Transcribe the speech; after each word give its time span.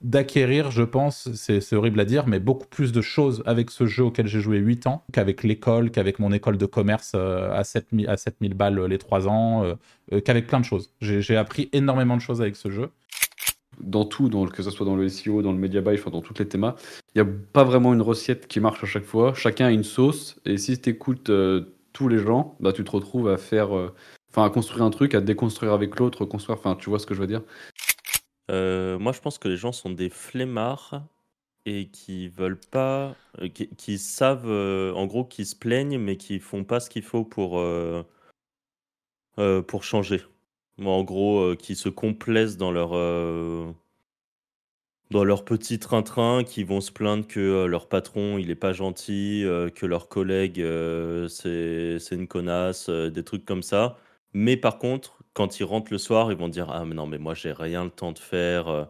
d'acquérir, 0.00 0.70
je 0.70 0.82
pense, 0.82 1.30
c'est 1.34 1.74
horrible 1.74 2.00
à 2.00 2.04
dire, 2.04 2.26
mais 2.26 2.40
beaucoup 2.40 2.66
plus 2.66 2.92
de 2.92 3.00
choses 3.02 3.42
avec 3.44 3.70
ce 3.70 3.86
jeu 3.86 4.04
auquel 4.04 4.26
j'ai 4.26 4.40
joué 4.40 4.56
8 4.58 4.86
ans 4.86 5.04
qu'avec 5.12 5.42
l'école, 5.42 5.90
qu'avec 5.90 6.18
mon 6.18 6.32
école 6.32 6.56
de 6.56 6.66
commerce 6.66 7.12
euh, 7.14 7.52
à 7.52 7.64
7000 7.64 8.08
à 8.08 8.16
7000 8.16 8.54
balles 8.54 8.82
les 8.86 8.98
3 8.98 9.28
ans, 9.28 9.64
euh, 9.64 10.20
qu'avec 10.20 10.46
plein 10.46 10.60
de 10.60 10.64
choses. 10.64 10.90
J'ai 11.00 11.36
appris 11.36 11.68
énormément 11.72 12.16
de 12.16 12.22
choses 12.22 12.40
avec 12.40 12.56
ce 12.56 12.70
jeu. 12.70 12.90
Dans 13.80 14.04
tout, 14.04 14.28
dans, 14.28 14.46
que 14.46 14.62
ce 14.62 14.70
soit 14.70 14.84
dans 14.84 14.96
le 14.96 15.08
SEO, 15.08 15.42
dans 15.42 15.52
le 15.52 15.58
media 15.58 15.80
buy, 15.80 15.98
dans 16.10 16.20
toutes 16.20 16.38
les 16.38 16.48
thémas, 16.48 16.76
il 17.14 17.22
n'y 17.22 17.28
a 17.28 17.32
pas 17.52 17.64
vraiment 17.64 17.94
une 17.94 18.02
recette 18.02 18.46
qui 18.46 18.60
marche 18.60 18.82
à 18.82 18.86
chaque 18.86 19.04
fois. 19.04 19.32
Chacun 19.34 19.66
a 19.66 19.70
une 19.70 19.84
sauce, 19.84 20.38
et 20.44 20.58
si 20.58 20.78
tu 20.78 20.90
écoutes 20.90 21.30
tous 21.92 22.08
les 22.08 22.18
gens, 22.18 22.56
bah, 22.60 22.72
tu 22.72 22.84
te 22.84 22.90
retrouves 22.90 23.28
à 23.28 23.38
faire, 23.38 23.70
enfin, 24.30 24.44
à 24.44 24.50
construire 24.50 24.84
un 24.84 24.90
truc, 24.90 25.14
à 25.14 25.22
déconstruire 25.22 25.72
avec 25.72 25.98
l'autre, 25.98 26.26
construire, 26.26 26.58
enfin, 26.58 26.76
tu 26.76 26.90
vois 26.90 26.98
ce 26.98 27.06
que 27.06 27.14
je 27.14 27.20
veux 27.20 27.26
dire 27.26 27.40
euh, 28.50 28.98
moi, 28.98 29.12
je 29.12 29.20
pense 29.20 29.38
que 29.38 29.48
les 29.48 29.56
gens 29.56 29.72
sont 29.72 29.90
des 29.90 30.10
flemmards 30.10 31.02
et 31.66 31.88
qui 31.88 32.28
veulent 32.28 32.58
pas, 32.58 33.14
euh, 33.40 33.48
qui, 33.48 33.98
savent, 33.98 34.48
euh, 34.48 34.92
en 34.94 35.06
gros, 35.06 35.24
qui 35.24 35.44
se 35.44 35.54
plaignent, 35.56 35.98
mais 35.98 36.16
qui 36.16 36.40
font 36.40 36.64
pas 36.64 36.80
ce 36.80 36.90
qu'il 36.90 37.02
faut 37.02 37.24
pour, 37.24 37.62
pour 39.66 39.84
changer. 39.84 40.22
En 40.78 41.04
gros, 41.04 41.54
qui 41.56 41.76
se 41.76 41.88
complaisent 41.88 42.56
dans 42.56 42.72
leur, 42.72 42.90
dans 45.10 45.24
leur 45.24 45.44
petit 45.44 45.78
train-train, 45.78 46.42
qui 46.44 46.64
vont 46.64 46.80
se 46.80 46.90
plaindre 46.90 47.26
que 47.26 47.64
leur 47.66 47.88
patron, 47.88 48.38
il 48.38 48.50
est 48.50 48.54
pas 48.54 48.72
gentil, 48.72 49.44
que 49.74 49.86
leur 49.86 50.08
collègue, 50.08 50.64
c'est 51.28 51.98
c'est 51.98 52.14
une 52.14 52.28
connasse, 52.28 52.88
des 52.88 53.24
trucs 53.24 53.44
comme 53.44 53.62
ça. 53.62 53.98
Mais 54.32 54.56
par 54.56 54.78
contre, 54.78 55.19
quand 55.34 55.60
ils 55.60 55.64
rentrent 55.64 55.92
le 55.92 55.98
soir, 55.98 56.32
ils 56.32 56.38
vont 56.38 56.48
dire 56.48 56.70
Ah, 56.70 56.84
mais 56.84 56.94
non, 56.94 57.06
mais 57.06 57.18
moi, 57.18 57.34
j'ai 57.34 57.52
rien 57.52 57.84
le 57.84 57.90
temps 57.90 58.12
de 58.12 58.18
faire. 58.18 58.68
Euh. 58.68 58.84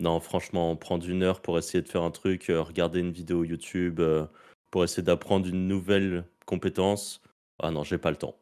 non, 0.00 0.20
franchement, 0.20 0.74
prendre 0.76 1.08
une 1.08 1.22
heure 1.22 1.40
pour 1.40 1.58
essayer 1.58 1.82
de 1.82 1.88
faire 1.88 2.02
un 2.02 2.10
truc, 2.10 2.50
euh, 2.50 2.62
regarder 2.62 3.00
une 3.00 3.12
vidéo 3.12 3.44
YouTube, 3.44 4.00
euh, 4.00 4.26
pour 4.70 4.84
essayer 4.84 5.02
d'apprendre 5.02 5.46
une 5.48 5.66
nouvelle 5.68 6.24
compétence. 6.46 7.22
Ah 7.60 7.70
non, 7.70 7.84
j'ai 7.84 7.98
pas 7.98 8.10
le 8.10 8.16
temps. 8.16 8.36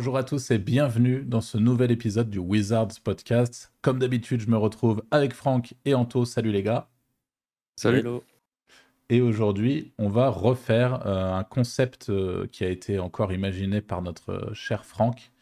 Bonjour 0.00 0.16
à 0.16 0.24
tous 0.24 0.50
et 0.50 0.56
bienvenue 0.56 1.24
dans 1.24 1.42
ce 1.42 1.58
nouvel 1.58 1.90
épisode 1.90 2.30
du 2.30 2.38
Wizards 2.38 3.02
Podcast. 3.04 3.70
Comme 3.82 3.98
d'habitude, 3.98 4.40
je 4.40 4.48
me 4.48 4.56
retrouve 4.56 5.02
avec 5.10 5.34
Franck 5.34 5.74
et 5.84 5.92
Anto. 5.92 6.24
Salut 6.24 6.52
les 6.52 6.62
gars. 6.62 6.88
Salut. 7.76 8.02
Et 9.10 9.20
aujourd'hui, 9.20 9.92
on 9.98 10.08
va 10.08 10.30
refaire 10.30 11.06
euh, 11.06 11.34
un 11.34 11.44
concept 11.44 12.08
euh, 12.08 12.46
qui 12.50 12.64
a 12.64 12.70
été 12.70 12.98
encore 12.98 13.30
imaginé 13.34 13.82
par 13.82 14.00
notre 14.00 14.30
euh, 14.30 14.54
cher 14.54 14.86
Franck. 14.86 15.32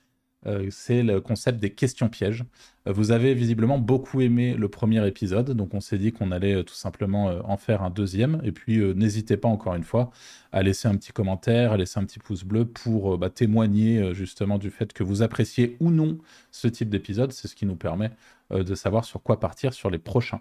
Euh, 0.47 0.67
c'est 0.72 1.05
le 1.05 1.20
concept 1.20 1.61
des 1.61 1.70
questions 1.70 2.09
pièges. 2.09 2.45
Euh, 2.89 2.92
vous 2.92 3.11
avez 3.11 3.34
visiblement 3.34 3.78
beaucoup 3.78 4.20
aimé 4.20 4.55
le 4.55 4.69
premier 4.69 5.06
épisode, 5.06 5.50
donc 5.53 5.75
on 5.75 5.81
s'est 5.81 5.98
dit 5.98 6.12
qu'on 6.12 6.33
allait 6.33 6.55
euh, 6.55 6.62
tout 6.62 6.75
simplement 6.75 7.27
en 7.44 7.56
faire 7.56 7.83
un 7.83 7.91
deuxième. 7.91 8.41
Et 8.44 8.53
puis 8.53 8.78
n'hésitez 8.94 9.36
pas 9.36 9.48
encore 9.48 9.75
une 9.75 9.84
fois 9.84 10.11
à 10.53 10.62
laisser 10.62 10.89
un 10.89 10.97
petit 10.97 11.12
commentaire, 11.12 11.72
à 11.72 11.77
laisser 11.77 11.98
un 12.00 12.05
petit 12.05 12.19
pouce 12.19 12.44
bleu 12.44 12.64
pour 12.64 13.19
bah, 13.19 13.31
témoigner 13.31 14.14
justement 14.14 14.59
du 14.59 14.70
fait 14.70 14.92
que 14.92 15.03
vous 15.03 15.22
appréciez 15.22 15.77
ou 15.81 15.91
non 15.91 16.19
ce 16.50 16.69
type 16.69 16.89
d'épisode. 16.89 17.33
C'est 17.33 17.48
ce 17.48 17.55
qui 17.55 17.66
nous 17.66 17.77
permet 17.77 18.11
de 18.50 18.75
savoir 18.75 19.05
sur 19.05 19.22
quoi 19.22 19.41
partir 19.41 19.75
sur 19.75 19.91
les 19.91 19.98
prochains. 19.98 20.41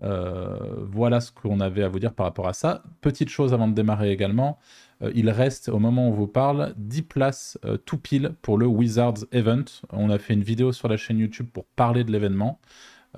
voilà 0.00 1.20
ce 1.20 1.30
qu'on 1.30 1.60
avait 1.60 1.84
à 1.84 1.88
vous 1.88 2.00
dire 2.00 2.12
par 2.12 2.26
rapport 2.26 2.48
à 2.48 2.52
ça. 2.52 2.82
Petite 3.00 3.28
chose 3.28 3.54
avant 3.54 3.68
de 3.68 3.74
démarrer 3.74 4.10
également, 4.10 4.58
euh, 4.58 4.85
il 5.14 5.30
reste, 5.30 5.68
au 5.68 5.78
moment 5.78 6.08
où 6.08 6.12
on 6.12 6.14
vous 6.14 6.26
parle, 6.26 6.74
10 6.76 7.02
places 7.02 7.58
euh, 7.64 7.76
tout 7.76 7.98
pile 7.98 8.34
pour 8.42 8.58
le 8.58 8.66
Wizards 8.66 9.24
Event. 9.32 9.64
On 9.92 10.10
a 10.10 10.18
fait 10.18 10.34
une 10.34 10.42
vidéo 10.42 10.72
sur 10.72 10.88
la 10.88 10.96
chaîne 10.96 11.18
YouTube 11.18 11.48
pour 11.52 11.64
parler 11.64 12.04
de 12.04 12.12
l'événement. 12.12 12.60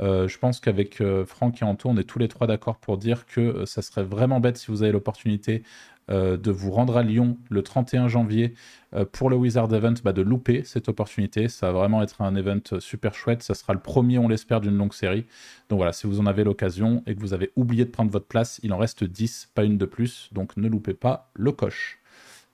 Euh, 0.01 0.29
je 0.29 0.39
pense 0.39 0.61
qu'avec 0.61 1.03
Franck 1.27 1.63
et 1.63 1.65
Anto, 1.65 1.89
on 1.89 1.97
est 1.97 2.05
tous 2.05 2.19
les 2.19 2.29
trois 2.29 2.47
d'accord 2.47 2.79
pour 2.79 2.99
dire 2.99 3.27
que 3.27 3.65
ça 3.65 3.83
serait 3.83 4.05
vraiment 4.05 4.41
bête 4.41 4.57
si 4.57 4.71
vous 4.71 4.83
avez 4.83 4.93
l'opportunité 4.93 5.63
euh, 5.63 5.63
de 6.09 6.51
vous 6.51 6.71
rendre 6.71 6.97
à 6.97 7.03
Lyon 7.03 7.37
le 7.51 7.63
31 7.63 8.09
janvier 8.09 8.55
euh, 8.95 9.05
pour 9.05 9.29
le 9.29 9.37
Wizard 9.37 9.73
Event, 9.75 9.95
bah, 10.03 10.13
de 10.13 10.23
louper 10.23 10.63
cette 10.65 10.89
opportunité. 10.89 11.49
Ça 11.49 11.67
va 11.67 11.81
vraiment 11.81 12.03
être 12.03 12.23
un 12.23 12.35
event 12.35 12.79
super 12.79 13.15
chouette. 13.15 13.43
Ça 13.43 13.55
sera 13.55 13.75
le 13.75 13.81
premier, 13.81 14.19
on 14.19 14.29
l'espère, 14.29 14.61
d'une 14.61 14.77
longue 14.77 14.95
série. 14.95 15.27
Donc 15.69 15.79
voilà, 15.79 15.93
si 15.93 16.07
vous 16.07 16.21
en 16.21 16.27
avez 16.27 16.45
l'occasion 16.45 17.03
et 17.07 17.15
que 17.15 17.21
vous 17.21 17.35
avez 17.35 17.53
oublié 17.57 17.85
de 17.85 17.91
prendre 17.91 18.11
votre 18.11 18.27
place, 18.27 18.61
il 18.63 18.73
en 18.73 18.79
reste 18.79 19.05
10, 19.05 19.51
pas 19.55 19.65
une 19.65 19.77
de 19.77 19.85
plus. 19.85 20.31
Donc 20.33 20.57
ne 20.57 20.69
loupez 20.69 20.95
pas 20.95 21.31
le 21.35 21.53
coche. 21.53 21.99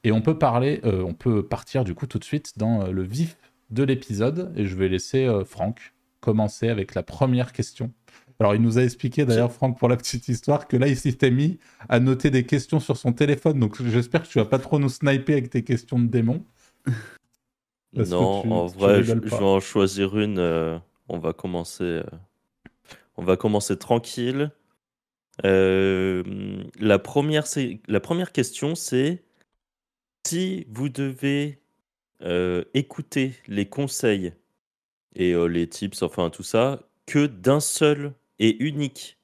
Et 0.02 0.12
on 0.12 0.20
peut 0.20 0.38
parler, 0.38 0.80
euh, 0.84 1.02
on 1.02 1.14
peut 1.14 1.46
partir 1.46 1.84
du 1.84 1.94
coup 1.94 2.06
tout 2.06 2.18
de 2.18 2.24
suite 2.24 2.58
dans 2.58 2.88
le 2.88 3.02
vif 3.02 3.36
de 3.70 3.84
l'épisode. 3.84 4.52
Et 4.56 4.66
je 4.66 4.74
vais 4.74 4.88
laisser 4.88 5.28
Franck 5.46 5.92
commencer 6.20 6.68
avec 6.68 6.94
la 6.94 7.02
première 7.02 7.52
question 7.52 7.92
alors, 8.40 8.54
il 8.54 8.62
nous 8.62 8.78
a 8.78 8.82
expliqué 8.82 9.24
d'ailleurs, 9.24 9.52
Franck, 9.52 9.78
pour 9.78 9.88
la 9.88 9.96
petite 9.96 10.28
histoire, 10.28 10.66
que 10.66 10.76
là, 10.76 10.88
il 10.88 10.96
s'était 10.96 11.30
mis 11.30 11.58
à 11.88 12.00
noter 12.00 12.30
des 12.30 12.44
questions 12.44 12.80
sur 12.80 12.96
son 12.96 13.12
téléphone. 13.12 13.60
Donc, 13.60 13.80
j'espère 13.82 14.24
que 14.24 14.28
tu 14.28 14.38
vas 14.38 14.44
pas 14.44 14.58
trop 14.58 14.78
nous 14.78 14.88
sniper 14.88 15.34
avec 15.34 15.50
tes 15.50 15.62
questions 15.62 16.00
de 16.00 16.06
démons. 16.06 16.44
non, 17.92 18.52
en 18.52 18.66
vrai, 18.66 19.04
je, 19.04 19.14
vais 19.14 19.32
en 19.34 19.60
choisir 19.60 20.18
une. 20.18 20.38
Euh, 20.38 20.78
on 21.08 21.18
va 21.18 21.32
commencer. 21.32 21.84
Euh, 21.84 22.02
on 23.16 23.22
va 23.22 23.36
commencer 23.36 23.78
tranquille. 23.78 24.50
Euh, 25.44 26.62
la, 26.80 26.98
première, 26.98 27.44
la 27.86 28.00
première 28.00 28.32
question, 28.32 28.74
c'est 28.74 29.22
si 30.26 30.66
vous 30.70 30.88
devez 30.88 31.60
écouter 32.72 33.34
les 33.48 33.66
conseils 33.66 34.32
et 35.14 35.34
les 35.48 35.68
tips, 35.68 36.02
enfin 36.02 36.30
tout 36.30 36.42
ça, 36.42 36.80
que 37.06 37.26
d'un 37.26 37.60
seul 37.60 38.14
et 38.38 38.62
unique 38.62 39.18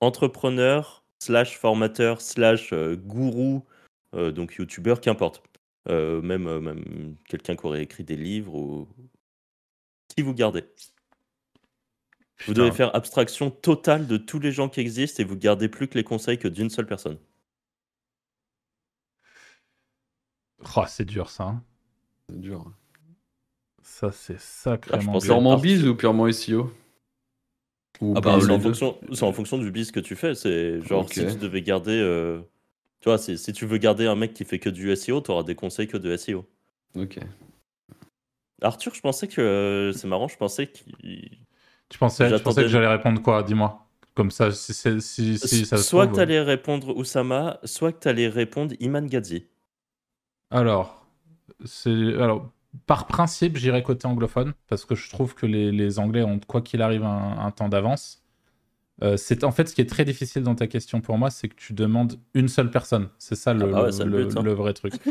entrepreneur 0.00 1.04
slash 1.18 1.56
formateur 1.56 2.20
slash 2.20 2.72
euh, 2.72 2.96
gourou, 2.96 3.64
euh, 4.14 4.32
donc 4.32 4.54
youtubeur, 4.54 5.00
qu'importe. 5.00 5.42
Euh, 5.88 6.20
même 6.20 6.60
même 6.60 7.16
quelqu'un 7.26 7.56
qui 7.56 7.66
aurait 7.66 7.82
écrit 7.82 8.04
des 8.04 8.16
livres 8.16 8.54
ou 8.54 8.88
qui 10.08 10.22
vous 10.22 10.34
gardez. 10.34 10.64
Vous 12.46 12.54
devez 12.54 12.72
faire 12.72 12.94
abstraction 12.94 13.50
totale 13.50 14.06
de 14.06 14.16
tous 14.16 14.38
les 14.38 14.52
gens 14.52 14.68
qui 14.68 14.80
existent 14.80 15.22
et 15.22 15.26
vous 15.26 15.36
gardez 15.36 15.68
plus 15.68 15.88
que 15.88 15.96
les 15.96 16.04
conseils 16.04 16.38
que 16.38 16.48
d'une 16.48 16.70
seule 16.70 16.86
personne. 16.86 17.18
Oh, 20.76 20.84
c'est 20.86 21.04
dur 21.04 21.30
ça. 21.30 21.44
Hein. 21.44 21.64
C'est 22.28 22.40
dur. 22.40 22.70
Ça, 23.82 24.12
c'est 24.12 24.40
sacrément 24.40 25.16
ah, 25.16 25.20
Purement 25.20 25.58
bise 25.58 25.86
ou 25.86 25.94
purement 25.94 26.30
SEO 26.30 26.72
ah 28.02 28.20
bah, 28.20 28.38
c'est, 28.40 28.50
en 28.50 28.60
fonction, 28.60 28.98
en 29.20 29.32
fonction 29.32 29.58
du 29.58 29.70
biz 29.70 29.90
que 29.90 30.00
tu 30.00 30.16
fais. 30.16 30.34
C'est 30.34 30.80
genre 30.82 31.08
si 31.08 31.26
tu 31.26 31.36
devais 31.36 31.62
garder. 31.62 31.98
Euh, 31.98 32.40
tu 33.00 33.08
vois, 33.08 33.18
si, 33.18 33.36
si 33.36 33.52
tu 33.52 33.66
veux 33.66 33.78
garder 33.78 34.06
un 34.06 34.14
mec 34.14 34.32
qui 34.32 34.44
fait 34.44 34.58
que 34.58 34.70
du 34.70 34.94
SEO, 34.96 35.20
tu 35.20 35.30
auras 35.30 35.42
des 35.42 35.54
conseils 35.54 35.86
que 35.86 35.96
de 35.96 36.16
SEO. 36.16 36.46
Ok. 36.96 37.18
Arthur, 38.62 38.94
je 38.94 39.00
pensais 39.00 39.28
que. 39.28 39.40
Euh, 39.40 39.92
c'est 39.92 40.08
marrant, 40.08 40.28
je 40.28 40.36
pensais 40.36 40.66
qu'il. 40.66 41.38
Tu 41.88 41.98
pensais, 41.98 42.28
je 42.28 42.36
pensais 42.36 42.62
que 42.62 42.68
j'allais 42.68 42.86
répondre 42.86 43.20
quoi 43.20 43.42
Dis-moi. 43.42 43.86
Comme 44.14 44.30
ça, 44.30 44.50
si, 44.50 44.74
si, 44.74 45.38
si, 45.38 45.66
ça 45.66 45.76
Soit 45.78 46.08
que 46.08 46.14
tu 46.14 46.20
allais 46.20 46.40
répondre 46.40 46.96
Oussama, 46.96 47.58
soit 47.64 47.92
que 47.92 48.00
tu 48.00 48.08
allais 48.08 48.28
répondre 48.28 48.74
Iman 48.80 49.06
Gadzi. 49.06 49.46
Alors, 50.50 51.06
c'est. 51.64 51.90
Alors, 51.90 52.50
par 52.86 53.06
principe, 53.06 53.56
j'irai 53.56 53.82
côté 53.82 54.06
anglophone 54.06 54.52
parce 54.68 54.84
que 54.84 54.94
je 54.94 55.10
trouve 55.10 55.34
que 55.34 55.46
les, 55.46 55.98
Anglais 55.98 56.22
ont, 56.22 56.38
quoi 56.46 56.60
qu'il 56.60 56.82
arrive, 56.82 57.04
un, 57.04 57.50
temps 57.50 57.68
d'avance. 57.68 58.19
Euh, 59.02 59.16
c'est 59.16 59.44
en 59.44 59.50
fait 59.50 59.68
ce 59.68 59.74
qui 59.74 59.80
est 59.80 59.88
très 59.88 60.04
difficile 60.04 60.42
dans 60.42 60.54
ta 60.54 60.66
question 60.66 61.00
pour 61.00 61.18
moi, 61.18 61.30
c'est 61.30 61.48
que 61.48 61.56
tu 61.56 61.72
demandes 61.72 62.18
une 62.34 62.48
seule 62.48 62.70
personne. 62.70 63.08
C'est 63.18 63.34
ça 63.34 63.54
le, 63.54 63.64
ah 63.74 63.90
bah 63.90 64.04
le, 64.04 64.28
hein. 64.36 64.54
vrai 64.54 64.72
truc. 64.72 64.94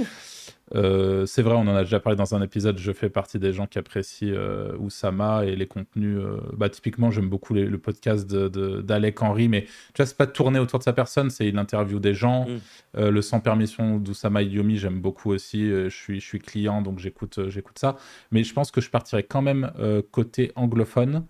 Euh, 0.76 1.26
c'est 1.26 1.42
vrai, 1.42 1.56
on 1.56 1.62
en 1.62 1.76
a 1.76 1.84
déjà 1.84 2.00
parlé 2.00 2.16
dans 2.16 2.36
un 2.36 2.42
épisode. 2.42 2.78
Je 2.78 2.92
fais 2.92 3.10
partie 3.10 3.40
des 3.40 3.54
gens 3.54 3.68
qui 3.68 3.80
apprécient 3.80 4.34
euh, 4.36 4.76
Oussama 4.78 5.46
et 5.46 5.56
les 5.56 5.68
contenus. 5.68 6.20
Euh, 6.20 6.38
bah, 6.54 6.70
typiquement, 6.70 7.12
j'aime 7.12 7.30
beaucoup 7.30 7.54
le 7.54 7.78
podcast 7.78 8.28
d'Alec 8.30 9.18
de, 9.18 9.24
Henry, 9.24 9.48
mais 9.48 9.64
tu 9.64 9.70
vois, 9.98 10.06
c'est 10.06 10.18
pas 10.18 10.28
tourné 10.28 10.60
autour 10.60 10.80
de 10.80 10.84
sa 10.84 10.94
personne, 10.94 11.30
c'est 11.30 11.48
une 11.48 11.60
interview 11.60 12.00
des 12.00 12.14
gens. 12.14 12.48
Mm. 12.48 13.10
le 13.10 13.22
sans 13.22 13.40
permission 13.40 13.98
d'Oussama 13.98 14.42
Yomi, 14.42 14.78
j'aime 14.78 15.02
beaucoup 15.02 15.32
aussi. 15.32 15.68
je, 15.70 15.90
suis, 15.90 16.20
je 16.20 16.26
suis 16.26 16.40
client, 16.40 16.82
donc 16.82 17.00
j'écoute 17.00 17.50
j'écoute 17.50 17.80
ça. 17.80 17.98
Mais 18.32 18.44
je 18.44 18.54
pense 18.54 18.72
que 18.72 18.82
je 18.82 18.90
partirais 18.90 19.24
quand 19.24 19.42
même 19.42 19.72
côté 20.12 20.52
anglophone. 20.56 21.26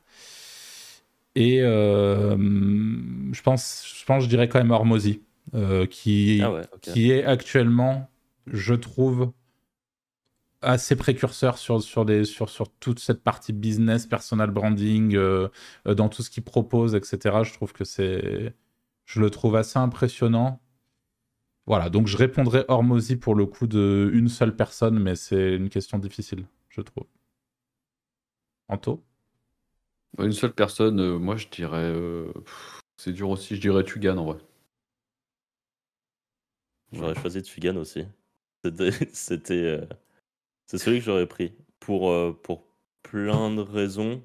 Et 1.35 1.59
je, 1.59 3.41
pense, 3.41 3.93
je 3.97 4.05
pense, 4.05 4.23
je 4.23 4.29
dirais 4.29 4.49
quand 4.49 4.59
même 4.59 4.71
Hormozy, 4.71 5.21
qui, 5.89 6.41
ah 6.43 6.61
qui 6.81 7.11
est 7.11 7.23
actuellement 7.23 8.09
je 8.53 8.73
trouve, 8.73 9.31
assez 10.61 10.95
précurseur 10.95 11.57
sur, 11.57 11.81
sur, 11.81 12.05
des, 12.05 12.25
sur, 12.25 12.49
sur 12.49 12.69
toute 12.69 12.99
cette 12.99 13.23
partie 13.23 13.53
business, 13.53 14.05
personal 14.05 14.51
branding, 14.51 15.15
euh, 15.15 15.47
euh, 15.87 15.95
dans 15.95 16.09
tout 16.09 16.21
ce 16.23 16.29
qu'il 16.29 16.43
propose, 16.43 16.95
etc. 16.95 17.43
Je 17.43 17.53
trouve 17.53 17.73
que 17.73 17.83
c'est. 17.85 18.53
Je 19.05 19.21
le 19.21 19.29
trouve 19.29 19.55
assez 19.55 19.79
impressionnant. 19.79 20.61
Voilà, 21.65 21.89
donc 21.89 22.07
je 22.07 22.17
répondrai 22.17 22.65
Hormozy 22.67 23.15
pour 23.15 23.35
le 23.35 23.45
coup 23.45 23.67
de 23.67 24.09
une 24.13 24.27
seule 24.27 24.55
personne, 24.55 24.99
mais 24.99 25.15
c'est 25.15 25.55
une 25.55 25.69
question 25.69 25.99
difficile, 25.99 26.45
je 26.69 26.81
trouve. 26.81 27.05
Anto? 28.69 29.03
Une 30.17 30.31
seule 30.31 30.53
personne, 30.53 30.99
euh, 30.99 31.17
moi 31.17 31.35
je 31.35 31.47
dirais. 31.47 31.77
Euh, 31.77 32.31
c'est 32.97 33.13
dur 33.13 33.29
aussi, 33.29 33.55
je 33.55 33.61
dirais 33.61 33.83
Tugan 33.83 34.17
en 34.17 34.25
vrai. 34.25 34.37
J'aurais 36.91 37.15
choisi 37.15 37.41
Tugan 37.43 37.77
aussi. 37.77 38.05
C'était. 38.63 38.91
c'est 40.65 40.77
celui 40.77 40.99
que 40.99 41.05
j'aurais 41.05 41.27
pris. 41.27 41.53
Pour, 41.79 42.11
pour 42.41 42.65
plein 43.03 43.49
de 43.51 43.61
raisons. 43.61 44.21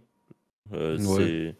C'est 0.70 1.56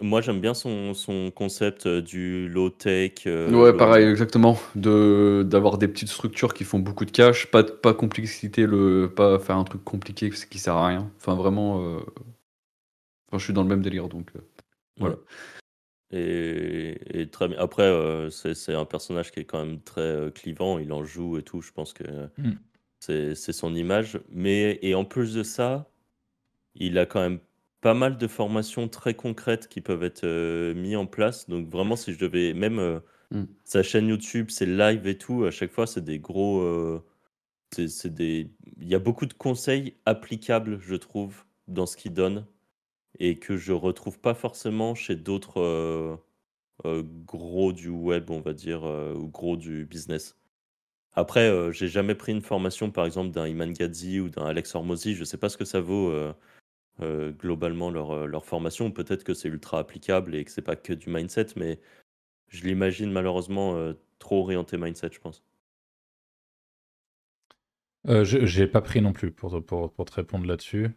moi, 0.00 0.20
j'aime 0.20 0.40
bien 0.40 0.52
son, 0.52 0.92
son 0.92 1.30
concept 1.30 1.86
euh, 1.86 2.02
du 2.02 2.46
low-tech. 2.48 3.12
Euh, 3.26 3.50
ouais, 3.50 3.72
pareil, 3.72 4.06
exactement. 4.06 4.58
De, 4.74 5.46
d'avoir 5.46 5.78
des 5.78 5.88
petites 5.88 6.10
structures 6.10 6.52
qui 6.52 6.64
font 6.64 6.78
beaucoup 6.78 7.06
de 7.06 7.10
cash, 7.10 7.46
pas, 7.46 7.64
pas 7.64 7.94
complexité, 7.94 8.66
le, 8.66 9.10
pas 9.14 9.38
faire 9.38 9.56
un 9.56 9.64
truc 9.64 9.82
compliqué 9.82 10.30
qui 10.30 10.58
sert 10.58 10.74
à 10.74 10.88
rien. 10.88 11.10
Enfin, 11.16 11.34
vraiment, 11.34 11.82
euh, 11.82 12.00
enfin, 13.32 13.38
je 13.38 13.44
suis 13.44 13.54
dans 13.54 13.62
le 13.62 13.68
même 13.68 13.80
délire, 13.82 14.08
donc 14.08 14.30
voilà. 14.98 15.16
Et, 16.10 17.20
et 17.20 17.30
très 17.30 17.48
bien. 17.48 17.58
Après, 17.58 17.90
c'est, 18.30 18.52
c'est 18.52 18.74
un 18.74 18.84
personnage 18.84 19.30
qui 19.32 19.40
est 19.40 19.46
quand 19.46 19.64
même 19.64 19.80
très 19.80 20.30
clivant, 20.34 20.78
il 20.78 20.92
en 20.92 21.04
joue 21.04 21.38
et 21.38 21.42
tout, 21.42 21.62
je 21.62 21.72
pense 21.72 21.94
que 21.94 22.04
mm. 22.36 22.58
c'est, 23.00 23.34
c'est 23.34 23.54
son 23.54 23.74
image. 23.74 24.20
Mais, 24.28 24.78
et 24.82 24.94
en 24.94 25.06
plus 25.06 25.32
de 25.32 25.42
ça, 25.42 25.90
il 26.74 26.98
a 26.98 27.06
quand 27.06 27.20
même 27.20 27.40
pas 27.80 27.94
mal 27.94 28.18
de 28.18 28.26
formations 28.26 28.88
très 28.88 29.14
concrètes 29.14 29.68
qui 29.68 29.80
peuvent 29.80 30.04
être 30.04 30.24
euh, 30.24 30.74
mises 30.74 30.96
en 30.96 31.06
place. 31.06 31.48
Donc 31.48 31.70
vraiment, 31.70 31.96
si 31.96 32.12
je 32.12 32.18
devais, 32.18 32.52
même 32.52 32.78
euh, 32.78 33.00
mm. 33.30 33.44
sa 33.64 33.82
chaîne 33.82 34.08
YouTube, 34.08 34.50
ses 34.50 34.66
lives 34.66 35.06
et 35.06 35.16
tout, 35.16 35.44
à 35.44 35.50
chaque 35.50 35.72
fois, 35.72 35.86
c'est 35.86 36.04
des 36.04 36.18
gros... 36.18 36.60
Euh, 36.60 37.02
c'est 37.74 38.12
des... 38.12 38.50
Il 38.78 38.86
y 38.86 38.94
a 38.94 38.98
beaucoup 38.98 39.24
de 39.24 39.32
conseils 39.32 39.96
applicables, 40.04 40.78
je 40.78 40.94
trouve, 40.94 41.44
dans 41.68 41.86
ce 41.86 41.96
qu'il 41.96 42.12
donne, 42.12 42.44
et 43.18 43.38
que 43.38 43.56
je 43.56 43.72
retrouve 43.72 44.18
pas 44.20 44.34
forcément 44.34 44.94
chez 44.94 45.16
d'autres 45.16 46.18
gros 47.26 47.72
du 47.72 47.88
web, 47.88 48.30
on 48.30 48.40
va 48.40 48.52
dire, 48.52 48.84
ou 48.84 49.28
gros 49.28 49.56
du 49.56 49.84
business. 49.86 50.36
Après, 51.14 51.72
j'ai 51.72 51.88
jamais 51.88 52.14
pris 52.14 52.32
une 52.32 52.40
formation, 52.40 52.90
par 52.90 53.06
exemple, 53.06 53.30
d'un 53.30 53.46
Iman 53.46 53.72
Gadzi 53.72 54.20
ou 54.20 54.28
d'un 54.28 54.46
Alex 54.46 54.74
Hormozy. 54.74 55.14
Je 55.14 55.24
sais 55.24 55.36
pas 55.36 55.48
ce 55.48 55.56
que 55.56 55.64
ça 55.64 55.80
vaut 55.80 56.10
euh, 57.00 57.32
globalement 57.32 57.90
leur, 57.90 58.10
euh, 58.10 58.26
leur 58.26 58.44
formation. 58.44 58.90
Peut-être 58.90 59.24
que 59.24 59.34
c'est 59.34 59.48
ultra 59.48 59.78
applicable 59.78 60.34
et 60.34 60.44
que 60.44 60.50
c'est 60.50 60.62
pas 60.62 60.76
que 60.76 60.92
du 60.92 61.08
mindset, 61.08 61.48
mais 61.56 61.80
je 62.48 62.64
l'imagine 62.64 63.10
malheureusement 63.10 63.76
euh, 63.76 63.94
trop 64.18 64.40
orienté 64.42 64.76
mindset, 64.76 65.10
je 65.12 65.18
pense. 65.18 65.42
Euh, 68.08 68.24
j'ai 68.24 68.66
pas 68.66 68.82
pris 68.82 69.00
non 69.00 69.12
plus 69.12 69.32
pour, 69.32 69.64
pour, 69.64 69.92
pour 69.92 70.04
te 70.04 70.12
répondre 70.12 70.46
là-dessus. 70.46 70.90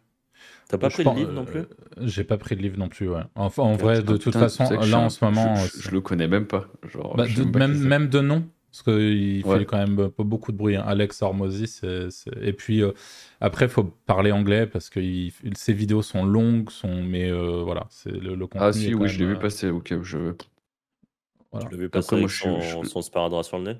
T'as 0.68 0.78
pas 0.78 0.90
pris 0.90 1.04
le 1.04 1.12
livre 1.12 1.32
non 1.32 1.44
plus 1.44 1.62
J'ai 2.00 2.24
pas 2.24 2.38
pris 2.38 2.56
de 2.56 2.62
livre 2.62 2.78
non 2.78 2.88
plus, 2.88 3.08
ouais. 3.08 3.22
Enfin, 3.34 3.62
en 3.62 3.76
vrai, 3.76 4.02
de 4.02 4.16
toute 4.16 4.34
façon, 4.34 4.64
là 4.68 4.98
en 4.98 5.10
ce 5.10 5.24
moment. 5.24 5.54
Je, 5.56 5.90
le 5.90 6.00
connais 6.00 6.28
même 6.28 6.46
pas. 6.46 6.66
Genre, 6.88 7.16
bah, 7.16 7.26
même, 7.54 7.78
même 7.78 8.08
de 8.08 8.20
nom 8.20 8.44
parce 8.76 8.98
qu'il 8.98 9.42
fait 9.42 9.64
quand 9.64 9.78
même 9.78 10.10
pas 10.10 10.22
beaucoup 10.22 10.52
de 10.52 10.56
bruit. 10.56 10.76
Hein. 10.76 10.84
Alex 10.86 11.22
Hormozy, 11.22 11.66
c'est, 11.66 12.08
et 12.40 12.52
puis 12.52 12.82
euh, 12.82 12.92
après, 13.40 13.66
il 13.66 13.70
faut 13.70 13.84
parler 13.84 14.32
anglais 14.32 14.66
parce 14.66 14.90
que 14.90 15.00
ses 15.54 15.72
vidéos 15.72 16.02
sont 16.02 16.24
longues, 16.24 16.70
sont... 16.70 17.02
mais 17.02 17.30
euh, 17.30 17.62
voilà, 17.62 17.86
c'est 17.88 18.10
le, 18.10 18.34
le, 18.34 18.46
contenu. 18.46 18.66
Ah 18.66 18.72
si, 18.72 18.94
oui, 18.94 19.08
je 19.08 19.18
l'ai 19.18 19.26
vu 19.26 19.36
euh, 19.36 19.38
passer. 19.38 19.70
Ok, 19.70 19.94
je. 20.02 20.34
Voilà. 21.52 21.66
Tu 21.66 21.72
l'as 21.74 21.80
vu 21.80 21.88
passer 21.88 22.16
avec 22.16 22.30
son, 22.30 22.60
je... 22.60 22.86
son 22.86 23.02
sparadrap 23.02 23.44
sur 23.44 23.58
le 23.58 23.64
nez? 23.64 23.78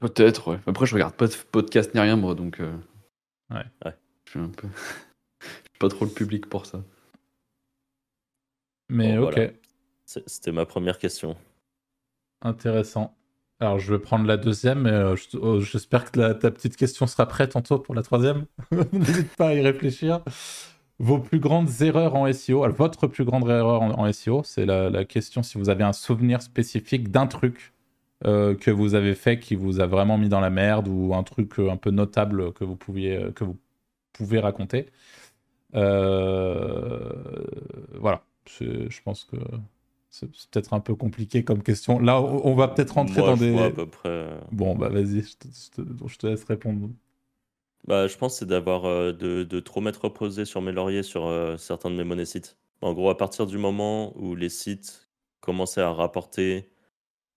Peut-être, 0.00 0.52
ouais. 0.52 0.58
Après, 0.66 0.86
je 0.86 0.94
regarde 0.94 1.14
pas 1.14 1.26
de 1.26 1.34
podcast 1.52 1.94
ni 1.94 2.00
rien, 2.00 2.16
moi, 2.16 2.34
donc. 2.34 2.60
Ouais. 3.50 3.56
ouais. 3.84 3.94
Je 4.24 4.30
suis 4.30 4.40
un 4.40 4.48
peu. 4.48 4.68
pas 5.80 5.88
trop 5.88 6.04
le 6.04 6.12
public 6.12 6.46
pour 6.46 6.66
ça. 6.66 6.84
Mais 8.88 9.18
ok. 9.18 9.52
C'était 10.04 10.52
ma 10.52 10.66
première 10.66 10.98
question. 10.98 11.36
Intéressant. 12.42 13.16
Alors, 13.60 13.78
je 13.78 13.92
vais 13.92 13.98
prendre 13.98 14.26
la 14.26 14.36
deuxième. 14.36 14.86
Euh, 14.86 15.14
oh, 15.34 15.60
j'espère 15.60 16.10
que 16.10 16.32
ta 16.32 16.50
petite 16.50 16.76
question 16.76 17.06
sera 17.06 17.26
prête 17.26 17.52
tantôt 17.52 17.78
pour 17.78 17.94
la 17.94 18.02
troisième. 18.02 18.46
N'hésite 18.92 19.36
pas 19.36 19.48
à 19.48 19.54
y 19.54 19.60
réfléchir. 19.60 20.22
Vos 20.98 21.18
plus 21.18 21.38
grandes 21.38 21.68
erreurs 21.80 22.14
en 22.16 22.30
SEO. 22.32 22.64
Alors, 22.64 22.76
votre 22.76 23.06
plus 23.06 23.24
grande 23.24 23.48
erreur 23.48 23.82
en, 23.82 24.12
SEO, 24.12 24.42
c'est 24.44 24.66
la, 24.66 25.04
question 25.04 25.42
si 25.42 25.58
vous 25.58 25.68
avez 25.68 25.84
un 25.84 25.92
souvenir 25.92 26.42
spécifique 26.42 27.10
d'un 27.10 27.26
truc 27.26 27.72
euh, 28.26 28.54
que 28.54 28.70
vous 28.70 28.94
avez 28.94 29.14
fait 29.14 29.38
qui 29.38 29.54
vous 29.54 29.80
a 29.80 29.86
vraiment 29.86 30.18
mis 30.18 30.28
dans 30.28 30.40
la 30.40 30.50
merde 30.50 30.88
ou 30.88 31.14
un 31.14 31.22
truc 31.22 31.58
euh, 31.58 31.70
un 31.70 31.76
peu 31.76 31.90
notable 31.90 32.52
que 32.52 32.64
vous, 32.64 32.76
pouviez, 32.76 33.30
que 33.34 33.44
vous 33.44 33.58
pouvez 34.12 34.40
raconter. 34.40 34.86
Voilà. 35.72 38.22
Je 38.46 39.02
pense 39.02 39.24
que 39.24 39.36
c'est 40.10 40.26
peut-être 40.26 40.74
un 40.74 40.80
peu 40.80 40.96
compliqué 40.96 41.44
comme 41.44 41.62
question. 41.62 42.00
Là, 42.00 42.20
on 42.20 42.54
va 42.54 42.68
peut-être 42.68 42.94
rentrer 42.94 43.22
dans 43.22 43.36
des. 43.36 43.56
à 43.56 43.70
peu 43.70 43.86
près... 43.86 44.08
Euh. 44.08 44.40
Bon, 44.50 44.74
bah 44.74 44.88
vas-y, 44.88 45.22
je 45.22 46.18
te, 46.18 46.26
laisse 46.26 46.44
répondre. 46.44 46.90
Bah, 47.86 48.08
je 48.08 48.16
pense 48.16 48.38
c'est 48.38 48.46
d'avoir 48.46 48.84
euh, 48.84 49.12
de, 49.12 49.44
de, 49.44 49.60
trop 49.60 49.80
m'être 49.80 50.04
reposé 50.04 50.44
sur 50.44 50.60
mes 50.60 50.72
lauriers 50.72 51.02
sur 51.02 51.26
euh, 51.26 51.56
certains 51.56 51.90
de 51.90 51.96
mes 51.96 52.04
monnaies 52.04 52.26
sites. 52.26 52.58
En 52.82 52.92
gros, 52.92 53.08
à 53.08 53.16
partir 53.16 53.46
du 53.46 53.56
moment 53.56 54.12
où 54.18 54.34
les 54.34 54.48
sites 54.48 55.08
commençaient 55.40 55.80
à 55.80 55.92
rapporter, 55.92 56.70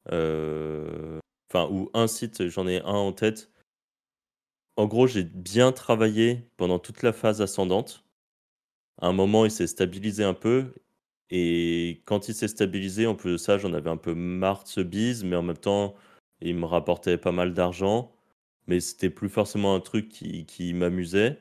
enfin, 0.07 1.69
ou 1.69 1.89
un 1.93 2.07
site, 2.07 2.47
j'en 2.49 2.67
ai 2.67 2.81
un 2.81 2.93
en 2.93 3.11
tête. 3.11 3.51
En 4.77 4.87
gros, 4.87 5.05
j'ai 5.05 5.23
bien 5.23 5.71
travaillé 5.71 6.49
pendant 6.57 6.79
toute 6.79 7.03
la 7.03 7.13
phase 7.13 7.41
ascendante. 7.41 8.02
À 9.01 9.07
un 9.07 9.13
moment, 9.13 9.45
il 9.45 9.51
s'est 9.51 9.67
stabilisé 9.67 10.23
un 10.23 10.33
peu 10.33 10.73
et 11.35 12.01
quand 12.05 12.29
il 12.29 12.35
s'est 12.35 12.47
stabilisé, 12.47 13.07
en 13.07 13.15
plus 13.15 13.31
de 13.33 13.37
ça, 13.37 13.57
j'en 13.57 13.73
avais 13.73 13.89
un 13.89 13.97
peu 13.97 14.13
marre 14.13 14.63
de 14.63 14.69
ce 14.69 14.81
bise, 14.81 15.23
mais 15.23 15.35
en 15.35 15.41
même 15.41 15.57
temps, 15.57 15.95
il 16.41 16.55
me 16.55 16.65
rapportait 16.65 17.17
pas 17.17 17.31
mal 17.31 17.53
d'argent. 17.53 18.11
Mais 18.67 18.79
c'était 18.79 19.09
plus 19.09 19.29
forcément 19.29 19.75
un 19.75 19.79
truc 19.81 20.09
qui, 20.09 20.45
qui 20.45 20.73
m'amusait. 20.73 21.39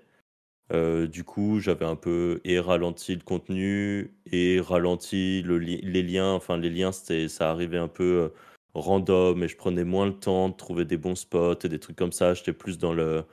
Euh, 0.73 1.07
du 1.07 1.25
coup, 1.25 1.61
j'avais 1.61 1.85
un 1.87 1.97
peu 1.97 2.41
et 2.45 2.59
ralenti 2.61 3.15
le 3.15 3.23
contenu 3.23 4.15
et 4.33 4.61
ralenti 4.61 5.43
le 5.43 5.59
les 5.59 6.03
liens. 6.03 6.33
Enfin, 6.33 6.57
les 6.59 6.71
liens, 6.71 6.93
c'était, 6.93 7.29
ça 7.29 7.51
arrivait 7.51 7.79
un 7.79 7.89
peu 7.89 8.05
euh, 8.05 8.29
random 8.75 9.43
et 9.45 9.49
je 9.49 9.57
prenais 9.57 9.85
moins 9.85 10.07
le 10.07 10.19
temps 10.19 10.49
de 10.49 10.57
trouver 10.57 10.85
des 10.87 10.97
bons 10.97 11.17
spots 11.17 11.61
et 11.65 11.69
des 11.69 11.79
trucs 11.81 11.97
comme 11.97 12.13
ça. 12.13 12.35
J'étais 12.35 12.55
plus 12.55 12.79
dans 12.79 12.94
le 12.94 13.25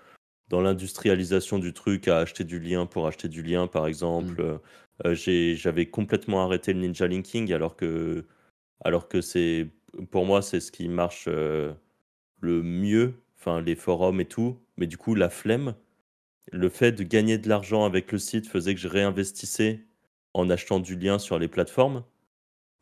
dans 0.49 0.61
l'industrialisation 0.61 1.59
du 1.59 1.73
truc 1.73 2.07
à 2.07 2.17
acheter 2.17 2.43
du 2.43 2.59
lien 2.59 2.85
pour 2.85 3.07
acheter 3.07 3.27
du 3.27 3.43
lien, 3.43 3.67
par 3.67 3.87
exemple. 3.87 4.41
Mmh. 4.43 4.59
Euh, 5.05 5.15
j'avais 5.15 5.85
complètement 5.85 6.43
arrêté 6.43 6.73
le 6.73 6.81
ninja 6.81 7.07
linking 7.07 7.53
alors 7.53 7.75
que, 7.75 8.25
alors 8.81 9.07
que 9.07 9.21
c'est, 9.21 9.69
pour 10.11 10.25
moi, 10.25 10.41
c'est 10.41 10.59
ce 10.59 10.71
qui 10.71 10.89
marche 10.89 11.25
euh, 11.27 11.73
le 12.41 12.63
mieux, 12.63 13.13
enfin 13.37 13.61
les 13.61 13.75
forums 13.75 14.19
et 14.21 14.25
tout. 14.25 14.59
Mais 14.77 14.87
du 14.87 14.97
coup, 14.97 15.15
la 15.15 15.29
flemme, 15.29 15.75
le 16.51 16.69
fait 16.69 16.91
de 16.91 17.03
gagner 17.03 17.37
de 17.37 17.47
l'argent 17.49 17.85
avec 17.85 18.11
le 18.11 18.17
site 18.17 18.47
faisait 18.47 18.73
que 18.75 18.81
je 18.81 18.87
réinvestissais 18.87 19.85
en 20.33 20.49
achetant 20.49 20.79
du 20.79 20.95
lien 20.95 21.19
sur 21.19 21.39
les 21.39 21.47
plateformes. 21.47 22.03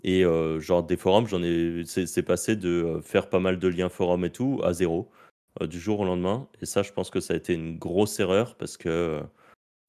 Et 0.03 0.24
euh, 0.25 0.59
genre 0.59 0.83
des 0.83 0.97
forums, 0.97 1.27
j'en 1.27 1.43
ai, 1.43 1.83
c'est 1.86 2.24
passé 2.24 2.55
de 2.55 3.00
faire 3.03 3.29
pas 3.29 3.39
mal 3.39 3.59
de 3.59 3.67
liens 3.67 3.89
forums 3.89 4.25
et 4.25 4.31
tout 4.31 4.62
à 4.63 4.74
zéro 4.74 5.12
du 5.61 5.79
jour 5.79 6.01
au 6.01 6.05
lendemain. 6.05 6.47
Et 6.61 6.65
ça, 6.65 6.83
je 6.83 6.91
pense 6.91 7.09
que 7.09 7.19
ça 7.19 7.33
a 7.33 7.37
été 7.37 7.53
une 7.53 7.77
grosse 7.77 8.19
erreur 8.19 8.55
parce 8.55 8.77
que 8.77 9.21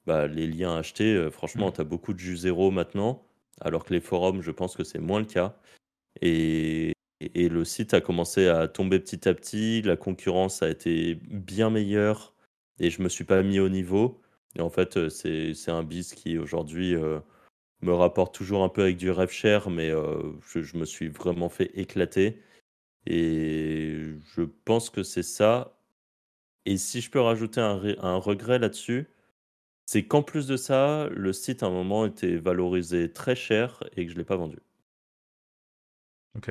bah, 0.08 0.26
les 0.26 0.46
liens 0.46 0.74
achetés, 0.74 1.12
euh, 1.14 1.30
franchement, 1.30 1.68
mmh. 1.68 1.72
tu 1.74 1.80
as 1.82 1.84
beaucoup 1.84 2.14
de 2.14 2.18
jus 2.18 2.38
zéro 2.38 2.70
maintenant, 2.70 3.26
alors 3.60 3.84
que 3.84 3.92
les 3.92 4.00
forums, 4.00 4.40
je 4.40 4.50
pense 4.50 4.74
que 4.74 4.82
c'est 4.82 4.98
moins 4.98 5.20
le 5.20 5.26
cas. 5.26 5.54
Et, 6.22 6.94
et, 7.20 7.50
le 7.50 7.62
site 7.66 7.92
a 7.92 8.00
commencé 8.00 8.48
à 8.48 8.68
tomber 8.68 9.00
petit 9.00 9.28
à 9.28 9.34
petit, 9.34 9.82
la 9.82 9.98
concurrence 9.98 10.62
a 10.62 10.70
été 10.70 11.16
bien 11.16 11.68
meilleure, 11.68 12.34
et 12.80 12.88
je 12.88 13.02
me 13.02 13.10
suis 13.10 13.24
pas 13.24 13.42
mis 13.42 13.60
au 13.60 13.68
niveau. 13.68 14.22
Et 14.56 14.62
en 14.62 14.70
fait, 14.70 14.96
euh, 14.96 15.10
c'est 15.10 15.70
un 15.70 15.82
bis 15.82 16.14
qui 16.14 16.38
aujourd'hui 16.38 16.94
euh, 16.94 17.20
me 17.82 17.92
rapporte 17.92 18.34
toujours 18.34 18.64
un 18.64 18.70
peu 18.70 18.82
avec 18.82 18.96
du 18.96 19.10
rêve 19.10 19.30
cher, 19.30 19.68
mais 19.68 19.90
je, 19.90 20.62
je, 20.62 20.78
me 20.78 20.86
suis 20.86 21.08
vraiment 21.08 21.50
fait 21.50 21.70
éclater. 21.74 22.40
Et 23.06 24.14
je 24.34 24.42
pense 24.64 24.90
que 24.90 25.02
c'est 25.02 25.22
ça. 25.22 25.78
Et 26.66 26.76
si 26.76 27.00
je 27.00 27.10
peux 27.10 27.20
rajouter 27.20 27.60
un, 27.60 27.80
un 28.00 28.16
regret 28.16 28.58
là-dessus, 28.58 29.08
c'est 29.86 30.04
qu'en 30.06 30.22
plus 30.22 30.46
de 30.46 30.58
ça, 30.58 31.08
le 31.10 31.32
site 31.32 31.62
à 31.62 31.66
un 31.66 31.70
moment 31.70 32.04
était 32.04 32.36
valorisé 32.36 33.10
très 33.10 33.34
cher 33.34 33.82
et 33.96 34.04
que 34.04 34.10
je 34.10 34.16
ne 34.16 34.20
l'ai 34.20 34.26
pas 34.26 34.36
vendu. 34.36 34.58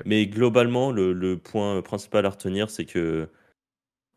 Mais 0.06 0.28
globalement, 0.28 0.92
le, 0.92 1.36
point 1.36 1.82
principal 1.82 2.26
à 2.26 2.30
retenir, 2.30 2.70
c'est 2.70 2.86
que 2.86 3.30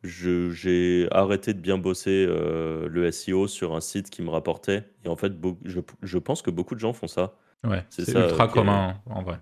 j'ai 0.03 1.09
arrêté 1.11 1.55
de 1.55 1.61
bien 1.61 1.79
bosser 1.79 2.27
euh, 2.29 2.89
le 2.89 3.11
SEO 3.11 3.47
sur 3.47 3.75
un 3.75 3.81
site 3.81 4.11
qui 4.11 4.23
me 4.23 4.31
rapportait. 4.31 4.85
Et 5.05 5.09
en 5.09 5.17
fait, 5.17 5.33
je, 5.65 6.19
pense 6.19 6.43
que 6.43 6.51
beaucoup 6.51 6.75
de 6.75 6.81
gens 6.81 6.93
font 6.93 7.09
ça. 7.09 7.37
Ouais, 7.63 7.85
c'est 7.91 8.09
ultra 8.09 8.49
commun 8.49 8.95
en 9.07 9.23
vrai. 9.23 9.39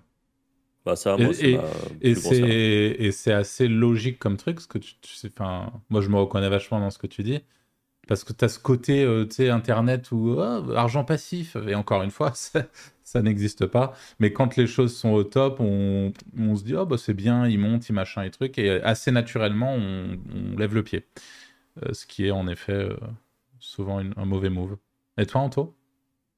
Bah 0.85 0.95
ça, 0.95 1.17
moi, 1.17 1.31
et, 1.41 1.57
et 2.01 3.11
c'est 3.11 3.33
assez 3.33 3.67
logique 3.67 4.17
comme 4.17 4.37
truc, 4.37 4.55
parce 4.55 4.67
que 4.67 4.77
tu, 4.77 4.95
sais, 5.03 5.29
enfin, 5.37 5.73
moi 5.89 6.01
je 6.01 6.09
me 6.09 6.15
reconnais 6.15 6.49
vachement 6.49 6.79
dans 6.79 6.89
ce 6.89 6.97
que 6.97 7.07
tu 7.07 7.21
dis, 7.21 7.41
parce 8.07 8.23
que 8.23 8.33
tu 8.33 8.45
as 8.45 8.49
ce 8.49 8.59
côté, 8.59 9.03
euh, 9.03 9.25
tu 9.25 9.35
sais, 9.35 9.49
internet 9.49 10.11
ou 10.11 10.35
oh, 10.37 10.71
argent 10.71 11.03
passif, 11.03 11.57
et 11.67 11.75
encore 11.75 12.01
une 12.01 12.11
fois, 12.11 12.31
ça, 13.03 13.21
n'existe 13.21 13.65
pas. 13.65 13.93
Mais 14.19 14.31
quand 14.31 14.55
les 14.55 14.67
choses 14.67 14.95
sont 14.95 15.11
au 15.11 15.23
top, 15.23 15.59
on, 15.59 16.13
on 16.37 16.55
se 16.55 16.63
dit, 16.63 16.75
oh 16.75 16.85
bah 16.85 16.97
c'est 16.97 17.13
bien, 17.13 17.47
il 17.47 17.59
monte, 17.59 17.89
il 17.89 17.93
machin 17.93 18.23
et 18.23 18.31
truc, 18.31 18.57
et 18.57 18.81
assez 18.81 19.11
naturellement, 19.11 19.75
on, 19.75 20.17
lève 20.57 20.73
le 20.73 20.83
pied. 20.83 21.05
Euh, 21.83 21.93
ce 21.93 22.05
qui 22.05 22.25
est 22.25 22.31
en 22.31 22.47
effet 22.47 22.73
euh, 22.73 22.95
souvent 23.59 23.99
un 23.99 24.25
mauvais 24.25 24.49
move. 24.49 24.77
Et 25.17 25.25
toi, 25.25 25.41
Anto? 25.41 25.75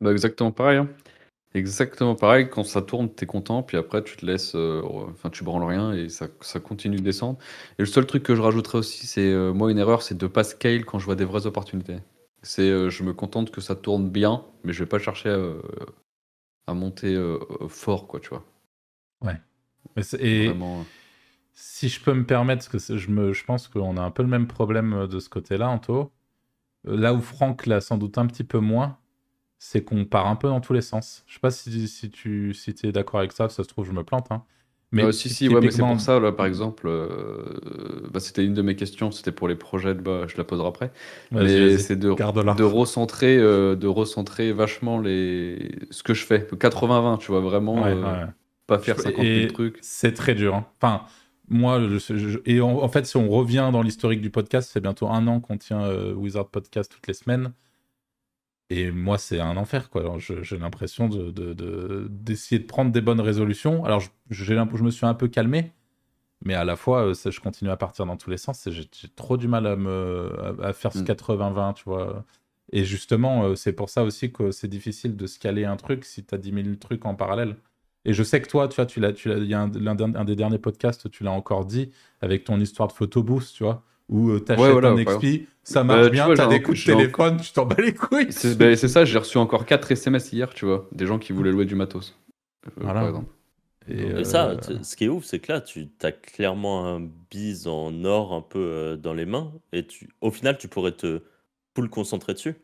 Bah 0.01 0.11
Exactement 0.11 0.51
pareil. 0.51 0.79
Hein. 0.79 0.89
Exactement 1.53 2.15
pareil, 2.15 2.49
quand 2.49 2.63
ça 2.63 2.81
tourne, 2.81 3.09
t'es 3.09 3.25
content, 3.25 3.61
puis 3.61 3.75
après 3.75 4.01
tu 4.03 4.15
te 4.15 4.25
laisses, 4.25 4.55
euh, 4.55 4.81
enfin 5.09 5.29
tu 5.29 5.43
branles 5.43 5.65
rien 5.65 5.91
et 5.91 6.07
ça, 6.07 6.27
ça 6.39 6.61
continue 6.61 6.95
de 6.95 7.01
descendre. 7.01 7.39
Et 7.77 7.81
le 7.81 7.87
seul 7.87 8.05
truc 8.05 8.23
que 8.23 8.35
je 8.35 8.41
rajouterais 8.41 8.77
aussi, 8.77 9.05
c'est 9.05 9.27
euh, 9.27 9.51
moi 9.51 9.69
une 9.69 9.77
erreur, 9.77 10.01
c'est 10.01 10.17
de 10.17 10.27
pas 10.27 10.45
scale 10.45 10.85
quand 10.85 10.97
je 10.97 11.05
vois 11.05 11.15
des 11.15 11.25
vraies 11.25 11.45
opportunités. 11.45 11.97
C'est 12.41 12.69
euh, 12.69 12.89
je 12.89 13.03
me 13.03 13.13
contente 13.13 13.51
que 13.51 13.59
ça 13.59 13.75
tourne 13.75 14.09
bien, 14.09 14.45
mais 14.63 14.71
je 14.71 14.79
vais 14.79 14.87
pas 14.87 14.97
chercher 14.97 15.29
à, 16.67 16.73
monter 16.73 17.21
fort, 17.67 18.07
quoi, 18.07 18.21
tu 18.21 18.29
vois. 18.29 18.45
Ouais. 19.21 19.37
et 20.19 20.53
si 21.53 21.89
je 21.89 22.01
peux 22.01 22.13
me 22.13 22.25
permettre, 22.25 22.69
parce 22.71 22.87
que 22.87 22.97
je, 22.97 23.09
me, 23.09 23.33
je 23.33 23.43
pense 23.43 23.67
qu'on 23.67 23.97
a 23.97 24.01
un 24.01 24.09
peu 24.09 24.23
le 24.23 24.29
même 24.29 24.47
problème 24.47 25.05
de 25.05 25.19
ce 25.19 25.27
côté-là, 25.27 25.67
Anto. 25.67 26.13
Là 26.85 27.13
où 27.13 27.19
Franck 27.19 27.65
l'a 27.65 27.81
sans 27.81 27.97
doute 27.97 28.17
un 28.17 28.25
petit 28.25 28.45
peu 28.45 28.59
moins, 28.59 28.97
c'est 29.63 29.83
qu'on 29.83 30.05
part 30.05 30.25
un 30.25 30.35
peu 30.35 30.47
dans 30.47 30.59
tous 30.59 30.73
les 30.73 30.81
sens. 30.81 31.23
Je 31.27 31.35
sais 31.35 31.39
pas 31.39 31.51
si, 31.51 31.87
si 31.87 32.09
tu 32.09 32.51
si 32.55 32.73
es 32.81 32.91
d'accord 32.91 33.19
avec 33.19 33.31
ça, 33.31 33.47
ça 33.47 33.63
se 33.63 33.67
trouve, 33.67 33.85
je 33.85 33.91
me 33.91 34.03
plante. 34.03 34.31
Hein. 34.31 34.43
Mais 34.91 35.03
euh, 35.03 35.11
si, 35.11 35.29
si, 35.29 35.47
ouais, 35.49 35.61
mais 35.61 35.69
c'est 35.69 35.83
pour 35.83 36.01
ça, 36.01 36.19
là, 36.19 36.31
par 36.31 36.47
exemple, 36.47 36.87
euh, 36.87 38.09
bah, 38.11 38.19
c'était 38.19 38.43
une 38.43 38.55
de 38.55 38.63
mes 38.63 38.75
questions, 38.75 39.11
c'était 39.11 39.31
pour 39.31 39.47
les 39.47 39.53
projets, 39.53 39.93
bah, 39.93 40.25
je 40.25 40.35
la 40.35 40.43
poserai 40.45 40.67
après. 40.67 40.91
Mais 41.29 41.77
c'est 41.77 41.95
de, 41.95 42.09
de, 42.09 42.63
recentrer, 42.63 43.37
euh, 43.37 43.75
de 43.75 43.85
recentrer 43.85 44.51
vachement 44.51 44.99
les... 44.99 45.77
ce 45.91 46.01
que 46.01 46.15
je 46.15 46.25
fais. 46.25 46.39
80-20, 46.39 47.19
tu 47.19 47.31
vois, 47.31 47.41
vraiment, 47.41 47.85
pas 48.65 48.79
faire 48.79 48.99
50 48.99 49.23
000 49.23 49.51
trucs. 49.51 49.77
C'est 49.81 50.13
très 50.13 50.33
dur. 50.33 50.55
Hein. 50.55 50.65
Enfin, 50.81 51.03
moi, 51.49 51.79
je, 51.87 52.39
et 52.47 52.61
en, 52.61 52.89
fait, 52.89 53.05
si 53.05 53.15
on 53.15 53.29
revient 53.29 53.69
dans 53.71 53.83
l'historique 53.83 54.21
du 54.21 54.31
podcast, 54.31 54.71
c'est 54.73 54.81
bientôt 54.81 55.07
un 55.07 55.27
an 55.27 55.39
qu'on 55.39 55.59
tient 55.59 55.87
Wizard 56.15 56.47
Podcast 56.47 56.91
toutes 56.91 57.07
les 57.07 57.13
semaines. 57.13 57.53
Et 58.73 58.89
moi, 58.89 59.17
c'est 59.17 59.41
un 59.41 59.57
enfer, 59.57 59.89
quoi. 59.89 60.15
J'ai 60.17 60.57
l'impression 60.57 61.09
d'essayer 61.09 61.33
de, 61.33 61.53
de, 61.53 62.07
de, 62.07 62.65
prendre 62.65 62.89
des 62.89 63.01
bonnes 63.01 63.19
résolutions. 63.19 63.83
Alors, 63.83 63.99
je, 63.99 64.09
je 64.29 64.53
me 64.55 64.91
suis 64.91 65.05
un 65.05 65.13
peu 65.13 65.27
calmé, 65.27 65.73
mais 66.45 66.53
à 66.53 66.63
la 66.63 66.77
fois, 66.77 67.07
euh, 67.07 67.13
ça, 67.13 67.31
je 67.31 67.41
continue 67.41 67.69
à 67.69 67.75
partir 67.75 68.05
dans 68.05 68.15
tous 68.15 68.29
les 68.29 68.37
sens. 68.37 68.69
J'ai 68.69 68.87
trop 69.13 69.35
du 69.35 69.49
mal 69.49 69.67
à, 69.67 69.75
me, 69.75 70.31
à, 70.63 70.71
faire 70.71 70.93
ce 70.93 70.99
80-20, 70.99 71.71
mm. 71.71 71.73
tu 71.73 71.83
vois. 71.83 72.23
Et 72.71 72.85
justement, 72.85 73.43
euh, 73.43 73.55
c'est 73.55 73.73
pour 73.73 73.89
ça 73.89 74.05
aussi 74.05 74.31
que 74.31 74.51
c'est 74.51 74.69
difficile 74.69 75.17
de 75.17 75.27
scaler 75.27 75.65
un 75.65 75.75
truc 75.75 76.05
si 76.05 76.23
tu 76.23 76.33
as 76.33 76.37
10 76.37 76.63
000 76.63 76.75
trucs 76.77 77.05
en 77.05 77.13
parallèle. 77.13 77.57
Et 78.05 78.13
je 78.13 78.23
sais 78.23 78.41
que 78.41 78.47
toi, 78.47 78.69
tu 78.69 78.77
vois, 78.77 78.85
tu 78.85 79.01
l'as, 79.01 79.11
il 79.25 79.47
y 79.47 79.53
a 79.53 79.59
un, 79.59 80.15
un, 80.15 80.23
des 80.23 80.37
derniers 80.37 80.59
podcasts, 80.59 81.11
tu 81.11 81.25
l'as 81.25 81.33
encore 81.33 81.65
dit, 81.65 81.91
avec 82.21 82.45
ton 82.45 82.57
histoire 82.57 82.87
de 82.87 82.93
photoboost, 82.93 83.53
tu 83.53 83.65
vois 83.65 83.83
où 84.09 84.29
euh, 84.29 84.39
t'achètes 84.39 84.83
un 84.83 85.03
XP, 85.03 85.47
ça 85.63 85.83
marche 85.83 86.03
bah, 86.03 86.09
bien, 86.09 86.33
t'as 86.33 86.47
des 86.47 86.61
coups 86.61 86.85
de 86.85 86.93
téléphone, 86.93 87.37
tu 87.37 87.51
t'en 87.53 87.65
bats 87.65 87.75
les 87.79 87.93
couilles. 87.93 88.29
Bah, 88.57 88.75
c'est 88.75 88.87
ça, 88.87 89.05
j'ai 89.05 89.17
reçu 89.17 89.37
encore 89.37 89.65
4 89.65 89.91
SMS 89.91 90.31
hier, 90.33 90.53
tu 90.53 90.65
vois, 90.65 90.87
des 90.91 91.05
gens 91.05 91.17
qui 91.17 91.33
voulaient 91.33 91.51
louer 91.51 91.65
du 91.65 91.75
matos, 91.75 92.17
euh, 92.67 92.71
voilà. 92.77 92.99
par 92.99 93.09
exemple. 93.09 93.31
Et, 93.87 94.23
ça, 94.23 94.49
euh, 94.49 94.57
ce 94.83 94.95
qui 94.95 95.05
est 95.05 95.09
ouf, 95.09 95.25
c'est 95.25 95.39
que 95.39 95.51
là, 95.51 95.61
tu 95.61 95.89
as 96.03 96.11
clairement 96.11 96.87
un 96.87 97.09
bise 97.31 97.67
en 97.67 98.03
or 98.03 98.33
un 98.33 98.41
peu 98.41 98.99
dans 99.01 99.13
les 99.13 99.25
mains, 99.25 99.51
et 99.73 99.87
tu, 99.87 100.09
au 100.21 100.29
final, 100.29 100.57
tu 100.57 100.67
pourrais 100.67 100.91
te 100.91 101.21
full 101.75 101.89
concentrer 101.89 102.33
dessus. 102.33 102.55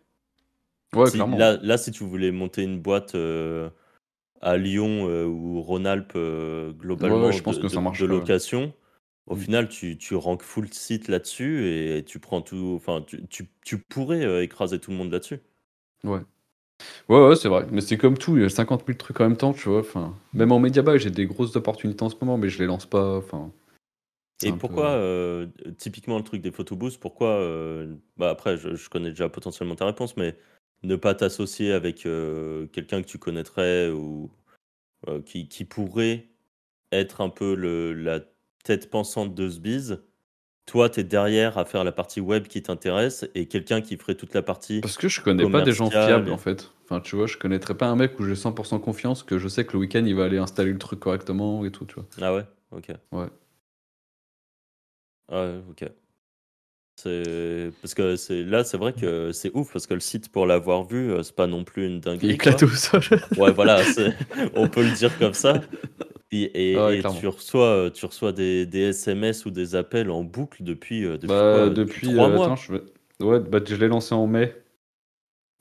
Ouais, 0.94 1.10
clairement. 1.10 1.38
Là, 1.38 1.58
là, 1.62 1.78
si 1.78 1.92
tu 1.92 2.04
voulais 2.04 2.32
monter 2.32 2.64
une 2.64 2.80
boîte 2.80 3.16
à 4.42 4.58
Lyon 4.58 5.06
ou 5.26 5.62
Rhône-Alpes, 5.62 6.18
globalement, 6.78 7.32
je 7.32 7.42
pense 7.42 7.58
de, 7.58 7.64
que 7.64 7.68
ça 7.68 7.82
marche, 7.82 8.00
de 8.00 8.06
location, 8.06 8.74
au 9.28 9.36
final, 9.36 9.68
tu, 9.68 9.98
tu 9.98 10.16
rank 10.16 10.42
full 10.42 10.72
site 10.74 11.10
là-dessus 11.10 11.68
et 11.68 12.04
tu 12.06 12.20
prends 12.20 12.42
tout. 12.42 12.74
Enfin, 12.76 13.04
tu, 13.06 13.26
tu, 13.28 13.50
tu 13.64 13.78
pourrais 13.78 14.24
euh, 14.24 14.42
écraser 14.42 14.80
tout 14.80 14.92
le 14.92 14.98
monde 14.98 15.12
là-dessus. 15.12 15.40
Ouais. 16.04 16.22
Ouais, 17.10 17.28
ouais, 17.28 17.36
c'est 17.36 17.50
vrai. 17.50 17.68
Mais 17.72 17.82
c'est 17.82 17.98
comme 17.98 18.18
tout, 18.18 18.38
il 18.38 18.44
y 18.44 18.46
a 18.46 18.50
50 18.50 18.86
000 18.86 18.98
trucs 18.98 19.20
en 19.20 19.26
même 19.26 19.38
temps, 19.38 19.54
tu 19.54 19.68
vois. 19.68 19.80
Enfin, 19.80 20.16
même 20.34 20.52
en 20.52 20.60
média 20.60 20.84
j'ai 20.98 21.10
des 21.10 21.26
grosses 21.26 21.56
opportunités 21.56 22.04
en 22.04 22.10
ce 22.10 22.16
moment, 22.22 22.38
mais 22.38 22.50
je 22.50 22.60
les 22.60 22.68
lance 22.68 22.86
pas. 22.86 23.18
Enfin. 23.18 23.52
Et 24.44 24.52
pourquoi, 24.54 24.90
euh, 24.92 25.48
typiquement, 25.78 26.18
le 26.18 26.24
truc 26.24 26.42
des 26.42 26.52
photoboosts, 26.52 27.00
pourquoi. 27.00 27.30
Euh, 27.30 27.96
bah 28.18 28.30
après, 28.30 28.56
je, 28.58 28.76
je, 28.76 28.90
connais 28.90 29.10
déjà 29.10 29.28
potentiellement 29.28 29.76
ta 29.76 29.86
réponse, 29.86 30.16
mais 30.16 30.38
ne 30.84 30.96
pas 30.96 31.16
t'associer 31.16 31.74
avec 31.74 32.04
quelqu'un 32.04 33.02
que 33.02 33.08
tu 33.08 33.18
connaîtrais 33.18 33.90
ou 33.90 34.30
qui, 35.26 35.48
qui 35.48 35.66
pourrait 35.66 36.28
être 36.92 37.22
un 37.22 37.30
peu 37.30 37.56
le, 37.56 37.94
la 37.94 38.22
tête 38.68 38.90
pensante 38.90 39.34
de 39.34 39.50
Sbiz, 39.50 40.02
toi, 40.66 40.90
tu 40.90 41.00
es 41.00 41.04
derrière 41.06 41.58
à 41.58 41.64
faire 41.64 41.86
la 41.86 41.94
partie 41.94 42.20
web 42.20 42.48
qui 42.48 42.62
t'intéresse 42.62 43.26
et 43.34 43.48
quelqu'un 43.48 43.80
qui 43.80 43.96
ferait 43.96 44.16
toute 44.16 44.34
la 44.34 44.42
partie. 44.42 44.82
Parce 44.82 44.98
que 44.98 45.08
je 45.08 45.22
connais 45.22 45.50
pas 45.50 45.62
des 45.62 45.72
gens 45.72 45.90
fiables 45.90 46.30
en 46.30 46.38
fait. 46.38 46.70
Enfin, 46.84 47.00
tu 47.00 47.16
vois, 47.16 47.28
je 47.28 47.38
connaîtrais 47.38 47.76
pas 47.76 47.88
un 47.88 47.96
mec 47.96 48.20
où 48.20 48.26
j'ai 48.26 48.34
100% 48.34 48.80
confiance 48.82 49.24
que 49.24 49.38
je 49.38 49.48
sais 49.48 49.66
que 49.66 49.74
le 49.74 49.80
week-end 49.80 50.04
il 50.06 50.16
va 50.16 50.26
aller 50.26 50.38
installer 50.38 50.72
le 50.72 50.78
truc 50.78 51.00
correctement 51.00 51.66
et 51.66 51.72
tout, 51.72 51.86
tu 51.86 51.96
vois. 51.96 52.06
Ah 52.22 52.34
ouais? 52.36 52.46
Ok. 52.72 52.90
Ouais. 53.14 53.28
Ouais, 55.32 55.62
ok. 55.70 55.90
C'est 56.98 57.72
parce 57.82 57.94
que 57.94 58.16
c'est 58.16 58.44
là, 58.44 58.64
c'est 58.64 58.78
vrai 58.78 58.92
que 58.92 59.32
c'est 59.32 59.52
ouf 59.54 59.72
parce 59.72 59.86
que 59.86 59.94
le 59.94 60.00
site 60.00 60.32
pour 60.32 60.48
l'avoir 60.48 60.84
vu, 60.84 61.12
euh, 61.12 61.22
c'est 61.24 61.36
pas 61.36 61.46
non 61.46 61.64
plus 61.64 61.86
une 61.86 62.00
dinguerie. 62.00 62.28
Il 62.28 62.32
éclate 62.34 62.60
tout 62.60 62.68
ça. 62.70 63.00
ouais, 63.38 63.52
voilà, 63.54 63.84
on 64.56 64.68
peut 64.68 64.82
le 64.84 64.92
dire 64.92 65.18
comme 65.20 65.34
ça. 65.34 65.62
Et, 66.32 66.76
ah 66.78 66.92
tu 67.20 67.28
reçois, 67.28 67.68
euh, 67.68 67.90
tu 67.90 68.06
reçois 68.06 68.34
des, 68.34 68.66
des, 68.66 68.90
SMS 68.90 69.46
ou 69.46 69.52
des 69.52 69.76
appels 69.76 70.12
en 70.12 70.24
boucle 70.24 70.62
depuis, 70.64 71.06
euh, 71.06 71.14
depuis, 71.14 71.28
bah, 71.28 71.70
depuis, 71.70 72.10
euh, 72.10 72.30
mois. 72.30 72.46
Attends, 72.46 72.56
je, 72.58 72.74
ouais, 73.22 73.40
bah, 73.40 73.60
je 73.66 73.76
l'ai 73.76 73.88
lancé 73.88 74.14
en 74.14 74.28
mai. 74.28 74.54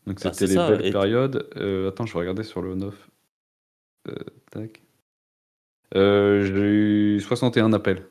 Donc 0.07 0.23
bah, 0.23 0.33
c'était 0.33 0.53
les 0.53 0.57
belles 0.57 0.93
périodes. 0.93 1.49
attends, 1.89 2.07
je 2.07 2.13
vais 2.13 2.19
regarder 2.19 2.43
sur 2.43 2.63
le 2.63 2.75
9. 2.75 3.11
tac. 4.51 4.83
J'ai 5.95 6.51
eu 6.51 7.21
61 7.21 7.73
appels. 7.73 8.05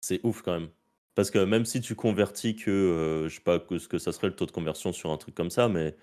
C'est 0.00 0.20
ouf 0.22 0.42
quand 0.42 0.52
même. 0.52 0.68
Parce 1.16 1.32
que 1.32 1.44
même 1.44 1.64
si 1.64 1.80
tu 1.80 1.96
convertis 1.96 2.54
que, 2.54 3.26
je 3.28 3.34
sais 3.34 3.40
pas 3.40 3.60
ce 3.76 3.88
que 3.88 3.98
ça 3.98 4.12
serait 4.12 4.28
le 4.28 4.36
taux 4.36 4.46
de 4.46 4.52
conversion 4.52 4.92
sur 4.92 5.10
un 5.10 5.16
truc 5.16 5.34
comme 5.34 5.50
ça, 5.50 5.68
mais 5.68 5.96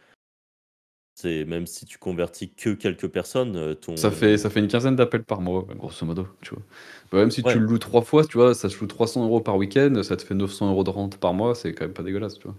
c'est 1.16 1.46
même 1.46 1.66
si 1.66 1.86
tu 1.86 1.98
convertis 1.98 2.50
que 2.50 2.72
quelques 2.72 3.08
personnes, 3.08 3.56
euh, 3.56 3.74
ton 3.74 3.96
Ça 3.96 4.12
fait 4.12 4.38
ça 4.38 4.50
fait 4.50 4.60
une 4.60 4.68
quinzaine 4.68 4.98
d'appels 4.98 5.24
par 5.24 5.40
mois, 5.40 5.66
grosso 5.78 6.06
modo, 6.06 6.28
tu 6.42 6.54
vois? 6.54 6.64
Bah, 7.10 7.20
même 7.20 7.32
si 7.32 7.42
tu 7.42 7.58
le 7.58 7.66
loues 7.66 7.80
trois 7.80 8.02
fois, 8.02 8.26
tu 8.26 8.38
vois, 8.38 8.54
ça 8.54 8.70
se 8.70 8.78
loue 8.80 8.88
300 8.88 9.24
euros 9.24 9.40
par 9.40 9.56
week-end, 9.56 10.04
ça 10.04 10.18
te 10.18 10.24
fait 10.24 10.36
900 10.36 10.70
euros 10.70 10.84
de 10.84 10.90
rente 10.90 11.18
par 11.18 11.34
mois, 11.34 11.56
c'est 11.56 11.74
quand 11.74 11.86
même 11.86 11.94
pas 11.94 12.04
dégueulasse, 12.04 12.38
tu 12.38 12.48
vois? 12.48 12.56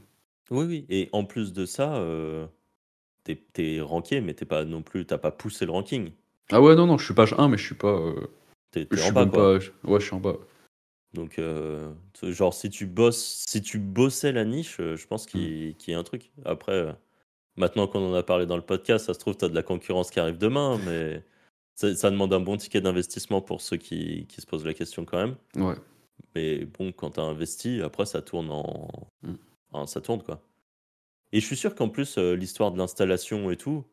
Oui, 0.50 0.64
oui 0.64 0.86
et 0.88 1.10
en 1.12 1.25
plus 1.25 1.52
de 1.52 1.66
ça, 1.66 1.96
euh, 1.96 2.46
t'es 3.25 3.38
es 3.58 3.80
ranké, 3.82 4.22
mais 4.22 4.32
t'es 4.32 4.46
pas 4.46 4.64
non 4.64 4.82
plus 4.82 5.04
t'as 5.04 5.18
pas 5.18 5.30
poussé 5.30 5.66
le 5.66 5.72
ranking. 5.72 6.12
Ah 6.50 6.62
ouais, 6.62 6.75
non, 6.75 6.86
non, 6.86 6.96
je 6.96 7.04
suis 7.04 7.14
page 7.14 7.34
1, 7.36 7.48
mais 7.48 7.58
je 7.58 7.64
suis 7.64 7.75
pas, 7.75 7.92
euh, 7.92 8.26
T'es 8.70 8.88
en 9.02 9.12
bas, 9.12 9.26
quoi. 9.26 9.54
ouais, 9.56 10.00
je 10.00 10.04
suis 10.04 10.14
en 10.14 10.20
bas, 10.20 10.36
Donc 11.12 11.38
genre 12.22 12.54
si 12.54 12.70
tu 12.70 12.86
bosses 12.86 13.44
si 13.46 13.60
tu 13.60 13.78
bossais 13.78 14.32
la 14.32 14.46
niche, 14.46 14.78
je 14.78 15.06
pense 15.06 15.26
mmh. 15.26 15.28
qu'il 15.28 15.75
qu'il 15.76 15.92
y 15.92 15.94
a 15.94 15.98
un 15.98 16.04
truc. 16.04 16.30
Après, 16.46 16.96
Maintenant 17.56 17.86
qu'on 17.86 18.10
en 18.10 18.14
a 18.14 18.22
parlé 18.22 18.46
dans 18.46 18.56
le 18.56 18.62
podcast, 18.62 19.06
ça 19.06 19.14
se 19.14 19.18
trouve, 19.18 19.36
tu 19.36 19.44
as 19.44 19.48
de 19.48 19.54
la 19.54 19.62
concurrence 19.62 20.10
qui 20.10 20.20
arrive 20.20 20.38
demain, 20.38 20.78
mais 20.84 21.22
ça, 21.75 22.10
demande 22.10 22.32
un 22.32 22.40
bon 22.40 22.56
ticket 22.56 22.80
d'investissement 22.80 23.40
pour 23.40 23.60
ceux 23.60 23.76
qui, 23.76 24.26
qui, 24.28 24.40
se 24.40 24.46
posent 24.46 24.64
la 24.64 24.75
question 24.75 25.04
quand 25.04 25.18
même. 25.18 25.36
Ouais. 25.56 25.76
Mais 26.34 26.64
bon, 26.64 26.92
quand 26.92 27.12
tu 27.12 27.20
as 27.20 27.25
investi, 27.25 27.80
après, 27.82 28.06
ça 28.06 28.22
tourne 28.22 28.50
en. 28.50 28.88
Mm. 29.22 29.86
ça 29.86 30.00
tourne, 30.00 30.22
quoi. 30.22 30.42
Et 31.32 31.40
je 31.40 31.46
suis 31.46 31.56
sûr 31.56 31.75
qu'en 31.75 31.88
plus, 31.88 32.18
euh, 32.18 32.34
l'histoire 32.34 32.72
de 32.72 32.78
l'installation 32.78 33.50
et 33.50 33.56
tout, 33.56 33.84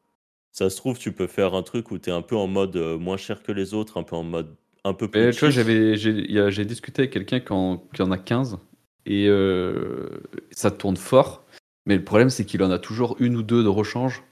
ça 0.52 0.70
se 0.70 0.78
trouve, 0.78 1.00
tu 1.00 1.12
peux 1.12 1.28
faire 1.28 1.56
un 1.56 1.64
truc 1.64 1.92
où 1.92 1.98
tu 1.98 2.10
es 2.10 2.14
un 2.14 2.22
peu 2.22 2.36
en 2.36 2.48
mode 2.48 2.76
euh, 2.76 2.98
moins 2.98 3.18
cher 3.18 3.44
que 3.44 3.52
les 3.52 3.74
autres, 3.74 3.98
un 3.98 4.04
peu 4.04 4.16
en 4.16 4.24
mode 4.24 4.56
un 4.84 4.94
peu 4.94 5.10
plus. 5.10 5.32
tu 5.32 5.46
vois, 5.46 5.50
j'ai 5.50 6.66
discuté 6.66 7.04
avec 7.04 7.12
quelqu'un 7.12 7.40
qui, 7.40 7.52
en 7.54 8.12
a 8.12 8.18
15 8.18 8.60
et 9.06 9.28
euh, 9.28 10.10
ça 10.52 10.72
tourne 10.72 10.98
fort. 10.98 11.44
Mais 11.86 11.98
le 11.98 12.04
problème, 12.04 12.30
c'est 12.30 12.46
qu'il 12.46 12.64
en 12.64 12.72
a 12.72 12.80
toujours 12.80 13.18
une 13.20 13.36
ou 13.36 13.44
deux 13.44 13.64
de 13.64 13.70
rechange 13.70 14.24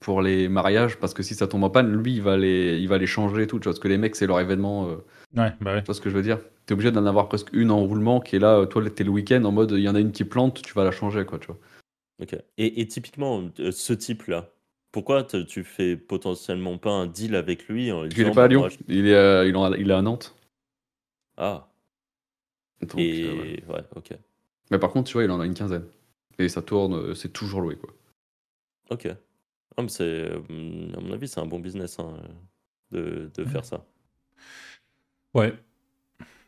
pour 0.00 0.22
les 0.22 0.48
mariages, 0.48 0.98
parce 0.98 1.12
que 1.12 1.22
si 1.22 1.34
ça 1.34 1.46
tombe 1.46 1.64
en 1.64 1.70
panne, 1.70 1.92
lui, 1.94 2.14
il 2.14 2.22
va 2.22 2.36
les, 2.36 2.78
il 2.78 2.88
va 2.88 2.96
les 2.96 3.06
changer 3.06 3.42
et 3.42 3.46
tout, 3.46 3.58
tu 3.58 3.64
vois, 3.64 3.72
parce 3.72 3.80
que 3.80 3.88
les 3.88 3.98
mecs, 3.98 4.16
c'est 4.16 4.26
leur 4.26 4.40
événement. 4.40 4.88
Euh, 4.88 4.94
ouais, 5.36 5.52
bah 5.60 5.74
ouais. 5.74 5.80
Tu 5.80 5.86
vois 5.86 5.94
ce 5.94 6.00
que 6.00 6.08
je 6.08 6.16
veux 6.16 6.22
dire? 6.22 6.38
T'es 6.64 6.72
obligé 6.72 6.90
d'en 6.90 7.04
avoir 7.04 7.28
presque 7.28 7.52
une 7.52 7.70
en 7.70 7.80
roulement 7.80 8.20
qui 8.20 8.36
est 8.36 8.38
là, 8.38 8.64
toi, 8.66 8.88
t'es 8.88 9.04
le 9.04 9.10
week-end, 9.10 9.44
en 9.44 9.52
mode, 9.52 9.72
il 9.72 9.80
y 9.80 9.88
en 9.88 9.94
a 9.94 10.00
une 10.00 10.12
qui 10.12 10.24
plante, 10.24 10.62
tu 10.62 10.72
vas 10.72 10.84
la 10.84 10.90
changer, 10.90 11.24
quoi, 11.26 11.38
tu 11.38 11.48
vois. 11.48 11.58
Ok. 12.22 12.36
Et, 12.56 12.80
et 12.80 12.86
typiquement, 12.86 13.42
euh, 13.58 13.72
ce 13.72 13.92
type-là, 13.92 14.48
Pourquoi 14.92 15.22
tu 15.24 15.64
fais 15.64 15.96
potentiellement 15.96 16.76
pas 16.78 16.90
un 16.90 17.06
deal 17.06 17.36
avec 17.36 17.68
lui 17.68 17.92
en 17.92 18.04
Il 18.06 18.20
est 18.20 18.24
pas 18.24 18.30
à 18.30 18.34
bah, 18.34 18.48
Lyon, 18.48 18.68
il, 18.88 19.06
est 19.06 19.16
à, 19.16 19.44
il, 19.44 19.90
est 19.90 19.94
à 19.94 20.02
Nantes. 20.02 20.34
Ah. 21.36 21.68
Et 22.96 23.62
ouais. 23.68 23.82
ok. 23.94 24.12
Mais 24.70 24.78
par 24.78 24.90
contre, 24.90 25.08
tu 25.08 25.12
vois, 25.14 25.24
il 25.24 25.30
en 25.30 25.40
a 25.40 25.46
une 25.46 25.54
quinzaine. 25.54 25.84
Et 26.40 26.48
ça 26.48 26.62
tourne, 26.62 26.94
euh, 26.94 27.14
c'est 27.14 27.28
toujours 27.28 27.60
loué, 27.60 27.76
quoi. 27.76 27.90
Ok. 28.88 29.08
Ah, 29.76 29.82
c'est, 29.88 30.02
euh, 30.02 30.38
à 30.96 31.00
mon 31.00 31.12
avis, 31.12 31.28
c'est 31.28 31.38
un 31.38 31.46
bon 31.46 31.60
business 31.60 31.98
hein, 31.98 32.16
de, 32.90 33.30
de 33.34 33.44
faire 33.44 33.64
ça. 33.66 33.84
Ouais, 35.34 35.54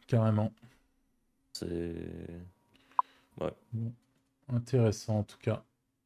carrément. 0.06 0.50
C'est. 1.52 1.94
Ouais. 3.38 3.52
Intéressant 4.48 5.18
en 5.18 5.24
tout 5.24 5.36
cas. 5.38 5.62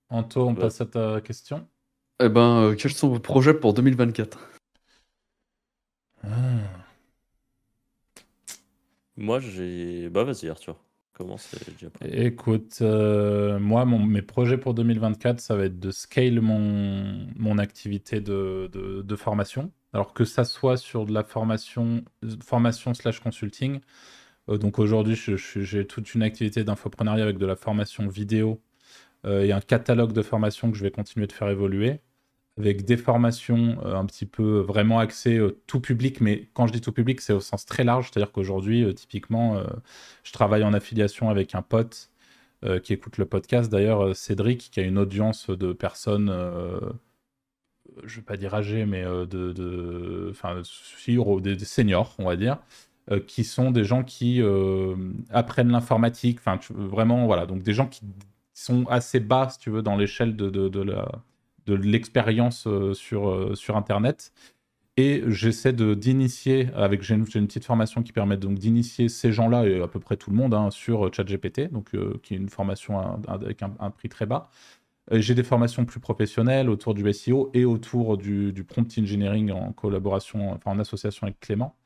Anto, 0.09 0.49
on 0.49 0.55
passe 0.57 0.81
à 0.81 0.87
ta 0.87 1.21
question. 1.21 1.66
Eh 2.21 2.28
ben, 2.28 2.62
euh, 2.62 2.75
quels 2.75 2.93
sont 2.93 3.09
vos 3.09 3.21
projets 3.21 3.55
pour 3.55 3.73
2024 3.73 4.50
ah. 6.25 6.28
Moi, 9.16 9.38
j'ai. 9.38 10.09
Bah, 10.09 10.25
vas-y, 10.25 10.49
Arthur. 10.49 10.76
Comment 11.16 11.38
c'est 11.38 11.58
Écoute, 12.02 12.80
euh, 12.82 13.58
moi, 13.58 13.87
mes 13.87 14.20
projets 14.20 14.58
pour 14.58 14.75
2024, 14.75 15.40
ça 15.40 15.56
va 15.56 15.64
être 15.64 15.80
de 15.80 15.90
scale 15.90 16.42
mon, 16.42 17.56
activité 17.56 18.20
de, 18.20 19.16
formation. 19.16 19.73
Alors 19.94 20.12
que 20.12 20.26
ça 20.26 20.44
soit 20.44 20.76
sur 20.76 21.06
de 21.06 21.14
la 21.14 21.25
formation, 21.25 22.04
formation 22.44 22.92
slash 22.92 23.20
consulting. 23.20 23.80
Euh, 24.50 24.58
donc 24.58 24.78
aujourd'hui, 24.78 25.18
j'ai 25.56 25.87
toute 25.87 26.14
une 26.14 26.23
activité 26.23 26.64
d'infoprenariat 26.64 27.25
avec 27.25 27.38
de 27.38 27.46
la 27.46 27.56
formation 27.56 28.06
vidéo 28.08 28.61
euh, 29.25 29.42
et 29.42 29.52
un 29.52 29.62
catalogue 29.62 30.12
de 30.12 30.20
formation 30.20 30.70
que 30.70 30.76
je 30.76 30.82
vais 30.82 30.90
continuer 30.90 31.26
de 31.26 31.32
faire 31.32 31.49
évoluer 31.49 32.00
avec 32.59 32.85
des 32.85 32.97
formations 32.97 33.79
euh, 33.85 33.97
un 33.97 34.07
petit 34.07 34.27
peu 34.27 34.61
vraiment 34.61 34.99
axées 34.99 35.37
euh, 35.37 35.61
tout 35.67 35.81
public, 35.81 36.21
mais 36.21 36.49
quand 36.55 36.67
je 36.67 36.73
dis 36.73 36.81
tout 36.81 36.93
public, 36.93 37.21
c'est 37.21 37.33
au 37.33 37.41
sens 37.41 37.67
très 37.67 37.85
large, 37.85 38.11
c'est-à-dire 38.11 38.33
qu'aujourd'hui, 38.33 38.83
euh, 38.85 38.93
typiquement, 38.93 39.63
je 40.23 40.33
travaille 40.33 40.65
en 40.65 40.73
affiliation 40.73 41.31
avec 41.31 41.55
un 41.55 41.63
pote 41.63 42.11
qui 42.83 42.93
écoute 42.95 43.19
le 43.19 43.27
podcast, 43.27 43.71
d'ailleurs, 43.71 44.17
Cédric, 44.17 44.71
qui 44.73 44.81
a 44.81 44.83
une 44.83 44.99
audience 44.99 45.51
de 45.51 45.73
personnes, 45.73 46.29
je 48.05 48.15
ne 48.15 48.17
vais 48.17 48.23
pas 48.23 48.37
dire 48.37 48.55
âgées, 48.55 48.87
mais 48.87 49.05
de, 49.05 50.29
enfin, 50.31 50.57
des, 50.57 51.59
seniors, 51.65 52.15
on 52.19 52.25
va 52.25 52.37
dire, 52.37 52.59
qui 53.27 53.45
sont 53.45 53.71
des 53.71 53.85
gens 53.85 54.03
qui 54.03 54.43
apprennent 55.31 55.71
l'informatique, 55.71 56.39
enfin, 56.41 56.59
vraiment, 56.71 57.27
voilà, 57.27 57.47
donc 57.47 57.63
des 57.63 57.75
gens 57.75 57.87
qui 57.87 58.01
sont 58.53 58.87
assez 58.89 59.21
bas, 59.21 59.49
si 59.51 59.59
tu 59.59 59.71
veux, 59.71 59.83
dans 59.83 59.97
l'échelle 59.97 60.35
de, 60.35 60.51
de 60.51 60.83
la 60.83 61.09
de 61.66 61.75
l'expérience 61.75 62.66
euh, 62.66 62.94
sur, 62.94 63.28
euh, 63.28 63.54
sur 63.54 63.76
Internet. 63.76 64.32
Et 64.99 65.23
j'essaie 65.26 65.75
d'initier, 65.75 66.70
avec 66.75 67.02
j'ai 67.02 67.14
une, 67.14 67.26
petite 67.26 67.66
formation 67.66 68.02
qui 68.02 68.12
permet 68.12 68.38
donc 68.38 68.58
d'initier 68.58 69.11
ces 69.11 69.30
gens-là 69.30 69.66
et 69.66 69.82
à 69.82 69.88
peu 69.88 70.00
près 70.00 70.16
tout 70.16 70.30
le 70.30 70.37
monde 70.37 70.54
hein, 70.54 70.70
sur 70.70 71.12
ChatGPT, 71.12 71.70
donc 71.70 71.94
euh, 71.94 72.18
qui 72.23 72.32
est 72.32 72.38
une 72.38 72.49
formation 72.49 73.23
avec 73.28 73.62
un, 73.62 73.90
prix 73.90 74.08
très 74.08 74.25
bas. 74.25 74.49
J'ai 75.12 75.35
des 75.35 75.42
formations 75.42 75.85
plus 75.85 76.00
professionnelles 76.00 76.70
autour 76.70 76.94
du 76.94 77.12
SEO 77.12 77.50
et 77.52 77.66
autour 77.66 78.16
du, 78.16 78.52
du 78.52 78.64
prompt 78.64 78.99
engineering 78.99 79.52
en 79.52 79.73
collaboration, 79.73 80.52
enfin 80.52 80.70
en 80.70 80.78
association 80.78 81.26
avec 81.26 81.40
Clément. 81.40 81.76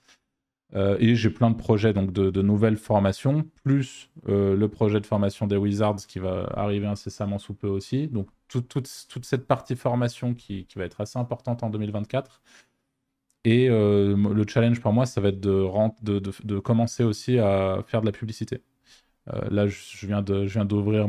Euh, 0.74 0.96
et 1.00 1.16
j'ai 1.16 1.30
plein 1.30 1.50
de 1.50 1.56
projets 1.56 1.92
donc 1.92 2.12
de, 2.12 2.42
nouvelles 2.42 2.76
formations, 2.76 3.44
plus 3.64 4.10
euh, 4.28 4.56
le 4.56 4.68
projet 4.68 5.00
de 5.00 5.06
formation 5.06 5.46
des 5.46 5.56
Wizards 5.56 6.06
qui 6.06 6.18
va 6.18 6.48
arriver 6.54 6.86
incessamment 6.86 7.38
sous 7.38 7.54
peu 7.54 7.66
aussi. 7.66 8.06
Donc 8.08 8.28
toute 8.50 8.86
cette 9.24 9.46
partie 9.46 9.76
formation 9.76 10.34
qui, 10.34 10.66
va 10.76 10.84
être 10.84 11.00
assez 11.00 11.18
importante 11.18 11.62
en 11.62 11.70
2024. 11.70 12.42
Et 13.44 13.70
euh, 13.70 14.16
le 14.16 14.46
challenge 14.46 14.80
pour 14.80 14.92
moi, 14.92 15.06
ça 15.06 15.20
va 15.20 15.28
être 15.28 15.40
de, 15.40 16.58
commencer 16.58 17.04
aussi 17.04 17.38
à 17.38 17.82
faire 17.86 18.00
de 18.02 18.06
la 18.06 18.12
publicité. 18.12 18.62
là, 19.50 19.66
je, 19.66 20.06
viens 20.06 20.22
d'ouvrir 20.64 21.06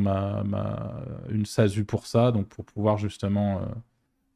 une 1.30 1.46
SASU 1.46 1.86
pour 1.86 2.08
ça, 2.08 2.32
donc 2.32 2.48
pour 2.48 2.66
pouvoir 2.66 2.98
justement 2.98 3.62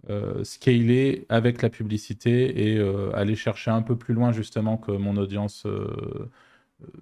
euh, 0.10 0.44
scaler 0.44 1.26
avec 1.30 1.64
la 1.64 1.70
publicité 1.70 2.74
et 2.74 2.78
euh, 2.78 3.12
aller 3.16 3.36
chercher 3.36 3.72
un 3.72 3.82
peu 3.82 3.98
plus 3.98 4.14
loin 4.14 4.32
justement 4.32 4.78
que 4.78 4.92
mon 4.92 5.18
audience, 5.18 5.66
euh, 5.66 6.30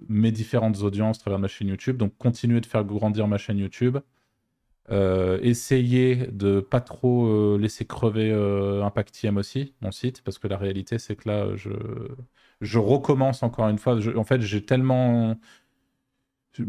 mes 0.08 0.32
différentes 0.32 0.80
audiences 0.80 1.18
à 1.18 1.20
travers 1.20 1.38
ma 1.38 1.48
chaîne 1.48 1.68
YouTube. 1.68 1.98
Donc 1.98 2.16
continuer 2.16 2.60
de 2.60 2.66
faire 2.66 2.84
grandir 2.84 3.28
ma 3.28 3.36
chaîne 3.36 3.58
YouTube. 3.58 3.98
Essayer 4.90 6.16
de 6.28 6.60
pas 6.60 6.80
trop 6.80 7.56
laisser 7.56 7.84
crever 7.86 8.32
Impactiem 8.82 9.36
aussi, 9.36 9.74
mon 9.80 9.90
site, 9.90 10.22
parce 10.22 10.38
que 10.38 10.48
la 10.48 10.56
réalité 10.56 10.98
c'est 10.98 11.16
que 11.16 11.28
là 11.28 11.56
je, 11.56 12.78
recommence 12.78 13.42
encore 13.42 13.68
une 13.68 13.78
fois. 13.78 13.98
en 14.16 14.24
fait, 14.24 14.40
j'ai 14.42 14.64
tellement 14.64 15.36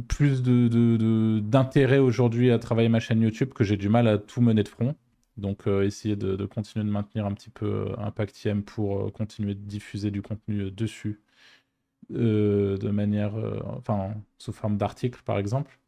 plus 0.08 0.42
d'intérêt 0.42 1.98
de, 1.98 2.02
aujourd'hui 2.02 2.52
à 2.52 2.60
travailler 2.60 2.90
ma 2.90 3.00
chaîne 3.00 3.22
YouTube 3.22 3.54
que 3.54 3.64
j'ai 3.64 3.78
du 3.78 3.90
mal 3.90 4.08
à 4.08 4.18
tout 4.18 4.42
mener 4.42 4.64
de 4.64 4.68
front. 4.68 4.96
Donc 5.38 5.68
euh, 5.68 5.84
essayer 5.86 6.16
de, 6.16 6.46
continuer 6.46 6.86
de 6.86 6.92
maintenir 6.92 7.26
un 7.26 7.34
petit 7.34 7.50
peu 7.50 7.66
euh, 7.66 7.96
Impactiem 7.98 8.64
pour 8.64 9.08
euh, 9.08 9.12
continuer 9.12 9.54
de 9.54 9.60
diffuser 9.60 10.12
du 10.12 10.22
contenu 10.22 10.72
dessus 10.72 11.22
de 12.10 12.90
manière, 12.92 13.34
sous 14.38 14.54
forme 14.54 14.78
d'articles 14.78 15.24
par 15.26 15.40
exemple. 15.40 15.80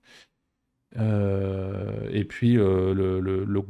Et 0.96 2.26
puis 2.26 2.54
le, 2.54 3.62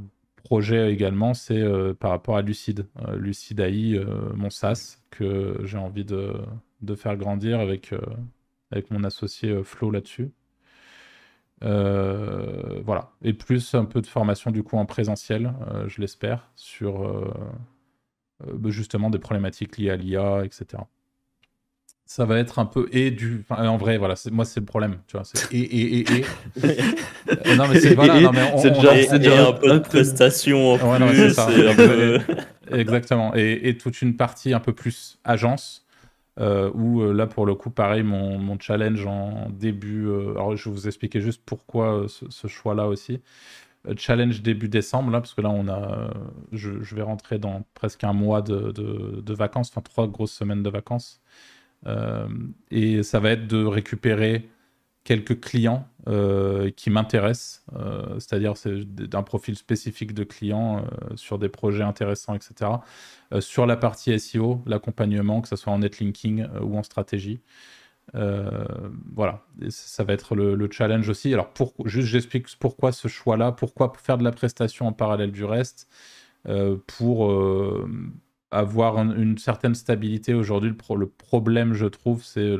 projet 0.43 0.93
également, 0.93 1.33
c'est 1.33 1.63
par 1.99 2.11
rapport 2.11 2.37
à 2.37 2.41
Lucide, 2.41 2.87
Lucide 3.13 3.59
AI, 3.59 3.99
mon 4.35 4.49
SaaS, 4.49 4.99
que 5.09 5.59
j'ai 5.63 5.77
envie 5.77 6.05
de, 6.05 6.33
faire 6.95 7.17
grandir 7.17 7.59
avec, 7.59 7.93
mon 8.91 9.03
associé 9.03 9.63
Flo 9.63 9.91
là-dessus. 9.91 10.31
Euh, 11.63 12.81
voilà. 12.85 13.11
Et 13.23 13.33
plus 13.33 13.73
un 13.73 13.85
peu 13.85 14.01
de 14.01 14.07
formation 14.07 14.51
du 14.51 14.63
coup 14.63 14.77
en 14.77 14.85
présentiel, 14.85 15.53
euh, 15.71 15.87
je 15.87 16.01
l'espère, 16.01 16.49
sur 16.55 17.03
euh, 17.07 17.31
bah, 18.53 18.69
justement 18.69 19.09
des 19.09 19.19
problématiques 19.19 19.77
liées 19.77 19.89
à 19.89 19.95
l'IA, 19.95 20.45
etc. 20.45 20.83
Ça 22.07 22.25
va 22.25 22.39
être 22.39 22.57
un 22.57 22.65
peu 22.65 22.87
et 22.91 23.11
du. 23.11 23.43
en 23.49 23.77
vrai, 23.77 23.97
voilà, 23.97 24.15
moi 24.31 24.45
c'est 24.45 24.61
le 24.61 24.65
problème, 24.65 24.97
tu 25.07 25.17
vois. 25.17 25.23
Et 25.51 25.59
et 25.59 25.99
et 25.99 26.05
et. 26.19 27.55
non 27.57 27.67
mais 27.67 27.79
c'est 27.79 27.95
voilà, 27.95 28.21
non, 28.21 28.31
mais 28.33 28.51
on, 28.53 28.61
déjà, 28.63 29.17
déjà 29.17 29.49
un 29.49 29.53
peu 29.53 29.73
de 29.73 29.79
prestation 29.79 30.73
en 30.73 30.77
plus. 30.77 31.33
ça. 31.33 31.49
Exactement. 32.71 33.35
Et, 33.35 33.69
et 33.69 33.77
toute 33.77 34.01
une 34.01 34.15
partie 34.15 34.53
un 34.53 34.59
peu 34.59 34.73
plus 34.73 35.19
agence 35.23 35.85
euh, 36.39 36.69
où 36.75 37.01
euh, 37.01 37.13
là 37.13 37.25
pour 37.25 37.47
le 37.47 37.55
coup 37.55 37.71
pareil 37.71 38.03
mon, 38.03 38.37
mon 38.37 38.59
challenge 38.59 39.07
en 39.07 39.49
début 39.49 40.05
euh, 40.05 40.31
alors 40.31 40.55
je 40.55 40.69
vais 40.69 40.75
vous 40.75 40.85
expliquer 40.85 41.19
juste 41.19 41.41
pourquoi 41.43 42.05
ce, 42.07 42.47
choix 42.47 42.75
là 42.75 42.87
aussi 42.87 43.21
challenge 43.95 44.43
début 44.43 44.69
décembre 44.69 45.09
là 45.09 45.19
parce 45.19 45.33
que 45.33 45.41
là 45.41 45.49
on 45.49 45.67
a 45.67 46.13
je, 46.51 46.79
je 46.83 46.95
vais 46.95 47.01
rentrer 47.01 47.39
dans 47.39 47.63
presque 47.73 48.03
un 48.03 48.13
mois 48.13 48.43
de, 48.43 48.71
de, 48.71 49.19
de, 49.19 49.33
vacances 49.33 49.71
enfin 49.71 49.81
trois 49.81 50.07
grosses 50.07 50.33
semaines 50.33 50.61
de 50.61 50.69
vacances 50.69 51.21
et 52.71 53.03
ça 53.03 53.19
va 53.19 53.31
être 53.31 53.47
de 53.47 53.63
récupérer 53.63 54.49
quelques 55.07 55.39
clients 55.39 55.87
euh, 56.09 56.69
qui 56.69 56.89
m'intéressent, 56.89 57.63
euh, 57.77 58.19
c'est-à-dire 58.19 58.57
c'est 58.57 58.83
d'un 58.83 59.23
profil 59.23 59.55
spécifique 59.55 60.13
de 60.13 60.25
clients 60.25 60.79
euh, 60.79 61.15
sur 61.15 61.39
des 61.39 61.47
projets 61.47 61.83
intéressants, 61.83 62.35
etc. 62.35 62.71
sur 63.39 63.65
la 63.65 63.77
partie 63.77 64.19
SEO, 64.19 64.61
l'accompagnement, 64.65 65.39
que 65.39 65.47
ce 65.47 65.55
soit 65.55 65.71
en 65.71 65.79
netlinking 65.79 66.45
ou 66.61 66.77
en 66.77 66.83
stratégie. 66.83 67.39
voilà, 68.13 69.45
ça 69.69 70.03
va 70.03 70.11
être 70.11 70.35
le, 70.35 70.69
challenge 70.69 71.07
aussi. 71.07 71.33
Alors, 71.33 71.53
juste 71.85 72.09
j'explique 72.09 72.47
pourquoi 72.59 72.91
ce 72.91 73.07
choix-là, 73.07 73.53
pourquoi 73.53 73.93
faire 73.97 74.17
de 74.17 74.25
la 74.25 74.31
prestation 74.33 74.87
en 74.87 74.93
parallèle 74.93 75.31
du 75.31 75.45
reste, 75.45 75.87
pour 76.85 77.31
avoir 78.51 78.97
une 78.97 79.37
certaine 79.37 79.75
stabilité. 79.75 80.33
Aujourd'hui, 80.33 80.69
le, 80.71 80.95
le, 80.95 81.07
problème, 81.07 81.73
je 81.73 81.85
trouve, 81.85 82.23
c'est 82.23 82.57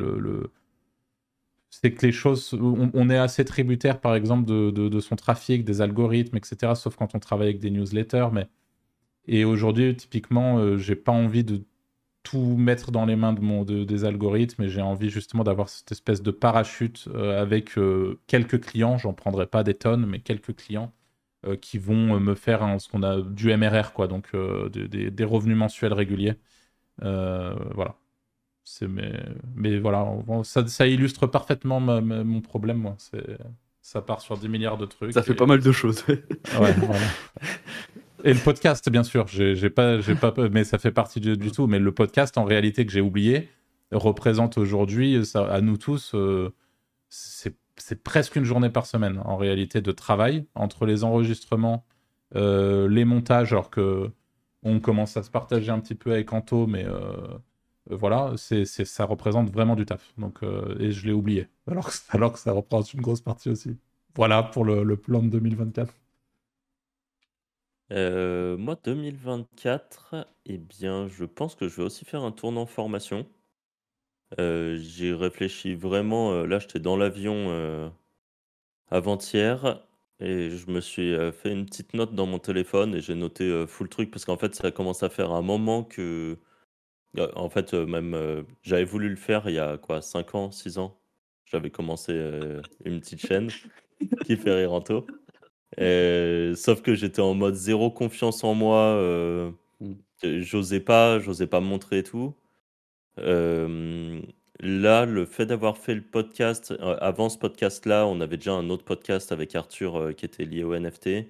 que 1.92 2.06
les 2.06 2.12
choses, 2.12 2.54
on, 2.54 3.10
est 3.10 3.18
assez 3.18 3.46
tributaire, 3.46 4.02
par 4.02 4.16
exemple, 4.16 4.46
de, 4.46 5.00
son 5.00 5.16
trafic, 5.16 5.64
des 5.64 5.82
algorithmes, 5.82 6.38
etc. 6.38 6.74
Sauf 6.76 6.96
quand 6.96 7.16
on 7.16 7.20
travaille 7.20 7.48
avec 7.50 7.60
des 7.60 7.72
newsletters. 7.72 8.28
Mais 8.34 8.48
et 9.28 9.46
aujourd'hui, 9.46 9.96
typiquement, 9.96 10.58
euh, 10.60 10.78
j'ai 10.78 10.96
pas 10.96 11.12
envie 11.12 11.44
de 11.44 11.64
tout 12.24 12.58
mettre 12.58 12.92
dans 12.92 13.06
les 13.06 13.16
mains 13.16 13.34
de 13.34 13.42
mon, 13.42 13.64
des 13.64 14.06
algorithmes, 14.06 14.64
et 14.64 14.70
j'ai 14.70 14.82
envie 14.82 15.10
justement 15.10 15.44
d'avoir 15.44 15.70
cette 15.70 15.92
espèce 15.92 16.22
de 16.22 16.32
parachute 16.32 17.08
euh, 17.14 17.42
avec 17.42 17.78
euh, 17.78 18.20
quelques 18.28 18.62
clients. 18.62 18.98
J'en 18.98 19.14
prendrai 19.14 19.48
pas 19.48 19.64
des 19.64 19.74
tonnes, 19.74 20.06
mais 20.06 20.20
quelques 20.20 20.56
clients 20.56 20.92
qui 21.62 21.78
vont 21.78 22.20
me 22.20 22.36
faire 22.36 22.80
ce 22.80 22.90
qu'on 22.90 23.04
a 23.04 23.22
du 23.22 23.56
MRR, 23.56 23.94
quoi, 23.94 24.08
donc 24.08 24.36
des, 24.72 25.12
des, 25.12 25.24
revenus 25.24 25.58
mensuels 25.58 25.94
réguliers. 25.94 26.36
voilà 27.00 27.96
mais, 28.82 29.14
mais 29.56 29.80
voilà, 29.80 30.06
ça, 30.44 30.66
ça 30.68 30.88
illustre 30.88 31.28
parfaitement 31.28 31.80
mon 31.80 32.42
problème, 32.42 32.78
moi. 32.78 32.98
Ça 33.82 34.02
part 34.02 34.22
sur 34.22 34.38
10 34.38 34.50
milliards 34.50 34.78
de 34.78 34.86
trucs. 34.86 35.14
Ça 35.14 35.24
fait 35.24 35.34
pas 35.34 35.46
mal 35.46 35.62
de 35.62 35.72
choses. 35.72 36.04
ouais, 36.08 36.76
Et 38.26 38.34
le 38.34 38.40
podcast, 38.40 38.90
bien 38.90 39.04
sûr. 39.04 39.28
J'ai 39.28 39.70
pas, 39.70 40.02
j'ai 40.02 40.16
pas, 40.16 40.34
mais 40.52 40.64
ça 40.64 40.78
fait 40.78 40.92
partie 40.92 41.22
du, 41.22 41.52
tout. 41.52 41.68
Mais 41.68 41.80
le 41.80 41.92
podcast, 41.94 42.38
en 42.38 42.44
réalité, 42.44 42.86
que 42.86 42.92
j'ai 42.92 43.02
oublié, 43.02 43.50
représente 43.92 44.58
aujourd'hui, 44.58 45.18
à 45.36 45.62
nous 45.62 45.78
tous, 45.78 46.14
euh, 46.14 46.54
c'est 47.10 47.56
presque 48.04 48.36
une 48.36 48.44
journée 48.44 48.70
par 48.70 48.86
semaine, 48.86 49.22
en 49.26 49.38
réalité, 49.38 49.82
de 49.82 49.92
travail 49.92 50.46
entre 50.56 50.86
les 50.86 51.04
enregistrements, 51.04 51.86
euh, 52.36 52.88
les 52.90 53.06
montages, 53.06 53.54
alors 53.54 53.70
que 53.70 54.12
on 54.64 54.80
commence 54.80 55.18
à 55.18 55.24
se 55.24 55.30
partager 55.32 55.72
un 55.72 55.80
petit 55.80 55.96
peu 55.96 56.12
avec 56.12 56.34
Anto, 56.34 56.68
mais 56.68 56.86
euh, 56.86 57.38
voilà, 57.90 58.34
c'est, 58.38 58.66
ça 58.66 59.06
représente 59.06 59.50
vraiment 59.52 59.76
du 59.76 59.86
taf. 59.86 60.14
Et 60.80 60.92
je 60.92 61.06
l'ai 61.06 61.14
oublié, 61.14 61.48
alors 61.68 62.34
que, 62.34 62.40
ça 62.40 62.52
représente 62.52 62.94
une 62.94 63.02
grosse 63.02 63.22
partie 63.22 63.50
aussi. 63.50 63.78
Voilà 64.16 64.44
pour 64.44 64.66
le, 64.66 64.84
le 64.84 64.98
plan 64.98 65.22
de 65.22 65.30
2024. 65.30 65.94
Euh, 67.92 68.58
moi, 68.58 68.78
2024, 68.84 70.28
eh 70.46 70.58
bien, 70.58 71.08
je 71.08 71.24
pense 71.24 71.56
que 71.56 71.68
je 71.68 71.78
vais 71.78 71.84
aussi 71.84 72.04
faire 72.06 72.24
un 72.24 72.32
tournant 72.32 72.66
formation. 72.66 73.26
Euh, 74.40 74.78
j'ai 74.80 75.14
réfléchi 75.14 75.76
vraiment. 75.76 76.34
Euh, 76.34 76.46
là, 76.46 76.60
j'étais 76.60 76.80
dans 76.80 76.98
l'avion 76.98 77.92
avant-hier 78.90 79.84
et 80.20 80.50
je 80.50 80.72
me 80.72 80.82
suis 80.82 81.16
fait 81.34 81.52
une 81.52 81.66
petite 81.66 81.94
note 81.94 82.16
dans 82.16 82.26
mon 82.26 82.40
téléphone 82.40 82.96
et 82.96 83.02
j'ai 83.02 83.16
noté 83.16 83.66
full 83.68 83.90
truc 83.90 84.12
parce 84.12 84.26
qu'en 84.26 84.38
fait, 84.38 84.56
ça 84.56 84.72
commence 84.72 85.04
à 85.04 85.10
faire 85.10 85.32
un 85.32 85.42
moment 85.42 85.84
que, 85.84 86.38
en 87.36 87.50
fait, 87.50 87.74
même 87.74 88.46
j'avais 88.64 88.86
voulu 88.86 89.10
le 89.10 89.16
faire 89.16 89.50
il 89.50 89.56
y 89.56 89.60
a 89.60 89.78
quoi, 89.78 90.02
5 90.02 90.36
ans, 90.36 90.52
6 90.52 90.78
ans. 90.80 91.00
J'avais 91.46 91.70
commencé 91.70 92.14
une 92.86 93.00
petite 93.00 93.26
chaîne 93.26 93.50
qui 94.26 94.38
fait 94.38 94.54
rire 94.54 94.74
Anto. 94.74 95.06
Euh, 95.80 96.56
sauf 96.56 96.82
que 96.82 96.96
j'étais 96.96 97.22
en 97.22 97.34
mode 97.34 97.56
zéro 97.56 97.92
confiance 97.92 98.44
en 98.44 98.54
moi. 98.54 98.80
Euh, 98.80 99.52
mm. 99.82 99.94
j'osais 100.42 100.80
pas, 100.80 101.20
j'osais 101.20 101.48
pas 101.48 101.62
me 101.62 101.68
montrer 101.68 102.00
et 102.00 102.04
tout. 102.04 102.34
Euh, 103.20 104.22
là, 104.60 105.06
le 105.06 105.26
fait 105.26 105.46
d'avoir 105.46 105.78
fait 105.78 105.96
le 105.96 106.02
podcast, 106.02 106.74
avant 107.02 107.30
ce 107.30 107.38
podcast-là, 107.38 108.08
on 108.08 108.22
avait 108.22 108.38
déjà 108.38 108.54
un 108.54 108.70
autre 108.70 108.86
podcast 108.86 109.32
avec 109.32 109.56
Arthur 109.56 110.16
qui 110.16 110.26
était 110.26 110.46
lié 110.46 110.64
au 110.64 110.76
NFT. 110.78 111.28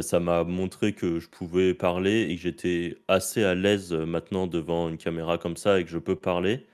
ça 0.00 0.20
m'a 0.20 0.44
montré 0.44 0.92
que 0.94 1.20
je 1.20 1.28
pouvais 1.28 1.74
parler 1.74 2.22
et 2.22 2.36
que 2.36 2.42
j'étais 2.42 2.96
assez 3.08 3.44
à 3.44 3.54
l'aise 3.54 3.92
maintenant 3.92 4.46
devant 4.46 4.88
une 4.88 4.98
caméra 4.98 5.38
comme 5.38 5.56
ça 5.56 5.80
et 5.80 5.84
que 5.84 5.90
je 5.90 5.98
peux 5.98 6.16
parler. 6.16 6.66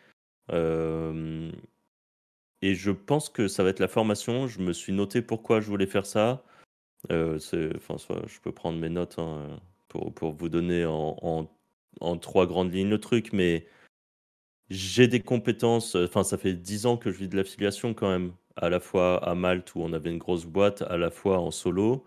et 2.63 2.75
je 2.75 2.91
pense 2.91 3.29
que 3.29 3.49
ça 3.49 3.63
va 3.65 3.71
être 3.71 3.81
la 3.81 3.89
formation. 3.89 4.47
Je 4.47 4.61
me 4.61 4.73
suis 4.73 4.93
noté 4.93 5.23
pourquoi 5.23 5.61
je 5.61 5.67
voulais 5.69 5.87
faire 5.87 6.07
ça. 6.07 6.45
Euh, 7.11 7.39
enfin, 7.77 7.97
je 8.27 8.41
peux 8.41 8.53
prendre 8.53 8.79
mes 8.79 8.91
notes 8.91 9.19
hein, 9.19 9.61
pour, 9.89 10.13
pour, 10.15 10.33
vous 10.33 10.49
donner 10.49 10.85
en, 10.85 11.49
en, 12.01 12.19
trois 12.19 12.47
grandes 12.47 12.73
lignes 12.73 12.91
le 12.91 13.01
truc, 13.01 13.33
mais 13.33 13.67
j'ai 14.71 15.09
des 15.09 15.21
compétences. 15.21 15.95
Enfin, 15.97 16.25
ça 16.25 16.39
fait 16.39 16.55
dix 16.55 16.87
ans 16.87 16.97
que 16.97 17.11
je 17.11 17.19
vis 17.19 17.29
de 17.29 17.37
l'affiliation 17.37 17.95
quand 17.95 18.11
même, 18.11 18.33
à 18.57 18.71
la 18.71 18.81
fois 18.81 19.23
à 19.25 19.35
Malte 19.35 19.75
où 19.75 19.81
on 19.81 19.93
avait 19.93 20.11
une 20.11 20.19
grosse 20.19 20.47
boîte, 20.47 20.83
à 20.83 20.97
la 20.97 21.11
fois 21.11 21.39
en 21.39 21.51
solo. 21.51 22.05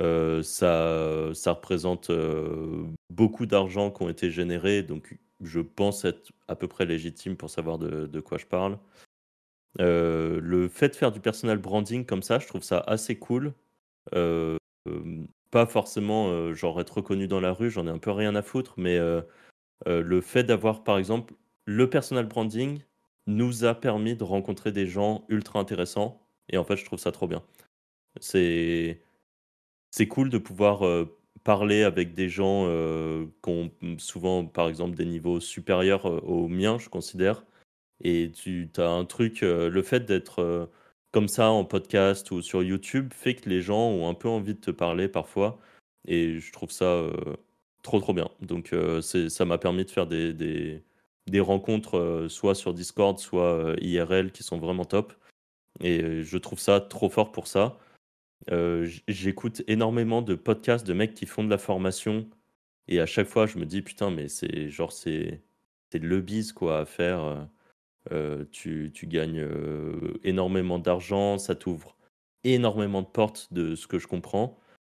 Euh, 0.00 0.42
ça, 0.42 1.30
ça 1.34 1.52
représente 1.52 2.10
euh, 2.10 2.84
beaucoup 3.10 3.46
d'argent 3.46 3.90
qui 3.90 4.02
ont 4.02 4.08
été 4.08 4.30
générés, 4.30 4.82
donc 4.84 5.18
je 5.40 5.60
pense 5.60 6.04
être 6.04 6.32
à 6.48 6.54
peu 6.54 6.68
près 6.68 6.86
légitime 6.86 7.36
pour 7.36 7.50
savoir 7.50 7.78
de, 7.78 8.20
quoi 8.20 8.38
je 8.38 8.46
parle. 8.46 8.78
le 9.78 10.68
fait 10.68 10.90
de 10.90 10.94
faire 10.94 11.12
du 11.12 11.20
personal 11.20 11.58
branding 11.58 12.06
comme 12.06 12.22
ça, 12.22 12.38
je 12.38 12.46
trouve 12.46 12.62
ça 12.62 12.78
assez 12.80 13.18
cool 13.18 13.52
euh, 14.88 15.26
pas 15.50 15.66
forcément, 15.66 16.28
euh, 16.30 16.54
genre 16.54 16.80
être 16.80 16.98
reconnu 16.98 17.26
dans 17.26 17.40
la 17.40 17.52
rue, 17.52 17.70
j'en 17.70 17.86
ai 17.86 17.90
un 17.90 17.98
peu 17.98 18.10
rien 18.10 18.34
à 18.34 18.42
foutre, 18.42 18.74
mais 18.76 18.98
euh, 18.98 19.22
le 19.86 20.20
fait 20.20 20.44
d'avoir, 20.44 20.84
par 20.84 20.98
exemple, 20.98 21.34
le 21.66 21.90
personal 21.90 22.26
branding 22.26 22.82
nous 23.26 23.64
a 23.64 23.74
permis 23.74 24.16
de 24.16 24.24
rencontrer 24.24 24.72
des 24.72 24.86
gens 24.86 25.24
ultra 25.28 25.60
intéressants. 25.60 26.20
Et 26.48 26.58
en 26.58 26.64
fait, 26.64 26.76
je 26.76 26.84
trouve 26.84 26.98
ça 26.98 27.12
trop 27.12 27.28
bien. 27.28 27.42
C'est 28.20 29.02
c'est 29.90 30.08
cool 30.08 30.30
de 30.30 30.38
pouvoir 30.38 30.82
parler 31.44 31.82
avec 31.82 32.14
des 32.14 32.28
gens 32.28 32.66
qui 33.42 33.50
ont 33.50 33.70
souvent, 33.98 34.46
par 34.46 34.68
exemple, 34.68 34.96
des 34.96 35.04
niveaux 35.04 35.40
supérieurs 35.40 36.06
aux 36.28 36.48
miens, 36.48 36.78
je 36.78 36.88
considère. 36.88 37.44
Et 38.02 38.30
tu 38.34 38.70
as 38.78 38.88
un 38.88 39.04
truc, 39.04 39.42
le 39.42 39.82
fait 39.82 40.00
d'être 40.00 40.68
comme 41.12 41.28
ça 41.28 41.50
en 41.50 41.64
podcast 41.64 42.30
ou 42.30 42.42
sur 42.42 42.62
YouTube 42.62 43.12
fait 43.12 43.34
que 43.34 43.48
les 43.48 43.62
gens 43.62 43.88
ont 43.88 44.08
un 44.08 44.14
peu 44.14 44.28
envie 44.28 44.54
de 44.54 44.60
te 44.60 44.70
parler 44.70 45.08
parfois. 45.08 45.58
Et 46.06 46.38
je 46.38 46.52
trouve 46.52 46.70
ça 46.70 46.84
euh, 46.84 47.12
trop 47.82 48.00
trop 48.00 48.14
bien. 48.14 48.30
Donc 48.40 48.72
euh, 48.72 49.00
ça 49.02 49.44
m'a 49.44 49.58
permis 49.58 49.84
de 49.84 49.90
faire 49.90 50.06
des, 50.06 50.82
rencontres 51.40 51.98
euh, 51.98 52.28
soit 52.28 52.54
sur 52.54 52.74
Discord, 52.74 53.18
soit 53.18 53.74
IRL 53.80 54.32
qui 54.32 54.42
sont 54.42 54.58
vraiment 54.58 54.84
top. 54.84 55.14
Et 55.80 56.22
je 56.22 56.38
trouve 56.38 56.58
ça 56.58 56.80
trop 56.80 57.08
fort 57.08 57.32
pour 57.32 57.46
ça. 57.46 57.78
J'écoute 59.08 59.62
énormément 59.68 60.22
de 60.22 60.34
podcasts 60.34 60.86
de 60.86 60.92
mecs 60.92 61.14
qui 61.14 61.26
font 61.26 61.44
de 61.44 61.50
la 61.50 61.58
formation. 61.58 62.28
Et 62.88 63.00
à 63.00 63.06
chaque 63.06 63.28
fois, 63.28 63.46
je 63.46 63.58
me 63.58 63.66
dis, 63.66 63.82
putain, 63.82 64.10
mais 64.10 64.28
c'est 64.28 64.68
genre, 64.68 64.92
c'est 64.92 65.42
le 65.94 66.20
bise 66.20 66.52
quoi 66.52 66.80
à 66.80 66.84
faire. 66.86 67.48
Euh, 68.12 68.44
tu, 68.50 68.90
gagnes 69.04 69.40
euh, 69.40 70.18
énormément 70.24 70.78
d'argent, 70.78 71.38
ça 71.38 71.54
t'ouvre 71.54 71.96
énormément 72.44 73.02
de 73.02 73.06
portes 73.06 73.52
de 73.52 73.74
ce 73.74 73.86
que 73.86 73.98
je 73.98 74.06
comprends. 74.06 74.58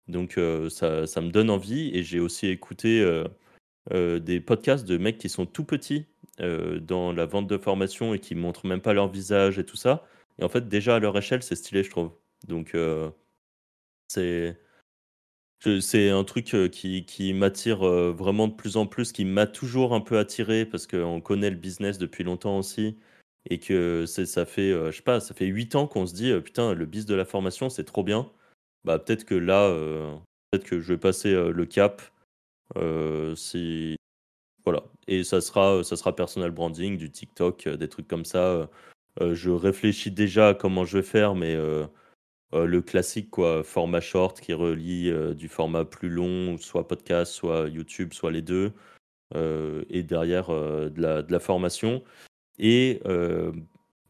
Donc 0.09 0.39
euh, 0.39 0.69
ça, 0.69 1.07
ça, 1.07 1.21
me 1.21 1.31
donne 1.31 1.51
envie 1.51 1.91
et 1.97 2.03
j'ai 2.03 2.21
aussi 2.21 2.49
écouté 2.49 3.03
des 3.91 4.41
podcasts 4.41 4.87
de 4.87 4.99
mecs 4.99 5.19
qui 5.19 5.29
sont 5.29 5.47
tout 5.47 5.65
petits 5.65 6.07
dans 6.39 7.13
la 7.13 7.27
vente 7.27 7.47
de 7.47 7.59
formation 7.59 8.15
et 8.15 8.19
qui 8.19 8.35
montrent 8.35 8.67
même 8.67 8.81
pas 8.81 8.93
leur 8.93 9.09
visage 9.09 9.59
et 9.59 9.65
tout 9.65 9.77
ça. 9.77 10.07
Et 10.39 10.45
en 10.45 10.49
fait 10.49 10.69
déjà 10.69 10.97
à 10.97 10.99
leur 10.99 11.17
échelle 11.19 11.43
c'est 11.43 11.57
stylé 11.57 11.83
je 11.83 11.91
trouve. 11.91 12.13
Donc 12.49 12.77
c'est 14.09 14.57
c'est 15.81 16.09
un 16.09 16.25
truc 16.25 16.57
qui, 16.73 17.05
qui 17.05 17.35
m'attire 17.35 17.81
vraiment 17.81 18.49
de 18.49 18.55
plus 18.55 18.77
en 18.77 18.87
plus, 18.87 19.13
qui 19.13 19.25
m'a 19.27 19.47
toujours 19.47 19.95
un 19.95 20.01
peu 20.01 20.19
attiré 20.19 20.65
parce 20.65 20.87
qu'on 20.87 21.21
connaît 21.21 21.51
le 21.51 21.57
business 21.57 21.99
depuis 21.99 22.25
longtemps 22.25 22.59
aussi 22.59 22.97
et 23.49 23.59
que 23.59 24.07
ça 24.07 24.47
fait, 24.47 24.71
je 24.71 24.91
sais 24.91 25.03
pas, 25.03 25.21
ça 25.21 25.35
fait 25.35 25.47
8 25.47 25.75
ans 25.75 25.87
qu'on 25.87 26.07
se 26.07 26.15
dit 26.15 26.33
putain, 26.43 26.75
le 26.75 26.87
business 26.87 27.07
de 27.07 27.15
la 27.15 27.25
formation 27.25 27.69
c'est 27.69 27.85
trop 27.85 28.05
bien. 28.05 28.31
Bah 28.85 28.99
peut-être 28.99 29.25
que 29.25 29.35
là, 29.35 29.69
peut-être 30.51 30.65
que 30.65 30.81
je 30.81 30.95
vais 30.95 30.99
passer 30.99 31.35
le 31.35 31.67
cap. 31.67 32.01
Si 33.37 33.97
voilà, 34.65 34.85
et 35.09 35.25
ça 35.25 35.41
sera, 35.41 35.83
ça 35.85 35.97
sera 35.97 36.15
personal 36.15 36.51
branding, 36.51 36.97
du 36.99 37.11
TikTok, 37.11 37.69
des 37.69 37.89
trucs 37.89 38.09
comme 38.09 38.25
ça. 38.25 38.69
je 39.21 39.51
réfléchis 39.51 40.11
déjà 40.11 40.49
à 40.49 40.55
comment 40.55 40.85
je 40.85 40.99
vais 40.99 41.05
faire, 41.05 41.35
mais 41.35 41.57
euh, 42.53 42.67
le 42.67 42.83
classique, 42.83 43.31
quoi, 43.31 43.63
format 43.63 44.01
short 44.01 44.41
qui 44.41 44.53
relie 44.53 45.09
euh, 45.09 45.35
du 45.35 45.49
format 45.49 45.85
plus 45.85 46.09
long, 46.09 46.59
soit 46.59 46.89
podcast, 46.89 47.33
soit 47.33 47.69
YouTube, 47.69 48.13
soit 48.13 48.33
les 48.33 48.43
deux, 48.43 48.73
euh, 49.37 49.85
et 49.89 50.03
derrière 50.03 50.49
de 50.49 51.01
la, 51.01 51.23
de, 51.23 51.31
la, 51.33 51.39
formation. 51.39 52.03
Et 52.59 53.01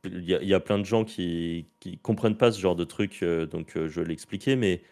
il 0.04 0.24
y, 0.24 0.32
y, 0.32 0.54
a 0.54 0.60
plein 0.60 0.78
de 0.78 0.84
gens 0.84 1.04
qui 1.04 1.66
ne 1.84 1.96
comprennent 1.96 2.36
pas 2.36 2.50
ce 2.52 2.60
genre 2.60 2.76
de 2.76 2.84
truc, 2.84 3.22
donc 3.50 3.72
je 3.74 4.00
vais 4.00 4.06
l'expliquer, 4.08 4.56
mais 4.56 4.82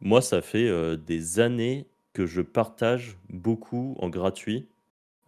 moi, 0.00 0.20
ça 0.20 0.42
fait 0.42 0.96
des 0.98 1.40
années 1.40 1.86
que 2.12 2.26
je 2.26 2.42
partage 2.42 3.16
beaucoup 3.28 3.96
en 4.00 4.08
gratuit, 4.08 4.68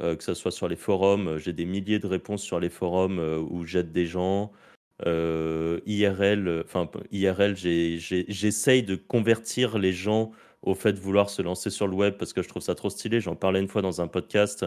que 0.00 0.22
ce 0.22 0.34
soit 0.34 0.50
sur 0.50 0.68
les 0.68 0.76
forums, 0.76 1.38
j'ai 1.38 1.52
des 1.52 1.64
milliers 1.64 1.98
de 1.98 2.06
réponses 2.06 2.42
sur 2.42 2.60
les 2.60 2.68
forums 2.68 3.18
où 3.50 3.64
j'aide 3.64 3.92
des 3.92 4.06
gens. 4.06 4.52
Euh, 5.06 5.80
IRL, 5.86 6.62
enfin 6.64 6.88
IRL, 7.10 7.56
j'essaye 7.56 8.82
de 8.84 8.94
convertir 8.94 9.78
les 9.78 9.92
gens 9.92 10.30
au 10.62 10.74
fait 10.74 10.92
de 10.92 11.00
vouloir 11.00 11.30
se 11.30 11.42
lancer 11.42 11.68
sur 11.68 11.88
le 11.88 11.94
web 11.94 12.14
parce 12.16 12.32
que 12.32 12.42
je 12.42 12.48
trouve 12.48 12.62
ça 12.62 12.74
trop 12.74 12.90
stylé. 12.90 13.20
J'en 13.20 13.34
parlais 13.34 13.60
une 13.60 13.68
fois 13.68 13.82
dans 13.82 14.00
un 14.00 14.06
podcast 14.06 14.64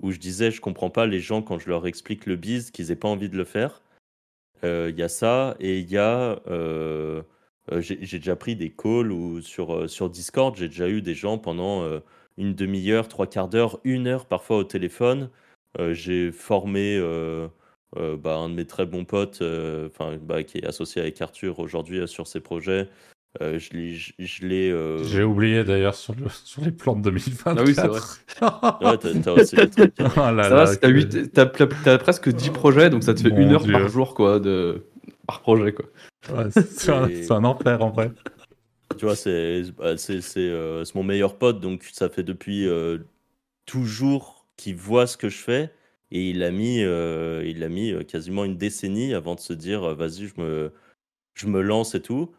où 0.00 0.10
je 0.10 0.18
disais 0.18 0.50
je 0.50 0.60
comprends 0.60 0.90
pas 0.90 1.06
les 1.06 1.20
gens 1.20 1.42
quand 1.42 1.58
je 1.58 1.68
leur 1.68 1.86
explique 1.86 2.26
le 2.26 2.36
biz 2.36 2.70
qu'ils 2.70 2.90
aient 2.90 2.96
pas 2.96 3.08
envie 3.08 3.28
de 3.28 3.36
le 3.36 3.44
faire. 3.44 3.82
Euh, 4.62 4.90
il 4.90 4.98
y 4.98 5.02
a 5.02 5.08
ça 5.08 5.56
et 5.58 5.78
il 5.78 5.90
y 5.90 5.98
a 5.98 6.40
euh, 7.70 7.80
j'ai 7.80 7.96
déjà 7.96 8.34
pris 8.34 8.56
des 8.56 8.70
calls 8.70 9.12
ou 9.12 9.40
sur 9.40 9.88
sur 9.88 10.10
Discord 10.10 10.56
j'ai 10.56 10.68
déjà 10.68 10.88
eu 10.88 11.00
des 11.02 11.14
gens 11.14 11.38
pendant 11.38 11.86
une 12.38 12.54
demi-heure, 12.54 13.08
trois 13.08 13.26
quarts 13.26 13.48
d'heure, 13.48 13.78
une 13.84 14.06
heure 14.06 14.26
parfois 14.26 14.56
au 14.58 14.64
téléphone. 14.64 15.30
j'ai 15.92 16.32
formé 16.32 16.98
euh, 17.98 18.16
bah, 18.16 18.36
un 18.36 18.48
de 18.48 18.54
mes 18.54 18.64
très 18.64 18.86
bons 18.86 19.04
potes, 19.04 19.40
euh, 19.42 19.88
enfin 19.88 20.16
bah, 20.22 20.42
qui 20.42 20.58
est 20.58 20.66
associé 20.66 21.02
avec 21.02 21.20
Arthur 21.20 21.58
aujourd'hui 21.58 21.98
euh, 21.98 22.06
sur 22.06 22.26
ses 22.26 22.40
projets. 22.40 22.88
je 23.38 24.46
l'ai. 24.46 25.04
J'ai 25.04 25.22
oublié 25.22 25.62
d'ailleurs 25.62 25.94
sur, 25.94 26.14
le, 26.14 26.26
sur 26.30 26.62
les 26.62 26.70
plans 26.72 26.96
de 26.96 27.02
2024. 27.02 27.58
Ah 27.58 27.62
oui, 27.66 27.74
c'est 27.74 27.86
vrai. 27.86 28.90
ouais, 28.90 29.20
t'as 29.22 29.32
aussi 29.32 29.56
des 29.56 29.68
trucs. 29.68 30.00
Hein. 30.00 30.10
Oh 30.16 30.34
là 30.34 30.66
ça 30.66 30.76
t'as, 31.34 31.98
presque 31.98 32.30
10 32.30 32.50
projets, 32.50 32.88
donc 32.88 33.02
ça 33.02 33.12
te 33.12 33.20
fait 33.20 33.28
une 33.28 33.52
heure 33.52 33.66
par 33.70 33.88
jour 33.88 34.14
quoi, 34.14 34.40
de... 34.40 34.86
par 35.26 35.40
projet. 35.40 35.72
Quoi. 35.72 35.86
Ouais, 36.30 36.50
c'est, 36.50 36.90
un, 36.90 37.08
un, 37.30 37.44
enfer 37.44 37.82
en 37.82 37.90
vrai. 37.90 38.10
tu 38.98 39.04
vois, 39.04 39.16
c'est 39.16 39.62
bah, 39.76 39.96
c'est 39.96 40.50
mon 40.94 41.02
meilleur 41.02 41.36
pote, 41.36 41.60
donc 41.60 41.84
ça 41.92 42.08
fait 42.08 42.22
depuis 42.22 42.68
toujours 43.66 44.46
qu'il 44.56 44.76
voit 44.76 45.06
ce 45.06 45.16
que 45.16 45.28
je 45.28 45.38
fais. 45.38 45.72
Et 46.10 46.28
il 46.28 46.42
a 46.42 46.50
mis, 46.50 46.78
il 46.80 47.64
a 47.64 47.68
mis 47.68 48.04
quasiment 48.04 48.44
une 48.44 48.56
décennie 48.56 49.14
avant 49.14 49.34
de 49.34 49.40
se 49.40 49.52
dire 49.54 49.94
vas-y, 49.94 50.26
je 50.26 50.40
me, 50.40 50.72
je 51.34 51.46
me 51.46 51.60
lance 51.62 51.94
et 51.94 52.02
tout. 52.02 52.32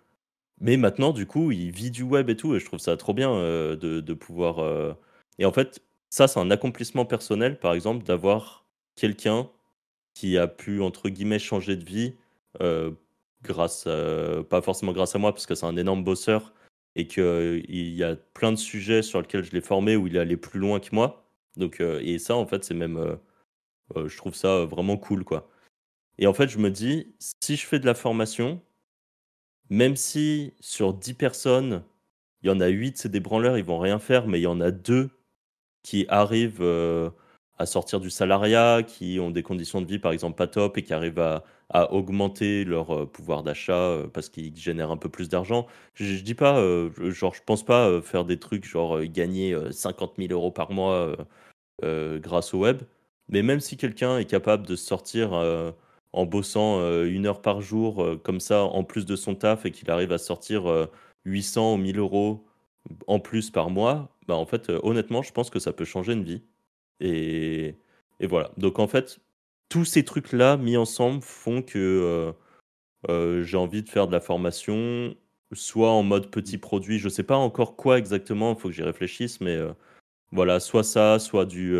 Mais 0.61 0.77
maintenant, 0.77 1.11
du 1.11 1.25
coup, 1.25 1.51
il 1.51 1.71
vit 1.71 1.91
du 1.91 2.03
web 2.03 2.29
et 2.29 2.37
tout, 2.37 2.55
et 2.55 2.59
je 2.59 2.65
trouve 2.65 2.79
ça 2.79 2.95
trop 2.97 3.13
bien 3.13 3.31
de, 3.33 3.75
de, 3.75 4.13
pouvoir. 4.13 4.95
Et 5.39 5.45
en 5.45 5.51
fait, 5.51 5.81
ça, 6.13 6.27
c'est 6.27 6.39
un 6.39 6.51
accomplissement 6.51 7.05
personnel, 7.05 7.59
par 7.59 7.73
exemple, 7.73 8.05
d'avoir 8.05 8.67
quelqu'un 8.95 9.49
qui 10.13 10.37
a 10.37 10.47
pu, 10.47 10.79
entre 10.81 11.09
guillemets, 11.09 11.39
changer 11.39 11.75
de 11.75 11.83
vie, 11.83 12.13
grâce, 13.43 13.83
pas 14.49 14.61
forcément 14.61 14.93
grâce 14.93 15.15
à 15.15 15.19
moi, 15.19 15.33
parce 15.33 15.45
que 15.45 15.55
c'est 15.55 15.65
un 15.65 15.77
énorme 15.77 16.03
bosseur, 16.03 16.53
et 16.95 17.07
qu'il 17.07 17.65
y 17.67 18.03
a 18.03 18.15
plein 18.15 18.51
de 18.51 18.57
sujets 18.57 19.01
sur 19.01 19.21
lesquels 19.21 19.43
je 19.43 19.51
l'ai 19.51 19.61
formé 19.61 19.95
où 19.95 20.07
il 20.07 20.15
est 20.15 20.19
allé 20.19 20.37
plus 20.37 20.59
loin 20.59 20.79
que 20.79 20.93
moi. 20.93 21.25
Donc, 21.57 21.81
et 21.81 22.19
ça, 22.19 22.35
en 22.35 22.45
fait, 22.45 22.63
c'est 22.63 22.73
même. 22.73 23.17
je 23.95 24.17
trouve 24.17 24.35
ça 24.35 24.65
vraiment 24.65 24.97
cool, 24.97 25.23
quoi. 25.23 25.49
Et 26.17 26.27
en 26.27 26.33
fait, 26.33 26.47
je 26.49 26.59
me 26.59 26.69
dis, 26.69 27.15
si 27.41 27.55
je 27.55 27.65
fais 27.65 27.79
de 27.79 27.85
la 27.85 27.95
formation, 27.95 28.61
même 29.69 29.95
si 29.95 30.53
sur 30.59 30.93
10 30.93 31.15
personnes, 31.15 31.83
il 32.41 32.47
y 32.47 32.49
en 32.51 32.59
a 32.59 32.67
8, 32.67 32.97
c'est 32.97 33.09
des 33.09 33.19
branleurs, 33.19 33.57
ils 33.57 33.63
vont 33.63 33.79
rien 33.79 33.99
faire, 33.99 34.27
mais 34.27 34.39
il 34.39 34.43
y 34.43 34.47
en 34.47 34.61
a 34.61 34.71
deux 34.71 35.09
qui 35.83 36.05
arrivent 36.09 36.61
euh, 36.61 37.09
à 37.57 37.65
sortir 37.65 37.99
du 37.99 38.09
salariat, 38.09 38.83
qui 38.83 39.19
ont 39.19 39.31
des 39.31 39.43
conditions 39.43 39.81
de 39.81 39.87
vie, 39.87 39.99
par 39.99 40.11
exemple, 40.11 40.37
pas 40.37 40.47
top, 40.47 40.77
et 40.77 40.83
qui 40.83 40.93
arrivent 40.93 41.19
à, 41.19 41.43
augmenter 41.91 42.63
leur 42.65 42.91
euh, 42.91 43.05
pouvoir 43.05 43.43
d'achat 43.43 43.73
euh, 43.73 44.07
parce 44.07 44.29
qu'ils 44.29 44.55
génèrent 44.55 44.91
un 44.91 44.97
peu 44.97 45.09
plus 45.09 45.29
d'argent. 45.29 45.67
Je, 45.95 46.05
ne 46.05 46.19
dis 46.19 46.35
pas, 46.35 46.61
genre, 47.11 47.33
je 47.33 47.41
pense 47.45 47.65
pas 47.65 48.01
faire 48.01 48.25
des 48.25 48.39
trucs 48.39 48.65
genre 48.65 49.01
gagner 49.03 49.55
50 49.71 50.13
000 50.17 50.31
euros 50.31 50.51
par 50.51 50.71
mois 50.71 51.15
grâce 51.81 52.53
au 52.53 52.59
web, 52.59 52.81
mais 53.29 53.41
même 53.43 53.59
si 53.59 53.77
quelqu'un 53.77 54.17
est 54.17 54.25
capable 54.25 54.65
de 54.65 54.75
sortir 54.75 55.33
en 56.13 56.25
bossant 56.25 56.79
euh, 56.79 57.05
une 57.05 57.25
heure 57.25 57.41
par 57.41 57.61
jour, 57.61 58.03
euh, 58.03 58.17
comme 58.17 58.39
ça, 58.39 58.63
en 58.63 58.83
plus 58.83 59.05
de 59.05 59.15
son 59.15 59.35
taf, 59.35 59.65
et 59.65 59.71
qu'il 59.71 59.89
arrive 59.91 60.11
à 60.11 60.17
sortir 60.19 60.65
800 61.25 61.71
euh, 61.71 61.75
ou 61.75 61.77
1000 61.77 61.99
euros 61.99 62.45
en 63.07 63.19
plus 63.19 63.49
par 63.51 63.69
mois, 63.69 64.15
bah 64.27 64.35
en 64.35 64.45
fait, 64.45 64.69
honnêtement, 64.83 65.21
je 65.23 65.31
pense 65.33 65.49
que 65.49 65.59
ça 65.59 65.73
peut 65.73 65.85
changer 65.85 66.13
une 66.13 66.23
vie. 66.23 66.43
Et 66.99 67.75
voilà. 68.21 68.51
Donc 68.57 68.79
en 68.79 68.87
fait, 68.87 69.19
tous 69.73 69.85
ces 69.85 70.05
trucs-là 70.05 70.57
mis 70.57 70.77
ensemble 70.77 71.23
font 71.23 71.63
que 71.63 72.33
j'ai 73.07 73.57
envie 73.57 73.83
de 73.83 73.89
faire 73.89 74.07
de 74.07 74.11
la 74.11 74.21
formation, 74.21 75.15
soit 75.51 75.91
en 75.91 76.03
mode 76.03 76.29
petit 76.29 76.59
produit, 76.59 76.99
je 76.99 77.09
sais 77.09 77.23
pas 77.23 77.35
encore 77.35 77.75
quoi 77.75 77.97
exactement, 77.97 78.53
il 78.53 78.59
faut 78.59 78.69
que 78.69 78.75
j'y 78.75 78.83
réfléchisse, 78.83 79.41
mais 79.41 79.59
voilà, 80.31 80.59
soit 80.59 80.83
ça, 80.83 81.17
soit 81.17 81.45
du 81.45 81.75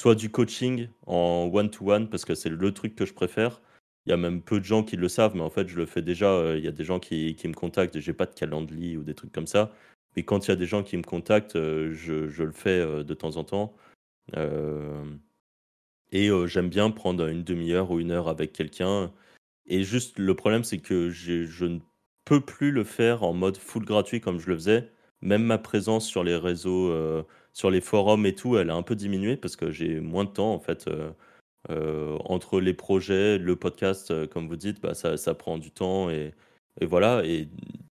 soit 0.00 0.14
du 0.16 0.30
coaching 0.30 0.88
en 1.06 1.48
one-to-one, 1.52 2.08
parce 2.08 2.24
que 2.24 2.34
c'est 2.34 2.48
le 2.48 2.72
truc 2.72 2.96
que 2.96 3.06
je 3.06 3.14
préfère. 3.14 3.60
Il 4.06 4.10
y 4.10 4.12
a 4.12 4.16
même 4.16 4.42
peu 4.42 4.58
de 4.58 4.64
gens 4.64 4.82
qui 4.82 4.96
le 4.96 5.08
savent, 5.08 5.36
mais 5.36 5.42
en 5.42 5.50
fait, 5.50 5.68
je 5.68 5.76
le 5.76 5.86
fais 5.86 6.02
déjà. 6.02 6.26
Euh, 6.26 6.58
il 6.58 6.64
y 6.64 6.68
a 6.68 6.72
des 6.72 6.84
gens 6.84 6.98
qui, 6.98 7.36
me 7.44 7.52
contactent, 7.52 8.00
j'ai 8.00 8.12
pas 8.12 8.26
de 8.26 8.34
calendrier 8.34 8.96
ou 8.96 9.04
des 9.04 9.14
trucs 9.14 9.30
comme 9.30 9.46
ça. 9.46 9.72
Mais 10.16 10.24
quand 10.24 10.46
il 10.46 10.50
y 10.50 10.52
a 10.52 10.56
des 10.56 10.66
gens 10.66 10.82
qui 10.82 10.96
me 10.96 11.04
contactent, 11.04 11.54
euh, 11.54 11.92
je, 11.94 12.42
le 12.42 12.52
fais 12.52 12.80
euh, 12.80 13.04
de 13.04 13.14
temps 13.14 13.36
en 13.36 13.44
temps. 13.44 13.74
Et 16.12 16.30
j'aime 16.46 16.68
bien 16.68 16.90
prendre 16.90 17.26
une 17.26 17.42
demi-heure 17.42 17.90
ou 17.90 18.00
une 18.00 18.10
heure 18.10 18.28
avec 18.28 18.52
quelqu'un. 18.52 19.12
Et 19.66 19.82
juste, 19.84 20.18
le 20.18 20.34
problème, 20.34 20.64
c'est 20.64 20.78
que 20.78 21.10
je 21.10 21.64
ne 21.64 21.78
peux 22.24 22.40
plus 22.40 22.70
le 22.70 22.84
faire 22.84 23.22
en 23.22 23.32
mode 23.32 23.56
full 23.56 23.84
gratuit 23.84 24.20
comme 24.20 24.38
je 24.38 24.48
le 24.50 24.56
faisais. 24.56 24.90
Même 25.22 25.42
ma 25.44 25.58
présence 25.58 26.06
sur 26.06 26.24
les 26.24 26.36
réseaux 26.36 26.90
sur 27.52 27.70
les 27.70 27.80
forums 27.80 28.26
et 28.26 28.34
tout, 28.34 28.56
elle 28.56 28.70
a 28.70 28.74
un 28.74 28.82
peu 28.82 28.96
diminué 28.96 29.36
parce 29.36 29.56
que 29.56 29.70
j'ai 29.70 30.00
moins 30.00 30.24
de 30.24 30.30
temps 30.30 30.54
en 30.54 30.60
fait. 30.60 30.88
Euh, 30.88 31.12
euh, 31.70 32.18
entre 32.24 32.60
les 32.60 32.74
projets, 32.74 33.38
le 33.38 33.54
podcast, 33.56 34.10
euh, 34.10 34.26
comme 34.26 34.48
vous 34.48 34.56
dites, 34.56 34.80
bah, 34.80 34.94
ça, 34.94 35.34
prend 35.34 35.58
du 35.58 35.70
temps 35.70 36.10
et, 36.10 36.34
voilà. 36.80 37.24
Et 37.24 37.48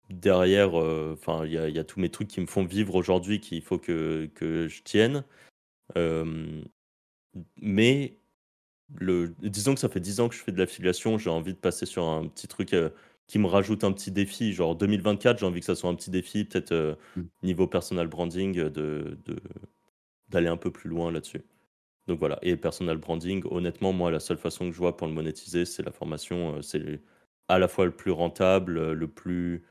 derrière, 0.09 0.73
enfin, 0.73 1.45
il 1.45 1.51
y, 1.53 1.79
a 1.79 1.83
tous 1.83 1.99
mes 1.99 2.09
trucs 2.09 2.29
qui 2.29 2.41
me 2.41 2.47
font 2.47 2.65
vivre 2.65 2.95
aujourd'hui 2.95 3.39
qu'il 3.39 3.61
faut 3.61 3.77
que, 3.77 4.29
que, 4.35 4.67
je 4.67 4.81
tienne. 4.83 5.23
Mais 7.57 8.17
le, 8.95 9.35
disons 9.41 9.73
que 9.73 9.79
ça 9.79 9.89
fait 9.89 9.99
10 9.99 10.19
ans 10.19 10.29
que 10.29 10.35
je 10.35 10.41
fais 10.41 10.51
de 10.51 10.57
l'affiliation, 10.57 11.17
j'ai 11.17 11.29
envie 11.29 11.53
de 11.53 11.59
passer 11.59 11.85
sur 11.85 12.03
un 12.05 12.27
petit 12.27 12.47
truc 12.47 12.73
qui 13.29 13.37
me 13.37 13.47
rajoute 13.47 13.83
un 13.83 13.91
petit 13.93 14.11
défi. 14.11 14.53
Genre 14.53 14.75
2024, 14.75 15.39
j'ai 15.39 15.45
envie 15.45 15.59
que 15.59 15.65
ça 15.65 15.75
soit 15.75 15.89
un 15.89 15.95
petit 15.95 16.09
défi, 16.09 16.45
peut-être 16.45 16.71
euh, 16.71 16.95
mm. 17.15 17.21
niveau 17.43 17.67
personal 17.67 18.07
branding, 18.07 18.55
de, 18.69 19.17
d'aller 20.29 20.47
un 20.47 20.57
peu 20.57 20.71
plus 20.71 20.89
loin 20.89 21.11
là-dessus. 21.11 21.45
Donc 22.07 22.17
voilà, 22.19 22.39
et 22.41 22.57
personal 22.57 22.97
branding, 22.97 23.43
honnêtement, 23.51 23.93
moi, 23.93 24.09
la 24.09 24.19
seule 24.19 24.39
façon 24.39 24.65
que 24.65 24.71
je 24.71 24.79
vois 24.79 24.97
pour 24.97 25.05
le 25.05 25.13
monétiser, 25.13 25.65
c'est 25.65 25.83
la 25.83 25.91
formation. 25.91 26.55
Euh, 26.55 26.61
c'est 26.63 27.01
à 27.47 27.59
la 27.59 27.67
fois 27.67 27.85
le 27.85 27.91
plus 27.91 28.11
rentable, 28.11 28.93
le 28.93 29.07
plus 29.07 29.63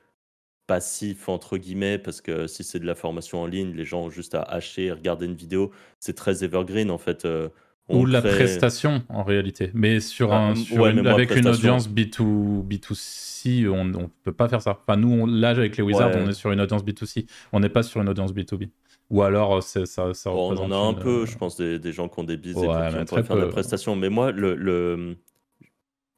passif, 0.68 1.28
entre 1.28 1.56
guillemets, 1.56 1.98
parce 1.98 2.20
que 2.20 2.46
si 2.46 2.62
c'est 2.62 2.78
de 2.78 2.86
la 2.86 2.94
formation 2.94 3.40
en 3.40 3.46
ligne, 3.46 3.72
les 3.74 3.84
gens 3.84 4.02
ont 4.02 4.10
juste 4.10 4.36
à 4.36 4.42
hacher, 4.42 4.92
regarder 4.92 5.26
une 5.26 5.34
vidéo. 5.34 5.72
C'est 5.98 6.14
très 6.14 6.44
evergreen, 6.44 6.92
en 6.92 6.98
fait. 6.98 7.24
Euh, 7.24 7.48
ou 7.88 8.04
la 8.04 8.20
prestation 8.20 9.02
en 9.08 9.24
réalité. 9.24 9.70
Mais 9.72 9.98
sur 9.98 10.30
ah, 10.32 10.52
un, 10.52 11.06
avec 11.06 11.34
une 11.34 11.48
audience 11.48 11.88
B2, 11.88 12.62
B2C, 12.62 13.66
on 13.66 13.86
ne 13.86 14.06
peut 14.22 14.32
pas 14.32 14.46
faire 14.48 14.60
ça. 14.60 14.78
Enfin, 14.82 14.98
nous, 14.98 15.10
on, 15.10 15.26
là, 15.26 15.48
avec 15.48 15.78
les 15.78 15.82
Wizards, 15.82 16.12
on 16.14 16.28
est 16.28 16.34
sur 16.34 16.52
une 16.52 16.60
audience 16.60 16.84
B2C. 16.84 17.26
On 17.52 17.60
n'est 17.60 17.70
pas 17.70 17.82
sur 17.82 18.02
une 18.02 18.08
audience 18.10 18.34
B2B. 18.34 18.68
Ou 19.08 19.22
alors, 19.22 19.62
ça, 19.62 19.86
ça 19.86 20.12
On 20.26 20.54
en 20.58 20.70
a 20.70 20.76
un 20.76 20.92
peu, 20.92 21.24
je 21.24 21.38
pense, 21.38 21.56
des, 21.56 21.92
gens 21.92 22.10
qui 22.10 22.20
ont 22.20 22.24
des 22.24 22.36
bises 22.36 22.58
et 22.58 22.60
qui 22.60 23.04
pourraient 23.06 23.22
faire 23.22 23.36
de 23.36 23.40
la 23.40 23.48
prestation. 23.48 23.96
Mais 23.96 24.10
moi, 24.10 24.32
le, 24.32 24.54
le... 24.54 25.16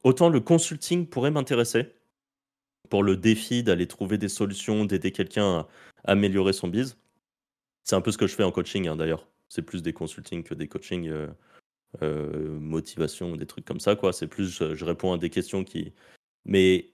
autant 0.03 0.27
le 0.27 0.41
consulting 0.41 1.07
pourrait 1.07 1.31
m'intéresser 1.31 1.87
pour 2.91 3.01
le 3.03 3.17
défi 3.17 3.63
d'aller 3.63 3.87
trouver 3.87 4.19
des 4.19 4.29
solutions, 4.29 4.85
d'aider 4.85 5.11
quelqu'un 5.11 5.59
à 5.59 5.67
améliorer 6.03 6.53
son 6.53 6.67
bise. 6.67 6.97
C'est 7.83 7.95
un 7.95 8.01
peu 8.01 8.11
ce 8.11 8.19
que 8.19 8.27
je 8.27 8.35
fais 8.35 8.43
en 8.43 8.51
coaching, 8.51 8.87
hein, 8.87 8.95
d'ailleurs. 8.95 9.27
C'est 9.49 9.63
plus 9.63 9.81
des 9.81 9.93
consulting 9.93 10.43
que 10.43 10.53
des 10.53 10.67
coachings. 10.67 11.09
Euh, 11.09 11.27
euh, 12.01 12.57
motivation, 12.59 13.35
des 13.35 13.45
trucs 13.45 13.65
comme 13.65 13.81
ça. 13.81 13.97
C'est 14.13 14.27
plus, 14.27 14.49
je, 14.49 14.85
réponds 14.85 15.13
à 15.13 15.17
des 15.17 15.29
questions 15.29 15.63
qui. 15.63 15.93
Mais 16.45 16.93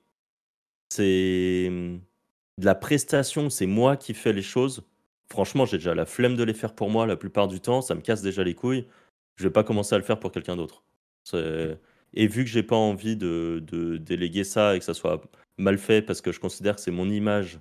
c'est 0.90 1.70
de 1.70 2.66
la 2.66 2.76
prestation, 2.76 3.50
c'est 3.50 3.68
moi 3.68 3.96
qui 3.98 4.14
fais 4.14 4.34
les 4.34 4.42
choses. 4.42 4.84
Franchement, 5.30 5.66
j'ai 5.66 5.78
déjà 5.78 5.94
la 5.94 6.06
flemme 6.06 6.36
de 6.36 6.44
les 6.44 6.54
faire 6.54 6.74
pour 6.74 6.90
moi 6.90 7.06
la 7.06 7.16
plupart 7.16 7.48
du 7.48 7.60
temps, 7.60 7.82
ça 7.82 7.94
me 7.94 8.02
casse 8.02 8.22
déjà 8.24 8.44
les 8.44 8.56
couilles. 8.56 8.88
Je 9.36 9.44
vais 9.44 9.54
pas 9.54 9.64
commencer 9.64 9.94
à 9.94 10.00
le 10.00 10.04
faire 10.04 10.20
pour 10.20 10.32
quelqu'un 10.32 10.56
d'autre. 10.56 10.84
Et 12.14 12.28
vu 12.28 12.44
que 12.44 12.50
j'ai 12.50 12.64
pas 12.64 12.76
envie 12.76 13.16
de, 13.16 13.62
déléguer 14.02 14.44
ça 14.44 14.76
et 14.76 14.80
que 14.80 14.86
ça 14.86 14.94
soit 14.96 15.22
mal 15.58 15.78
fait 15.78 16.02
parce 16.02 16.22
que 16.22 16.32
je 16.32 16.40
considère 16.40 16.76
que 16.76 16.82
c'est 16.82 16.92
mon 16.92 17.10
image, 17.10 17.60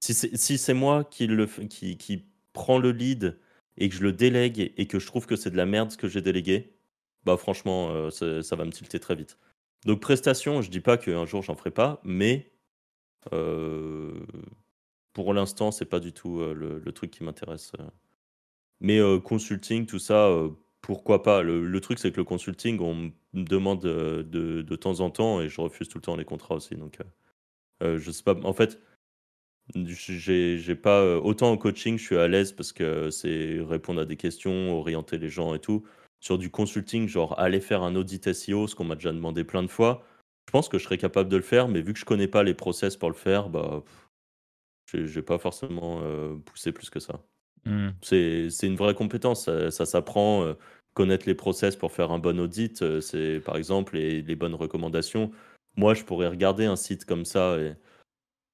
si 0.00 0.58
c'est 0.58 0.74
moi 0.74 1.04
qui, 1.04 1.26
le, 1.26 1.46
qui, 1.46 1.96
qui 1.96 2.24
prend 2.52 2.78
le 2.78 2.92
lead 2.92 3.38
et 3.76 3.88
que 3.88 3.94
je 3.94 4.02
le 4.02 4.12
délègue 4.12 4.72
et 4.76 4.86
que 4.86 4.98
je 4.98 5.06
trouve 5.06 5.26
que 5.26 5.36
c'est 5.36 5.50
de 5.50 5.56
la 5.56 5.66
merde 5.66 5.90
ce 5.90 5.96
que 5.96 6.08
j'ai 6.08 6.20
délégué, 6.20 6.74
bah 7.24 7.36
franchement, 7.36 7.90
euh, 7.90 8.10
ça, 8.10 8.56
va 8.56 8.64
me 8.64 8.70
tilter 8.70 9.00
très 9.00 9.14
vite. 9.14 9.38
Donc 9.86 10.00
prestation, 10.00 10.62
je 10.62 10.70
dis 10.70 10.80
pas 10.80 10.96
qu'un 10.96 11.26
jour 11.26 11.42
j'en 11.42 11.56
ferai 11.56 11.70
pas, 11.70 12.00
mais 12.04 12.52
euh, 13.32 14.20
pour 15.12 15.32
l'instant, 15.34 15.70
c'est 15.70 15.86
pas 15.86 16.00
du 16.00 16.12
tout 16.12 16.40
euh, 16.40 16.54
le, 16.54 16.92
truc 16.92 17.10
qui 17.10 17.24
m'intéresse. 17.24 17.72
Mais 18.80 19.00
consulting, 19.22 19.86
tout 19.86 19.98
ça, 19.98 20.30
pourquoi 20.82 21.22
pas? 21.22 21.42
Le, 21.42 21.80
truc, 21.80 21.98
c'est 21.98 22.12
que 22.12 22.18
le 22.18 22.24
consulting, 22.24 22.80
on 22.80 22.94
me 22.94 23.44
demande 23.44 23.80
de, 23.80 24.62
de, 24.62 24.76
temps 24.76 25.00
en 25.00 25.10
temps 25.10 25.40
et 25.40 25.48
je 25.48 25.60
refuse 25.60 25.88
tout 25.88 25.98
le 25.98 26.02
temps 26.02 26.16
les 26.16 26.24
contrats 26.24 26.56
aussi. 26.56 26.74
Donc, 26.74 26.98
je 27.98 28.10
sais 28.10 28.22
pas. 28.22 28.34
En 28.44 28.52
fait, 28.52 28.80
j'ai 29.74 30.74
pas 30.74 31.18
autant 31.18 31.50
en 31.50 31.56
coaching, 31.56 31.98
je 31.98 32.04
suis 32.04 32.16
à 32.16 32.28
l'aise 32.28 32.52
parce 32.52 32.72
que 32.72 33.10
c'est 33.10 33.58
répondre 33.60 34.00
à 34.00 34.04
des 34.04 34.16
questions, 34.16 34.78
orienter 34.78 35.18
les 35.18 35.28
gens 35.28 35.54
et 35.54 35.60
tout 35.60 35.84
sur 36.24 36.38
du 36.38 36.50
consulting, 36.50 37.06
genre 37.06 37.38
aller 37.38 37.60
faire 37.60 37.82
un 37.82 37.96
audit 37.96 38.32
SEO, 38.32 38.66
ce 38.66 38.74
qu'on 38.74 38.84
m'a 38.84 38.94
déjà 38.94 39.12
demandé 39.12 39.44
plein 39.44 39.62
de 39.62 39.68
fois, 39.68 40.02
je 40.46 40.52
pense 40.52 40.70
que 40.70 40.78
je 40.78 40.84
serais 40.84 40.96
capable 40.96 41.28
de 41.28 41.36
le 41.36 41.42
faire, 41.42 41.68
mais 41.68 41.82
vu 41.82 41.92
que 41.92 41.98
je 41.98 42.06
connais 42.06 42.28
pas 42.28 42.42
les 42.42 42.54
process 42.54 42.96
pour 42.96 43.10
le 43.10 43.14
faire, 43.14 43.50
bah, 43.50 43.82
je 44.92 45.00
n'ai 45.00 45.22
pas 45.22 45.36
forcément 45.36 46.00
euh, 46.02 46.36
poussé 46.36 46.72
plus 46.72 46.88
que 46.88 46.98
ça. 46.98 47.20
Mmh. 47.66 47.88
C'est 48.00 48.48
une 48.62 48.76
vraie 48.76 48.94
compétence, 48.94 49.50
ça, 49.70 49.86
s'apprend. 49.86 50.44
Euh, 50.44 50.54
connaître 50.94 51.26
les 51.26 51.34
process 51.34 51.74
pour 51.74 51.90
faire 51.90 52.12
un 52.12 52.20
bon 52.20 52.38
audit, 52.38 52.80
euh, 52.82 53.00
c'est 53.00 53.40
par 53.40 53.56
exemple 53.56 53.96
les, 53.96 54.22
les, 54.22 54.36
bonnes 54.36 54.54
recommandations. 54.54 55.32
Moi, 55.76 55.94
je 55.94 56.04
pourrais 56.04 56.28
regarder 56.28 56.64
un 56.66 56.76
site 56.76 57.04
comme 57.04 57.24
ça 57.24 57.58
et 57.58 57.74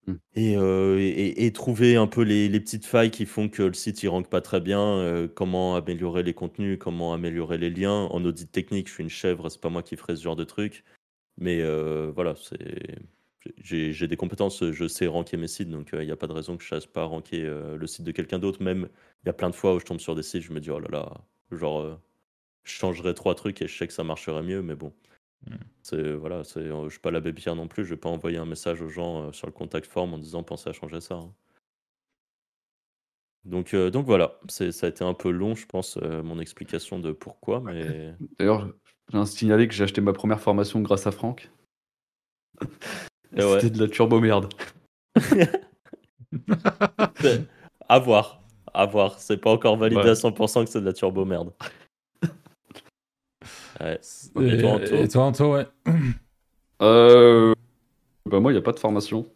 Mmh. 0.07 0.15
Euh, 0.39 0.99
et, 0.99 1.47
et, 1.47 1.53
trouver 1.53 1.97
un 1.97 2.07
peu 2.07 2.23
les, 2.23 2.49
petites 2.61 2.87
failles 2.87 3.11
qui 3.11 3.27
font 3.27 3.49
que 3.49 3.63
le 3.63 3.75
site 3.75 4.03
il 4.03 4.09
rank 4.09 4.29
pas 4.29 4.41
très 4.41 4.61
bien, 4.61 4.81
euh, 4.81 5.29
comment 5.29 5.77
améliorer 5.77 6.23
les 6.23 6.35
contenus, 6.35 6.79
comment 6.81 7.13
améliorer 7.13 7.59
les 7.59 7.71
liens. 7.71 8.07
En 8.11 8.25
audit 8.25 8.51
technique, 8.51 8.89
je 8.89 8.95
suis 8.95 9.03
une 9.03 9.11
chèvre, 9.11 9.49
c'est 9.51 9.61
pas 9.61 9.69
moi 9.69 9.83
qui 9.83 9.97
ferai 9.97 10.17
ce 10.17 10.23
genre 10.23 10.37
de 10.37 10.45
truc. 10.45 10.85
Mais 11.39 11.61
euh, 11.63 12.13
voilà, 12.15 12.35
c'est 12.37 12.99
j'ai 13.63 14.07
des 14.07 14.17
compétences, 14.17 14.71
je 14.71 14.87
sais 14.89 15.07
ranker 15.07 15.39
mes 15.39 15.49
sites, 15.49 15.71
donc 15.71 15.91
il 15.95 16.01
n'y 16.01 16.11
a 16.11 16.17
pas 16.17 16.27
de 16.27 16.33
raison 16.33 16.57
que 16.59 16.65
je 16.65 16.75
ne 16.75 16.81
sache 16.81 16.91
pas 16.91 17.05
ranker 17.05 17.43
le 17.43 17.87
site 17.87 18.05
de 18.05 18.13
quelqu'un 18.13 18.39
d'autre. 18.39 18.63
Même, 18.63 18.89
il 19.25 19.29
y 19.29 19.31
a 19.31 19.33
plein 19.33 19.49
de 19.49 19.55
fois 19.55 19.75
où 19.75 19.81
je 19.81 19.87
tombe 19.87 20.01
sur 20.01 20.15
des 20.15 20.23
sites, 20.23 20.43
je 20.43 20.53
me 20.53 20.61
dis, 20.61 20.71
oh 20.71 20.79
là 20.79 20.89
là, 20.91 21.15
genre, 21.51 21.99
je 22.65 22.73
changerais 22.73 23.15
trois 23.15 23.35
trucs 23.35 23.63
et 23.63 23.69
je 23.69 23.77
sais 23.79 23.87
que 23.87 23.95
ça 23.95 24.05
marcherait 24.05 24.43
mieux, 24.43 24.63
mais 24.63 24.75
bon. 24.75 24.93
Mmh. 25.47 25.55
C'est 25.83 26.13
voilà, 26.13 26.45
c'est, 26.45 26.67
je 26.67 26.89
suis 26.89 27.01
pas 27.01 27.11
l'abbé 27.11 27.33
Pierre 27.33 27.57
non 27.57 27.69
plus, 27.69 27.85
je 27.85 27.91
vais 27.91 28.01
pas 28.01 28.11
envoyer 28.11 28.39
un 28.39 28.45
message 28.45 28.83
aux 28.83 28.89
gens 28.89 29.33
sur 29.33 29.47
le 29.47 29.53
contact 29.53 29.87
form 29.87 30.15
en 30.15 30.19
disant 30.19 30.43
pensez 30.43 30.69
à 30.69 30.73
changer 30.73 31.01
ça. 31.01 31.15
Hein. 31.15 31.33
Donc, 33.47 33.75
donc 33.75 34.05
voilà, 34.05 34.39
c'est, 34.49 34.71
ça 34.71 34.87
a 34.87 34.91
été 34.91 35.03
un 35.03 35.15
peu 35.15 35.31
long, 35.31 35.55
je 35.55 35.65
pense, 35.65 35.97
mon 35.97 36.39
explication 36.41 36.99
de 36.99 37.13
pourquoi, 37.13 37.61
mais. 37.61 38.15
D'ailleurs, 38.39 38.71
j'ai 39.13 39.27
signalé 39.27 39.67
que 39.67 39.75
j'ai 39.75 39.85
acheté 39.85 40.01
ma 40.01 40.13
première 40.13 40.41
formation 40.41 40.81
grâce 40.81 41.07
à 41.07 41.11
Franck. 41.11 41.51
C'était 43.37 43.71
de 43.71 43.79
la 43.79 43.89
turbo 43.89 44.21
merde. 44.21 44.53
à 47.89 47.99
voir, 47.99 48.43
à 48.73 48.87
voir. 48.87 49.19
C'est 49.19 49.39
pas 49.39 49.51
encore 49.51 49.77
validé 49.77 50.09
à 50.09 50.15
100% 50.15 50.65
que 50.65 50.71
c'est 50.71 50.81
de 50.81 50.87
la 50.87 50.93
turbo 50.93 51.25
merde. 51.25 51.53
Ouais. 53.81 53.99
Et, 54.41 55.09
toi, 55.09 55.25
Anto 55.25 55.55
ouais. 55.55 55.67
Euh... 56.83 57.53
Bah 58.27 58.41
moi, 58.41 58.53
il 58.53 58.55
n'y 58.55 58.61
a 58.61 58.63
pas 58.63 58.73
de 58.73 58.79
formation. 58.79 59.27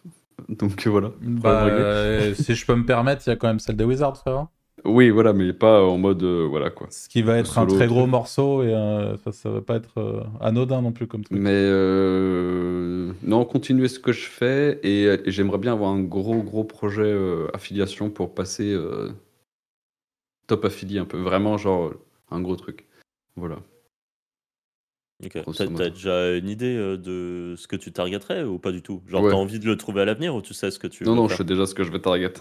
Donc 0.48 0.86
voilà. 0.86 1.12
Bah, 1.20 2.34
si 2.34 2.54
je 2.54 2.66
peux 2.66 2.74
me 2.74 2.84
permettre, 2.86 3.22
il 3.26 3.30
y 3.30 3.32
a 3.32 3.36
quand 3.36 3.48
même 3.48 3.58
celle 3.58 3.76
des 3.76 3.84
Wizards, 3.84 4.16
frère. 4.16 4.46
Oui, 4.84 5.08
voilà, 5.08 5.32
mais 5.32 5.54
pas 5.54 5.82
en 5.82 5.96
mode 5.96 6.22
euh, 6.22 6.46
voilà 6.46 6.68
quoi. 6.68 6.88
Ce 6.90 7.08
qui 7.08 7.22
va 7.22 7.38
être 7.38 7.58
un 7.58 7.66
très 7.66 7.86
gros 7.86 8.06
morceau 8.06 8.62
et 8.62 8.74
euh, 8.74 9.16
ça, 9.32 9.48
va 9.48 9.62
pas 9.62 9.76
être 9.76 9.98
euh, 9.98 10.22
anodin 10.40 10.82
non 10.82 10.92
plus 10.92 11.06
comme 11.06 11.24
truc. 11.24 11.38
Mais 11.38 11.70
non, 13.22 13.44
continuer 13.46 13.88
ce 13.88 13.98
que 13.98 14.12
je 14.12 14.26
fais 14.26 14.80
et, 14.82 15.22
j'aimerais 15.26 15.58
bien 15.58 15.72
avoir 15.72 15.90
un 15.90 16.02
gros 16.02 16.42
gros 16.42 16.64
projet 16.64 17.16
affiliation 17.54 18.10
pour 18.10 18.34
passer 18.34 18.76
top 20.46 20.66
affilié 20.66 20.98
un 20.98 21.06
peu, 21.06 21.18
vraiment 21.18 21.56
genre 21.56 21.94
un 22.30 22.42
gros 22.42 22.56
truc. 22.56 22.86
Voilà. 23.36 23.56
Ok. 25.22 25.38
T'as, 25.56 25.90
déjà 25.90 26.36
une 26.36 26.48
idée 26.48 26.76
de 26.76 27.54
ce 27.56 27.68
que 27.68 27.76
tu 27.76 27.92
targeterais 27.92 28.42
ou 28.42 28.58
pas 28.58 28.72
du 28.72 28.82
tout? 28.82 29.02
Genre, 29.06 29.22
t'as 29.28 29.36
envie 29.36 29.58
de 29.58 29.66
le 29.66 29.76
trouver 29.76 30.02
à 30.02 30.04
l'avenir 30.04 30.34
ou 30.34 30.42
tu 30.42 30.54
sais 30.54 30.70
ce 30.70 30.78
que 30.78 30.86
tu 30.86 31.04
Non, 31.04 31.14
non, 31.14 31.28
je 31.28 31.36
sais 31.36 31.44
déjà 31.44 31.66
ce 31.66 31.74
que 31.74 31.84
je 31.84 31.92
vais 31.92 32.00
target. 32.00 32.32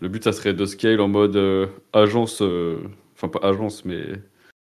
Le 0.00 0.08
but, 0.08 0.24
ça 0.24 0.32
serait 0.32 0.54
de 0.54 0.66
scale 0.66 1.00
en 1.00 1.08
mode 1.08 1.36
euh, 1.36 1.68
agence, 1.92 2.42
euh, 2.42 2.82
enfin 3.14 3.28
pas 3.28 3.46
agence, 3.46 3.84
mais 3.84 4.04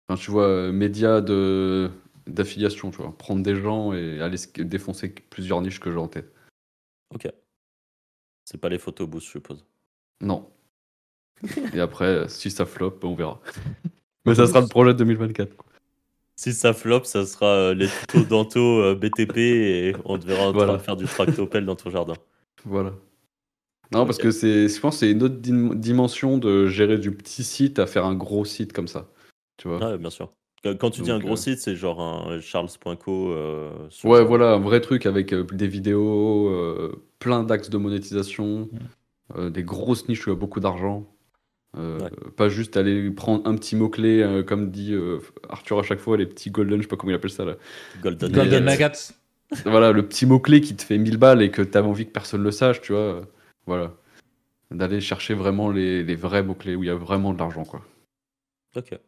enfin, 0.09 0.21
tu 0.21 0.31
vois, 0.31 0.47
euh, 0.47 0.73
média 0.73 1.21
de 1.21 1.91
d'affiliation, 2.27 2.91
tu 2.91 2.99
vois, 2.99 3.17
prendre 3.17 3.43
des 3.43 3.57
gens 3.57 3.95
et 3.95 4.21
aller 4.21 4.37
défoncer 4.59 5.09
plusieurs 5.31 5.63
niches 5.63 5.81
que 5.81 5.91
j'ai 5.91 5.97
en 5.97 6.09
tête. 6.09 6.31
Ok. 7.15 7.27
C'est 8.45 8.61
pas 8.61 8.69
les 8.69 8.79
photos 8.79 9.09
boost, 9.09 9.27
je 9.27 9.33
suppose. 9.33 9.65
Non. 10.21 10.51
et 11.75 11.81
après, 11.81 12.29
si 12.29 12.51
ça 12.51 12.67
flop, 12.67 12.99
on 13.03 13.15
verra. 13.15 13.41
mais 14.27 14.35
ça 14.35 14.47
sera 14.47 14.61
le 14.61 14.67
projet 14.67 14.93
de 14.93 14.99
2024. 14.99 15.57
Si 16.39 16.53
ça 16.53 16.73
flop, 16.73 17.03
ça 17.03 17.27
sera 17.27 17.75
les 17.75 17.89
tutos 17.89 18.25
d'Anto 18.29 18.95
BTP 18.95 19.37
et 19.39 19.97
on 20.05 20.19
te 20.19 20.25
verra 20.25 20.51
en 20.51 20.53
train 20.53 20.73
de 20.75 20.79
faire 20.79 20.97
du 20.97 21.07
tractopelle 21.07 21.67
dans 21.67 21.75
ton 21.75 21.91
jardin. 21.91 22.15
Voilà. 22.65 22.93
Non, 23.93 24.07
parce 24.07 24.19
que 24.19 24.31
c'est, 24.31 24.69
je 24.69 24.81
pense 24.81 24.95
que 24.95 25.01
c'est 25.01 25.11
une 25.11 25.25
autre 25.25 25.39
dimension 25.41 26.39
de 26.39 26.67
gérer 26.67 26.99
du 26.99 27.11
petit 27.11 27.43
site 27.43 27.81
à 27.81 27.87
faire 27.87 28.05
un 28.05 28.15
gros 28.15 28.45
site 28.45 28.73
comme 28.73 28.87
ça. 28.87 29.09
Tu 29.57 29.67
vois 29.67 29.97
bien 29.97 30.11
sûr. 30.11 30.31
Quand 30.79 30.91
tu 30.91 31.03
dis 31.03 31.11
un 31.11 31.19
gros 31.19 31.33
euh, 31.33 31.37
site, 31.37 31.59
c'est 31.59 31.77
genre 31.77 32.01
un 32.01 32.41
charles.co. 32.41 33.33
Euh, 33.33 33.71
ouais, 34.05 34.25
voilà, 34.25 34.53
un 34.53 34.59
vrai 34.59 34.81
truc 34.81 35.07
avec 35.07 35.33
euh, 35.33 35.45
des 35.45 35.69
vidéos, 35.69 36.53
plein 37.19 37.45
d'axes 37.45 37.71
de 37.71 37.79
monétisation, 37.79 38.69
mm. 39.37 39.51
des 39.51 39.63
grosses 39.63 40.09
niches 40.09 40.27
où 40.27 40.31
il 40.31 40.35
y 40.35 40.37
a 40.37 40.39
beaucoup 40.39 40.61
d'argent. 40.61 41.07
Pas 42.37 42.49
juste 42.49 42.77
aller 42.77 43.11
prendre 43.11 43.47
un 43.47 43.55
petit 43.55 43.77
mot-clé, 43.77 44.45
comme 44.47 44.71
dit 44.71 44.95
Arthur 45.49 45.79
à 45.79 45.83
chaque 45.83 46.01
fois, 46.01 46.17
les 46.17 46.27
petits 46.27 46.51
golden, 46.51 46.79
je 46.79 46.83
sais 46.83 46.89
pas 46.89 46.97
comment 46.97 47.13
il 47.13 47.17
appelle 47.17 47.31
ça 47.31 47.45
là. 47.45 47.57
Golden, 48.03 48.33
golden 48.33 48.65
nuggets. 48.65 49.13
voilà, 49.65 49.93
le 49.93 50.07
petit 50.07 50.27
mot-clé 50.27 50.61
qui 50.61 50.77
te 50.77 50.83
fait 50.83 50.99
1000 50.99 51.17
balles 51.17 51.43
et 51.43 51.51
que 51.51 51.63
tu 51.63 51.79
as 51.79 51.83
envie 51.83 52.07
que 52.07 52.13
personne 52.13 52.43
le 52.43 52.51
sache, 52.51 52.81
tu 52.81 52.93
vois. 52.93 53.23
Voilà. 53.67 53.95
D'aller 54.71 55.01
chercher 55.01 55.35
vraiment 55.35 55.71
les, 55.71 56.03
les 56.03 56.17
vrais 56.17 56.43
mots-clés 56.43 56.75
où 56.75 56.83
il 56.83 56.89
y 56.89 56.91
a 56.91 56.95
vraiment 56.95 57.33
de 57.33 57.39
l'argent, 57.39 57.65
quoi. 57.65 57.83
Ok. 58.77 58.99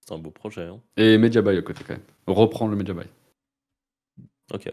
C'est 0.00 0.14
un 0.14 0.18
beau 0.18 0.30
projet. 0.30 0.64
Hein. 0.64 0.80
Et 0.96 1.16
Media 1.18 1.42
Buy 1.42 1.56
à 1.56 1.62
côté, 1.62 1.82
quand 1.86 1.94
même. 1.94 2.02
Reprendre 2.26 2.70
le 2.72 2.76
Media 2.76 2.94
Buy. 2.94 3.06
Ok. 4.52 4.72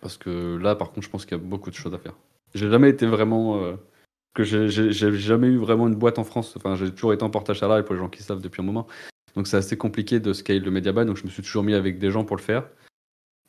Parce 0.00 0.16
que 0.16 0.56
là, 0.56 0.76
par 0.76 0.92
contre, 0.92 1.04
je 1.04 1.10
pense 1.10 1.26
qu'il 1.26 1.36
y 1.36 1.40
a 1.40 1.42
beaucoup 1.42 1.70
de 1.70 1.74
choses 1.74 1.94
à 1.94 1.98
faire. 1.98 2.14
J'ai 2.54 2.70
jamais 2.70 2.90
été 2.90 3.06
vraiment. 3.06 3.76
Que 4.36 4.44
j'ai 4.44 4.90
jamais 4.90 5.46
eu 5.46 5.56
vraiment 5.56 5.88
une 5.88 5.94
boîte 5.94 6.18
en 6.18 6.24
France. 6.24 6.54
Enfin, 6.58 6.76
j'ai 6.76 6.90
toujours 6.90 7.14
été 7.14 7.22
en 7.22 7.30
portage 7.30 7.60
salarial 7.60 7.86
pour 7.86 7.94
les 7.94 8.00
gens 8.00 8.10
qui 8.10 8.22
savent 8.22 8.42
depuis 8.42 8.60
un 8.60 8.66
moment. 8.66 8.86
Donc, 9.34 9.46
c'est 9.46 9.56
assez 9.56 9.78
compliqué 9.78 10.20
de 10.20 10.34
scale 10.34 10.62
le 10.62 10.70
Media 10.70 10.92
Buy. 10.92 11.06
Donc, 11.06 11.16
je 11.16 11.24
me 11.24 11.30
suis 11.30 11.42
toujours 11.42 11.62
mis 11.62 11.72
avec 11.72 11.98
des 11.98 12.10
gens 12.10 12.22
pour 12.22 12.36
le 12.36 12.42
faire. 12.42 12.68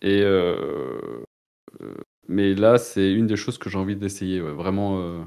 Et 0.01 0.21
euh, 0.21 0.97
euh, 1.81 1.93
mais 2.29 2.53
là, 2.53 2.77
c'est 2.77 3.11
une 3.11 3.27
des 3.27 3.35
choses 3.35 3.57
que 3.57 3.69
j'ai 3.69 3.77
envie 3.77 3.97
d'essayer. 3.97 4.39
Vraiment, 4.39 5.01
euh, 5.01 5.23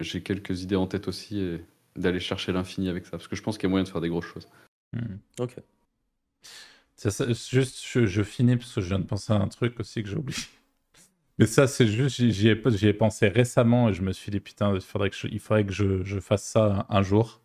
j'ai 0.00 0.22
quelques 0.22 0.62
idées 0.62 0.76
en 0.76 0.86
tête 0.86 1.06
aussi 1.06 1.38
et 1.38 1.60
d'aller 1.96 2.20
chercher 2.20 2.52
l'infini 2.52 2.88
avec 2.88 3.04
ça. 3.04 3.12
Parce 3.12 3.28
que 3.28 3.36
je 3.36 3.42
pense 3.42 3.58
qu'il 3.58 3.64
y 3.64 3.66
a 3.66 3.70
moyen 3.70 3.84
de 3.84 3.88
faire 3.90 4.00
des 4.00 4.08
grosses 4.08 4.26
choses. 4.26 4.48
Hmm. 4.94 5.16
Ok. 5.38 5.56
juste, 7.50 7.82
je, 7.84 8.22
finis 8.22 8.56
parce 8.56 8.74
que 8.74 8.80
je 8.80 8.88
viens 8.88 8.98
de 8.98 9.04
penser 9.04 9.34
à 9.34 9.36
un 9.36 9.48
truc 9.48 9.78
aussi 9.80 10.02
que 10.02 10.08
j'ai 10.08 10.16
oublié. 10.16 10.38
Mais 11.38 11.46
ça, 11.46 11.66
c'est 11.66 11.86
juste, 11.86 12.16
j'y 12.16 12.48
ai, 12.48 12.52
ai, 12.82 12.92
pensé 12.92 13.28
récemment 13.28 13.88
et 13.88 13.92
je 13.92 14.02
me 14.02 14.12
suis 14.12 14.30
dit, 14.30 14.40
putain, 14.40 14.74
il 14.74 14.80
faudrait 14.80 15.10
que 15.10 15.16
je, 15.16 15.26
il 15.28 15.40
faudrait 15.40 15.64
que 15.64 15.72
je, 15.72 16.04
je 16.04 16.20
fasse 16.20 16.44
ça 16.44 16.86
un 16.88 17.02
jour. 17.02 17.40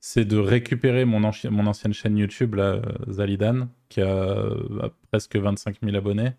C'est 0.00 0.24
de 0.24 0.38
récupérer 0.38 1.04
mon, 1.04 1.20
mon, 1.20 1.66
ancienne 1.66 1.92
chaîne 1.92 2.16
YouTube, 2.16 2.54
là, 2.54 2.80
Zalidan, 3.10 3.68
qui 3.90 4.00
a 4.00 4.50
presque 5.10 5.36
25 5.36 5.76
000 5.82 5.96
abonnés 5.96 6.32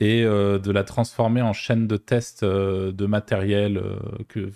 et 0.00 0.22
euh, 0.22 0.58
de 0.58 0.70
la 0.70 0.84
transformer 0.84 1.42
en 1.42 1.52
chaîne 1.52 1.86
de 1.86 1.96
test 1.96 2.42
euh, 2.42 2.92
de 2.92 3.06
matériel 3.06 3.78
euh, 3.78 3.96
que, 4.28 4.50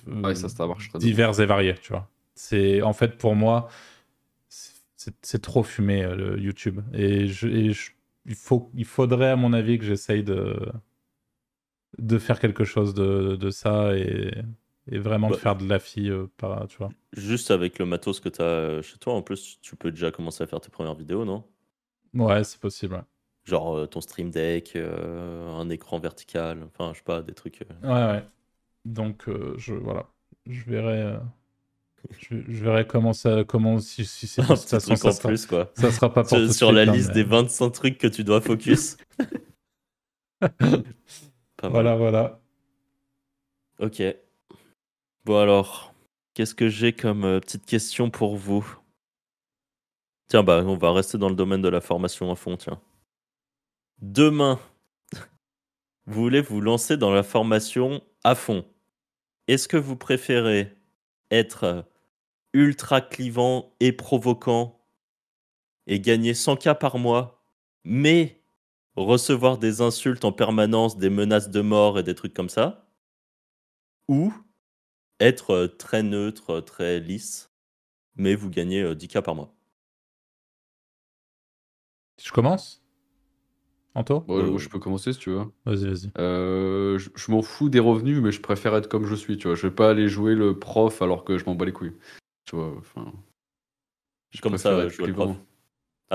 divers 0.99 1.41
et 1.41 1.47
variés, 1.47 1.75
tu 1.81 1.93
vois. 1.93 2.09
C'est 2.35 2.83
en 2.83 2.93
fait 2.93 3.19
pour 3.19 3.35
moi, 3.35 3.69
c'est 4.49 5.43
trop 5.43 5.65
fumé 5.65 6.03
le 6.03 6.39
YouTube 6.39 6.81
et, 6.95 7.27
je, 7.27 7.49
il, 7.49 8.35
faut, 8.35 8.71
il 8.75 8.85
faudrait 8.85 9.31
à 9.31 9.37
mon 9.37 9.53
avis 9.53 9.79
que 9.79 9.85
j'essaye 9.85 10.23
de 10.23 10.57
de 11.99 12.19
faire 12.19 12.41
quelque 12.41 12.65
chose 12.65 12.95
de, 12.95 13.37
de 13.37 13.51
ça 13.51 13.97
et, 13.97 14.33
et 14.91 14.99
vraiment 14.99 15.29
de 15.29 15.35
bah, 15.35 15.39
faire 15.39 15.57
de 15.57 15.69
la 15.69 15.79
fille 15.79 16.13
par, 16.37 16.67
tu 16.69 16.79
vois. 16.79 16.91
Juste 17.13 17.51
avec 17.51 17.79
le 17.79 17.87
matos 17.87 18.21
que 18.21 18.29
tu 18.29 18.43
as 18.43 18.83
chez 18.83 18.99
toi, 18.99 19.15
en 19.15 19.23
plus, 19.23 19.59
tu 19.61 19.77
peux 19.77 19.91
déjà 19.91 20.11
commencer 20.11 20.43
à 20.43 20.47
faire 20.47 20.61
tes 20.61 20.71
premières 20.71 20.95
vidéos, 20.95 21.25
non? 21.25 21.45
Ouais, 22.15 22.45
c'est 22.45 22.61
possible. 22.61 22.95
Ouais. 22.95 23.03
Genre 23.45 23.77
euh, 23.77 23.87
ton 23.87 24.01
Stream 24.01 24.31
Deck, 24.31 24.77
euh, 24.77 25.51
un 25.51 25.69
écran 25.69 25.99
vertical, 25.99 26.63
enfin, 26.67 26.93
je 26.93 26.99
sais 26.99 27.05
pas, 27.05 27.23
des 27.23 27.35
trucs. 27.35 27.63
Euh. 27.63 27.89
Ouais, 27.89 28.17
ouais. 28.19 28.25
Donc, 28.85 29.25
je, 29.57 29.75
voilà. 29.75 30.07
Je 30.47 30.65
verrai. 30.65 31.19
Je, 32.19 32.35
verrai 32.65 32.85
comment 32.85 33.13
ça, 33.13 33.45
comment 33.45 33.79
si, 33.79 34.05
si 34.05 34.27
c'est 34.27 34.43
ça, 34.57 34.81
truc 34.81 35.05
en 35.05 35.15
plus 35.15 35.47
quoi. 35.47 35.71
Ça 35.75 35.93
sera 35.93 36.13
pas 36.13 36.25
sur, 36.25 36.53
sur 36.53 36.73
la 36.73 36.85
liste 36.85 37.13
des 37.13 37.23
25 37.23 37.71
trucs 37.71 37.99
que 37.99 38.09
tu 38.09 38.25
dois 38.25 38.41
focus. 38.41 38.97
voilà, 41.71 41.97
voilà. 41.97 42.41
Ok. 43.79 44.03
Bon 45.25 45.39
alors, 45.39 45.95
qu'est-ce 46.35 46.55
que 46.55 46.69
j'ai 46.69 46.93
comme 46.93 47.41
petite 47.41 47.67
question 47.67 48.11
pour 48.11 48.37
vous? 48.37 48.79
Tiens 50.29 50.43
bah, 50.43 50.63
on 50.65 50.77
va 50.77 50.93
rester 50.93 51.19
dans 51.19 51.29
le 51.29 51.35
domaine 51.35 51.63
de 51.63 51.69
la 51.69 51.81
formation 51.81 52.31
à 52.31 52.37
fond, 52.37 52.57
tiens 52.57 52.81
demain, 54.03 54.59
vous 56.07 56.23
voulez 56.23 56.43
vous 56.43 56.61
lancer 56.61 56.97
dans 56.99 57.13
la 57.13 57.23
formation 57.23 58.03
à 58.25 58.35
fond. 58.35 58.67
Est-ce 59.49 59.69
que 59.69 59.77
vous 59.77 59.97
préférez 59.97 60.75
être 61.31 61.87
ultra 62.53 63.01
clivant 63.01 63.75
et 63.81 63.93
provoquant 63.93 64.79
et 65.87 66.01
gagner 66.01 66.33
100K 66.33 66.79
par 66.79 66.99
mois, 66.99 67.43
mais 67.85 68.42
recevoir 68.97 69.59
des 69.59 69.81
insultes 69.81 70.25
en 70.25 70.33
permanence, 70.33 70.99
des 70.99 71.11
menaces 71.11 71.51
de 71.51 71.61
mort 71.61 71.99
et 71.99 72.03
des 72.03 72.15
trucs 72.15 72.35
comme 72.35 72.49
ça? 72.49 72.89
Ou 74.09 74.33
être 75.21 75.67
très 75.79 76.03
neutre, 76.03 76.61
très 76.61 77.01
lisse, 77.01 77.53
mais 78.17 78.35
vous 78.35 78.51
gagnez 78.51 78.95
10K 78.95 79.23
par 79.23 79.35
mois? 79.35 79.55
Je 82.23 82.31
commence? 82.31 82.83
Anto? 83.95 84.25
Euh, 84.31 84.57
Je 84.57 84.69
peux 84.69 84.79
commencer 84.79 85.13
si 85.13 85.19
tu 85.19 85.31
veux. 85.31 85.45
Vas-y, 85.67 85.87
vas-y. 85.87 86.11
Euh, 86.19 86.99
je, 86.99 87.31
m'en 87.31 87.43
fous 87.43 87.69
des 87.69 87.79
revenus, 87.79 88.23
mais 88.23 88.33
je 88.33 88.41
préfère 88.41 88.75
être 88.75 88.89
comme 88.89 89.05
je 89.05 89.15
suis. 89.15 89.37
Tu 89.37 89.49
vois, 89.49 89.57
je 89.57 89.67
vais 89.67 89.75
pas 89.75 89.91
aller 89.91 90.09
jouer 90.09 90.35
le 90.35 90.59
prof 90.59 91.03
alors 91.03 91.25
que 91.25 91.37
je 91.37 91.45
m'en 91.45 91.55
bats 91.55 91.67
les 91.67 91.73
couilles. 91.73 91.97
Tu 92.45 92.57
vois, 92.57 92.75
enfin. 92.79 93.13
Comme 94.41 94.57
ça, 94.57 94.89
je 94.89 95.03
le 95.03 95.13
prof. 95.13 95.37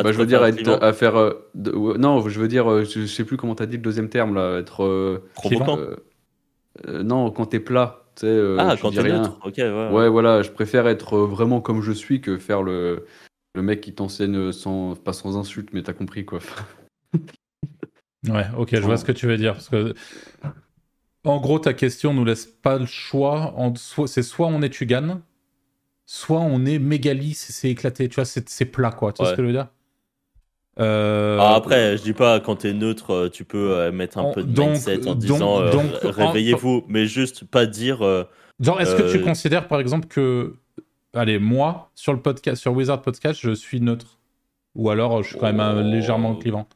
bah, 0.04 0.12
je 0.12 0.18
veux 0.18 0.26
dire 0.26 0.43
à 0.43 0.93
faire. 0.93 1.34
non, 1.56 2.28
je 2.28 2.39
veux 2.39 2.48
dire, 2.48 2.86
je, 2.86 3.06
sais 3.06 3.24
plus 3.24 3.38
comment 3.38 3.56
tu 3.56 3.64
as 3.64 3.66
dit 3.66 3.78
le 3.78 3.84
deuxième 3.84 4.10
terme 4.10 4.36
là, 4.36 4.60
être. 4.60 5.22
Provocant. 5.34 5.80
non, 6.88 7.32
quand 7.32 7.48
t'es 7.48 7.60
plat. 7.60 8.06
ah, 8.24 8.76
quand 8.82 8.91
t'es 8.91 9.04
neutre. 9.04 9.39
Ok, 9.43 9.56
ouais, 9.58 9.89
ouais. 9.91 10.10
voilà, 10.10 10.41
je 10.41 10.52
préfère 10.52 10.88
être 10.88 11.18
vraiment 11.18 11.62
comme 11.62 11.82
je 11.82 11.91
suis 11.91 12.22
que 12.22 12.38
faire 12.38 12.64
le, 12.64 13.06
le 13.56 13.62
mec 13.62 13.82
qui 13.82 13.93
t'enseigne 13.93 14.52
sans, 14.52 14.95
pas 14.95 15.14
sans 15.14 15.38
insulte, 15.38 15.70
mais 15.74 15.84
t'as 15.84 15.93
compris 15.93 16.26
quoi. 16.26 16.39
ouais, 18.28 18.45
ok, 18.58 18.70
je 18.76 18.82
vois 18.82 18.98
ce 18.98 19.06
que 19.06 19.12
tu 19.12 19.28
veux 19.28 19.38
dire. 19.38 19.54
Parce 19.54 19.70
que 19.70 19.93
en 21.28 21.39
gros, 21.41 21.60
ta 21.60 21.74
question 21.74 22.14
nous 22.14 22.24
laisse 22.24 22.45
pas 22.45 22.78
le 22.78 22.86
choix. 22.86 23.54
C'est 24.06 24.24
soit 24.24 24.48
on 24.48 24.62
est 24.62 24.70
Tugan, 24.70 25.22
soit 26.06 26.39
on 26.39 26.66
est 26.66 26.80
mégali, 26.80 27.34
c'est 27.34 27.70
éclaté. 27.70 28.08
Tu 28.08 28.16
vois, 28.16 28.26
c'est 28.26 28.66
plat, 28.66 28.91
quoi. 28.91 29.12
Tu 29.12 29.22
vois 29.22 29.32
ce 29.32 29.36
que 29.36 29.41
je 29.41 29.48
veux 29.48 29.54
dire? 29.54 29.68
Euh... 30.80 31.38
Ah, 31.40 31.56
après, 31.56 31.98
je 31.98 32.04
dis 32.04 32.14
pas 32.14 32.40
quand 32.40 32.58
t'es 32.58 32.74
neutre, 32.74 33.12
euh, 33.12 33.30
tu 33.30 33.46
peux 33.46 33.72
euh, 33.72 33.92
mettre 33.92 34.18
un 34.18 34.32
peu 34.32 34.44
de 34.44 34.60
mindset 34.60 35.08
en 35.08 35.16
disant 35.16 35.62
euh, 35.62 35.72
réveillez-vous, 36.04 36.86
mais 36.88 37.06
juste 37.06 37.46
pas 37.46 37.66
dire. 37.66 38.00
Genre, 38.60 38.82
est-ce 38.82 38.96
que 38.96 39.12
tu 39.12 39.22
considères 39.22 39.68
par 39.68 39.80
exemple 39.80 40.08
que, 40.08 40.56
allez, 41.14 41.40
moi 41.40 41.92
sur 41.96 42.14
le 42.14 42.22
podcast, 42.22 42.62
sur 42.62 42.74
Wizard 42.74 43.02
Podcast, 43.02 43.40
je 43.42 43.52
suis 43.52 43.82
neutre, 43.82 44.20
ou 44.76 44.90
alors 44.90 45.24
je 45.24 45.30
suis 45.30 45.40
quand 45.40 45.52
même 45.52 45.80
légèrement 45.92 46.36
oh. 46.38 46.40
clivant? 46.40 46.68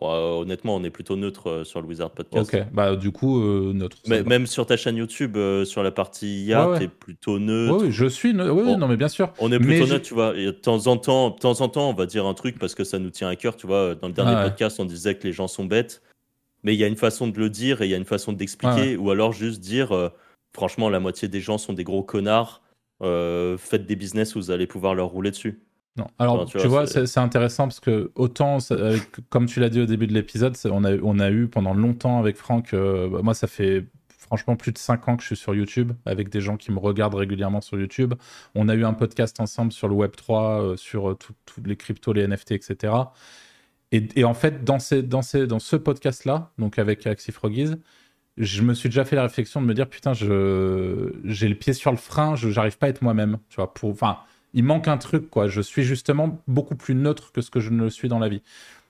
Honnêtement, 0.00 0.76
on 0.76 0.84
est 0.84 0.90
plutôt 0.90 1.16
neutre 1.16 1.48
euh, 1.48 1.64
sur 1.64 1.80
le 1.80 1.86
Wizard 1.86 2.10
Podcast. 2.10 2.54
Ok, 2.54 2.62
bah 2.72 2.96
du 2.96 3.10
coup, 3.10 3.40
euh, 3.42 3.72
neutre. 3.72 3.96
Mais, 4.06 4.22
même 4.22 4.46
sur 4.46 4.66
ta 4.66 4.76
chaîne 4.76 4.96
YouTube, 4.96 5.36
euh, 5.36 5.64
sur 5.64 5.82
la 5.82 5.90
partie 5.90 6.44
IA, 6.44 6.78
t'es 6.78 6.88
plutôt 6.88 7.38
neutre. 7.38 7.84
Oui, 7.84 7.92
je 7.92 8.06
suis 8.06 8.32
neutre. 8.32 8.52
Oui, 8.52 8.76
non, 8.76 8.88
mais 8.88 8.96
bien 8.96 9.08
sûr. 9.08 9.32
On 9.38 9.50
est 9.52 9.58
plutôt 9.58 9.86
neutre, 9.86 10.06
tu 10.06 10.14
vois. 10.14 10.36
Et 10.36 10.46
de 10.46 10.50
temps 10.50 10.86
en 10.86 10.96
temps, 10.96 11.30
de 11.30 11.38
temps 11.38 11.60
en 11.60 11.68
temps, 11.68 11.90
on 11.90 11.94
va 11.94 12.06
dire 12.06 12.26
un 12.26 12.34
truc 12.34 12.58
parce 12.58 12.74
que 12.74 12.84
ça 12.84 12.98
nous 12.98 13.10
tient 13.10 13.28
à 13.28 13.36
cœur, 13.36 13.56
tu 13.56 13.66
vois. 13.66 13.94
Dans 13.94 14.08
le 14.08 14.14
dernier 14.14 14.42
podcast, 14.42 14.80
on 14.80 14.84
disait 14.84 15.14
que 15.16 15.26
les 15.26 15.32
gens 15.32 15.48
sont 15.48 15.64
bêtes, 15.64 16.02
mais 16.62 16.74
il 16.74 16.78
y 16.78 16.84
a 16.84 16.86
une 16.86 16.96
façon 16.96 17.28
de 17.28 17.38
le 17.38 17.50
dire 17.50 17.82
et 17.82 17.86
il 17.86 17.90
y 17.90 17.94
a 17.94 17.98
une 17.98 18.04
façon 18.04 18.32
d'expliquer, 18.32 18.96
ou 18.96 19.10
alors 19.10 19.32
juste 19.32 19.60
dire, 19.60 20.10
franchement, 20.52 20.88
la 20.88 21.00
moitié 21.00 21.28
des 21.28 21.40
gens 21.40 21.58
sont 21.58 21.72
des 21.72 21.84
gros 21.84 22.02
connards. 22.02 22.62
faites 23.00 23.86
des 23.86 23.96
business 23.96 24.34
où 24.34 24.38
vous 24.38 24.50
allez 24.50 24.66
pouvoir 24.66 24.94
leur 24.94 25.08
rouler 25.08 25.30
dessus. 25.30 25.60
Non. 25.96 26.06
Alors, 26.18 26.46
tu, 26.46 26.58
vois, 26.66 26.86
c'est 26.86 27.18
intéressant 27.18 27.64
parce 27.64 27.80
que 27.80 28.12
autant, 28.14 28.58
comme 29.28 29.46
tu 29.46 29.60
l'as 29.60 29.68
dit 29.68 29.80
au 29.80 29.86
début 29.86 30.06
de 30.06 30.14
l'épisode, 30.14 30.56
on 30.66 30.84
a, 30.84 30.96
on 30.98 31.18
a 31.18 31.30
eu 31.30 31.48
pendant 31.48 31.74
longtemps 31.74 32.18
avec 32.18 32.36
Franck, 32.36 32.74
euh, 32.74 33.08
bah, 33.08 33.20
moi 33.22 33.34
ça 33.34 33.48
fait 33.48 33.86
franchement 34.08 34.54
plus 34.54 34.70
de 34.70 34.78
5 34.78 35.08
ans 35.08 35.16
que 35.16 35.22
je 35.22 35.26
suis 35.26 35.36
sur 35.36 35.54
YouTube 35.54 35.92
avec 36.06 36.28
des 36.28 36.40
gens 36.40 36.56
qui 36.56 36.70
me 36.70 36.78
regardent 36.78 37.16
régulièrement 37.16 37.60
sur 37.60 37.78
YouTube. 37.78 38.14
On 38.54 38.68
a 38.68 38.74
eu 38.74 38.84
un 38.84 38.92
podcast 38.92 39.40
ensemble 39.40 39.72
sur 39.72 39.88
le 39.88 39.96
Web3, 39.96 40.62
euh, 40.62 40.76
sur 40.76 41.18
tous 41.18 41.62
les 41.64 41.76
cryptos, 41.76 42.12
les 42.12 42.26
NFT, 42.26 42.52
etc. 42.52 42.94
Et, 43.92 44.22
en 44.22 44.34
fait, 44.34 44.62
dans, 44.62 44.78
ces, 44.78 45.02
dans, 45.02 45.22
ces, 45.22 45.48
dans 45.48 45.58
ce 45.58 45.74
podcast-là, 45.74 46.52
donc 46.58 46.78
avec 46.78 47.04
Axie 47.08 47.32
Froggies, 47.32 47.74
je 48.36 48.62
me 48.62 48.72
suis 48.72 48.88
déjà 48.88 49.04
fait 49.04 49.16
la 49.16 49.22
réflexion 49.22 49.60
de 49.60 49.66
me 49.66 49.74
dire 49.74 49.88
putain, 49.88 50.12
j'ai 50.12 50.28
le 50.28 51.54
pied 51.56 51.72
sur 51.72 51.90
le 51.90 51.96
frein, 51.96 52.36
je 52.36 52.48
n'arrive 52.48 52.78
pas 52.78 52.86
à 52.86 52.90
être 52.90 53.02
moi-même. 53.02 53.38
Tu 53.48 53.56
vois, 53.56 53.74
pour, 53.74 53.90
enfin, 53.90 54.18
il 54.54 54.64
manque 54.64 54.88
un 54.88 54.98
truc, 54.98 55.30
quoi. 55.30 55.48
Je 55.48 55.60
suis 55.60 55.82
justement 55.82 56.38
beaucoup 56.48 56.76
plus 56.76 56.94
neutre 56.94 57.32
que 57.32 57.40
ce 57.40 57.50
que 57.50 57.60
je 57.60 57.70
ne 57.70 57.84
le 57.84 57.90
suis 57.90 58.08
dans 58.08 58.18
la 58.18 58.28
vie. 58.28 58.42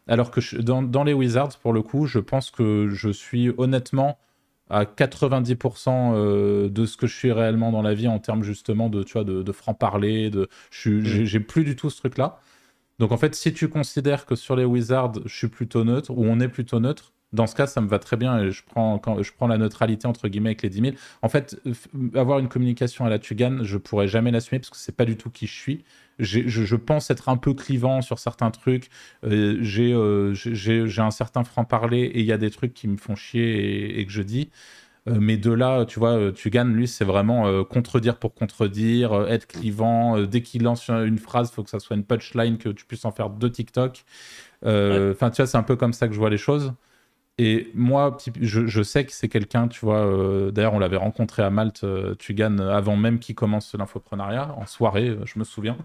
Alors 0.08 0.30
que 0.30 0.40
dans, 0.60 1.04
les 1.04 1.12
Wizards, 1.12 1.58
pour 1.62 1.72
le 1.72 1.82
coup, 1.82 2.06
je 2.06 2.18
pense 2.18 2.50
que 2.50 2.88
je 2.90 3.10
suis 3.10 3.52
honnêtement 3.58 4.18
à 4.68 4.84
90% 4.84 6.14
euh, 6.14 6.68
de 6.68 6.86
ce 6.86 6.96
que 6.96 7.06
je 7.06 7.14
suis 7.14 7.32
réellement 7.32 7.72
dans 7.72 7.82
la 7.82 7.94
vie 7.94 8.08
en 8.08 8.18
termes 8.18 8.42
justement 8.42 8.88
de, 8.88 9.02
tu 9.02 9.14
vois, 9.14 9.24
de, 9.24 9.52
franc-parler. 9.52 10.30
De... 10.30 10.48
Mm. 10.84 11.04
J'ai 11.04 11.40
plus 11.40 11.64
du 11.64 11.76
tout 11.76 11.90
ce 11.90 11.98
truc-là. 11.98 12.40
Donc 12.98 13.12
en 13.12 13.16
fait, 13.16 13.34
si 13.34 13.52
tu 13.52 13.68
considères 13.68 14.26
que 14.26 14.34
sur 14.36 14.56
les 14.56 14.64
Wizards, 14.64 15.12
je 15.24 15.34
suis 15.34 15.48
plutôt 15.48 15.84
neutre, 15.84 16.10
ou 16.10 16.24
on 16.24 16.38
est 16.40 16.48
plutôt 16.48 16.80
neutre, 16.80 17.12
dans 17.32 17.46
ce 17.46 17.54
cas, 17.54 17.66
ça 17.66 17.80
me 17.80 17.88
va 17.88 17.98
très 17.98 18.16
bien 18.16 18.38
et 18.40 18.50
je 18.50 18.62
prends, 18.64 18.98
quand, 18.98 19.22
je 19.22 19.32
prends 19.32 19.46
la 19.46 19.58
neutralité 19.58 20.06
entre 20.06 20.28
guillemets 20.28 20.50
avec 20.50 20.62
les 20.62 20.68
10 20.68 20.80
000. 20.80 20.94
En 21.22 21.28
fait, 21.28 21.60
avoir 22.14 22.40
une 22.40 22.48
communication 22.48 23.04
à 23.04 23.10
la 23.10 23.18
Tugan, 23.18 23.58
je 23.62 23.78
pourrais 23.78 24.08
jamais 24.08 24.30
l'assumer 24.32 24.58
parce 24.58 24.70
que 24.70 24.76
c'est 24.76 24.96
pas 24.96 25.04
du 25.04 25.16
tout 25.16 25.30
qui 25.30 25.46
je 25.46 25.54
suis. 25.54 25.84
Je, 26.18 26.40
je, 26.48 26.76
pense 26.76 27.10
être 27.10 27.28
un 27.30 27.36
peu 27.36 27.54
clivant 27.54 28.02
sur 28.02 28.18
certains 28.18 28.50
trucs. 28.50 28.90
Euh, 29.24 29.62
euh, 29.78 30.34
j'ai 30.34 31.00
un 31.00 31.10
certain 31.10 31.44
franc-parler 31.44 32.00
et 32.00 32.20
il 32.20 32.26
y 32.26 32.32
a 32.32 32.36
des 32.36 32.50
trucs 32.50 32.74
qui 32.74 32.88
me 32.88 32.98
font 32.98 33.14
chier 33.14 33.98
et, 33.98 34.04
que 34.04 34.12
je 34.12 34.22
dis. 34.22 34.50
Euh, 35.08 35.16
mais 35.18 35.38
de 35.38 35.50
là, 35.50 35.86
tu 35.86 35.98
vois, 35.98 36.32
Tugan, 36.32 36.64
lui, 36.66 36.88
c'est 36.88 37.06
vraiment 37.06 37.64
contredire 37.64 38.18
pour 38.18 38.34
contredire, 38.34 39.28
être 39.28 39.46
clivant. 39.46 40.20
dès 40.24 40.42
qu'il 40.42 40.62
lance 40.64 40.90
une 40.90 41.18
phrase, 41.18 41.50
il 41.50 41.54
faut 41.54 41.62
que 41.62 41.70
ça 41.70 41.78
soit 41.80 41.96
une 41.96 42.04
punchline, 42.04 42.58
que 42.58 42.68
tu 42.70 42.84
puisses 42.84 43.04
en 43.04 43.12
faire 43.12 43.30
deux 43.30 43.50
TikTok. 43.50 44.04
Enfin, 44.62 45.30
tu 45.30 45.36
vois, 45.36 45.46
c'est 45.46 45.58
un 45.58 45.62
peu 45.62 45.76
comme 45.76 45.94
ça 45.94 46.08
que 46.08 46.12
je 46.12 46.18
vois 46.18 46.30
les 46.30 46.38
choses. 46.38 46.74
Et 47.42 47.70
moi, 47.72 48.18
je, 48.42 48.82
sais 48.82 49.06
que 49.06 49.12
c'est 49.12 49.30
quelqu'un, 49.30 49.66
tu 49.66 49.80
vois, 49.80 50.04
euh, 50.04 50.50
d'ailleurs, 50.50 50.74
on 50.74 50.78
l'avait 50.78 50.98
rencontré 50.98 51.42
à 51.42 51.48
Malte, 51.48 51.84
euh, 51.84 52.14
Tugan, 52.16 52.58
avant 52.58 52.96
même 52.96 53.18
qu'il 53.18 53.34
commence 53.34 53.74
l'infoprenariat, 53.74 54.54
en 54.58 54.66
soirée, 54.66 55.08
euh, 55.08 55.24
je 55.24 55.38
me 55.38 55.44
souviens. 55.44 55.78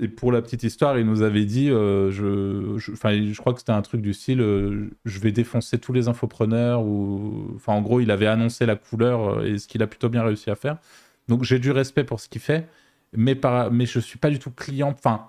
Et 0.00 0.08
pour 0.08 0.32
la 0.32 0.42
petite 0.42 0.64
histoire, 0.64 0.98
il 0.98 1.06
nous 1.06 1.22
avait 1.22 1.44
dit, 1.44 1.68
je, 1.68 2.08
je, 2.10 2.94
je, 2.96 3.36
crois 3.40 3.52
que 3.52 3.60
c'était 3.60 3.70
un 3.70 3.82
truc 3.82 4.02
du 4.02 4.12
style, 4.12 4.40
je 4.40 5.18
vais 5.20 5.30
défoncer 5.30 5.78
tous 5.78 5.92
les 5.92 6.08
infopreneurs, 6.08 6.80
enfin, 7.54 7.74
en 7.74 7.82
gros, 7.82 8.00
il 8.00 8.10
avait 8.10 8.26
annoncé 8.26 8.66
la 8.66 8.74
couleur 8.74 9.44
et 9.44 9.58
ce 9.58 9.68
qu'il 9.68 9.84
a 9.84 9.86
plutôt 9.86 10.08
bien 10.08 10.24
réussi 10.24 10.50
à 10.50 10.56
faire. 10.56 10.78
Donc, 11.28 11.44
j'ai 11.44 11.60
du 11.60 11.70
respect 11.70 12.02
pour 12.02 12.18
ce 12.18 12.28
qu'il 12.28 12.40
fait, 12.40 12.66
mais, 13.12 13.36
par, 13.36 13.70
mais 13.70 13.86
je 13.86 14.00
suis 14.00 14.18
pas 14.18 14.30
du 14.30 14.40
tout 14.40 14.50
client, 14.50 14.88
enfin, 14.88 15.28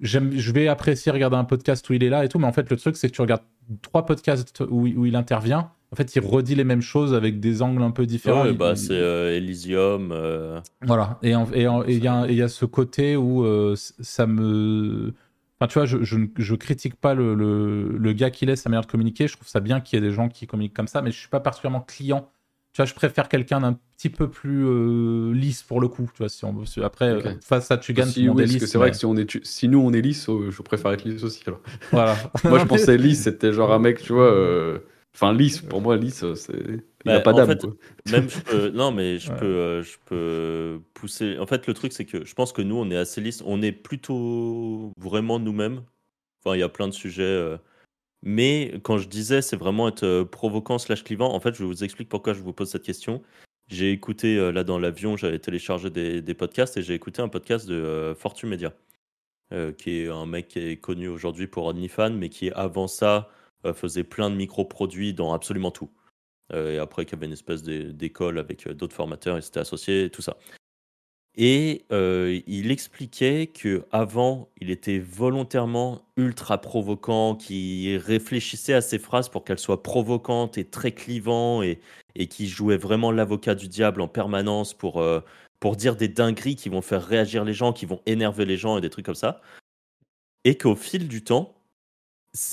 je 0.00 0.52
vais 0.52 0.68
apprécier 0.68 1.10
regarder 1.12 1.36
un 1.36 1.44
podcast 1.44 1.88
où 1.88 1.92
il 1.94 2.04
est 2.04 2.08
là 2.08 2.24
et 2.24 2.28
tout, 2.28 2.38
mais 2.38 2.46
en 2.46 2.52
fait, 2.52 2.68
le 2.70 2.76
truc, 2.76 2.96
c'est 2.96 3.08
que 3.08 3.14
tu 3.14 3.20
regardes 3.20 3.42
trois 3.82 4.06
podcasts 4.06 4.60
où, 4.60 4.82
où, 4.82 5.06
il 5.06 5.16
intervient. 5.16 5.70
En 5.92 5.96
fait, 5.96 6.14
il 6.16 6.20
redit 6.20 6.54
les 6.54 6.64
mêmes 6.64 6.82
choses 6.82 7.14
avec 7.14 7.40
des 7.40 7.62
angles 7.62 7.82
un 7.82 7.90
peu 7.90 8.06
différents. 8.06 8.44
Ouais, 8.44 8.52
bah, 8.52 8.76
c'est 8.76 8.92
euh, 8.92 9.36
Elysium. 9.36 10.10
Euh. 10.12 10.60
Voilà. 10.82 11.18
Et 11.22 11.30
il 11.30 12.04
y, 12.04 12.42
a 12.42 12.48
ce 12.48 12.64
côté 12.64 13.16
où 13.16 13.44
euh, 13.44 13.74
ça 13.76 14.26
me. 14.26 15.14
Enfin, 15.58 15.68
tu 15.68 15.78
vois, 15.78 15.86
je, 15.86 16.02
je, 16.02 16.18
je 16.36 16.54
critique 16.54 16.96
pas 16.96 17.14
le, 17.14 17.34
le, 17.34 17.96
le 17.96 18.12
gars 18.12 18.30
qui 18.30 18.44
laisse 18.44 18.62
sa 18.62 18.68
manière 18.68 18.82
de 18.82 18.90
communiquer. 18.90 19.26
Je 19.26 19.36
trouve 19.36 19.48
ça 19.48 19.60
bien 19.60 19.80
qu'il 19.80 19.96
y 19.96 20.04
ait 20.04 20.06
des 20.06 20.12
gens 20.12 20.28
qui 20.28 20.46
communiquent 20.46 20.74
comme 20.76 20.88
ça, 20.88 21.00
mais 21.00 21.10
je 21.10 21.18
suis 21.18 21.28
pas 21.28 21.40
particulièrement 21.40 21.80
client 21.80 22.28
tu 22.76 22.82
vois, 22.82 22.86
je 22.90 22.92
préfère 22.92 23.30
quelqu'un 23.30 23.60
d'un 23.60 23.80
petit 23.96 24.10
peu 24.10 24.28
plus 24.28 24.66
euh, 24.66 25.32
lisse 25.32 25.62
pour 25.62 25.80
le 25.80 25.88
coup. 25.88 26.10
Tu 26.12 26.18
vois, 26.18 26.28
si 26.28 26.44
on, 26.44 26.54
après, 26.84 27.06
euh, 27.06 27.32
face 27.42 27.70
à 27.70 27.78
Tugan, 27.78 28.04
si, 28.04 28.28
oui, 28.28 28.44
lisse. 28.44 28.66
C'est 28.66 28.76
vrai 28.76 28.90
que 28.90 28.98
si, 28.98 29.06
on 29.06 29.16
est, 29.16 29.46
si 29.46 29.66
nous 29.68 29.78
on 29.78 29.94
est 29.94 30.02
lisse, 30.02 30.28
oh, 30.28 30.50
je 30.50 30.60
préfère 30.60 30.92
être 30.92 31.04
lisse 31.04 31.22
aussi. 31.22 31.42
Alors. 31.46 31.62
Voilà. 31.90 32.18
Moi, 32.44 32.58
je 32.58 32.66
pensais 32.66 32.98
lisse, 32.98 33.22
c'était 33.22 33.54
genre 33.54 33.72
un 33.72 33.78
mec, 33.78 34.02
tu 34.02 34.12
vois. 34.12 34.30
Euh, 34.30 34.80
enfin, 35.14 35.32
lisse, 35.32 35.62
pour 35.62 35.80
moi, 35.80 35.96
lisse, 35.96 36.22
c'est. 36.34 36.52
Il 37.06 37.12
n'a 37.12 37.20
bah, 37.20 37.32
pas 37.32 37.32
d'âme. 37.32 37.56
Même 38.12 38.28
je 38.28 38.40
peux... 38.40 38.68
Non, 38.68 38.92
mais 38.92 39.20
je, 39.20 39.32
peux, 39.32 39.80
je 39.80 39.96
peux 40.04 40.80
pousser. 40.92 41.38
En 41.38 41.46
fait, 41.46 41.66
le 41.66 41.72
truc, 41.72 41.94
c'est 41.94 42.04
que 42.04 42.26
je 42.26 42.34
pense 42.34 42.52
que 42.52 42.60
nous, 42.60 42.76
on 42.76 42.90
est 42.90 42.98
assez 42.98 43.22
lisse. 43.22 43.42
On 43.46 43.62
est 43.62 43.72
plutôt 43.72 44.92
vraiment 45.00 45.38
nous-mêmes. 45.38 45.80
Enfin, 46.44 46.54
il 46.56 46.60
y 46.60 46.62
a 46.62 46.68
plein 46.68 46.88
de 46.88 46.92
sujets. 46.92 47.56
Mais 48.28 48.80
quand 48.82 48.98
je 48.98 49.06
disais, 49.06 49.40
c'est 49.40 49.54
vraiment 49.54 49.86
être 49.86 50.02
euh, 50.02 50.24
provoquant 50.24 50.78
slash 50.78 51.04
clivant, 51.04 51.32
en 51.32 51.38
fait, 51.38 51.54
je 51.54 51.62
vous 51.62 51.84
explique 51.84 52.08
pourquoi 52.08 52.32
je 52.34 52.42
vous 52.42 52.52
pose 52.52 52.68
cette 52.68 52.82
question. 52.82 53.22
J'ai 53.68 53.92
écouté, 53.92 54.36
euh, 54.36 54.50
là 54.50 54.64
dans 54.64 54.80
l'avion, 54.80 55.16
j'avais 55.16 55.38
téléchargé 55.38 55.90
des, 55.90 56.34
podcasts 56.34 56.76
et 56.76 56.82
j'ai 56.82 56.94
écouté 56.94 57.22
un 57.22 57.28
podcast 57.28 57.68
de 57.68 57.76
euh, 57.76 58.14
Fortune 58.16 58.48
Media, 58.48 58.74
qui 59.78 60.00
est 60.00 60.08
un 60.08 60.26
mec 60.26 60.48
qui 60.48 60.58
est 60.58 60.76
connu 60.76 61.06
aujourd'hui 61.06 61.46
pour 61.46 61.66
OnlyFans, 61.66 62.10
mais 62.10 62.28
qui 62.28 62.50
avant 62.50 62.88
ça 62.88 63.30
faisait 63.74 64.02
plein 64.02 64.28
de 64.28 64.34
micro-produits 64.34 65.14
dans 65.14 65.32
absolument 65.32 65.70
tout. 65.70 65.90
et 66.52 66.78
après, 66.78 67.04
qui 67.04 67.14
avait 67.14 67.26
une 67.26 67.32
espèce 67.32 67.62
d'école 67.62 68.40
avec 68.40 68.68
d'autres 68.68 68.96
formateurs, 68.96 69.38
et 69.38 69.40
s'était 69.40 69.60
associé, 69.60 70.04
et 70.06 70.10
tout 70.10 70.22
ça. 70.22 70.36
Et 71.36 71.84
il 71.90 72.70
expliquait 72.70 73.48
que 73.48 73.84
avant, 73.92 74.48
il 74.60 74.70
était 74.70 74.98
volontairement 74.98 76.02
ultra 76.16 76.58
provoquant, 76.60 77.34
qui 77.34 77.96
réfléchissait 77.98 78.72
à 78.72 78.80
ses 78.80 78.98
phrases 78.98 79.28
pour 79.28 79.44
qu'elles 79.44 79.58
soient 79.58 79.82
provocantes 79.82 80.56
et 80.56 80.64
très 80.64 80.92
clivantes 80.92 81.64
et, 81.64 81.80
et 82.14 82.26
qui 82.28 82.48
jouait 82.48 82.78
vraiment 82.78 83.12
l'avocat 83.12 83.54
du 83.54 83.68
diable 83.68 84.00
en 84.00 84.08
permanence 84.08 84.72
pour, 84.72 85.02
pour 85.60 85.76
dire 85.76 85.96
des 85.96 86.08
dingueries 86.08 86.56
qui 86.56 86.68
vont 86.68 86.82
faire 86.82 87.04
réagir 87.04 87.44
les 87.44 87.54
gens, 87.54 87.72
qui 87.72 87.86
vont 87.86 88.00
énerver 88.06 88.44
les 88.44 88.56
gens 88.56 88.78
et 88.78 88.80
des 88.80 88.90
trucs 88.90 89.06
comme 89.06 89.14
ça. 89.14 89.40
Et 90.44 90.56
qu'au 90.56 90.76
fil 90.76 91.08
du 91.08 91.24
temps, 91.24 91.54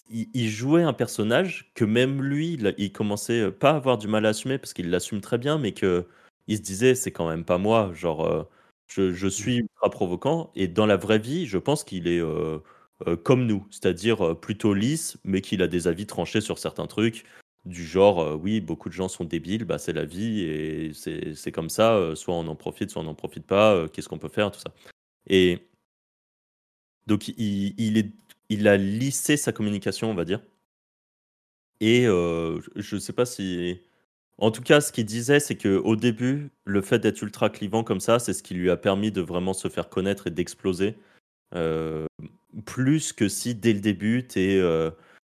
il, 0.09 0.49
jouait 0.49 0.83
un 0.83 0.93
personnage 0.93 1.71
que 1.75 1.85
même 1.85 2.21
lui, 2.21 2.57
il, 2.77 2.91
commençait 2.91 3.51
pas 3.51 3.71
à 3.71 3.75
avoir 3.75 3.97
du 3.97 4.07
mal 4.07 4.25
à 4.25 4.29
assumer 4.29 4.57
parce 4.57 4.73
qu'il 4.73 4.89
l'assume 4.89 5.21
très 5.21 5.37
bien, 5.37 5.57
mais 5.57 5.73
que 5.73 6.07
il 6.47 6.57
se 6.57 6.61
disait 6.61 6.95
c'est 6.95 7.11
quand 7.11 7.27
même 7.27 7.45
pas 7.45 7.57
moi, 7.57 7.91
genre 7.93 8.49
je, 8.87 9.27
suis 9.27 9.57
ultra 9.57 9.89
provoquant 9.89 10.51
et 10.55 10.67
dans 10.67 10.85
la 10.85 10.97
vraie 10.97 11.19
vie, 11.19 11.45
je 11.45 11.57
pense 11.57 11.83
qu'il 11.83 12.07
est 12.07 12.19
euh, 12.19 12.59
euh, 13.07 13.15
comme 13.15 13.45
nous, 13.45 13.65
c'est-à-dire 13.71 14.25
euh, 14.25 14.35
plutôt 14.35 14.73
lisse, 14.73 15.17
mais 15.23 15.41
qu'il 15.41 15.61
a 15.61 15.67
des 15.67 15.87
avis 15.87 16.05
tranchés 16.05 16.41
sur 16.41 16.59
certains 16.59 16.87
trucs, 16.87 17.25
du 17.65 17.85
genre 17.85 18.39
oui, 18.41 18.61
beaucoup 18.61 18.89
de 18.89 18.93
gens 18.93 19.07
sont 19.07 19.23
débiles, 19.23 19.65
bah, 19.65 19.77
c'est 19.77 19.93
la 19.93 20.05
vie 20.05 20.41
et 20.41 20.91
c'est 20.93 21.51
comme 21.51 21.69
ça, 21.69 22.13
soit 22.15 22.35
on 22.35 22.47
en 22.47 22.55
profite, 22.55 22.91
soit 22.91 23.01
on 23.01 23.05
n'en 23.05 23.15
profite 23.15 23.47
pas, 23.47 23.87
qu'est-ce 23.89 24.09
qu'on 24.09 24.19
peut 24.19 24.27
faire, 24.29 24.51
tout 24.51 24.59
ça. 24.59 24.73
Et 25.27 25.59
donc 27.07 27.29
il, 27.29 27.97
est 27.97 28.11
il 28.49 28.67
a 28.67 28.77
lissé 28.77 29.37
sa 29.37 29.53
communication, 29.53 30.11
on 30.11 30.15
va 30.15 30.25
dire. 30.25 30.41
Et 31.79 32.03
je 32.03 32.95
ne 32.95 32.99
sais 32.99 33.13
pas 33.13 33.25
si. 33.25 33.79
En 34.39 34.51
tout 34.51 34.61
cas, 34.61 34.81
ce 34.81 34.91
qu'il 34.91 35.05
disait, 35.05 35.39
c'est 35.39 35.55
qu'au 35.55 35.95
début, 35.95 36.49
le 36.65 36.81
fait 36.81 36.99
d'être 36.99 37.21
ultra 37.21 37.49
clivant 37.49 37.83
comme 37.83 37.99
ça, 37.99 38.19
c'est 38.19 38.33
ce 38.33 38.43
qui 38.43 38.55
lui 38.55 38.69
a 38.69 38.77
permis 38.77 39.11
de 39.11 39.21
vraiment 39.21 39.53
se 39.53 39.67
faire 39.67 39.89
connaître 39.89 40.27
et 40.27 40.31
d'exploser. 40.31 40.97
plus 42.65 43.13
que 43.13 43.27
si 43.29 43.55
dès 43.55 43.73
le 43.73 43.79
début, 43.79 44.27
tu 44.27 44.39
es. 44.39 44.61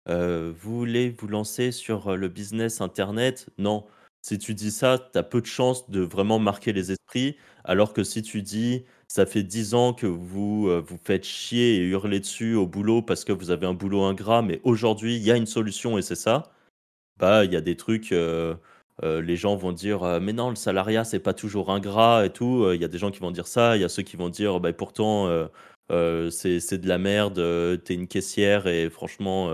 vous 0.08 0.78
voulez 0.78 1.10
vous 1.10 1.28
lancer 1.28 1.72
sur 1.72 2.16
le 2.16 2.28
business 2.28 2.82
internet? 2.82 3.50
Non. 3.58 3.86
Si 4.22 4.40
tu 4.40 4.54
dis 4.54 4.72
ça, 4.72 5.10
tu 5.12 5.18
as 5.20 5.24
peu 5.24 5.42
de 5.42 5.46
chances 5.46 5.90
de 5.90 6.00
vraiment 6.00 6.40
marquer 6.40 6.72
les 6.72 6.92
esprits. 6.92 7.38
Alors 7.66 7.94
que 7.94 8.04
si 8.04 8.22
tu 8.22 8.42
dis 8.42 8.86
ça 9.14 9.28
fait 9.28 9.44
10 9.44 9.76
ans 9.76 9.94
que 9.94 10.08
vous 10.08 10.68
euh, 10.70 10.82
vous 10.82 10.98
faites 10.98 11.24
chier 11.24 11.76
et 11.76 11.80
hurler 11.88 12.20
dessus 12.20 12.56
au 12.56 12.66
boulot 12.66 13.04
parce 13.04 13.26
que 13.26 13.32
vous 13.32 13.52
avez 13.52 13.68
un 13.68 13.76
boulot 13.76 14.02
ingrat, 14.04 14.42
mais 14.42 14.60
aujourd'hui, 14.64 15.18
il 15.18 15.24
y 15.24 15.32
a 15.32 15.38
une 15.38 15.46
solution 15.46 16.00
et 16.00 16.02
c'est 16.02 16.16
ça. 16.16 16.52
Bah, 17.18 17.46
il 17.46 17.54
y 17.54 17.56
a 17.58 17.62
des 17.62 17.78
trucs, 17.78 18.12
euh, 18.12 18.56
euh, 19.02 19.22
les 19.22 19.36
gens 19.36 19.56
vont 19.56 19.72
dire 19.72 20.20
mais 20.22 20.34
non, 20.34 20.50
le 20.50 20.56
salariat, 20.56 21.04
c'est 21.04 21.20
pas 21.20 21.34
toujours 21.34 21.72
ingrat 21.72 22.26
et 22.26 22.30
tout. 22.30 22.72
Il 22.74 22.82
y 22.82 22.86
a 22.86 22.88
des 22.88 22.98
gens 22.98 23.12
qui 23.12 23.20
vont 23.20 23.32
dire 23.32 23.48
ça. 23.48 23.76
Il 23.76 23.82
y 23.82 23.86
a 23.86 23.90
ceux 23.90 24.04
qui 24.04 24.18
vont 24.18 24.30
dire 24.30 24.60
bah, 24.60 24.74
pourtant, 24.74 25.28
c'est 25.90 26.78
de 26.78 26.88
la 26.88 26.98
merde, 26.98 27.36
t'es 27.84 27.96
une 27.96 28.08
caissière 28.08 28.68
et 28.68 28.90
franchement, 28.90 29.52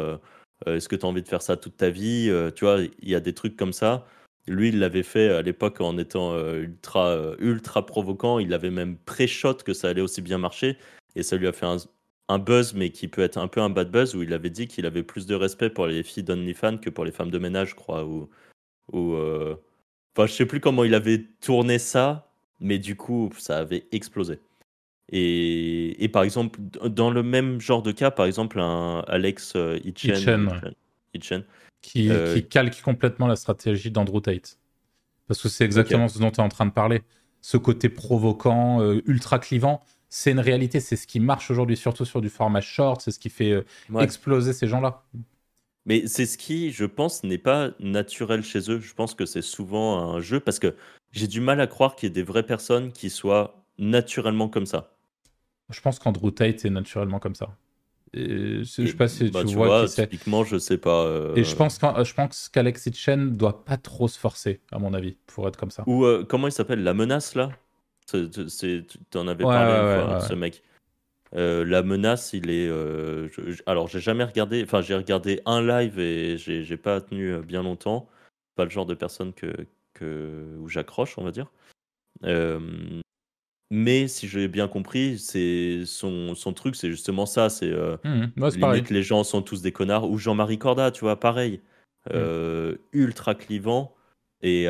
est-ce 0.66 0.90
que 0.90 0.96
tu 0.96 1.06
as 1.06 1.10
envie 1.10 1.24
de 1.24 1.28
faire 1.28 1.42
ça 1.42 1.58
toute 1.58 1.78
ta 1.78 1.90
vie 1.90 2.32
Tu 2.56 2.66
vois, 2.66 2.80
il 2.82 3.10
y 3.10 3.16
a 3.16 3.20
des 3.20 3.34
trucs 3.34 3.56
comme 3.56 3.74
ça. 3.74 4.06
Lui, 4.50 4.70
il 4.70 4.80
l'avait 4.80 5.04
fait 5.04 5.30
à 5.30 5.42
l'époque 5.44 5.80
en 5.80 5.98
étant 5.98 6.34
euh, 6.34 6.64
ultra, 6.64 7.10
euh, 7.10 7.36
ultra 7.40 7.86
provoquant. 7.86 8.40
Il 8.40 8.54
avait 8.54 8.72
même 8.72 8.98
pré-shot 8.98 9.56
que 9.56 9.74
ça 9.74 9.90
allait 9.90 10.02
aussi 10.02 10.22
bien 10.22 10.40
marcher. 10.40 10.78
Et 11.16 11.24
ça 11.24 11.38
lui 11.38 11.48
a 11.48 11.52
fait 11.54 11.68
un, 11.68 12.40
buzz, 12.40 12.74
mais 12.74 12.90
qui 12.90 13.08
peut 13.08 13.22
être 13.22 13.38
un 13.38 13.48
peu 13.48 13.62
un 13.62 13.70
bad 13.70 13.92
buzz, 13.92 14.16
où 14.16 14.24
il 14.24 14.34
avait 14.34 14.50
dit 14.50 14.68
qu'il 14.68 14.86
avait 14.88 15.04
plus 15.04 15.28
de 15.28 15.36
respect 15.36 15.70
pour 15.70 15.86
les 15.88 16.04
filles 16.04 16.24
d'OnlyFans 16.24 16.78
que 16.78 16.90
pour 16.90 17.06
les 17.06 17.12
femmes 17.12 17.32
de 17.32 17.38
ménage, 17.40 17.70
je 17.70 17.76
crois. 17.76 18.08
Ou 18.92 19.14
euh... 19.14 19.56
Enfin, 20.16 20.28
je 20.28 20.34
sais 20.34 20.46
plus 20.46 20.60
comment 20.60 20.84
il 20.84 20.96
avait 20.96 21.26
tourné 21.42 21.80
ça, 21.80 22.32
mais 22.60 22.80
du 22.80 22.96
coup, 22.96 23.30
ça 23.38 23.60
avait 23.60 23.88
explosé. 23.92 24.40
Et, 25.12 26.04
et 26.04 26.10
par 26.10 26.24
exemple, 26.24 26.60
dans 26.86 27.10
le 27.10 27.24
même 27.24 27.60
genre 27.62 27.82
de 27.82 27.92
cas, 27.92 28.12
par 28.12 28.26
exemple, 28.26 28.60
un 28.60 29.04
Alex 29.08 29.54
euh, 29.56 29.80
Itchen, 29.84 30.74
Itchen 31.14 31.44
qui, 31.82 32.10
euh, 32.10 32.36
qui, 32.36 32.48
calque 32.48 32.82
complètement 32.82 33.28
la 33.28 33.36
stratégie 33.36 33.92
d'Andrew 33.92 34.22
Tate. 34.22 34.58
Parce 35.28 35.42
que 35.42 35.50
c'est 35.50 35.66
exactement 35.66 36.08
ce 36.08 36.20
dont 36.20 36.32
tu 36.32 36.42
es 36.42 36.44
en 36.44 36.50
train 36.50 36.66
de 36.66 36.72
parler. 36.72 37.02
Ce 37.42 37.58
côté 37.58 37.90
provoquant, 37.90 38.82
euh, 38.82 39.02
ultra 39.06 39.40
clivant, 39.40 39.82
c'est 40.10 40.32
une 40.32 40.40
réalité, 40.40 40.80
c'est 40.80 40.96
ce 40.96 41.08
qui 41.08 41.20
marche 41.20 41.52
aujourd'hui, 41.52 41.78
surtout 41.78 42.06
sur 42.06 42.20
du 42.20 42.30
format 42.30 42.62
short, 42.62 43.02
c'est 43.02 43.12
ce 43.12 43.20
qui 43.20 43.30
fait 43.30 43.52
euh, 43.52 43.64
exploser 44.00 44.54
ces 44.54 44.68
gens-là. 44.68 45.04
Mais 45.90 46.06
c'est 46.06 46.28
ce 46.28 46.38
qui, 46.38 46.72
je 46.72 46.86
pense, 46.86 47.24
n'est 47.24 47.40
pas 47.40 47.72
naturel 47.80 48.44
chez 48.44 48.60
eux. 48.70 48.80
Je 48.80 48.94
pense 48.94 49.16
que 49.16 49.26
c'est 49.26 49.42
souvent 49.42 50.14
un 50.14 50.22
jeu 50.22 50.40
parce 50.40 50.60
que 50.60 50.76
j'ai 51.12 51.26
du 51.26 51.42
mal 51.42 51.60
à 51.60 51.66
croire 51.66 51.96
qu'il 51.96 52.08
y 52.08 52.12
ait 52.12 52.14
des 52.14 52.22
vraies 52.22 52.46
personnes 52.46 52.92
qui 52.92 53.10
soient 53.10 53.66
naturellement 53.80 54.50
comme 54.50 54.68
ça. 54.68 54.94
Je 55.72 55.82
pense 55.82 55.98
qu'Andrew 55.98 56.30
Tate 56.30 56.64
est 56.64 56.70
naturellement 56.70 57.18
comme 57.18 57.34
ça. 57.34 57.50
Et, 58.14 58.64
je 58.64 58.86
sais 58.86 58.94
pas 58.94 59.08
si 59.08 59.32
bah, 59.32 59.44
tu, 59.44 59.56
vois, 59.56 59.88
typiquement, 59.88 60.44
je 60.44 60.60
sais 60.60 60.78
pas. 60.78 61.06
Euh, 61.06 61.36
et 61.36 61.44
je 61.44 61.56
pense 61.56 61.80
qu'Alex 62.50 62.86
Hitchen 62.86 63.36
doit 63.36 63.66
pas 63.66 63.78
trop 63.78 64.08
se 64.08 64.20
forcer, 64.20 64.62
à 64.72 64.78
mon 64.78 64.94
avis, 64.94 65.18
pour 65.26 65.48
être 65.48 65.58
comme 65.58 65.72
ça. 65.72 65.84
Ou 65.88 66.06
euh, 66.06 66.24
comment 66.24 66.48
il 66.48 66.52
s'appelle? 66.52 66.84
La 66.84 66.94
menace, 66.94 67.34
là? 67.34 67.50
Tu 68.12 68.30
en 69.16 69.28
avais 69.28 69.44
parlé 69.44 70.20
ce 70.28 70.34
mec. 70.36 70.62
Euh, 71.36 71.64
la 71.64 71.84
menace, 71.84 72.34
il 72.34 72.50
est. 72.50 72.70
alors, 73.66 73.88
j'ai 73.88 74.00
jamais 74.00 74.24
regardé. 74.24 74.64
Enfin, 74.64 74.82
j'ai 74.82 74.96
regardé 74.96 75.42
un 75.46 75.62
live 75.62 76.00
et 76.00 76.38
j'ai 76.38 76.78
pas 76.78 77.02
tenu 77.02 77.40
bien 77.42 77.64
longtemps. 77.64 78.10
Pas 78.56 78.66
le 78.66 78.72
genre 78.72 78.86
de 78.86 78.96
personne 78.96 79.34
que, 79.34 79.54
que 79.94 80.56
où 80.60 80.68
j'accroche, 80.68 81.18
on 81.18 81.24
va 81.24 81.32
dire. 81.32 81.52
Mais 83.72 84.08
si 84.08 84.28
j'ai 84.28 84.48
bien 84.48 84.68
compris, 84.68 85.20
c'est 85.20 85.84
son, 85.86 86.34
son 86.34 86.54
truc, 86.54 86.76
c'est 86.76 86.90
justement 86.90 87.28
ça. 87.28 87.50
C'est 87.50 87.72
euh, 87.72 87.98
mmh, 88.04 88.84
les 88.90 89.04
gens 89.04 89.24
sont 89.24 89.44
tous 89.44 89.62
des 89.62 89.72
connards. 89.72 90.10
Ou 90.10 90.18
Jean-Marie 90.18 90.58
Corda, 90.58 90.90
tu 90.90 91.02
vois, 91.02 91.20
pareil, 91.20 91.62
mmh. 92.08 92.12
euh, 92.14 92.76
ultra 92.94 93.36
clivant. 93.36 93.96
Et 94.42 94.68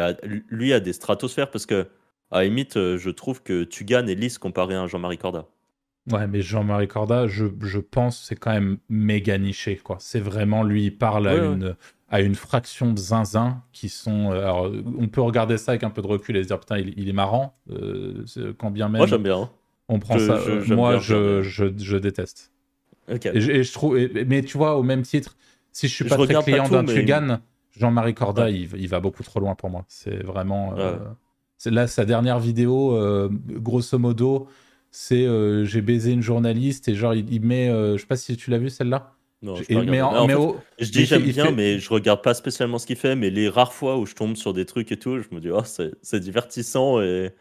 lui 0.50 0.74
a 0.74 0.80
des 0.80 0.94
stratosphères 0.94 1.50
parce 1.50 1.66
que, 1.66 1.88
à 2.32 2.44
limite, 2.44 2.76
euh, 2.76 2.98
je 2.98 3.10
trouve 3.10 3.42
que 3.42 3.64
Tugan 3.64 4.08
est 4.08 4.16
lisse 4.16 4.38
comparé 4.38 4.76
à 4.76 4.82
un 4.82 4.88
Jean-Marie 4.88 5.18
Corda. 5.18 5.48
Ouais, 6.12 6.28
mais 6.28 6.42
Jean-Marie 6.42 6.88
Corda, 6.88 7.28
je, 7.28 7.46
je 7.62 7.80
pense, 7.80 8.24
c'est 8.24 8.36
quand 8.36 8.52
même 8.52 8.78
méga 8.90 9.38
niché, 9.38 9.78
quoi. 9.78 9.98
C'est 10.00 10.20
vraiment 10.20 10.64
lui, 10.64 10.86
il 10.86 10.98
parle 10.98 11.28
à 11.28 11.36
une 11.36 11.76
à 12.12 12.22
une 12.22 12.36
fraction 12.36 12.92
de 12.92 12.98
zinzin 12.98 13.62
qui 13.72 13.90
sont. 13.90 14.32
Euh, 14.32 14.42
alors, 14.42 14.72
on 14.98 15.08
peut 15.08 15.22
regarder 15.22 15.58
ça 15.58 15.72
avec 15.72 15.84
un 15.84 15.90
peu 15.90 16.02
de 16.02 16.08
recul 16.08 16.36
et 16.38 16.44
se 16.44 16.48
dire 16.48 16.60
putain, 16.60 16.80
il, 16.80 17.08
est 17.08 17.14
marrant. 17.14 17.56
Euh, 17.72 18.26
quand 18.58 18.72
bien 18.72 18.90
même. 18.90 18.98
Moi, 18.98 19.08
j'aime 19.08 19.24
bien. 19.24 19.42
Hein. 19.42 19.50
On 19.88 20.00
prend 20.00 20.18
ça. 20.20 20.40
moi, 20.68 20.98
je, 20.98 21.42
je, 21.42 21.98
déteste. 21.98 22.52
Et, 23.08 23.64
je 23.64 23.74
trouve. 23.74 23.98
mais 24.28 24.42
tu 24.44 24.58
vois, 24.58 24.78
au 24.78 24.84
même 24.84 25.02
titre, 25.04 25.36
si 25.72 25.88
je 25.88 25.94
suis 25.94 26.06
pas 26.06 26.16
très 26.16 26.44
client 26.44 26.68
d'un 26.68 26.86
Tugan, 26.86 27.40
Jean-Marie 27.78 28.14
Corda, 28.14 28.50
il, 28.50 28.70
il, 28.76 28.88
va 28.88 29.00
beaucoup 29.00 29.24
trop 29.24 29.40
loin 29.40 29.56
pour 29.56 29.70
moi. 29.70 29.86
C'est 29.88 30.24
vraiment. 30.24 30.78
Euh, 30.78 30.98
c'est 31.58 31.72
là, 31.72 31.88
sa 31.88 32.06
dernière 32.06 32.40
vidéo, 32.40 32.98
grosso 33.48 33.98
modo, 34.00 34.48
c'est 34.92 35.26
j'ai 35.66 35.82
baisé 35.82 36.12
une 36.12 36.22
journaliste 36.22 36.88
et 36.88 36.96
genre, 36.96 37.14
il, 37.14 37.32
il 37.32 37.42
met. 37.42 37.68
je 37.68 37.98
sais 37.98 38.08
pas 38.08 38.18
si 38.18 38.36
tu 38.38 38.50
l'as 38.50 38.58
vu 38.58 38.70
celle-là. 38.70 39.16
Non, 39.42 39.56
je, 39.56 39.64
mais 39.74 40.00
je 40.80 40.92
dis 40.92 41.06
j'aime 41.06 41.24
bien, 41.24 41.52
mais 41.52 41.80
je 41.80 41.90
regarde 41.90 42.22
pas 42.22 42.34
spécialement 42.34 42.78
ce 42.78 42.86
qu'il 42.86 42.98
fait. 42.98 43.16
Mais 43.16 43.30
les 43.30 43.48
rares 43.48 43.74
fois 43.74 43.98
où 43.98 44.06
je 44.06 44.14
tombe 44.14 44.36
sur 44.36 44.54
des 44.54 44.66
trucs 44.66 44.92
et 44.92 44.98
tout, 44.98 45.20
je 45.20 45.28
me 45.32 45.40
dis, 45.40 45.50
oh, 45.50 45.64
c'est 45.64 46.20
divertissant. 46.20 47.02
Et, 47.02 47.32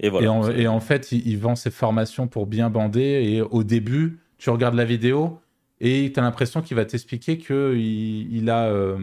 et 0.00 0.08
voilà. 0.08 0.26
Et 0.56 0.66
en, 0.66 0.80
fait, 0.80 1.12
il, 1.12 1.38
vend 1.38 1.54
ses 1.54 1.70
formations 1.70 2.26
pour 2.26 2.46
bien 2.46 2.68
bander. 2.68 3.00
Et 3.00 3.42
au 3.42 3.62
début, 3.62 4.18
tu 4.38 4.50
regardes 4.50 4.74
la 4.74 4.84
vidéo 4.84 5.38
et 5.80 6.10
tu 6.12 6.18
as 6.18 6.22
l'impression 6.22 6.62
qu'il 6.62 6.76
va 6.76 6.84
t'expliquer 6.84 7.38
qu'il 7.38 8.34
il 8.34 8.50
a. 8.50 8.96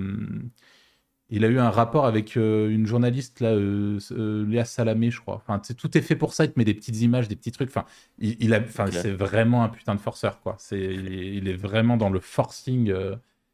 Euh, 1.34 1.38
il 1.38 1.46
a 1.46 1.48
eu 1.48 1.60
un 1.60 1.70
rapport 1.70 2.06
avec 2.06 2.38
euh, 2.38 2.70
une 2.70 2.86
journaliste, 2.86 3.40
là, 3.40 3.50
euh, 3.50 4.00
euh, 4.12 4.46
Léa 4.46 4.66
Salamé, 4.66 5.10
je 5.10 5.20
crois. 5.20 5.36
Enfin, 5.36 5.60
tout 5.78 5.98
est 5.98 6.02
fait 6.02 6.16
pour 6.16 6.34
ça. 6.34 6.46
Il 6.46 6.52
te 6.52 6.60
met 6.60 6.66
des 6.66 6.74
petites 6.74 7.02
images, 7.02 7.28
des 7.28 7.36
petits 7.36 7.52
trucs. 7.52 7.70
Enfin, 7.70 7.86
il, 8.20 8.54
a, 8.54 8.60
enfin, 8.60 8.86
c'est 8.92 9.12
vraiment 9.12 9.64
un 9.64 9.70
putain 9.70 9.96
de 9.96 10.00
forceur, 10.00 10.42
quoi. 10.42 10.56
C'est, 10.60 10.80
il, 10.80 11.48
est 11.48 11.56
vraiment 11.56 11.98
dans 11.98 12.10
le 12.10 12.20
forcing. 12.20 12.94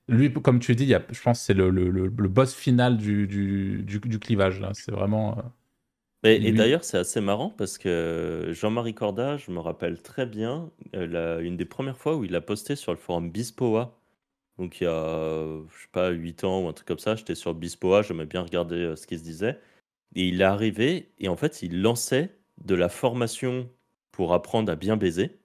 Lui, 0.07 0.33
comme 0.33 0.59
tu 0.59 0.75
dis, 0.75 0.83
il 0.83 0.89
y 0.89 0.95
a, 0.95 1.03
je 1.11 1.21
pense, 1.21 1.41
c'est 1.41 1.53
le, 1.53 1.69
le, 1.69 1.89
le, 1.89 2.27
boss 2.27 2.53
final 2.53 2.97
du, 2.97 3.27
du, 3.27 3.83
du, 3.83 4.19
clivage. 4.19 4.59
Là, 4.59 4.71
c'est 4.73 4.91
vraiment. 4.91 5.37
Et, 6.23 6.51
d'ailleurs, 6.51 6.83
c'est 6.83 6.97
assez 6.97 7.21
marrant 7.21 7.49
parce 7.49 7.77
que 7.77 8.49
Jean-Marie 8.51 8.93
Corda, 8.93 9.37
je 9.37 9.51
me 9.51 9.59
rappelle 9.59 10.01
très 10.01 10.25
bien, 10.25 10.69
une 10.93 11.55
des 11.55 11.65
premières 11.65 11.97
fois 11.97 12.17
où 12.17 12.25
il 12.25 12.35
a 12.35 12.41
posté 12.41 12.75
sur 12.75 12.91
le 12.91 12.97
forum 12.97 13.31
Bispoa 13.31 13.98
donc 14.59 14.81
il 14.81 14.83
y 14.83 14.87
a, 14.87 15.45
je 15.71 15.81
sais 15.81 15.87
pas, 15.91 16.09
8 16.09 16.43
ans 16.43 16.63
ou 16.63 16.67
un 16.67 16.73
truc 16.73 16.87
comme 16.87 16.99
ça, 16.99 17.15
j'étais 17.15 17.35
sur 17.35 17.53
Bispoa, 17.55 18.01
j'aimais 18.01 18.25
bien 18.25 18.41
regarder 18.41 18.75
euh, 18.75 18.95
ce 18.97 19.07
qui 19.07 19.17
se 19.17 19.23
disait. 19.23 19.57
Et 20.15 20.27
il 20.27 20.41
est 20.41 20.43
arrivé, 20.45 21.11
et 21.19 21.29
en 21.29 21.37
fait, 21.37 21.61
il 21.63 21.81
lançait 21.81 22.37
de 22.63 22.75
la 22.75 22.89
formation 22.89 23.69
pour 24.11 24.33
apprendre 24.33 24.71
à 24.71 24.75
bien 24.75 24.97
baiser. 24.97 25.39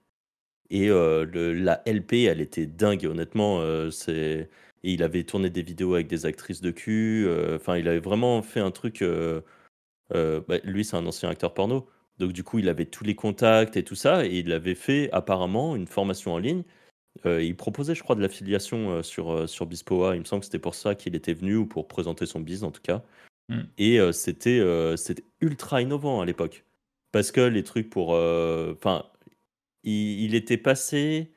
Et 0.70 0.90
euh, 0.90 1.26
la 1.54 1.82
LP, 1.86 2.14
elle 2.26 2.40
était 2.40 2.66
dingue, 2.66 3.06
honnêtement. 3.06 3.60
Euh. 3.60 3.90
Et 4.08 4.48
il 4.92 5.02
avait 5.02 5.24
tourné 5.24 5.50
des 5.50 5.62
vidéos 5.62 5.94
avec 5.94 6.08
des 6.08 6.26
actrices 6.26 6.60
de 6.60 6.70
cul. 6.70 7.28
Enfin, 7.54 7.76
il 7.78 7.88
avait 7.88 8.00
vraiment 8.00 8.42
fait 8.42 8.60
un 8.60 8.70
truc. 8.70 9.04
Bah, 10.10 10.58
lui, 10.64 10.84
c'est 10.84 10.96
un 10.96 11.06
ancien 11.06 11.28
acteur 11.30 11.54
porno. 11.54 11.88
Donc, 12.18 12.32
du 12.32 12.42
coup, 12.44 12.58
il 12.58 12.68
avait 12.68 12.86
tous 12.86 13.04
les 13.04 13.14
contacts 13.14 13.76
et 13.76 13.84
tout 13.84 13.94
ça. 13.94 14.26
Et 14.26 14.38
il 14.38 14.52
avait 14.52 14.74
fait 14.74 15.10
apparemment 15.12 15.76
une 15.76 15.86
formation 15.86 16.34
en 16.34 16.38
ligne 16.38 16.64
euh, 17.26 17.42
il 17.42 17.56
proposait, 17.56 17.94
je 17.94 18.02
crois, 18.02 18.16
de 18.16 18.20
l'affiliation 18.20 18.90
euh, 18.90 19.02
sur, 19.02 19.32
euh, 19.32 19.46
sur 19.46 19.66
Bispoa. 19.66 20.16
Il 20.16 20.20
me 20.20 20.24
semble 20.24 20.40
que 20.40 20.46
c'était 20.46 20.58
pour 20.58 20.74
ça 20.74 20.94
qu'il 20.94 21.14
était 21.14 21.34
venu, 21.34 21.56
ou 21.56 21.66
pour 21.66 21.88
présenter 21.88 22.26
son 22.26 22.40
biz 22.40 22.64
en 22.64 22.70
tout 22.70 22.82
cas. 22.82 23.02
Hmm. 23.48 23.62
Et 23.76 24.00
c'était 24.12 24.62
c'était 24.96 25.24
ultra 25.42 25.82
innovant 25.82 26.22
à 26.22 26.24
l'époque. 26.24 26.64
Parce 27.12 27.30
que 27.30 27.42
les 27.42 27.62
trucs 27.62 27.90
pour. 27.90 28.12
Enfin, 28.12 29.04
il, 29.82 30.34
était 30.34 30.56
passé. 30.56 31.30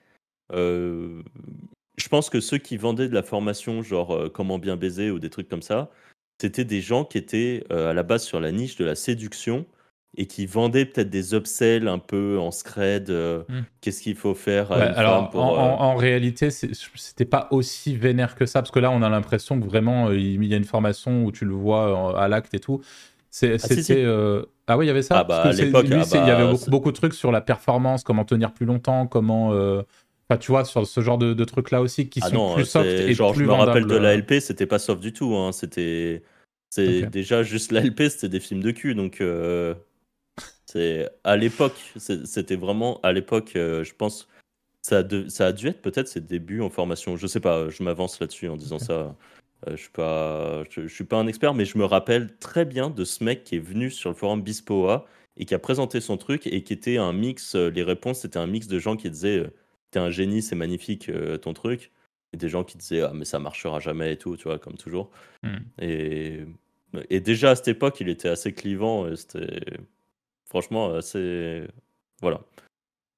je 0.54 2.08
pense 2.10 2.30
que 2.30 2.40
ceux 2.40 2.60
qui 2.60 2.78
vendaient 2.78 3.10
de 3.10 3.14
la 3.14 3.24
formation, 3.24 3.84
genre 3.84 4.32
comment 4.32 4.58
bien 4.58 4.78
baiser 4.78 5.12
ou 5.12 5.20
des 5.20 5.30
trucs 5.30 5.50
comme 5.50 5.62
ça, 5.62 5.92
c'était 6.42 6.64
des 6.64 6.80
gens 6.80 7.04
qui 7.04 7.18
étaient 7.18 7.66
à 7.70 7.92
la 7.92 8.04
base 8.04 8.24
sur 8.24 8.40
la 8.40 8.54
niche 8.54 8.78
de 8.78 8.86
la 8.86 8.96
séduction 8.96 9.66
et 10.18 10.26
qui 10.26 10.47
vendait 10.47 10.86
peut-être 10.86 11.11
des 11.11 11.36
upsells 11.36 11.88
un 11.88 11.99
peu 11.99 12.39
en 12.39 12.49
scred. 12.49 13.09
Euh, 13.09 13.43
hmm. 13.47 13.61
Qu'est-ce 13.82 14.01
qu'il 14.01 14.15
faut 14.15 14.34
faire 14.34 14.72
alors, 14.72 15.30
pour, 15.30 15.43
en, 15.43 15.55
en, 15.55 15.82
en, 15.82 15.95
réalité, 15.95 16.49
c'était 16.49 17.26
pas 17.26 17.47
aussi 17.51 17.95
vénère 17.95 18.36
que 18.36 18.47
ça, 18.47 18.61
parce 18.61 18.72
que 18.72 18.80
là, 18.80 18.89
on 18.89 19.03
a 19.03 19.09
l'impression 19.09 19.59
que 19.59 19.65
vraiment, 19.65 20.09
euh, 20.09 20.18
il 20.18 20.43
y 20.43 20.53
a 20.53 20.57
une 20.57 20.65
formation 20.65 21.24
où 21.24 21.32
tu 21.32 21.45
le 21.45 21.53
vois 21.53 22.15
euh, 22.15 22.18
à 22.18 22.28
l'acte 22.28 22.53
et 22.55 22.59
tout. 22.59 22.82
Ah, 22.84 23.57
c'était. 23.59 24.05
Ah, 24.70 24.78
oui, 24.78 24.86
il 24.86 24.88
y 24.88 24.91
avait 24.91 25.03
ça? 25.03 25.20
Ah, 25.20 25.24
bah, 25.24 25.43
à 25.43 25.51
l'époque, 25.53 25.86
il 25.86 25.91
y 25.91 26.18
avait 26.18 26.51
beaucoup, 26.51 26.70
beaucoup, 26.70 26.91
de 26.91 26.97
trucs 26.97 27.13
sur 27.13 27.32
la 27.32 27.39
performance, 27.39 28.03
comment 28.03 28.26
tenir 28.26 28.53
plus 28.53 28.65
longtemps, 28.65 29.05
comment. 29.05 29.49
Enfin, 29.49 30.38
tu 30.39 30.51
vois, 30.51 30.65
sur 30.65 30.86
ce 30.86 30.99
genre 30.99 31.18
de, 31.18 31.34
de 31.34 31.43
trucs-là 31.45 31.80
aussi, 31.80 32.09
qui 32.09 32.20
ah 32.22 32.30
sont 32.30 32.55
plus 32.55 32.65
soft 32.65 32.86
et 32.86 33.13
genre, 33.13 33.32
plus 33.32 33.45
Je 33.45 33.49
me 33.49 33.53
rappelle 33.53 33.86
de 33.86 33.95
la 33.95 34.18
LP, 34.18 34.41
c'était 34.41 34.65
pas 34.65 34.80
soft 34.80 35.01
du 35.01 35.13
tout. 35.13 35.36
Hein. 35.36 35.51
C'était. 35.51 36.24
C'est 36.70 37.09
déjà 37.09 37.43
juste 37.43 37.72
la 37.72 37.82
LP, 37.82 38.09
c'était 38.09 38.28
des 38.28 38.39
films 38.39 38.61
de 38.61 38.72
cul. 38.72 38.93
Donc, 38.93 39.22
euh, 39.22 39.74
c'est 40.66 41.10
à 41.24 41.38
l'époque, 41.38 41.76
c'était 41.98 42.56
vraiment 42.56 43.00
à 43.02 43.14
l'époque, 43.14 43.54
euh, 43.56 43.84
je 43.84 43.94
pense, 43.94 44.28
ça 44.82 45.00
a, 45.00 45.30
ça 45.30 45.48
a 45.48 45.54
dû 45.54 45.68
être 45.68 45.82
peut-être 45.82 46.08
ses 46.08 46.22
débuts 46.22 46.62
en 46.62 46.70
formation. 46.70 47.16
Je 47.16 47.28
sais 47.28 47.40
pas, 47.40 47.70
je 47.70 47.84
m'avance 47.84 48.20
là-dessus 48.20 48.50
en 48.50 48.58
disant 48.58 48.80
ça. 48.80 49.16
Euh, 49.68 49.72
je 49.72 49.82
suis 49.82 49.90
pas, 49.90 50.64
je, 50.70 50.88
suis 50.88 51.04
pas 51.04 51.18
un 51.18 51.26
expert, 51.26 51.56
mais 51.56 51.66
je 51.66 51.80
me 51.80 51.86
rappelle 51.86 52.38
très 52.38 52.64
bien 52.64 52.92
de 52.92 53.04
ce 53.04 53.24
mec 53.24 53.44
qui 53.44 53.56
est 53.56 53.60
venu 53.60 53.90
sur 53.90 54.10
le 54.12 54.16
forum 54.16 54.44
Bispoa 54.44 55.08
et 55.36 55.46
qui 55.46 55.56
a 55.56 55.60
présenté 55.60 56.00
son 56.00 56.18
truc 56.18 56.46
et 56.46 56.64
qui 56.64 56.74
était 56.74 56.98
un 56.98 57.12
mix. 57.12 57.56
les 57.56 57.84
réponses, 57.84 58.20
c'était 58.20 58.38
un 58.38 58.46
mix 58.46 58.68
de 58.68 58.78
gens 58.78 58.96
qui 58.96 59.10
disaient 59.10 59.50
t'es 59.92 60.00
un 60.00 60.12
génie, 60.12 60.42
c'est 60.42 60.56
magnifique 60.56 61.10
euh, 61.10 61.38
ton 61.38 61.54
truc. 61.54 61.92
Et 62.34 62.38
des 62.38 62.50
gens 62.50 62.64
qui 62.64 62.78
disaient 62.78 63.02
ah 63.02 63.14
mais 63.16 63.26
ça 63.26 63.40
marchera 63.40 63.80
jamais 63.80 64.14
et 64.14 64.18
tout, 64.18 64.38
tu 64.38 64.44
vois, 64.44 64.60
comme 64.60 64.76
toujours. 64.78 65.10
Hmm. 65.44 65.58
Et, 65.82 66.42
et 67.10 67.20
déjà 67.20 67.52
à 67.52 67.56
cette 67.56 67.70
époque, 67.70 68.00
il 68.02 68.10
était 68.10 68.30
assez 68.30 68.54
clivant. 68.54 69.16
C'était 69.16 69.62
franchement 70.50 70.93
assez 70.93 71.64
voilà, 72.22 72.41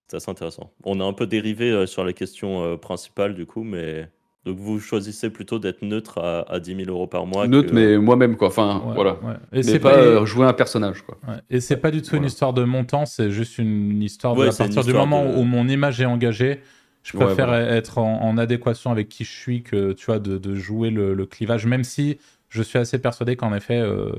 c'est 0.08 0.18
assez 0.18 0.32
intéressant. 0.32 0.72
On 0.84 1.00
a 1.00 1.04
un 1.04 1.14
peu 1.14 1.28
dérivé 1.28 1.72
euh, 1.72 1.86
sur 1.86 2.04
la 2.04 2.14
question 2.14 2.64
euh, 2.64 2.78
principale 2.78 3.36
du 3.36 3.46
coup, 3.46 3.64
mais 3.64 4.10
donc 4.46 4.58
vous 4.58 4.80
choisissez 4.80 5.30
plutôt 5.30 5.60
d'être 5.60 5.82
neutre 5.82 6.18
à, 6.18 6.52
à 6.52 6.60
10 6.60 6.86
000 6.86 6.90
euros 6.90 7.08
par 7.08 7.26
mois. 7.26 7.48
Neutre, 7.48 7.74
mais 7.74 7.98
moi-même 7.98 8.36
quoi. 8.36 8.48
Enfin 8.48 8.82
voilà. 8.96 9.18
Et 9.52 9.64
c'est 9.64 9.80
pas 9.80 10.24
jouer 10.26 10.46
un 10.46 10.54
personnage 10.54 11.02
quoi. 11.04 11.18
Et 11.50 11.60
c'est 11.60 11.78
pas 11.78 11.92
du 11.92 12.02
tout 12.02 12.16
une 12.16 12.26
histoire 12.26 12.54
de 12.54 12.64
montant, 12.64 13.06
c'est 13.06 13.32
juste 13.32 13.58
une 13.58 14.02
histoire 14.02 14.36
de 14.36 14.48
à 14.48 14.52
partir 14.52 14.84
du 14.84 14.94
moment 14.94 15.26
où 15.38 15.44
mon 15.44 15.68
image 15.68 16.02
est 16.02 16.06
engagée. 16.06 16.62
Je 17.04 17.18
préfère 17.18 17.54
être 17.54 17.98
en, 17.98 18.38
adéquation 18.38 18.92
avec 18.92 19.10
qui 19.10 19.24
je 19.24 19.32
suis 19.32 19.64
que 19.64 19.94
tu 19.94 20.08
vois 20.08 20.20
de, 20.20 20.56
jouer 20.56 20.90
le, 20.90 21.26
clivage, 21.26 21.66
même 21.66 21.84
si 21.84 22.18
je 22.50 22.62
suis 22.62 22.80
assez 22.80 23.00
persuadé 23.00 23.36
qu'en 23.36 23.54
effet 23.54 23.80
euh, 23.80 24.12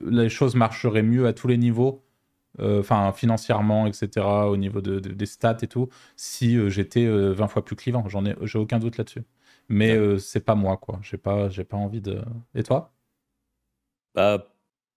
les 0.00 0.28
choses 0.28 0.54
marcheraient 0.54 1.02
mieux 1.02 1.26
à 1.26 1.32
tous 1.32 1.48
les 1.48 1.58
niveaux, 1.58 2.03
euh, 2.60 2.80
enfin 2.80 3.12
financièrement, 3.12 3.86
etc., 3.86 4.26
au 4.48 4.56
niveau 4.56 4.80
de, 4.80 4.98
des 5.00 5.26
stats 5.26 5.58
et 5.62 5.66
tout, 5.68 5.88
si 6.16 6.56
euh, 6.56 6.68
j'étais 6.68 7.06
20 7.06 7.48
fois 7.48 7.64
plus 7.64 7.76
clivant. 7.76 8.08
J'en 8.08 8.24
ai, 8.24 8.34
j'ai 8.42 8.58
aucun 8.58 8.78
doute 8.78 8.96
là-dessus. 8.98 9.24
Mais 9.68 9.96
c'est 10.18 10.44
pas 10.44 10.54
moi, 10.54 10.76
quoi. 10.76 10.98
J'ai 11.02 11.16
pas, 11.16 11.48
j'ai 11.48 11.64
pas 11.64 11.76
envie 11.76 12.00
de. 12.02 12.20
Et 12.54 12.62
toi? 12.62 12.92
Bah 14.14 14.50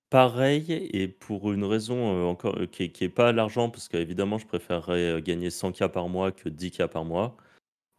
pareil, 0.09 0.71
et 0.93 1.07
pour 1.07 1.51
une 1.53 1.63
raison 1.65 2.29
encore 2.29 2.57
qui, 2.71 2.91
qui 2.91 3.03
est 3.05 3.09
pas 3.09 3.31
l'argent, 3.31 3.69
parce 3.69 3.87
qu'évidemment, 3.89 4.37
je 4.37 4.47
préférerais 4.47 5.21
gagner 5.21 5.49
100K 5.49 5.89
par 5.89 6.09
mois 6.09 6.31
que 6.31 6.49
10K 6.49 6.87
par 6.87 7.05
mois. 7.05 7.37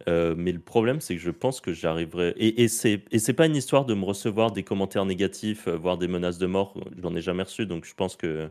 mais 0.06 0.52
le 0.52 0.60
problème, 0.60 1.00
c'est 1.00 1.16
que 1.16 1.20
je 1.22 1.30
pense 1.30 1.60
que 1.60 1.72
j'arriverai. 1.72 2.34
Et, 2.38 2.62
et 2.62 2.68
c'est 2.68 3.04
et 3.12 3.18
c'est 3.18 3.34
pas 3.34 3.46
une 3.46 3.56
histoire 3.56 3.84
de 3.86 3.94
me 3.94 4.04
recevoir 4.04 4.52
des 4.52 4.64
commentaires 4.64 5.06
négatifs, 5.06 5.68
voire 5.68 5.98
des 5.98 6.08
menaces 6.08 6.38
de 6.38 6.46
mort. 6.46 6.74
J'en 7.02 7.14
ai 7.16 7.20
jamais 7.22 7.44
reçu, 7.44 7.66
donc 7.66 7.84
je 7.84 7.94
pense 7.94 8.16
que 8.16 8.50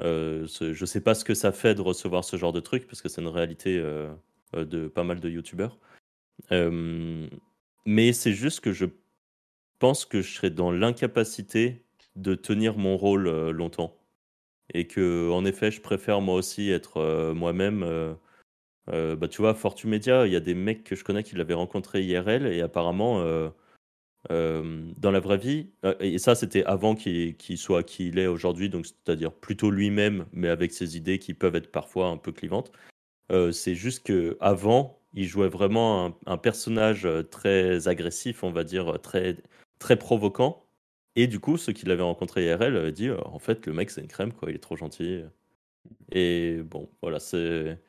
euh, 0.00 0.46
je 0.46 0.84
sais 0.84 1.00
pas 1.00 1.14
ce 1.14 1.24
que 1.24 1.34
ça 1.34 1.52
fait 1.52 1.74
de 1.74 1.82
recevoir 1.82 2.24
ce 2.24 2.36
genre 2.36 2.52
de 2.52 2.60
truc, 2.60 2.86
parce 2.86 3.02
que 3.02 3.08
c'est 3.08 3.20
une 3.20 3.28
réalité 3.28 3.82
de 4.54 4.88
pas 4.88 5.04
mal 5.04 5.20
de 5.20 5.28
youtubeurs. 5.28 5.78
mais 6.50 8.12
c'est 8.12 8.32
juste 8.32 8.60
que 8.60 8.72
je 8.72 8.86
pense 9.78 10.04
que 10.04 10.22
je 10.22 10.34
serais 10.34 10.50
dans 10.50 10.70
l'incapacité 10.72 11.84
de 12.16 12.34
tenir 12.34 12.76
mon 12.76 12.96
rôle 12.96 13.28
euh, 13.28 13.52
longtemps. 13.52 13.96
Et 14.74 14.86
que, 14.86 15.30
en 15.30 15.44
effet, 15.44 15.70
je 15.70 15.80
préfère 15.80 16.20
moi 16.20 16.34
aussi 16.34 16.70
être 16.70 16.98
euh, 16.98 17.34
moi-même. 17.34 17.82
Euh, 18.88 19.16
bah, 19.16 19.28
tu 19.28 19.42
vois, 19.42 19.54
Fortumedia, 19.54 20.26
il 20.26 20.32
y 20.32 20.36
a 20.36 20.40
des 20.40 20.54
mecs 20.54 20.84
que 20.84 20.96
je 20.96 21.04
connais 21.04 21.22
qui 21.22 21.36
l'avaient 21.36 21.54
rencontré 21.54 22.02
IRL 22.02 22.46
et 22.46 22.60
apparemment, 22.62 23.22
dans 24.30 25.10
la 25.10 25.20
vraie 25.20 25.38
vie, 25.38 25.70
et 26.00 26.18
ça 26.18 26.34
c'était 26.34 26.64
avant 26.64 26.94
qu'il 26.94 27.36
soit 27.56 27.82
qui 27.82 28.08
il 28.08 28.18
est 28.18 28.26
aujourd'hui, 28.26 28.68
donc 28.68 28.86
c'est-à-dire 28.86 29.32
plutôt 29.32 29.70
lui-même, 29.70 30.26
mais 30.32 30.48
avec 30.48 30.72
ses 30.72 30.96
idées 30.96 31.18
qui 31.18 31.34
peuvent 31.34 31.56
être 31.56 31.70
parfois 31.72 32.08
un 32.08 32.16
peu 32.18 32.32
clivantes. 32.32 32.72
c'est 33.52 33.74
juste 33.74 34.04
que 34.04 34.36
avant, 34.40 35.00
il 35.14 35.26
jouait 35.26 35.48
vraiment 35.48 36.16
un, 36.26 36.36
personnage 36.36 37.08
très 37.30 37.88
agressif, 37.88 38.44
on 38.44 38.50
va 38.50 38.64
dire, 38.64 39.00
très, 39.02 39.36
très 39.78 39.96
provoquant. 39.96 40.68
Et 41.16 41.26
du 41.26 41.40
coup, 41.40 41.56
ceux 41.56 41.72
qui 41.72 41.86
l'avaient 41.86 42.02
rencontré 42.02 42.46
IRL 42.46 42.76
avaient 42.76 42.92
dit 42.92 43.08
euh, 43.08 43.18
en 43.24 43.40
fait, 43.40 43.66
le 43.66 43.72
mec, 43.72 43.90
c'est 43.90 44.00
une 44.00 44.08
crème, 44.08 44.32
quoi, 44.32 44.50
il 44.50 44.56
est 44.56 44.60
trop 44.60 44.76
gentil. 44.76 45.22
Et 46.12 46.60
bon, 46.62 46.90
voilà, 47.02 47.20
c'est. 47.20 47.80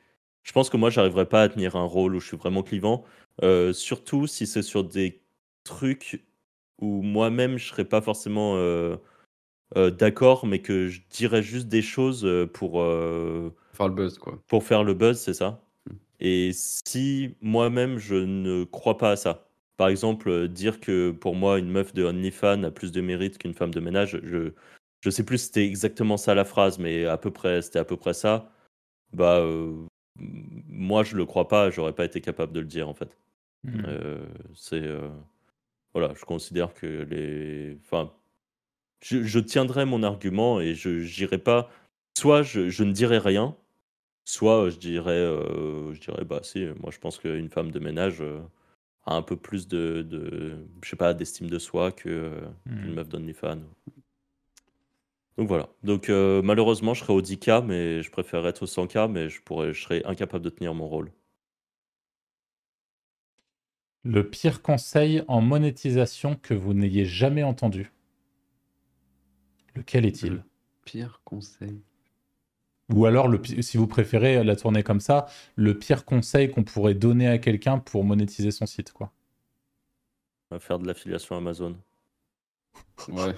Je 0.42 0.52
pense 0.52 0.70
que 0.70 0.76
moi, 0.76 0.90
j'arriverai 0.90 1.26
pas 1.28 1.42
à 1.42 1.48
tenir 1.48 1.76
un 1.76 1.84
rôle 1.84 2.16
où 2.16 2.20
je 2.20 2.26
suis 2.26 2.36
vraiment 2.36 2.62
clivant, 2.62 3.04
euh, 3.42 3.72
surtout 3.72 4.26
si 4.26 4.46
c'est 4.46 4.62
sur 4.62 4.84
des 4.84 5.19
trucs 5.64 6.24
où 6.80 7.02
moi-même 7.02 7.58
je 7.58 7.68
serais 7.68 7.84
pas 7.84 8.00
forcément 8.00 8.56
euh, 8.56 8.96
d'accord, 9.74 10.46
mais 10.46 10.60
que 10.60 10.88
je 10.88 11.02
dirais 11.10 11.42
juste 11.42 11.68
des 11.68 11.82
choses 11.82 12.26
pour 12.52 12.82
faire 13.72 13.88
le 13.88 13.94
buzz, 13.94 14.18
quoi. 14.18 14.38
Pour 14.46 14.64
faire 14.64 14.84
le 14.84 14.94
buzz, 14.94 15.18
c'est 15.18 15.34
ça. 15.34 15.62
Mmh. 15.86 15.94
Et 16.20 16.50
si 16.54 17.34
moi-même 17.40 17.98
je 17.98 18.14
ne 18.14 18.64
crois 18.64 18.98
pas 18.98 19.12
à 19.12 19.16
ça, 19.16 19.50
par 19.80 19.88
exemple, 19.88 20.28
euh, 20.28 20.48
dire 20.48 20.80
que 20.80 21.10
pour 21.10 21.34
moi, 21.34 21.58
une 21.58 21.70
meuf 21.70 21.94
de 21.94 22.04
OnlyFans 22.04 22.64
a 22.64 22.70
plus 22.70 22.92
de 22.92 23.00
mérite 23.00 23.38
qu'une 23.38 23.54
femme 23.54 23.72
de 23.72 23.80
ménage, 23.80 24.20
je 24.22 24.52
je 25.00 25.08
sais 25.08 25.24
plus 25.24 25.38
si 25.38 25.46
c'était 25.46 25.64
exactement 25.64 26.18
ça 26.18 26.34
la 26.34 26.44
phrase, 26.44 26.78
mais 26.78 27.06
à 27.06 27.16
peu 27.16 27.30
près, 27.30 27.62
c'était 27.62 27.78
à 27.78 27.86
peu 27.86 27.96
près 27.96 28.12
ça. 28.12 28.52
Bah, 29.14 29.38
euh, 29.38 29.86
moi, 30.18 31.02
je 31.02 31.16
le 31.16 31.24
crois 31.24 31.48
pas, 31.48 31.70
j'aurais 31.70 31.94
pas 31.94 32.04
été 32.04 32.20
capable 32.20 32.52
de 32.52 32.60
le 32.60 32.66
dire 32.66 32.90
en 32.90 32.92
fait. 32.92 33.16
Mmh. 33.64 33.82
Euh, 33.86 34.26
c'est 34.54 34.86
voilà, 35.94 36.14
je 36.14 36.24
considère 36.24 36.74
que 36.74 36.86
les, 37.10 37.78
enfin, 37.84 38.12
je, 39.02 39.22
je 39.22 39.38
tiendrai 39.38 39.84
mon 39.84 40.02
argument 40.02 40.60
et 40.60 40.74
je 40.74 40.88
n'irai 40.90 41.38
pas. 41.38 41.70
Soit 42.18 42.42
je, 42.42 42.68
je, 42.68 42.84
ne 42.84 42.92
dirai 42.92 43.18
rien, 43.18 43.56
soit 44.24 44.70
je 44.70 44.78
dirais, 44.78 45.24
je 45.92 46.00
dirais 46.00 46.24
bah 46.24 46.40
si, 46.42 46.66
moi 46.80 46.90
je 46.90 46.98
pense 46.98 47.18
qu'une 47.18 47.48
femme 47.48 47.70
de 47.70 47.78
ménage 47.78 48.22
a 49.06 49.14
un 49.14 49.22
peu 49.22 49.36
plus 49.36 49.68
de, 49.68 50.02
de 50.02 50.56
je 50.82 50.90
sais 50.90 50.96
pas, 50.96 51.14
d'estime 51.14 51.48
de 51.48 51.58
soi 51.58 51.92
que 51.92 52.32
mmh. 52.66 52.94
meuf 52.94 53.08
d'OnlyFans. 53.08 53.62
Donc 55.40 55.48
voilà. 55.48 55.70
Donc 55.82 56.10
euh, 56.10 56.42
malheureusement, 56.42 56.92
je 56.92 57.00
serais 57.00 57.14
au 57.14 57.22
10K, 57.22 57.64
mais 57.64 58.02
je 58.02 58.10
préférerais 58.10 58.50
être 58.50 58.62
au 58.62 58.66
100K, 58.66 59.10
mais 59.10 59.30
je, 59.30 59.40
pourrais, 59.40 59.72
je 59.72 59.82
serais 59.82 60.04
incapable 60.04 60.44
de 60.44 60.50
tenir 60.50 60.74
mon 60.74 60.86
rôle. 60.86 61.10
Le 64.04 64.28
pire 64.28 64.62
conseil 64.62 65.22
en 65.28 65.40
monétisation 65.40 66.36
que 66.36 66.54
vous 66.54 66.72
n'ayez 66.72 67.04
jamais 67.04 67.42
entendu? 67.42 67.92
Lequel 69.74 70.06
est-il? 70.06 70.32
Le 70.32 70.42
pire 70.84 71.20
conseil. 71.24 71.82
Ou 72.92 73.06
alors, 73.06 73.28
le, 73.28 73.40
si 73.60 73.76
vous 73.76 73.86
préférez 73.86 74.42
la 74.42 74.56
tourner 74.56 74.82
comme 74.82 75.00
ça, 75.00 75.26
le 75.54 75.78
pire 75.78 76.04
conseil 76.04 76.50
qu'on 76.50 76.64
pourrait 76.64 76.94
donner 76.94 77.28
à 77.28 77.38
quelqu'un 77.38 77.78
pour 77.78 78.04
monétiser 78.04 78.50
son 78.50 78.66
site, 78.66 78.92
quoi. 78.92 79.12
On 80.50 80.56
va 80.56 80.60
faire 80.60 80.78
de 80.78 80.86
l'affiliation 80.86 81.36
Amazon. 81.36 81.76
Ouais. 83.08 83.34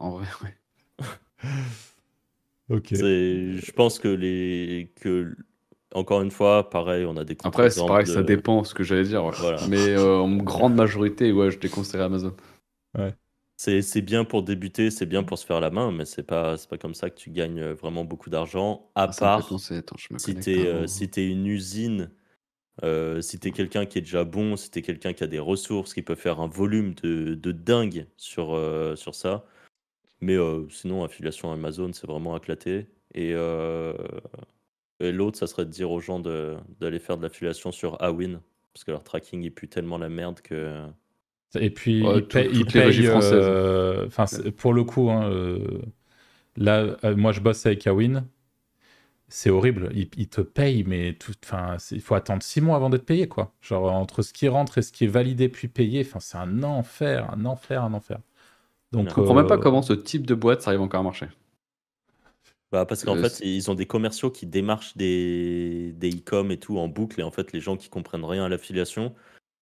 en 0.00 0.10
vrai, 0.10 0.26
ouais. 0.42 1.06
ok. 2.70 2.88
Je 2.94 3.72
pense 3.72 4.00
que 4.00 4.08
les. 4.08 4.90
Que... 4.96 5.36
Encore 5.94 6.22
une 6.22 6.30
fois, 6.30 6.68
pareil, 6.70 7.06
on 7.06 7.16
a 7.16 7.24
des 7.24 7.36
Après, 7.44 7.70
c'est 7.70 7.86
pareil, 7.86 8.06
ça 8.06 8.22
dépend 8.22 8.64
ce 8.64 8.74
que 8.74 8.82
j'allais 8.82 9.04
dire. 9.04 9.30
Mais 9.68 9.90
euh, 9.90 10.18
en 10.18 10.36
grande 10.36 10.74
majorité, 10.74 11.32
ouais, 11.32 11.50
je 11.50 11.58
déconseillerais 11.58 12.06
Amazon. 12.06 12.34
Ouais. 12.98 13.14
C'est 13.56 14.02
bien 14.02 14.24
pour 14.24 14.42
débuter, 14.42 14.90
c'est 14.90 15.06
bien 15.06 15.22
pour 15.22 15.38
se 15.38 15.46
faire 15.46 15.60
la 15.60 15.70
main, 15.70 15.92
mais 15.92 16.04
c'est 16.04 16.24
pas, 16.24 16.56
pas 16.68 16.76
comme 16.76 16.94
ça 16.94 17.08
que 17.08 17.14
tu 17.14 17.30
gagnes 17.30 17.60
euh, 17.60 17.74
vraiment 17.74 18.04
beaucoup 18.04 18.28
d'argent, 18.28 18.90
à 18.96 19.04
ah, 19.04 19.08
part 19.16 19.48
si 20.18 20.34
tu 20.34 20.50
es, 20.50 20.66
euh, 20.66 20.86
si 20.88 21.04
une 21.16 21.46
usine, 21.46 22.10
euh, 22.82 23.20
si 23.20 23.38
tu 23.38 23.48
es 23.48 23.50
quelqu'un 23.52 23.86
qui 23.86 23.98
est 23.98 24.02
déjà 24.02 24.24
bon, 24.24 24.56
si 24.56 24.70
tu 24.70 24.80
es 24.80 24.82
quelqu'un 24.82 25.12
qui 25.12 25.22
a 25.22 25.28
des 25.28 25.38
ressources, 25.38 25.94
qui 25.94 26.02
peut 26.02 26.16
faire 26.16 26.40
un 26.40 26.48
volume 26.48 26.94
de, 26.94 27.34
de 27.34 27.52
dingue 27.52 28.06
sur, 28.16 28.60
sur 28.96 29.14
ça. 29.14 29.46
Mais 30.20 30.36
sinon, 30.70 31.04
affiliation 31.04 31.52
Amazon, 31.52 31.92
c'est 31.92 32.06
vraiment 32.06 32.36
éclaté. 32.36 32.88
Et, 33.14 33.34
et 35.04 35.12
l'autre, 35.12 35.38
ça 35.38 35.46
serait 35.46 35.64
de 35.64 35.70
dire 35.70 35.90
aux 35.90 36.00
gens 36.00 36.20
d'aller 36.20 36.98
faire 36.98 37.16
de 37.16 37.22
l'affiliation 37.22 37.72
sur 37.72 38.02
Awin, 38.02 38.40
parce 38.72 38.84
que 38.84 38.90
leur 38.90 39.04
tracking 39.04 39.42
il 39.42 39.52
pue 39.52 39.68
tellement 39.68 39.98
la 39.98 40.08
merde 40.08 40.40
que 40.40 40.86
et 41.60 41.70
puis, 41.70 42.02
il 42.04 42.26
paye, 42.26 43.06
euh, 43.06 44.06
Enfin, 44.06 44.24
pour 44.56 44.72
le 44.72 44.84
coup, 44.84 45.10
hein, 45.10 45.30
euh, 45.30 45.82
là, 46.56 46.96
euh, 47.04 47.16
moi, 47.16 47.32
je 47.32 47.40
bosse 47.40 47.64
avec 47.66 47.86
Awin. 47.86 48.24
C'est 49.28 49.50
horrible. 49.50 49.90
Il, 49.94 50.28
te 50.28 50.40
paye, 50.42 50.84
mais 50.84 51.16
il 51.90 52.00
faut 52.00 52.14
attendre 52.14 52.42
six 52.42 52.60
mois 52.60 52.76
avant 52.76 52.90
d'être 52.90 53.06
payé, 53.06 53.26
quoi. 53.26 53.52
Genre, 53.62 53.90
entre 53.90 54.22
ce 54.22 54.32
qui 54.32 54.46
rentre 54.48 54.78
et 54.78 54.82
ce 54.82 54.92
qui 54.92 55.04
est 55.04 55.08
validé 55.08 55.48
puis 55.48 55.66
payé, 55.66 56.02
enfin, 56.06 56.20
c'est 56.20 56.36
un 56.36 56.62
enfer, 56.62 57.28
un 57.32 57.44
enfer, 57.44 57.82
un 57.82 57.94
enfer. 57.94 58.18
Donc, 58.92 59.08
je 59.08 59.14
comprends 59.14 59.34
même 59.34 59.46
pas 59.46 59.58
comment 59.58 59.82
ce 59.82 59.92
type 59.92 60.26
de 60.26 60.34
boîte, 60.34 60.62
ça 60.62 60.70
arrive 60.70 60.82
encore 60.82 61.00
à 61.00 61.04
marcher. 61.04 61.26
Bah, 62.74 62.86
parce 62.86 63.04
qu'en 63.04 63.14
fait, 63.14 63.38
ils 63.38 63.70
ont 63.70 63.76
des 63.76 63.86
commerciaux 63.86 64.32
qui 64.32 64.46
démarchent 64.46 64.96
des, 64.96 65.92
des 65.96 66.10
e-com 66.10 66.50
et 66.50 66.56
tout 66.56 66.76
en 66.76 66.88
boucle. 66.88 67.20
Et 67.20 67.22
en 67.22 67.30
fait, 67.30 67.52
les 67.52 67.60
gens 67.60 67.76
qui 67.76 67.88
comprennent 67.88 68.24
rien 68.24 68.46
à 68.46 68.48
l'affiliation, 68.48 69.14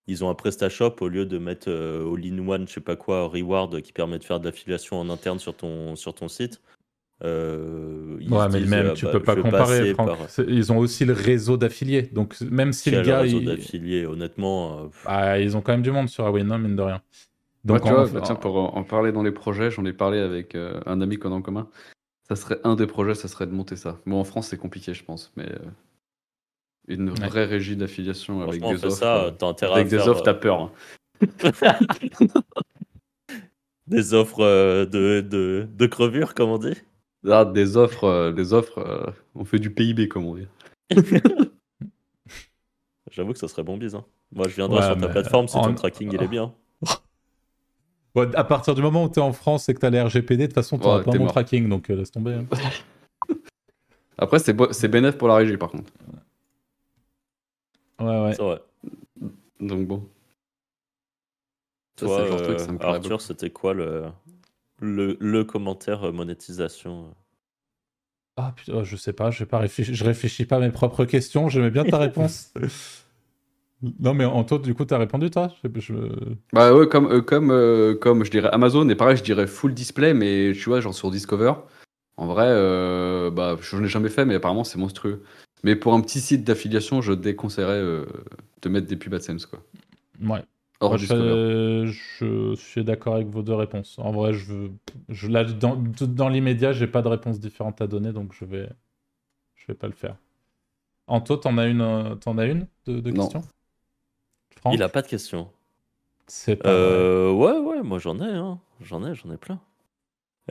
ils 0.07 0.25
ont 0.25 0.31
un 0.31 0.35
PrestaShop 0.35 0.97
au 1.03 1.09
lieu 1.09 1.27
de 1.27 1.37
mettre 1.37 1.69
euh, 1.69 2.11
all-in-one, 2.11 2.67
je 2.67 2.73
sais 2.73 2.81
pas 2.81 2.97
quoi, 2.97 3.29
reward 3.29 3.83
qui 3.83 3.93
permet 3.93 4.19
de 4.19 4.25
faire 4.25 4.41
de 4.41 4.47
l'affiliation 4.47 4.99
en 4.99 5.11
interne 5.11 5.39
sur 5.39 5.55
ton, 5.55 5.95
sur 5.95 6.15
ton 6.15 6.29
site. 6.29 6.63
Euh, 7.23 8.17
ouais, 8.31 8.49
mais 8.51 8.61
même, 8.61 8.87
euh, 8.87 8.93
tu 8.95 9.05
bah, 9.05 9.11
peux 9.13 9.23
pas 9.23 9.37
comparer. 9.37 9.95
Ils 10.49 10.73
ont 10.73 10.79
aussi 10.79 11.05
le 11.05 11.13
réseau 11.13 11.59
d'affiliés. 11.59 12.09
Donc, 12.15 12.41
même 12.41 12.73
si 12.73 12.91
le 12.91 13.03
gars. 13.03 13.17
Le 13.17 13.23
réseau 13.25 13.41
d'affiliés, 13.41 14.07
honnêtement. 14.07 14.91
Ah, 15.05 15.39
ils 15.39 15.55
ont 15.55 15.61
quand 15.61 15.73
même 15.73 15.83
du 15.83 15.91
monde 15.91 16.09
sur 16.09 16.25
Away, 16.25 16.45
mine 16.45 16.77
de 16.77 16.83
rien. 16.83 17.03
Donc, 17.63 17.85
tu 17.85 17.91
vois, 17.93 18.09
tiens, 18.23 18.37
pour 18.37 18.75
en 18.75 18.83
parler 18.85 19.13
dans 19.13 19.23
les 19.23 19.33
projets, 19.33 19.71
j'en 19.71 19.85
ai 19.85 19.93
parlé 19.93 20.19
avec 20.19 20.55
un 20.55 21.01
ami 21.03 21.19
qu'on 21.19 21.33
a 21.33 21.35
en 21.35 21.43
commun. 21.43 21.69
Ça 22.35 22.37
serait 22.37 22.61
un 22.65 22.77
des 22.77 22.87
projets, 22.87 23.15
ça 23.15 23.29
serait 23.29 23.47
de 23.47 23.53
monter 23.53 23.77
ça. 23.77 23.99
Bon, 24.07 24.19
en 24.19 24.25
France, 24.25 24.49
c'est 24.49 24.57
compliqué, 24.57 24.95
je 24.95 25.05
pense, 25.05 25.31
mais 25.37 25.53
euh, 25.53 25.59
une 26.89 27.11
vraie 27.11 27.45
régie 27.45 27.77
d'affiliation 27.77 28.41
avec 28.41 28.63
des 28.63 28.87
offres. 28.87 28.89
Ça, 28.89 29.25
euh, 29.25 29.33
avec 29.71 29.89
des 29.89 30.09
offres, 30.09 30.23
t'as 30.23 30.33
peur. 30.33 30.63
Hein. 30.63 30.73
des 33.87 34.15
offres 34.15 34.41
euh, 34.41 34.87
de, 34.87 35.21
de, 35.21 35.69
de, 35.71 35.87
crevure, 35.87 36.33
comme 36.33 36.49
on 36.49 36.57
dit 36.57 36.81
ah, 37.29 37.45
Des 37.45 37.77
offres, 37.77 38.33
des 38.35 38.55
offres 38.55 39.13
on 39.35 39.45
fait 39.45 39.59
du 39.59 39.71
PIB, 39.71 40.09
comme 40.09 40.25
on 40.25 40.37
dit. 40.37 40.49
J'avoue 43.11 43.35
que 43.35 43.41
ça 43.41 43.49
serait 43.49 43.63
bon 43.63 43.77
bise. 43.77 43.95
Hein. 43.95 44.07
Moi, 44.35 44.49
je 44.49 44.55
viendrai 44.55 44.83
sur 44.83 44.97
ta 44.97 45.09
plateforme 45.09 45.49
si 45.49 45.61
ton 45.61 45.75
tracking 45.75 46.11
il 46.11 46.23
est 46.23 46.29
bien. 46.29 46.55
à 48.15 48.45
partir 48.45 48.75
du 48.75 48.83
moment 48.83 49.05
où 49.05 49.09
tu 49.09 49.19
es 49.19 49.23
en 49.23 49.33
France 49.33 49.69
et 49.69 49.75
que 49.75 49.81
tu 49.81 49.87
as 49.87 49.91
les 49.91 50.01
RGPD, 50.01 50.43
de 50.43 50.47
toute 50.47 50.55
façon, 50.55 50.79
tu 50.79 50.85
n'auras 50.85 51.03
pas 51.03 51.17
mon 51.17 51.27
tracking, 51.27 51.69
donc 51.69 51.91
euh, 51.91 51.97
laisse 51.97 52.11
tomber. 52.11 52.35
Hein. 52.35 52.47
Après, 54.19 54.39
c'est, 54.39 54.57
c'est 54.73 54.89
bénéf 54.89 55.17
pour 55.17 55.29
la 55.29 55.37
régie, 55.37 55.57
par 55.57 55.71
contre. 55.71 55.91
Ouais, 58.01 58.21
ouais. 58.23 58.35
C'est 58.35 58.43
vrai. 58.43 58.61
Donc 59.61 59.87
bon. 59.87 60.09
Toi, 61.97 62.21
euh, 62.21 62.79
Arthur, 62.81 63.21
c'était 63.21 63.51
quoi 63.51 63.75
le, 63.75 64.05
le, 64.81 65.17
le 65.21 65.45
commentaire 65.45 66.05
euh, 66.05 66.13
monétisation 66.13 67.15
Ah 68.37 68.53
putain, 68.57 68.83
je 68.83 68.97
sais 68.97 69.13
pas, 69.13 69.31
je, 69.31 69.45
pas 69.45 69.67
je 69.67 70.05
réfléchis 70.05 70.47
pas 70.47 70.57
à 70.57 70.61
mes 70.61 70.71
propres 70.71 71.05
questions, 71.05 71.49
j'aimais 71.49 71.71
bien 71.71 71.85
ta 71.85 71.99
réponse. 71.99 72.53
Non, 73.99 74.15
mais 74.15 74.25
Anto, 74.25 74.59
du 74.59 74.75
coup, 74.75 74.85
tu 74.85 74.95
as 74.95 74.99
répondu, 74.99 75.31
toi? 75.31 75.53
Bah 76.53 76.73
ouais, 76.75 76.89
comme, 76.89 77.07
euh, 77.07 77.21
comme, 77.21 77.51
euh, 77.51 77.95
comme 77.95 78.25
je 78.25 78.31
dirais 78.31 78.49
Amazon, 78.53 78.89
et 78.89 78.95
pareil, 78.95 79.17
je 79.17 79.25
dirais 79.25 79.47
full 79.47 79.75
display, 79.75 80.15
mais 80.15 80.53
tu 80.55 80.69
vois, 80.69 80.81
genre 80.81 80.95
sur 80.95 81.11
Discover, 81.11 81.55
en 82.17 82.27
vrai, 82.27 82.47
euh, 82.49 83.31
bah, 83.31 83.57
je 83.61 83.77
n'ai 83.77 83.89
jamais 83.89 84.09
fait, 84.09 84.25
mais 84.25 84.37
apparemment, 84.37 84.65
c'est 84.65 84.79
monstrueux. 84.79 85.25
Mais 85.65 85.75
pour 85.75 85.95
un 85.95 86.01
petit 86.01 86.21
site 86.21 86.45
d'affiliation, 86.45 87.01
je 87.01 87.13
déconseillerais 87.13 87.81
de 88.63 88.69
mettre 88.69 88.87
des 88.87 88.97
pubs 88.97 89.15
AdSense, 89.15 89.47
quoi. 89.47 89.61
Ouais. 90.21 90.45
Je, 90.97 92.55
suis 92.57 92.85
d'accord 92.85 93.15
avec 93.15 93.29
vos 93.29 93.43
deux 93.43 93.55
réponses. 93.55 93.99
En 93.99 94.11
vrai, 94.13 94.33
je, 94.33 94.69
je 95.09 95.29
là, 95.29 95.45
dans, 95.45 95.77
dans 95.77 96.29
l'immédiat, 96.29 96.73
j'ai 96.73 96.89
pas 96.89 97.03
de 97.03 97.09
réponse 97.09 97.39
différente 97.39 97.81
à 97.81 97.87
donner, 97.87 98.13
donc 98.13 98.33
je 98.33 98.45
vais, 98.45 98.69
je 99.55 99.67
vais 99.69 99.75
pas 99.75 99.87
le 99.87 99.93
faire. 99.93 100.17
Anto, 101.07 101.37
t'en 101.37 101.59
as 101.59 101.67
une, 101.67 101.83
en 101.83 102.39
as 102.39 102.47
une 102.47 102.67
de, 102.87 103.01
de 103.01 103.11
questions? 103.11 103.43
Il 104.71 104.83
a 104.83 104.89
pas 104.89 105.03
de 105.03 105.09
questions. 105.09 105.51
C'est 106.27 106.57
pas 106.57 106.71
euh, 106.71 107.31
Ouais, 107.33 107.59
ouais, 107.59 107.83
moi 107.83 107.99
j'en 107.99 108.19
ai, 108.21 108.29
hein. 108.35 108.61
j'en 108.81 109.05
ai, 109.07 109.15
j'en 109.15 109.31
ai 109.33 109.37
plein. 109.37 109.61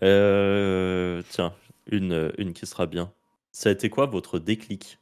Euh, 0.04 1.22
tiens, 1.30 1.54
une, 1.88 2.32
une 2.38 2.54
qui 2.54 2.66
sera 2.66 2.86
bien. 2.88 3.14
Ça 3.52 3.70
a 3.70 3.72
été 3.74 3.90
quoi 3.90 4.06
votre 4.06 4.40
déclic? 4.40 5.00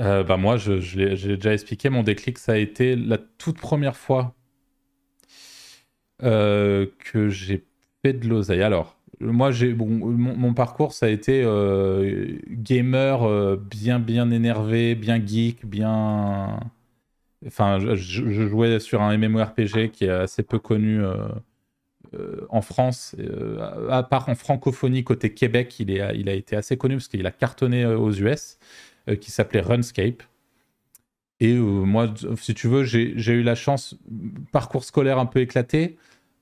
Euh, 0.00 0.22
bah 0.24 0.36
moi, 0.36 0.56
je, 0.56 0.80
j'ai 0.80 1.36
déjà 1.36 1.52
expliqué, 1.52 1.88
mon 1.90 2.02
déclic, 2.02 2.38
ça 2.38 2.52
a 2.52 2.56
été 2.56 2.94
la 2.96 3.18
toute 3.18 3.58
première 3.60 3.96
fois 3.96 4.34
que 6.20 7.28
j'ai 7.28 7.66
fait 8.02 8.12
de 8.12 8.28
l'oseille. 8.28 8.62
Alors, 8.62 8.97
moi, 9.20 9.50
j'ai 9.50 9.74
bon, 9.74 9.86
mon, 9.88 10.54
parcours, 10.54 10.92
ça 10.92 11.06
a 11.06 11.08
été 11.08 11.42
euh, 11.44 12.38
gamer 12.48 13.24
euh, 13.24 13.56
bien, 13.56 13.98
bien 13.98 14.30
énervé, 14.30 14.94
bien 14.94 15.24
geek, 15.24 15.66
bien. 15.66 16.60
Enfin, 17.46 17.78
je, 17.80 17.94
jouais 18.48 18.80
sur 18.80 19.02
un 19.02 19.16
MMORPG 19.16 19.90
qui 19.90 20.04
est 20.04 20.10
assez 20.10 20.42
peu 20.42 20.58
connu 20.58 21.00
euh, 21.02 22.46
en 22.48 22.62
France. 22.62 23.16
à 23.90 24.02
part 24.02 24.28
en 24.28 24.34
francophonie 24.34 25.04
côté 25.04 25.34
Québec, 25.34 25.78
il, 25.80 25.90
est, 25.90 26.16
il 26.18 26.28
a 26.28 26.34
été 26.34 26.56
assez 26.56 26.76
connu 26.76 26.96
parce 26.96 27.08
qu'il 27.08 27.26
a 27.26 27.30
cartonné 27.30 27.86
aux 27.86 28.12
US, 28.12 28.58
qui 29.20 29.30
s'appelait 29.30 29.60
Runscape. 29.60 30.22
Et 31.40 31.54
moi, 31.54 32.12
si 32.36 32.54
tu 32.54 32.66
veux, 32.68 32.84
j'ai 32.84 33.32
eu 33.32 33.42
la 33.42 33.54
chance, 33.54 33.96
parcours 34.52 34.84
scolaire 34.84 35.18
un 35.18 35.26
peu 35.26 35.40
éclaté. 35.40 35.96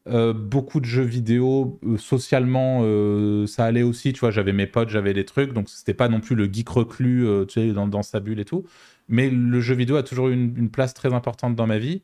Euh, 0.08 0.32
beaucoup 0.32 0.78
de 0.78 0.84
jeux 0.84 1.02
vidéo, 1.02 1.80
euh, 1.84 1.98
socialement, 1.98 2.80
euh, 2.82 3.46
ça 3.46 3.64
allait 3.64 3.82
aussi. 3.82 4.12
Tu 4.12 4.20
vois, 4.20 4.30
j'avais 4.30 4.52
mes 4.52 4.66
potes, 4.66 4.88
j'avais 4.88 5.12
des 5.12 5.24
trucs, 5.24 5.52
donc 5.52 5.68
c'était 5.68 5.94
pas 5.94 6.08
non 6.08 6.20
plus 6.20 6.36
le 6.36 6.46
geek 6.52 6.68
reclus, 6.68 7.26
tu 7.48 7.54
sais, 7.54 7.72
dans, 7.72 8.02
sa 8.02 8.20
bulle 8.20 8.38
et 8.38 8.44
tout. 8.44 8.64
Mais 9.08 9.30
le 9.30 9.60
jeu 9.60 9.74
vidéo 9.74 9.96
a 9.96 10.02
toujours 10.02 10.28
eu 10.28 10.34
une, 10.34 10.70
place 10.70 10.94
très 10.94 11.12
importante 11.12 11.56
dans 11.56 11.66
ma 11.66 11.78
vie. 11.78 12.02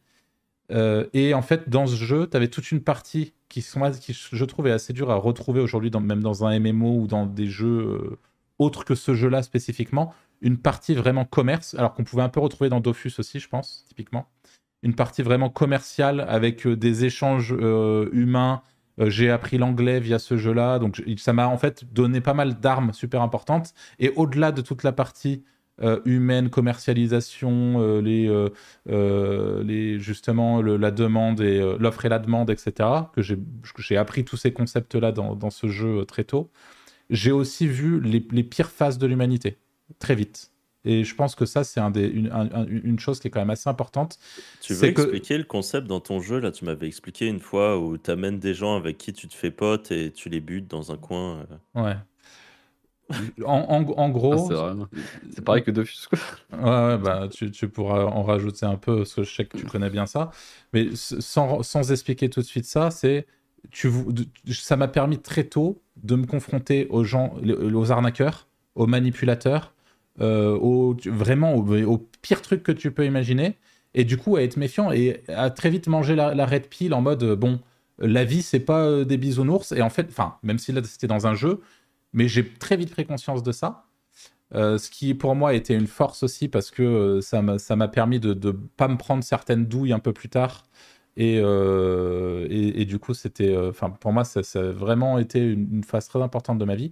et 0.71 1.35
en 1.35 1.43
fait, 1.43 1.69
dans 1.69 1.87
ce 1.87 1.97
jeu, 1.97 2.29
tu 2.31 2.37
avais 2.37 2.49
toute 2.49 2.71
une 2.73 2.83
partie 2.83 3.35
qui, 3.49 3.63
qui, 4.01 4.15
je 4.33 4.45
trouve, 4.45 4.67
est 4.67 4.73
assez 4.73 4.93
dure 4.93 5.11
à 5.11 5.17
retrouver 5.17 5.61
aujourd'hui, 5.61 5.91
même 6.01 6.23
dans 6.23 6.45
un 6.45 6.59
MMO 6.59 7.03
ou 7.03 7.07
dans 7.07 7.27
des 7.27 7.47
jeux 7.47 8.19
autres 8.59 8.85
que 8.85 8.95
ce 8.95 9.15
jeu-là 9.15 9.43
spécifiquement. 9.43 10.15
Une 10.41 10.59
partie 10.59 10.95
vraiment 10.95 11.25
commerce, 11.25 11.75
alors 11.75 11.95
qu'on 11.95 12.05
pouvait 12.05 12.23
un 12.23 12.29
peu 12.29 12.41
retrouver 12.41 12.69
dans 12.71 12.81
Dofus 12.81 13.13
aussi, 13.19 13.39
je 13.39 13.49
pense, 13.49 13.85
typiquement 13.89 14.27
une 14.83 14.95
partie 14.95 15.23
vraiment 15.23 15.49
commerciale 15.49 16.25
avec 16.29 16.67
euh, 16.67 16.77
des 16.77 17.05
échanges 17.05 17.55
euh, 17.59 18.09
humains. 18.13 18.63
Euh, 19.01 19.09
j'ai 19.09 19.31
appris 19.31 19.59
l'anglais 19.59 20.01
via 20.01 20.19
ce 20.19 20.37
jeu-là, 20.37 20.79
donc 20.79 21.03
ça 21.17 21.33
m'a 21.33 21.49
en 21.49 21.57
fait 21.57 21.85
donné 21.93 22.21
pas 22.21 22.35
mal 22.35 22.61
d'armes 22.61 22.93
super 22.93 23.23
importantes. 23.23 23.73
Et 23.99 24.11
au-delà 24.11 24.53
de 24.53 24.61
toute 24.61 24.83
la 24.83 24.93
partie 24.93 25.45
humaine, 26.05 26.49
commercialisation, 26.49 28.01
les, 28.01 28.29
justement 29.99 30.63
la 30.63 30.91
demande 30.93 31.41
et 31.41 31.77
l'offre 31.81 32.05
et 32.05 32.09
la 32.09 32.21
demande, 32.21 32.51
etc., 32.51 32.89
que 33.13 33.23
j'ai 33.23 33.97
appris 33.97 34.25
tous 34.25 34.37
ces 34.37 34.53
concepts-là 34.53 35.11
dans, 35.11 35.35
dans, 35.35 35.51
ce 35.51 35.67
jeu 35.67 36.05
très 36.05 36.23
tôt, 36.23 36.53
j'ai 37.11 37.33
aussi 37.33 37.67
vu 37.67 38.01
les, 38.01 38.25
les 38.31 38.45
pires 38.45 38.71
phases 38.71 38.99
de 38.99 39.09
l'humanité, 39.09 39.57
très 39.99 40.15
vite. 40.15 40.52
Et 40.85 41.05
je 41.05 41.15
pense 41.15 41.35
que 41.35 41.47
ça, 41.47 41.63
c'est 41.63 41.81
un 41.81 41.93
une, 41.93 42.99
chose 42.99 43.21
qui 43.21 43.29
est 43.29 43.31
quand 43.31 43.41
même 43.41 43.51
assez 43.51 43.69
importante. 43.69 44.19
Tu 44.61 44.75
veux 44.75 44.89
expliquer 44.89 45.39
le 45.39 45.45
concept 45.45 45.87
dans 45.87 46.01
ton 46.01 46.21
jeu 46.21 46.41
Là, 46.41 46.51
tu 46.51 46.65
m'avais 46.65 46.87
expliqué 46.87 47.29
une 47.29 47.41
fois 47.41 47.79
où 47.79 47.97
tu 47.99 48.11
amènes 48.11 48.39
des 48.39 48.55
gens 48.55 48.77
avec 48.77 48.99
qui 48.99 49.13
tu 49.13 49.29
te 49.29 49.35
fais 49.35 49.51
pote 49.51 49.93
et 49.93 50.11
tu 50.11 50.29
les 50.29 50.41
butes 50.41 50.69
dans 50.69 50.91
un 50.91 50.97
coin. 50.97 51.47
Euh. 51.77 51.83
Ouais. 51.83 51.97
En, 53.45 54.09
gros. 54.11 54.53
Ah, 54.53 54.75
c'est 55.31 55.45
pareil 55.45 55.63
que 55.63 55.71
Dofus. 55.71 56.09
Ouais, 56.53 56.59
ouais, 56.59 56.99
bah, 56.99 57.29
tu, 57.31 57.51
tu, 57.51 57.69
pourras 57.69 58.05
en 58.05 58.23
rajouter 58.23 58.65
un 58.65 58.77
peu, 58.77 58.99
parce 58.99 59.15
que 59.15 59.23
je 59.23 59.35
sais 59.35 59.45
que 59.45 59.59
tu 59.59 59.67
connais 59.67 59.91
bien 59.91 60.07
ça. 60.07 60.31
Mais 60.73 60.89
sans, 60.95 61.63
sans 61.63 61.93
expliquer 61.93 62.31
tout 62.31 62.41
de 62.41 62.47
suite 62.47 62.65
ça, 62.65 62.91
c'est. 62.91 63.27
Tu, 63.71 63.93
ça 64.51 64.77
m'a 64.77 64.89
permis 64.89 65.19
très 65.19 65.45
tôt 65.45 65.81
de 66.03 66.17
me 66.17 66.27
confronter 66.27 66.89
aux 66.89 67.05
gens, 67.05 67.35
aux 67.45 67.93
arnaqueurs, 67.93 68.49
aux 68.75 68.87
manipulateurs, 68.87 69.73
euh, 69.77 69.82
au, 70.23 70.97
vraiment 71.07 71.55
au, 71.55 71.99
pire 72.23 72.43
truc 72.43 72.63
que 72.63 72.73
tu 72.73 72.91
peux 72.91 73.05
imaginer. 73.05 73.57
Et 73.95 74.05
du 74.05 74.17
coup, 74.17 74.37
à 74.37 74.43
être 74.43 74.57
méfiant 74.57 74.91
et 74.91 75.23
à 75.29 75.51
très 75.51 75.71
vite 75.71 75.87
manger 75.87 76.15
la, 76.15 76.47
red 76.47 76.69
pill 76.69 76.95
en 76.95 77.03
mode 77.03 77.25
bon, 77.35 77.61
la 77.99 78.25
vie, 78.25 78.43
c'est 78.43 78.61
pas 78.61 78.85
euh, 78.87 79.05
des 79.05 79.17
bisounours. 79.17 79.73
Et 79.73 79.83
en 79.83 79.91
fait, 79.91 80.07
enfin, 80.09 80.37
même 80.43 80.59
si 80.59 80.73
là 80.73 80.81
c'était 80.85 81.07
dans 81.07 81.27
un 81.27 81.35
jeu, 81.35 81.61
mais 82.13 82.29
j'ai 82.29 82.47
très 82.49 82.77
vite 82.77 82.91
pris 82.91 83.07
conscience 83.07 83.43
de 83.43 83.53
ça. 83.53 83.87
Euh, 84.55 84.77
ce 84.77 84.91
qui 84.91 85.15
pour 85.15 85.35
moi 85.35 85.55
était 85.55 85.75
une 85.75 85.87
force 85.87 86.23
aussi 86.23 86.49
parce 86.49 86.71
que 86.71 87.21
ça 87.23 87.41
m'a 87.43 87.89
permis 87.89 88.21
de 88.21 88.35
ne 88.35 88.53
pas 88.53 88.89
me 88.89 88.97
prendre 88.99 89.25
certaines 89.25 89.67
douilles 89.67 89.93
un 89.93 89.99
peu 89.99 90.13
plus 90.13 90.29
tard. 90.29 90.65
Et, 91.17 91.37
et, 91.37 92.85
du 92.87 92.99
coup, 92.99 93.13
c'était, 93.13 93.55
enfin, 93.55 93.91
pour 93.91 94.15
moi, 94.15 94.25
ça, 94.25 94.41
a 94.55 94.73
vraiment 94.73 95.19
été 95.19 95.41
une, 95.41 95.85
phase 95.85 96.09
très 96.09 96.23
importante 96.23 96.59
de 96.59 96.65
ma 96.65 96.75
vie. 96.75 96.91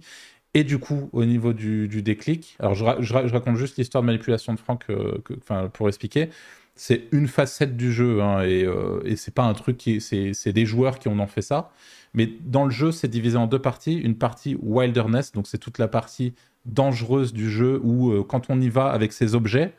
Et 0.53 0.63
du 0.65 0.79
coup, 0.79 1.09
au 1.13 1.23
niveau 1.23 1.53
du, 1.53 1.87
déclic, 2.01 2.57
alors 2.59 2.75
je, 2.75 3.13
raconte 3.13 3.55
juste 3.55 3.77
l'histoire 3.77 4.01
de 4.01 4.07
manipulation 4.07 4.53
de 4.53 4.59
Franck 4.59 4.85
euh, 4.89 5.69
pour 5.71 5.87
expliquer. 5.87 6.29
C'est 6.75 7.07
une 7.11 7.27
facette 7.27 7.77
du 7.77 7.91
jeu, 7.93 8.21
hein, 8.21 8.41
et, 8.41 8.63
euh, 8.65 9.01
et 9.05 9.15
c'est 9.15 9.33
pas 9.33 9.43
un 9.43 9.53
truc 9.53 9.77
qui. 9.77 10.01
C'est 10.01 10.53
des 10.53 10.65
joueurs 10.65 10.99
qui 10.99 11.07
ont 11.07 11.27
fait 11.27 11.41
ça. 11.41 11.71
Mais 12.13 12.29
dans 12.41 12.65
le 12.65 12.71
jeu, 12.71 12.91
c'est 12.91 13.07
divisé 13.07 13.37
en 13.37 13.47
deux 13.47 13.59
parties. 13.59 13.97
Une 13.97 14.17
partie 14.17 14.57
wilderness, 14.61 15.31
donc 15.31 15.47
c'est 15.47 15.57
toute 15.57 15.77
la 15.77 15.87
partie 15.87 16.33
dangereuse 16.65 17.31
du 17.33 17.49
jeu 17.49 17.79
où 17.83 18.11
euh, 18.11 18.23
quand 18.23 18.49
on 18.49 18.59
y 18.59 18.69
va 18.69 18.87
avec 18.87 19.13
ses 19.13 19.35
objets, 19.35 19.73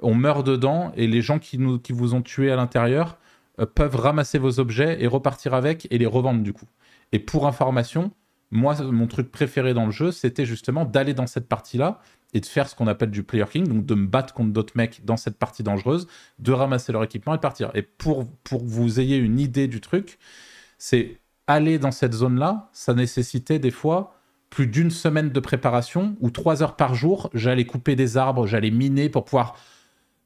on 0.00 0.14
meurt 0.14 0.44
dedans 0.44 0.92
et 0.96 1.06
les 1.06 1.22
gens 1.22 1.38
qui, 1.38 1.58
nous, 1.58 1.78
qui 1.78 1.92
vous 1.92 2.14
ont 2.14 2.22
tué 2.22 2.50
à 2.50 2.56
l'intérieur 2.56 3.18
peuvent 3.74 3.96
ramasser 3.96 4.38
vos 4.38 4.60
objets 4.60 5.02
et 5.02 5.08
repartir 5.08 5.54
avec 5.54 5.88
et 5.90 5.98
les 5.98 6.06
revendre 6.06 6.42
du 6.42 6.52
coup. 6.52 6.68
Et 7.10 7.18
pour 7.18 7.46
information, 7.46 8.12
moi, 8.50 8.74
mon 8.82 9.06
truc 9.06 9.30
préféré 9.30 9.74
dans 9.74 9.86
le 9.86 9.92
jeu, 9.92 10.10
c'était 10.10 10.46
justement 10.46 10.84
d'aller 10.84 11.14
dans 11.14 11.26
cette 11.26 11.48
partie-là 11.48 12.00
et 12.34 12.40
de 12.40 12.46
faire 12.46 12.68
ce 12.68 12.74
qu'on 12.74 12.86
appelle 12.86 13.10
du 13.10 13.22
player 13.22 13.44
king, 13.50 13.66
donc 13.66 13.86
de 13.86 13.94
me 13.94 14.06
battre 14.06 14.34
contre 14.34 14.52
d'autres 14.52 14.74
mecs 14.76 15.04
dans 15.04 15.16
cette 15.16 15.38
partie 15.38 15.62
dangereuse, 15.62 16.06
de 16.38 16.52
ramasser 16.52 16.92
leur 16.92 17.02
équipement 17.04 17.34
et 17.34 17.36
de 17.36 17.42
partir. 17.42 17.70
Et 17.74 17.82
pour, 17.82 18.26
que 18.44 18.56
vous 18.62 19.00
ayez 19.00 19.16
une 19.16 19.38
idée 19.38 19.66
du 19.68 19.80
truc, 19.80 20.18
c'est 20.78 21.20
aller 21.46 21.78
dans 21.78 21.90
cette 21.90 22.12
zone-là, 22.12 22.68
ça 22.72 22.94
nécessitait 22.94 23.58
des 23.58 23.70
fois 23.70 24.14
plus 24.50 24.66
d'une 24.66 24.90
semaine 24.90 25.30
de 25.30 25.40
préparation 25.40 26.16
ou 26.20 26.30
trois 26.30 26.62
heures 26.62 26.76
par 26.76 26.94
jour, 26.94 27.30
j'allais 27.34 27.66
couper 27.66 27.96
des 27.96 28.16
arbres, 28.16 28.46
j'allais 28.46 28.70
miner 28.70 29.08
pour 29.10 29.24
pouvoir 29.24 29.56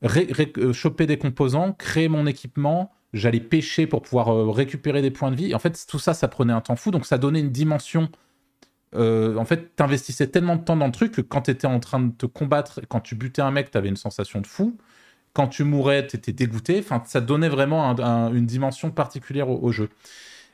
euh, 0.04 0.72
choper 0.72 1.06
des 1.06 1.18
composants, 1.18 1.72
créer 1.72 2.08
mon 2.08 2.26
équipement, 2.26 2.92
j'allais 3.12 3.40
pêcher 3.40 3.86
pour 3.86 4.02
pouvoir 4.02 4.28
euh, 4.28 4.50
récupérer 4.50 5.02
des 5.02 5.10
points 5.10 5.30
de 5.30 5.36
vie. 5.36 5.54
En 5.54 5.58
fait, 5.58 5.86
tout 5.88 5.98
ça, 5.98 6.14
ça 6.14 6.28
prenait 6.28 6.52
un 6.52 6.60
temps 6.60 6.76
fou, 6.76 6.90
donc 6.90 7.06
ça 7.06 7.18
donnait 7.18 7.40
une 7.40 7.50
dimension. 7.50 8.10
Euh, 8.94 9.36
en 9.36 9.44
fait, 9.44 9.74
t'investissais 9.76 10.26
tellement 10.26 10.56
de 10.56 10.64
temps 10.64 10.76
dans 10.76 10.86
le 10.86 10.92
truc 10.92 11.12
que 11.12 11.20
quand 11.20 11.42
t'étais 11.42 11.66
en 11.66 11.80
train 11.80 12.00
de 12.00 12.12
te 12.12 12.26
combattre, 12.26 12.80
quand 12.88 13.00
tu 13.00 13.14
butais 13.14 13.42
un 13.42 13.50
mec, 13.50 13.70
t'avais 13.70 13.88
une 13.88 13.96
sensation 13.96 14.40
de 14.40 14.46
fou. 14.46 14.76
Quand 15.32 15.48
tu 15.48 15.64
mourais, 15.64 16.06
t'étais 16.06 16.32
dégoûté. 16.32 16.78
Enfin, 16.80 17.02
ça 17.06 17.20
donnait 17.20 17.48
vraiment 17.48 17.94
une 18.32 18.46
dimension 18.46 18.90
particulière 18.90 19.48
au, 19.48 19.72
jeu. 19.72 19.88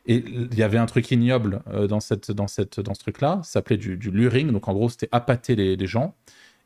Et 0.07 0.25
il 0.27 0.55
y 0.57 0.63
avait 0.63 0.79
un 0.79 0.87
truc 0.87 1.11
ignoble 1.11 1.63
euh, 1.69 1.87
dans, 1.89 2.01
cette, 2.01 2.31
dans, 2.31 2.47
cette, 2.47 2.81
dans 2.81 2.95
ce 2.95 3.01
truc-là, 3.01 3.41
ça 3.43 3.55
s'appelait 3.55 3.77
du, 3.77 3.97
luring, 3.97 4.53
donc 4.53 4.69
en 4.69 4.73
gros 4.73 4.89
c'était 4.89 5.09
appâter 5.13 5.57
les 5.57 5.87
gens. 5.87 6.15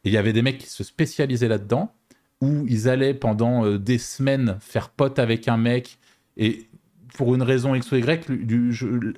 Et 0.05 0.09
il 0.09 0.13
y 0.13 0.17
avait 0.17 0.33
des 0.33 0.43
mecs 0.43 0.59
qui 0.59 0.69
se 0.69 0.83
spécialisaient 0.83 1.49
là-dedans, 1.49 1.95
où 2.43 2.67
ils 2.69 2.89
allaient 2.89 3.15
pendant 3.15 3.65
euh, 3.65 3.79
des 3.79 3.99
semaines 3.99 4.57
faire 4.61 4.91
pote 4.91 5.21
avec 5.21 5.47
un 5.47 5.57
mec 5.57 5.99
et 6.37 6.67
pour 7.15 7.35
une 7.37 7.43
raison 7.43 7.75
X 7.75 7.93
ou 7.93 7.97
Y, 7.97 8.27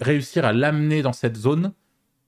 réussir 0.00 0.44
à 0.44 0.52
l'amener 0.52 1.00
dans 1.00 1.14
cette 1.14 1.36
zone 1.36 1.72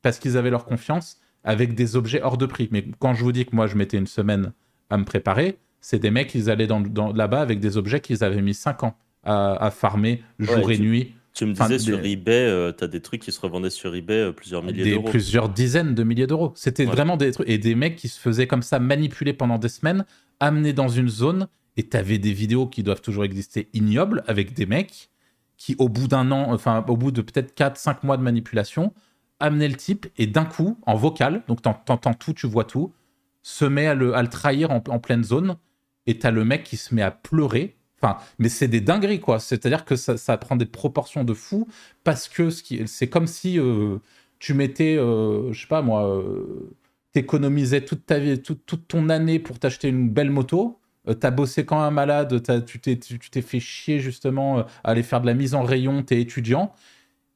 parce 0.00 0.18
qu'ils 0.18 0.38
avaient 0.38 0.50
leur 0.50 0.64
confiance 0.64 1.20
avec 1.44 1.74
des 1.74 1.96
objets 1.96 2.22
hors 2.22 2.38
de 2.38 2.46
prix. 2.46 2.68
Mais 2.72 2.86
quand 2.98 3.12
je 3.12 3.22
vous 3.22 3.32
dis 3.32 3.44
que 3.44 3.54
moi 3.54 3.66
je 3.66 3.76
mettais 3.76 3.98
une 3.98 4.06
semaine 4.06 4.52
à 4.88 4.96
me 4.96 5.04
préparer, 5.04 5.58
c'est 5.82 5.98
des 5.98 6.10
mecs 6.10 6.28
qui 6.28 6.48
allaient 6.48 6.66
dans, 6.66 7.12
là-bas 7.12 7.42
avec 7.42 7.60
des 7.60 7.76
objets 7.76 8.00
qu'ils 8.00 8.24
avaient 8.24 8.40
mis 8.40 8.54
5 8.54 8.84
ans 8.84 8.96
à, 9.22 9.70
farmer 9.70 10.22
jour 10.38 10.70
et 10.70 10.78
nuit. 10.78 11.14
Tu 11.36 11.44
me 11.44 11.52
disais 11.52 11.78
sur 11.78 12.02
eBay, 12.02 12.32
euh, 12.32 12.72
tu 12.72 12.82
as 12.82 12.86
des 12.86 13.02
trucs 13.02 13.20
qui 13.20 13.30
se 13.30 13.40
revendaient 13.40 13.70
sur 13.70 13.94
eBay 13.94 14.14
euh, 14.14 14.32
plusieurs 14.32 14.62
milliers 14.62 14.92
d'euros. 14.92 15.10
Plusieurs 15.10 15.50
dizaines 15.50 15.94
de 15.94 16.02
milliers 16.02 16.26
d'euros. 16.26 16.52
C'était 16.54 16.86
vraiment 16.86 17.18
des 17.18 17.30
trucs. 17.32 17.48
Et 17.48 17.58
des 17.58 17.74
mecs 17.74 17.96
qui 17.96 18.08
se 18.08 18.18
faisaient 18.18 18.46
comme 18.46 18.62
ça 18.62 18.78
manipuler 18.78 19.34
pendant 19.34 19.58
des 19.58 19.68
semaines 19.68 20.06
amené 20.40 20.72
dans 20.72 20.88
une 20.88 21.10
zone 21.10 21.46
et 21.76 21.86
tu 21.86 21.96
avais 21.96 22.16
des 22.16 22.32
vidéos 22.32 22.66
qui 22.66 22.82
doivent 22.82 23.02
toujours 23.02 23.24
exister 23.24 23.68
ignobles 23.74 24.24
avec 24.26 24.54
des 24.54 24.64
mecs 24.64 25.10
qui, 25.58 25.74
au 25.78 25.88
bout 25.88 26.08
d'un 26.08 26.30
an, 26.32 26.52
enfin, 26.52 26.84
au 26.88 26.96
bout 26.96 27.10
de 27.10 27.22
peut-être 27.22 27.54
4-5 27.54 27.98
mois 28.02 28.16
de 28.16 28.22
manipulation, 28.22 28.92
amenaient 29.40 29.68
le 29.68 29.76
type 29.76 30.06
et 30.16 30.26
d'un 30.26 30.44
coup, 30.44 30.78
en 30.86 30.94
vocal, 30.94 31.42
donc 31.48 31.62
t'entends 31.62 32.14
tout, 32.14 32.32
tu 32.32 32.46
vois 32.46 32.64
tout, 32.64 32.92
se 33.42 33.64
met 33.64 33.86
à 33.86 33.94
le, 33.94 34.14
à 34.14 34.22
le 34.22 34.28
trahir 34.28 34.70
en, 34.70 34.80
pleine 34.80 35.24
zone 35.24 35.56
et 36.06 36.18
t'as 36.18 36.30
le 36.30 36.44
mec 36.44 36.64
qui 36.64 36.76
se 36.76 36.94
met 36.94 37.02
à 37.02 37.10
pleurer. 37.10 37.75
Enfin, 38.02 38.18
mais 38.38 38.48
c'est 38.48 38.68
des 38.68 38.80
dingueries, 38.80 39.20
quoi. 39.20 39.38
C'est-à-dire 39.40 39.84
que 39.84 39.96
ça, 39.96 40.36
prend 40.36 40.56
des 40.56 40.66
proportions 40.66 41.24
de 41.24 41.34
fou 41.34 41.66
parce 42.04 42.28
que 42.28 42.50
c'est 42.50 43.08
comme 43.08 43.26
si 43.26 43.58
euh, 43.58 43.98
tu 44.38 44.54
mettais, 44.54 44.96
euh, 44.98 45.52
je 45.52 45.60
sais 45.60 45.66
pas 45.66 45.82
moi, 45.82 46.06
euh, 46.08 46.70
t'économisais 47.12 47.84
toute 47.84 48.06
ta 48.06 48.18
vie, 48.18 48.40
toute, 48.40 48.88
ton 48.88 49.08
année 49.08 49.38
pour 49.38 49.58
t'acheter 49.58 49.88
une 49.88 50.10
belle 50.10 50.30
moto. 50.30 50.78
euh, 51.08 51.14
t'as 51.14 51.30
bossé 51.30 51.64
quand 51.64 51.80
un 51.80 51.90
malade, 51.90 52.42
tu 52.66 52.80
t'es, 52.80 53.42
fait 53.42 53.60
chier 53.60 54.00
justement 54.00 54.60
à 54.60 54.66
aller 54.84 55.02
faire 55.02 55.20
de 55.20 55.26
la 55.26 55.34
mise 55.34 55.54
en 55.54 55.62
rayon, 55.62 56.02
t'es 56.02 56.20
étudiant. 56.20 56.72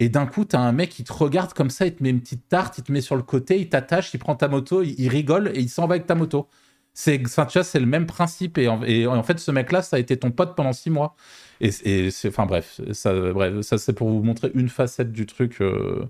Et 0.00 0.08
d'un 0.08 0.26
coup, 0.26 0.44
t'as 0.46 0.60
un 0.60 0.72
mec 0.72 0.90
qui 0.90 1.04
te 1.04 1.12
regarde 1.12 1.52
comme 1.52 1.70
ça, 1.70 1.86
il 1.86 1.94
te 1.94 2.02
met 2.02 2.10
une 2.10 2.20
petite 2.20 2.48
tarte, 2.48 2.78
il 2.78 2.84
te 2.84 2.90
met 2.92 3.02
sur 3.02 3.16
le 3.16 3.22
côté, 3.22 3.60
il 3.60 3.68
t'attache, 3.68 4.12
il 4.14 4.18
prend 4.18 4.34
ta 4.34 4.48
moto, 4.48 4.82
il, 4.82 5.08
rigole 5.08 5.52
et 5.54 5.60
il 5.60 5.68
s'en 5.68 5.86
va 5.86 5.94
avec 5.96 6.06
ta 6.06 6.14
moto. 6.14 6.48
C'est, 6.92 7.20
enfin, 7.24 7.46
tu 7.46 7.58
vois, 7.58 7.64
c'est 7.64 7.80
le 7.80 7.86
même 7.86 8.06
principe. 8.06 8.58
Et 8.58 8.68
en, 8.68 8.82
et 8.82 9.06
en, 9.06 9.22
fait, 9.22 9.38
ce 9.38 9.50
mec-là, 9.50 9.82
ça 9.82 9.96
a 9.96 9.98
été 9.98 10.16
ton 10.16 10.30
pote 10.30 10.54
pendant 10.56 10.72
six 10.72 10.90
mois. 10.90 11.14
Et, 11.60 11.70
et 11.84 12.10
c'est, 12.10 12.28
enfin 12.28 12.46
bref, 12.46 12.80
ça, 12.92 13.12
bref, 13.32 13.60
ça 13.60 13.78
c'est 13.78 13.92
pour 13.92 14.08
vous 14.08 14.22
montrer 14.22 14.50
une 14.54 14.68
facette 14.68 15.12
du 15.12 15.26
truc. 15.26 15.60
Euh, 15.60 16.08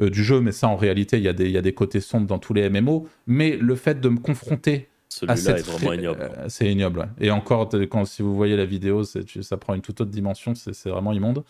euh, 0.00 0.10
du 0.10 0.24
jeu, 0.24 0.40
mais 0.40 0.50
ça 0.50 0.68
en 0.68 0.76
réalité, 0.76 1.18
il 1.18 1.22
y, 1.22 1.28
a 1.28 1.32
des, 1.32 1.48
y 1.48 1.56
a 1.56 1.62
des 1.62 1.72
côtés 1.72 2.00
sombres 2.00 2.26
dans 2.26 2.38
tous 2.38 2.52
les 2.52 2.68
MMO. 2.68 3.08
Mais 3.26 3.56
le 3.56 3.76
fait 3.76 4.00
de 4.00 4.08
me 4.08 4.18
confronter 4.18 4.88
à 5.28 5.36
cette... 5.36 5.58
est 5.58 5.62
vraiment 5.62 5.92
ignoble. 5.92 6.20
Euh, 6.22 6.44
c'est 6.48 6.70
ignoble, 6.70 7.08
Et 7.20 7.30
encore, 7.30 7.68
quand, 7.90 8.04
si 8.04 8.22
vous 8.22 8.34
voyez 8.34 8.56
la 8.56 8.64
vidéo, 8.64 9.04
ça 9.04 9.56
prend 9.56 9.74
une 9.74 9.82
toute 9.82 10.00
autre 10.00 10.10
dimension, 10.10 10.54
c'est 10.54 10.88
vraiment 10.88 11.12
immonde. 11.12 11.44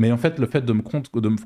Mais 0.00 0.10
en 0.12 0.16
fait, 0.16 0.38
le 0.38 0.46
fait 0.46 0.62
de 0.64 0.72
me, 0.72 0.80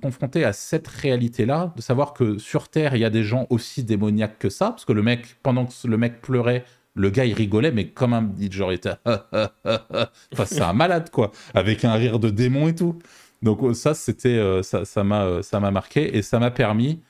confronter 0.01 0.45
à 0.45 0.53
cette 0.53 0.87
réalité-là, 0.87 1.73
de 1.75 1.83
savoir 1.83 2.13
que 2.13 2.39
sur 2.39 2.69
Terre, 2.69 2.95
il 2.95 3.01
y 3.01 3.05
a 3.05 3.11
des 3.11 3.25
gens 3.25 3.49
aussi 3.51 3.83
démoniaques 3.83 4.39
que 4.39 4.49
ça, 4.49 4.71
parce 4.71 4.85
que 4.85 4.93
le 4.93 5.03
mec, 5.03 5.39
pendant 5.43 5.67
que 5.67 5.73
le 5.89 5.97
mec 5.97 6.23
pleurait, 6.23 6.65
le 6.95 7.11
gars, 7.11 7.25
il 7.25 7.35
rigolait, 7.35 7.73
mais 7.73 7.89
comme 7.89 8.13
un 8.13 8.23
dit 8.23 8.53
genre, 8.53 8.71
il 8.71 8.77
était... 8.77 8.93
enfin, 9.07 10.45
c'est 10.47 10.61
un 10.61 10.73
malade, 10.73 11.11
quoi, 11.11 11.33
avec 11.53 11.85
un 11.85 11.95
rire 11.95 12.21
de 12.21 12.31
démon 12.31 12.69
et 12.69 12.77
tout. 12.77 12.97
Donc 13.43 13.61
euh, 13.65 13.75
ça, 13.75 13.93
c'était, 13.93 14.39
euh, 14.39 14.63
ça, 14.63 15.03
m'a, 15.03 15.25
euh, 15.25 15.43
ça 15.43 15.59
m'a 15.59 15.73
marqué 15.73 16.17
et 16.17 16.23
ça 16.23 16.39
m'a 16.39 16.53
permis 16.53 17.03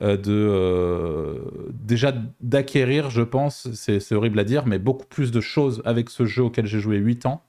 de 0.00 1.40
déjà 1.72 2.12
d'acquérir, 2.40 3.10
je 3.10 3.22
pense, 3.22 3.68
c'est, 3.72 4.12
horrible 4.12 4.40
à 4.40 4.44
dire, 4.44 4.66
mais 4.66 4.80
beaucoup 4.80 5.06
plus 5.06 5.30
de 5.30 5.40
choses 5.40 5.80
avec 5.84 6.10
ce 6.10 6.24
jeu 6.24 6.42
auquel 6.42 6.66
j'ai 6.66 6.80
joué 6.80 6.96
8 6.96 7.26
ans 7.26 7.44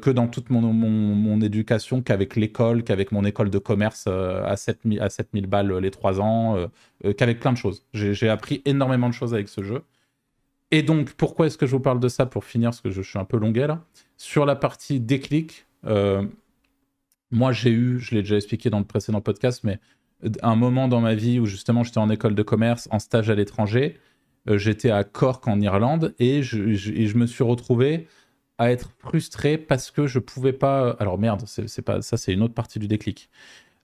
que 0.00 0.10
dans 0.10 0.28
toute 0.28 0.50
mon, 0.50 1.40
éducation, 1.40 2.02
qu'avec 2.02 2.36
l'école, 2.36 2.82
qu'avec 2.82 3.12
mon 3.12 3.24
école 3.24 3.50
de 3.50 3.58
commerce 3.58 4.06
à 4.06 4.56
7000 4.56 5.00
à 5.00 5.10
7000 5.10 5.46
balles 5.46 5.72
les 5.78 5.90
3 5.90 6.20
ans, 6.20 6.56
qu'avec 7.16 7.40
plein 7.40 7.52
de 7.52 7.58
choses. 7.58 7.84
J'ai, 7.92 8.28
appris 8.28 8.62
énormément 8.64 9.08
de 9.08 9.14
choses 9.14 9.34
avec 9.34 9.48
ce 9.48 9.62
jeu. 9.62 9.82
Et 10.70 10.82
donc, 10.82 11.12
pourquoi 11.12 11.46
est-ce 11.46 11.56
que 11.56 11.66
je 11.66 11.72
vous 11.72 11.80
parle 11.80 12.00
de 12.00 12.08
ça 12.08 12.26
pour 12.26 12.44
finir, 12.44 12.70
parce 12.70 12.80
que 12.80 12.90
je, 12.90 13.02
suis 13.02 13.18
un 13.18 13.24
peu 13.24 13.38
longuet 13.38 13.66
là? 13.66 13.84
Sur 14.16 14.46
la 14.46 14.56
partie 14.56 15.00
déclic, 15.00 15.66
moi, 17.30 17.52
j'ai 17.52 17.70
eu, 17.70 17.98
je 18.00 18.14
l'ai 18.14 18.22
déjà 18.22 18.36
expliqué 18.36 18.70
dans 18.70 18.78
le 18.78 18.84
précédent 18.84 19.20
podcast, 19.20 19.62
mais 19.64 19.78
un 20.42 20.56
moment 20.56 20.88
dans 20.88 21.00
ma 21.00 21.14
vie 21.14 21.38
où 21.38 21.46
justement 21.46 21.84
j'étais 21.84 21.98
en 21.98 22.10
école 22.10 22.34
de 22.34 22.42
commerce, 22.42 22.88
en 22.90 22.98
stage 22.98 23.30
à 23.30 23.34
l'étranger. 23.34 23.96
Euh, 24.48 24.58
j'étais 24.58 24.90
à 24.90 25.04
Cork 25.04 25.46
en 25.46 25.60
Irlande 25.60 26.14
et 26.18 26.42
je, 26.42 27.16
me 27.16 27.26
suis 27.26 27.44
retrouvé 27.44 28.08
à 28.58 28.70
être 28.70 28.90
frustré 28.98 29.56
parce 29.58 29.90
que 29.90 30.06
je 30.06 30.18
pouvais 30.18 30.52
pas. 30.52 30.96
Alors 30.98 31.18
merde, 31.18 31.42
c'est 31.46 31.82
pas 31.82 32.02
ça, 32.02 32.16
c'est 32.16 32.32
une 32.32 32.42
autre 32.42 32.54
partie 32.54 32.78
du 32.78 32.88
déclic. 32.88 33.30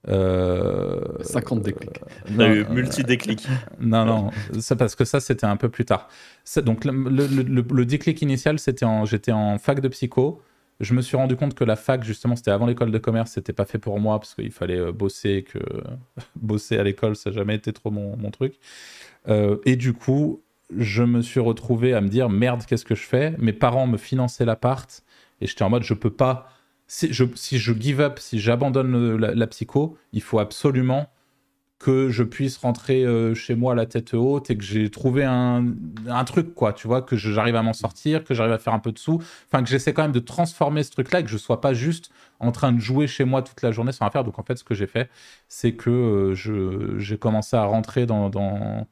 50 0.07 0.13
euh, 0.13 1.61
déclics. 1.61 1.99
T'as 2.37 2.47
eu 2.47 2.65
multi-déclic. 2.65 3.47
non, 3.79 4.05
non, 4.05 4.29
ça, 4.59 4.75
parce 4.75 4.93
que 4.93 5.03
ça, 5.03 5.19
c'était 5.19 5.47
un 5.47 5.57
peu 5.57 5.69
plus 5.69 5.85
tard. 5.85 6.09
donc, 6.57 6.85
le, 6.85 6.91
le 6.91 7.85
déclic 7.85 8.21
initial, 8.21 8.59
c'était 8.59 8.85
en, 8.85 9.05
j'étais 9.05 9.31
en 9.31 9.57
fac 9.57 9.79
de 9.79 9.87
psycho 9.87 10.43
je 10.79 10.93
me 10.93 11.01
suis 11.01 11.15
rendu 11.15 11.35
compte 11.35 11.53
que 11.53 11.63
la 11.63 11.75
fac, 11.75 12.03
justement, 12.03 12.35
c'était 12.35 12.51
avant 12.51 12.65
l'école 12.65 12.91
de 12.91 12.97
commerce, 12.97 13.31
c'était 13.31 13.53
pas 13.53 13.65
fait 13.65 13.79
pour 13.79 13.99
moi 13.99 14.19
parce 14.19 14.35
qu'il 14.35 14.51
fallait 14.51 14.79
euh, 14.79 14.91
bosser, 14.91 15.43
que 15.43 15.59
bosser 16.35 16.77
à 16.77 16.83
l'école, 16.83 17.15
ça 17.15 17.29
n'a 17.29 17.35
jamais 17.35 17.55
été 17.55 17.71
trop 17.71 17.91
mon, 17.91 18.31
truc. 18.31 18.59
Euh, 19.27 19.57
et 19.65 19.75
du 19.75 19.93
coup, 19.93 20.43
je 20.75 21.03
me 21.03 21.21
suis 21.21 21.39
retrouvé 21.39 21.93
à 21.93 22.01
me 22.01 22.07
dire 22.07 22.29
merde, 22.29 22.63
qu'est-ce 22.65 22.85
que 22.85 22.95
je 22.95 23.03
fais? 23.03 23.35
Mes 23.37 23.53
parents 23.53 23.87
me 23.87 23.97
finançaient 23.97 24.45
l'appart 24.45 25.03
et 25.41 25.47
j'étais 25.47 25.63
en 25.63 25.69
mode 25.69 25.83
je 25.83 25.93
peux 25.93 26.09
pas. 26.09 26.49
Si 26.87 27.11
je, 27.11 27.23
je 27.35 27.73
give 27.73 27.99
up, 27.99 28.19
si 28.19 28.39
j'abandonne 28.39 29.17
la, 29.17 29.47
psycho, 29.47 29.97
il 30.13 30.21
faut 30.21 30.39
absolument 30.39 31.09
que 31.79 32.09
je 32.09 32.23
puisse 32.23 32.57
rentrer 32.57 33.03
euh, 33.03 33.33
chez 33.33 33.55
moi 33.55 33.75
la 33.75 33.85
tête 33.85 34.13
haute 34.13 34.49
et 34.49 34.57
que 34.57 34.63
j'ai 34.63 34.89
trouvé 34.89 35.23
un, 35.23 35.65
truc, 36.25 36.53
quoi, 36.53 36.73
tu 36.73 36.87
vois, 36.87 37.01
que 37.01 37.17
j'arrive 37.17 37.55
à 37.55 37.63
m'en 37.63 37.73
sortir, 37.73 38.23
que 38.23 38.33
j'arrive 38.33 38.53
à 38.53 38.59
faire 38.59 38.73
un 38.73 38.79
peu 38.79 38.91
de 38.91 38.99
sous, 38.99 39.21
enfin 39.47 39.63
que 39.63 39.69
j'essaie 39.69 39.93
quand 39.93 40.03
même 40.03 40.11
de 40.11 40.19
transformer 40.19 40.83
ce 40.83 40.91
truc-là 40.91 41.19
et 41.19 41.23
que 41.23 41.29
je 41.29 41.37
sois 41.37 41.59
pas 41.59 41.73
juste 41.73 42.11
en 42.39 42.51
train 42.51 42.71
de 42.71 42.79
jouer 42.79 43.07
chez 43.07 43.25
moi 43.25 43.41
toute 43.41 43.61
la 43.61 43.71
journée 43.71 43.91
sans 43.91 44.05
rien 44.05 44.11
faire. 44.11 44.23
Donc 44.23 44.39
en 44.39 44.43
fait, 44.43 44.55
ce 44.57 44.63
que 44.63 44.73
j'ai 44.73 44.87
fait, 44.87 45.09
c'est 45.47 45.73
que 45.73 45.89
euh, 45.89 46.97
j'ai 46.99 47.17
commencé 47.17 47.55
à 47.55 47.65
rentrer 47.65 48.05
dans, 48.05 48.29
dans, 48.29 48.87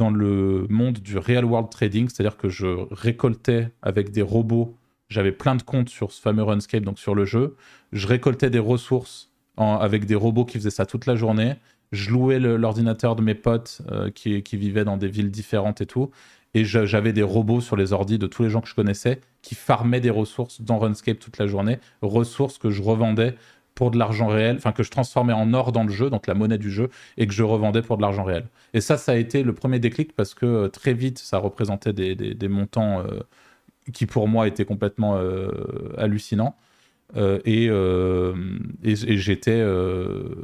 dans 0.00 0.10
le 0.10 0.66
monde 0.68 0.98
du 0.98 1.16
real 1.16 1.44
world 1.44 1.70
trading, 1.70 2.08
c'est-à-dire 2.08 2.36
que 2.36 2.48
je 2.48 2.66
récoltais 2.90 3.70
avec 3.82 4.10
des 4.10 4.22
robots, 4.22 4.74
j'avais 5.08 5.32
plein 5.32 5.54
de 5.54 5.62
comptes 5.62 5.88
sur 5.88 6.10
ce 6.10 6.20
fameux 6.20 6.42
RuneScape, 6.42 6.82
donc 6.82 6.98
sur 6.98 7.14
le 7.14 7.24
jeu, 7.24 7.56
je 7.92 8.06
récoltais 8.06 8.50
des 8.50 8.58
ressources 8.58 9.30
avec 9.56 10.06
des 10.06 10.14
robots 10.14 10.44
qui 10.44 10.58
faisaient 10.58 10.70
ça 10.70 10.86
toute 10.86 11.06
la 11.06 11.16
journée 11.16 11.56
je 11.92 12.10
louais 12.10 12.38
l'ordinateur 12.38 13.16
de 13.16 13.22
mes 13.22 13.34
potes 13.34 13.82
euh, 13.90 14.10
qui, 14.10 14.42
vivaient 14.52 14.84
dans 14.84 14.96
des 14.96 15.08
villes 15.08 15.30
différentes 15.30 15.80
et 15.80 15.86
tout. 15.86 16.10
Et 16.54 16.64
j'avais 16.64 17.12
des 17.12 17.22
robots 17.22 17.60
sur 17.60 17.76
les 17.76 17.92
ordis 17.92 18.18
de 18.18 18.26
tous 18.26 18.42
les 18.42 18.50
gens 18.50 18.60
que 18.60 18.68
je 18.68 18.74
connaissais 18.74 19.20
qui 19.40 19.54
farmaient 19.54 20.00
des 20.00 20.10
ressources 20.10 20.60
dans 20.60 20.78
RuneScape 20.78 21.18
toute 21.20 21.38
la 21.38 21.46
journée. 21.46 21.78
Ressources 22.02 22.58
que 22.58 22.70
je 22.70 22.82
revendais 22.82 23.36
pour 23.80 23.90
de 23.90 23.96
l'argent 23.98 24.26
réel, 24.26 24.56
enfin 24.56 24.72
que 24.72 24.82
je 24.82 24.90
transformais 24.90 25.32
en 25.32 25.54
or 25.54 25.72
dans 25.72 25.84
le 25.84 25.88
jeu, 25.90 26.10
donc 26.10 26.26
la 26.26 26.34
monnaie 26.34 26.58
du 26.58 26.70
jeu, 26.70 26.90
et 27.16 27.26
que 27.26 27.32
je 27.32 27.42
revendais 27.42 27.80
pour 27.80 27.96
de 27.96 28.02
l'argent 28.02 28.24
réel. 28.24 28.44
Et 28.74 28.82
ça, 28.82 28.98
ça 28.98 29.12
a 29.12 29.14
été 29.14 29.42
le 29.42 29.54
premier 29.54 29.78
déclic 29.78 30.14
parce 30.14 30.34
que 30.34 30.44
euh, 30.44 30.68
très 30.68 30.92
vite, 30.92 31.18
ça 31.18 31.38
représentait 31.38 31.94
des, 31.94 32.48
montants 32.48 33.00
euh, 33.00 33.20
qui 33.94 34.04
pour 34.04 34.28
moi 34.28 34.46
étaient 34.48 34.66
complètement 34.66 35.18
hallucinants. 35.96 36.54
et, 37.16 37.70
et, 38.84 39.16
j'étais. 39.16 39.64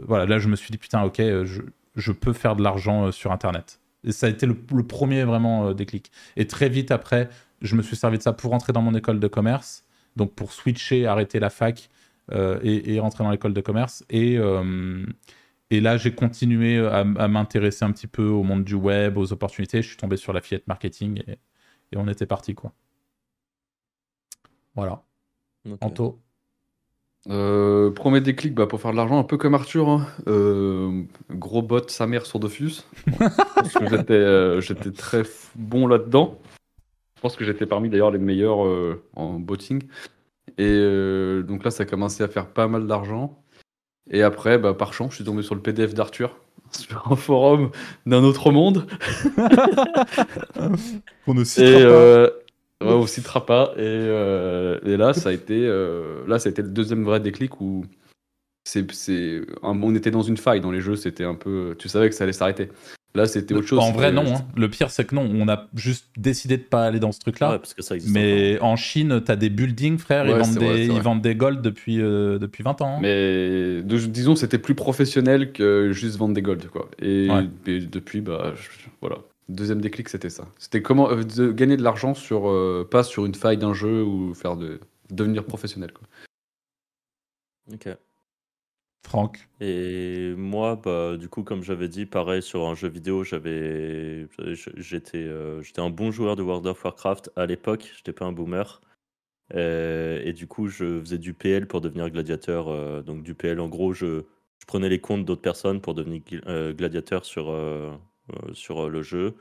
voilà, 0.09 0.25
là, 0.25 0.39
je 0.39 0.49
me 0.49 0.57
suis 0.57 0.71
dit, 0.71 0.79
putain, 0.79 1.03
ok, 1.03 1.19
je, 1.19 1.61
je 1.95 2.13
peux 2.13 2.33
faire 2.33 2.57
de 2.57 2.63
l'argent 2.63 3.13
sur 3.13 3.33
Internet. 3.33 3.81
Et 4.03 4.13
ça 4.13 4.29
a 4.29 4.31
été 4.31 4.47
le, 4.47 4.55
premier 4.55 5.25
vraiment 5.25 5.75
déclic. 5.75 6.11
Et 6.39 6.47
très 6.47 6.71
vite 6.71 6.91
après, 6.91 7.29
je 7.61 7.77
me 7.77 7.83
suis 7.83 7.97
servi 7.97 8.17
de 8.17 8.23
ça 8.23 8.33
pour 8.33 8.53
rentrer 8.53 8.73
dans 8.73 8.81
mon 8.81 8.95
école 8.95 9.21
de 9.21 9.29
commerce, 9.29 9.85
donc 10.17 10.33
pour 10.33 10.53
switcher, 10.53 11.07
arrêter 11.07 11.39
la 11.39 11.51
fac 11.51 11.91
et, 12.33 12.95
et, 12.95 13.01
rentrer 13.01 13.25
dans 13.25 13.31
l'école 13.31 13.53
de 13.55 13.61
commerce. 13.61 14.05
Et, 14.11 14.39
et 15.71 15.81
là, 15.81 15.97
j'ai 15.97 16.15
continué 16.15 16.79
à, 16.79 17.05
m'intéresser 17.05 17.85
un 17.85 17.93
petit 17.93 18.07
peu 18.07 18.27
au 18.27 18.43
monde 18.43 18.65
du 18.65 18.75
web, 18.75 19.17
aux 19.17 19.33
opportunités. 19.33 19.83
Je 19.83 19.89
suis 19.89 19.97
tombé 19.97 20.17
sur 20.17 20.33
la 20.33 20.41
fillette 20.41 20.67
marketing 20.69 21.23
et, 21.27 21.39
on 21.97 22.09
était 22.09 22.27
parti, 22.27 22.55
quoi. 22.55 22.73
Voilà. 24.75 25.03
Anto 25.81 26.21
euh, 27.29 27.91
premier 27.91 28.21
déclic 28.21 28.55
bah, 28.55 28.67
pour 28.67 28.81
faire 28.81 28.93
de 28.93 28.97
l'argent, 28.97 29.19
un 29.19 29.25
peu 29.25 29.37
comme 29.37 29.55
Arthur. 29.55 29.89
Hein. 29.89 30.07
Euh, 30.29 31.03
gros 31.31 31.63
bot 31.63 31.89
sa 31.89 32.07
mère 32.07 32.25
sur 32.25 32.39
Dofus. 32.39 32.85
parce 33.55 33.73
que 33.73 33.89
j'étais, 33.89 34.13
euh, 34.13 34.61
j'étais 34.61 34.93
très 34.93 35.23
bon 35.57 35.87
là-dedans. 35.87 36.39
Je 37.17 37.21
pense 37.21 37.35
que 37.35 37.45
j'étais 37.45 37.67
parmi 37.67 37.89
d'ailleurs 37.89 38.11
les 38.11 38.19
meilleurs 38.19 38.59
en 39.15 39.41
botting. 39.41 39.83
Et 40.59 41.43
donc 41.43 41.65
là, 41.65 41.71
ça 41.71 41.83
a 41.83 41.87
commencé 41.87 42.23
à 42.23 42.29
faire 42.29 42.47
pas 42.47 42.69
mal 42.69 42.87
d'argent. 42.87 43.43
Et 44.11 44.23
après, 44.23 44.59
bah, 44.59 44.75
par 44.75 44.93
chance, 44.93 45.13
je 45.13 45.17
suis 45.17 45.25
tombé 45.25 45.43
sur 45.43 45.55
le 45.55 45.61
PDF 45.61 45.95
d'Arthur, 45.95 46.39
sur 46.71 47.11
un 47.11 47.17
forum 47.17 47.71
d'un 48.07 48.23
autre 48.23 48.51
monde. 48.53 48.87
On 51.27 51.35
ne 51.35 51.45
citera 51.45 51.71
et, 51.71 51.83
pas. 51.83 51.91
Euh, 51.91 52.31
ouais, 52.83 52.93
on 52.93 53.07
citera 53.07 53.47
pas. 53.47 53.73
Et, 53.77 53.81
euh, 53.81 54.79
et, 54.85 54.97
là, 54.97 55.13
ça 55.13 55.31
a 55.31 55.33
été, 55.33 55.67
euh, 55.67 56.25
là, 56.27 56.39
ça 56.39 56.49
a 56.49 56.53
été 56.53 56.63
le 56.63 56.69
deuxième 56.69 57.05
vrai 57.05 57.21
déclic 57.21 57.61
où 57.61 57.85
c'est, 58.65 58.87
on 59.63 59.95
était 59.95 60.11
dans 60.11 60.23
une 60.23 60.37
faille 60.37 60.61
dans 60.61 60.71
les 60.71 60.81
jeux. 60.81 60.97
C'était 60.97 61.25
un 61.25 61.35
peu, 61.35 61.75
tu 61.79 61.89
savais 61.89 62.09
que 62.09 62.15
ça 62.15 62.25
allait 62.25 62.33
s'arrêter. 62.33 62.71
Là, 63.17 63.27
c'était 63.27 63.55
autre 63.55 63.67
chose. 63.67 63.79
En 63.79 63.93
vrai, 63.93 64.13
non. 64.13 64.25
Hein. 64.27 64.47
Le 64.57 64.69
pire, 64.69 64.91
c'est 64.91 65.07
que 65.07 65.15
non. 65.15 65.29
On 65.33 65.49
a 65.49 65.69
juste 65.75 66.07
décidé 66.17 66.59
de 66.59 66.63
pas 66.63 66.85
aller 66.85 67.01
dans 67.01 67.13
ce 67.13 67.21
truc-là. 67.21 67.59
parce 67.59 67.73
que 67.73 67.83
ça 67.83 67.95
Mais 68.09 68.59
en 68.61 68.77
Chine, 68.77 69.23
tu 69.25 69.33
as 69.33 69.37
des 69.37 69.49
buildings, 69.49 69.97
frère. 69.99 70.27
ils, 70.27 70.35
vendent 70.35 70.59
des, 70.59 70.87
ils 70.87 71.01
vendent 71.01 71.23
des 71.23 71.35
gold 71.35 71.63
depuis, 71.63 72.01
euh, 72.01 72.39
depuis 72.39 72.63
20 72.63 72.83
ans. 72.83 72.97
Hein. 72.97 72.99
Mais 73.01 73.83
disons, 73.83 74.37
c'était 74.37 74.59
plus 74.59 74.75
professionnel 74.75 75.53
que 75.53 75.93
juste 75.93 76.17
vendre 76.19 76.35
des 76.35 76.43
gold. 76.43 76.69
Quoi. 76.69 76.91
Et, 77.01 77.29
depuis, 77.67 78.21
bah, 78.21 78.53
voilà. 79.01 79.19
Deuxième 79.49 79.81
déclic, 79.81 80.09
c'était 80.09 80.29
ça. 80.29 80.45
C'était 80.59 80.83
comment 80.83 81.09
euh, 81.11 81.23
de 81.23 81.53
gagner 81.53 81.77
de 81.77 81.83
l'argent 81.83 82.15
sur 82.15 82.49
euh, 82.51 82.87
pas 82.91 83.05
sur 83.05 83.27
une 83.27 83.35
faille 83.37 83.59
d'un 83.59 83.75
jeu 83.75 84.03
ou 84.03 84.35
faire 84.35 84.57
de 84.57 84.81
devenir 85.11 85.45
professionnel. 85.45 85.93
Quoi. 85.93 86.07
Ok. 87.73 87.97
Franck. 89.07 89.49
Et 89.61 90.35
moi, 90.37 90.77
bah, 90.77 91.17
du 91.17 91.29
coup, 91.29 91.45
comme 91.45 91.63
j'avais 91.63 91.89
dit, 91.89 92.07
pareil 92.07 92.43
sur 92.43 92.67
un 92.67 92.75
jeu 92.75 92.89
vidéo, 92.89 93.23
euh, 93.33 94.27
j'étais 94.77 95.81
un 95.81 95.91
bon 95.91 96.11
joueur 96.11 96.35
de 96.35 96.43
World 96.43 96.67
of 96.67 96.85
Warcraft 96.85 97.31
à 97.37 97.47
l'époque. 97.47 97.93
J'étais 97.97 98.13
pas 98.13 98.25
un 98.25 98.33
boomer. 98.33 98.81
Euh, 99.55 100.21
et 100.25 100.33
du 100.33 100.49
coup, 100.49 100.67
je 100.67 101.01
faisais 101.01 101.19
du 101.19 101.35
PL 101.35 101.69
pour 101.69 101.81
devenir 101.81 102.11
gladiateur. 102.11 102.69
Euh, 102.69 103.03
donc 103.03 103.23
du 103.23 103.35
PL, 103.35 103.61
en 103.61 103.69
gros, 103.69 103.93
je, 103.93 104.25
je 104.59 104.67
prenais 104.67 104.89
les 104.89 105.01
comptes 105.01 105.25
d'autres 105.25 105.43
personnes 105.43 105.81
pour 105.81 105.95
devenir 105.95 106.23
gladiateur 106.75 107.25
sur 107.25 107.55
sur 108.53 108.91
le 108.91 109.03
jeu. 109.03 109.37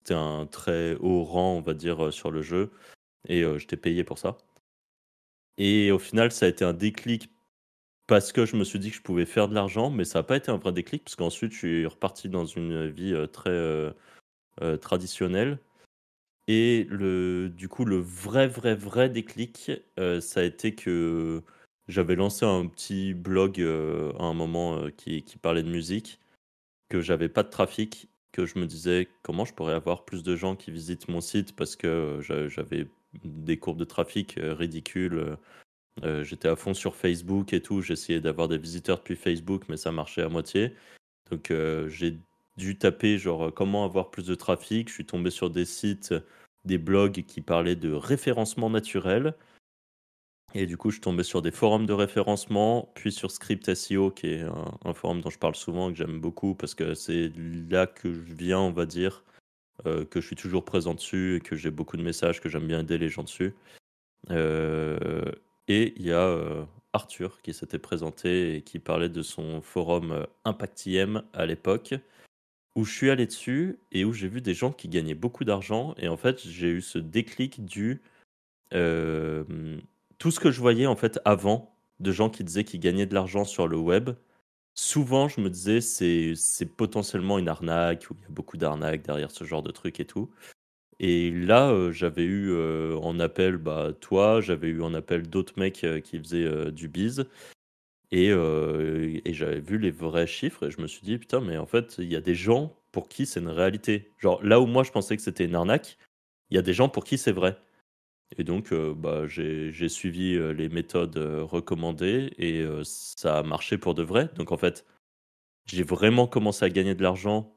C'était 0.00 0.14
un 0.14 0.46
très 0.46 0.96
haut 0.96 1.22
rang, 1.22 1.56
on 1.58 1.60
va 1.60 1.74
dire, 1.74 2.12
sur 2.12 2.30
le 2.32 2.42
jeu, 2.42 2.72
et 3.28 3.44
j'étais 3.58 3.76
payé 3.76 4.02
pour 4.02 4.18
ça. 4.18 4.36
Et 5.56 5.92
au 5.92 5.98
final, 5.98 6.32
ça 6.32 6.46
a 6.46 6.48
été 6.48 6.64
un 6.64 6.72
déclic 6.72 7.30
parce 8.06 8.32
que 8.32 8.46
je 8.46 8.56
me 8.56 8.64
suis 8.64 8.78
dit 8.78 8.90
que 8.90 8.96
je 8.96 9.02
pouvais 9.02 9.26
faire 9.26 9.48
de 9.48 9.54
l'argent, 9.54 9.90
mais 9.90 10.04
ça 10.04 10.20
n'a 10.20 10.22
pas 10.24 10.36
été 10.36 10.50
un 10.50 10.56
vrai 10.56 10.72
déclic, 10.72 11.04
parce 11.04 11.16
qu'ensuite, 11.16 11.52
je 11.52 11.58
suis 11.58 11.86
reparti 11.86 12.28
dans 12.28 12.44
une 12.44 12.88
vie 12.88 13.14
très 13.32 13.94
traditionnelle. 14.80 15.58
Et 16.46 16.86
le, 16.90 17.48
du 17.48 17.68
coup, 17.68 17.84
le 17.84 17.96
vrai, 17.96 18.46
vrai, 18.46 18.74
vrai 18.74 19.08
déclic, 19.08 19.72
ça 20.20 20.40
a 20.40 20.42
été 20.42 20.74
que 20.74 21.42
j'avais 21.88 22.16
lancé 22.16 22.44
un 22.44 22.66
petit 22.66 23.14
blog 23.14 23.60
à 23.60 24.22
un 24.22 24.34
moment 24.34 24.90
qui, 24.96 25.22
qui, 25.22 25.38
parlait 25.38 25.62
de 25.62 25.70
musique, 25.70 26.20
que 26.90 27.00
j'avais 27.00 27.28
pas 27.28 27.42
de 27.42 27.50
trafic, 27.50 28.08
que 28.32 28.46
je 28.46 28.58
me 28.58 28.66
disais 28.66 29.08
comment 29.22 29.44
je 29.44 29.54
pourrais 29.54 29.74
avoir 29.74 30.04
plus 30.04 30.22
de 30.22 30.36
gens 30.36 30.56
qui 30.56 30.70
visitent 30.70 31.08
mon 31.08 31.20
site 31.20 31.54
parce 31.56 31.76
que 31.76 32.18
j'avais 32.48 32.88
des 33.24 33.58
courbes 33.58 33.78
de 33.78 33.84
trafic 33.84 34.38
ridicules 34.38 35.36
euh, 36.02 36.24
j'étais 36.24 36.48
à 36.48 36.56
fond 36.56 36.74
sur 36.74 36.96
Facebook 36.96 37.52
et 37.52 37.60
tout. 37.60 37.80
J'essayais 37.80 38.20
d'avoir 38.20 38.48
des 38.48 38.58
visiteurs 38.58 38.98
depuis 38.98 39.16
Facebook, 39.16 39.64
mais 39.68 39.76
ça 39.76 39.92
marchait 39.92 40.22
à 40.22 40.28
moitié. 40.28 40.74
Donc 41.30 41.50
euh, 41.50 41.88
j'ai 41.88 42.18
dû 42.56 42.76
taper 42.76 43.18
genre 43.18 43.46
euh, 43.46 43.50
comment 43.50 43.84
avoir 43.84 44.10
plus 44.10 44.26
de 44.26 44.34
trafic. 44.34 44.88
Je 44.88 44.94
suis 44.94 45.06
tombé 45.06 45.30
sur 45.30 45.50
des 45.50 45.64
sites, 45.64 46.14
des 46.64 46.78
blogs 46.78 47.24
qui 47.26 47.40
parlaient 47.40 47.76
de 47.76 47.92
référencement 47.92 48.70
naturel. 48.70 49.34
Et 50.56 50.66
du 50.66 50.76
coup, 50.76 50.90
je 50.90 50.96
suis 50.96 51.00
tombé 51.00 51.24
sur 51.24 51.42
des 51.42 51.50
forums 51.50 51.86
de 51.86 51.92
référencement, 51.92 52.92
puis 52.94 53.10
sur 53.10 53.32
Script 53.32 53.74
SEO, 53.74 54.12
qui 54.12 54.28
est 54.28 54.42
un, 54.84 54.94
forum 54.94 55.20
dont 55.20 55.30
je 55.30 55.38
parle 55.38 55.56
souvent, 55.56 55.90
que 55.90 55.96
j'aime 55.96 56.20
beaucoup, 56.20 56.54
parce 56.54 56.76
que 56.76 56.94
c'est 56.94 57.32
là 57.68 57.88
que 57.88 58.12
je 58.12 58.32
viens, 58.32 58.60
on 58.60 58.70
va 58.70 58.86
dire, 58.86 59.24
que 59.84 60.20
je 60.20 60.20
suis 60.20 60.36
toujours 60.36 60.64
présent 60.64 60.94
dessus 60.94 61.34
et 61.34 61.40
que 61.40 61.56
j'ai 61.56 61.72
beaucoup 61.72 61.96
de 61.96 62.04
messages, 62.04 62.40
que 62.40 62.48
j'aime 62.48 62.68
bien 62.68 62.78
aider 62.78 62.98
les 62.98 63.08
gens 63.08 63.24
dessus. 63.24 63.52
Et 65.68 65.94
il 65.96 66.06
y 66.06 66.12
a 66.12 66.20
euh, 66.20 66.64
Arthur 66.92 67.40
qui 67.42 67.54
s'était 67.54 67.78
présenté 67.78 68.56
et 68.56 68.62
qui 68.62 68.78
parlait 68.78 69.08
de 69.08 69.22
son 69.22 69.60
forum 69.62 70.12
euh, 70.12 70.26
ImpactIM 70.44 71.24
à 71.32 71.46
l'époque, 71.46 71.94
où 72.76 72.84
je 72.84 72.92
suis 72.92 73.10
allé 73.10 73.26
dessus 73.26 73.78
et 73.92 74.04
où 74.04 74.12
j'ai 74.12 74.28
vu 74.28 74.40
des 74.40 74.54
gens 74.54 74.72
qui 74.72 74.88
gagnaient 74.88 75.14
beaucoup 75.14 75.44
d'argent. 75.44 75.94
Et 75.98 76.08
en 76.08 76.16
fait, 76.16 76.40
j'ai 76.46 76.68
eu 76.68 76.82
ce 76.82 76.98
déclic 76.98 77.64
du. 77.64 78.02
Euh, 78.72 79.44
tout 80.18 80.30
ce 80.30 80.40
que 80.40 80.50
je 80.50 80.60
voyais 80.60 80.86
en 80.86 80.96
fait 80.96 81.20
avant 81.24 81.76
de 82.00 82.12
gens 82.12 82.30
qui 82.30 82.44
disaient 82.44 82.64
qu'ils 82.64 82.80
gagnaient 82.80 83.06
de 83.06 83.14
l'argent 83.14 83.44
sur 83.44 83.68
le 83.68 83.76
web, 83.76 84.10
souvent 84.74 85.28
je 85.28 85.40
me 85.40 85.50
disais 85.50 85.80
c'est, 85.80 86.66
potentiellement 86.76 87.38
une 87.38 87.48
arnaque, 87.48 88.06
ou 88.10 88.16
il 88.18 88.22
y 88.22 88.26
a 88.26 88.30
beaucoup 88.30 88.56
d'arnaques 88.56 89.02
derrière 89.02 89.30
ce 89.30 89.44
genre 89.44 89.62
de 89.62 89.70
truc 89.70 90.00
et 90.00 90.04
tout. 90.04 90.30
Et 91.00 91.30
là, 91.30 91.90
j'avais 91.92 92.24
eu 92.24 92.52
en 92.96 93.18
appel 93.20 93.56
bah, 93.56 93.92
toi, 94.00 94.40
j'avais 94.40 94.68
eu 94.68 94.82
en 94.82 94.94
appel 94.94 95.28
d'autres 95.28 95.58
mecs 95.58 95.86
qui 96.04 96.18
faisaient 96.18 96.72
du 96.72 96.88
biz. 96.88 97.26
Et, 98.12 98.28
et 98.28 99.34
j'avais 99.34 99.60
vu 99.60 99.78
les 99.78 99.90
vrais 99.90 100.26
chiffres 100.26 100.68
et 100.68 100.70
je 100.70 100.80
me 100.80 100.86
suis 100.86 101.02
dit, 101.02 101.18
putain, 101.18 101.40
mais 101.40 101.56
en 101.56 101.66
fait, 101.66 101.96
il 101.98 102.12
y 102.12 102.16
a 102.16 102.20
des 102.20 102.34
gens 102.34 102.76
pour 102.92 103.08
qui 103.08 103.26
c'est 103.26 103.40
une 103.40 103.48
réalité. 103.48 104.12
Genre, 104.18 104.42
là 104.44 104.60
où 104.60 104.66
moi 104.66 104.84
je 104.84 104.92
pensais 104.92 105.16
que 105.16 105.22
c'était 105.22 105.46
une 105.46 105.56
arnaque, 105.56 105.98
il 106.50 106.54
y 106.54 106.58
a 106.58 106.62
des 106.62 106.74
gens 106.74 106.88
pour 106.88 107.04
qui 107.04 107.18
c'est 107.18 107.32
vrai. 107.32 107.56
Et 108.36 108.44
donc, 108.44 108.72
bah, 108.72 109.26
j'ai 109.26 109.88
suivi 109.88 110.38
les 110.54 110.68
méthodes 110.68 111.16
recommandées 111.18 112.32
et 112.38 112.64
ça 112.82 113.38
a 113.38 113.42
marché 113.42 113.78
pour 113.78 113.94
de 113.94 114.02
vrai. 114.02 114.28
Donc, 114.36 114.52
en 114.52 114.56
fait, 114.56 114.86
j'ai 115.66 115.82
vraiment 115.82 116.26
commencé 116.26 116.64
à 116.64 116.70
gagner 116.70 116.94
de 116.94 117.02
l'argent 117.02 117.56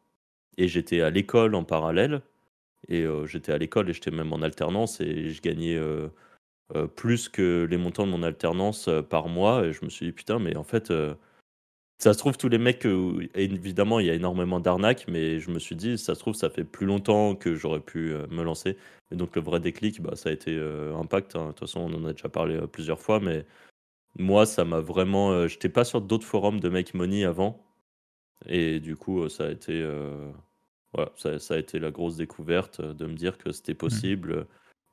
et 0.58 0.68
j'étais 0.68 1.02
à 1.02 1.10
l'école 1.10 1.56
en 1.56 1.64
parallèle. 1.64 2.22
Et 2.90 3.06
j'étais 3.26 3.52
à 3.52 3.58
l'école 3.58 3.90
et 3.90 3.94
j'étais 3.94 4.12
même 4.12 4.32
en 4.34 4.42
alternance 4.42 5.02
et 5.02 5.30
je 5.30 5.42
gagnais 5.42 5.80
plus 6.96 7.30
que 7.30 7.68
les 7.70 7.78
montants 7.78 8.06
de 8.06 8.12
mon 8.12 8.24
alternance 8.24 8.90
par 9.10 9.28
mois. 9.28 9.66
Et 9.66 9.74
je 9.74 9.84
me 9.84 9.90
suis 9.90 10.06
dit, 10.06 10.12
putain, 10.12 10.40
mais 10.40 10.56
en 10.56 10.64
fait, 10.64 10.94
ça 12.00 12.14
se 12.14 12.18
trouve, 12.18 12.38
tous 12.38 12.48
les 12.48 12.58
mecs, 12.60 12.88
évidemment, 13.36 14.00
il 14.00 14.06
y 14.06 14.10
a 14.10 14.14
énormément 14.14 14.60
d'arnaques, 14.60 15.06
mais 15.08 15.40
je 15.40 15.52
me 15.52 15.60
suis 15.60 15.76
dit, 15.76 15.98
ça 15.98 16.16
se 16.16 16.20
trouve, 16.20 16.36
ça 16.36 16.50
fait 16.50 16.64
plus 16.64 16.86
longtemps 16.86 17.36
que 17.36 17.56
j'aurais 17.56 17.80
pu 17.80 18.14
me 18.30 18.44
lancer. 18.44 18.78
Et 19.12 19.16
donc, 19.16 19.36
le 19.36 19.42
vrai 19.42 19.60
déclic, 19.60 20.02
bah, 20.02 20.16
ça 20.16 20.30
a 20.30 20.32
été 20.32 20.58
Impact. 20.96 21.36
Hein. 21.36 21.48
De 21.48 21.52
toute 21.52 21.62
façon, 21.62 21.82
on 21.82 21.94
en 21.94 22.06
a 22.06 22.14
déjà 22.14 22.30
parlé 22.30 22.60
plusieurs 22.72 23.00
fois, 23.02 23.20
mais 23.20 23.46
moi, 24.18 24.46
ça 24.46 24.64
m'a 24.64 24.80
vraiment. 24.80 25.48
J'étais 25.48 25.70
pas 25.70 25.84
sur 25.84 26.02
d'autres 26.02 26.26
forums 26.26 26.60
de 26.60 26.70
Make 26.70 26.94
Money 26.94 27.26
avant. 27.26 27.64
Et 28.46 28.80
du 28.80 28.96
coup, 28.96 29.28
ça 29.30 29.48
a 29.48 29.52
été 29.52 29.86
voilà, 30.94 31.12
ça, 31.16 31.54
a 31.54 31.58
été 31.58 31.80
la 31.80 31.92
grosse 31.92 32.18
découverte 32.18 32.80
euh, 32.80 32.94
de 32.94 33.06
me 33.06 33.16
dire 33.16 33.38
que 33.38 33.52
c'était 33.52 33.74
mmh. 33.74 33.78
possible 33.78 34.32
euh, 34.32 34.44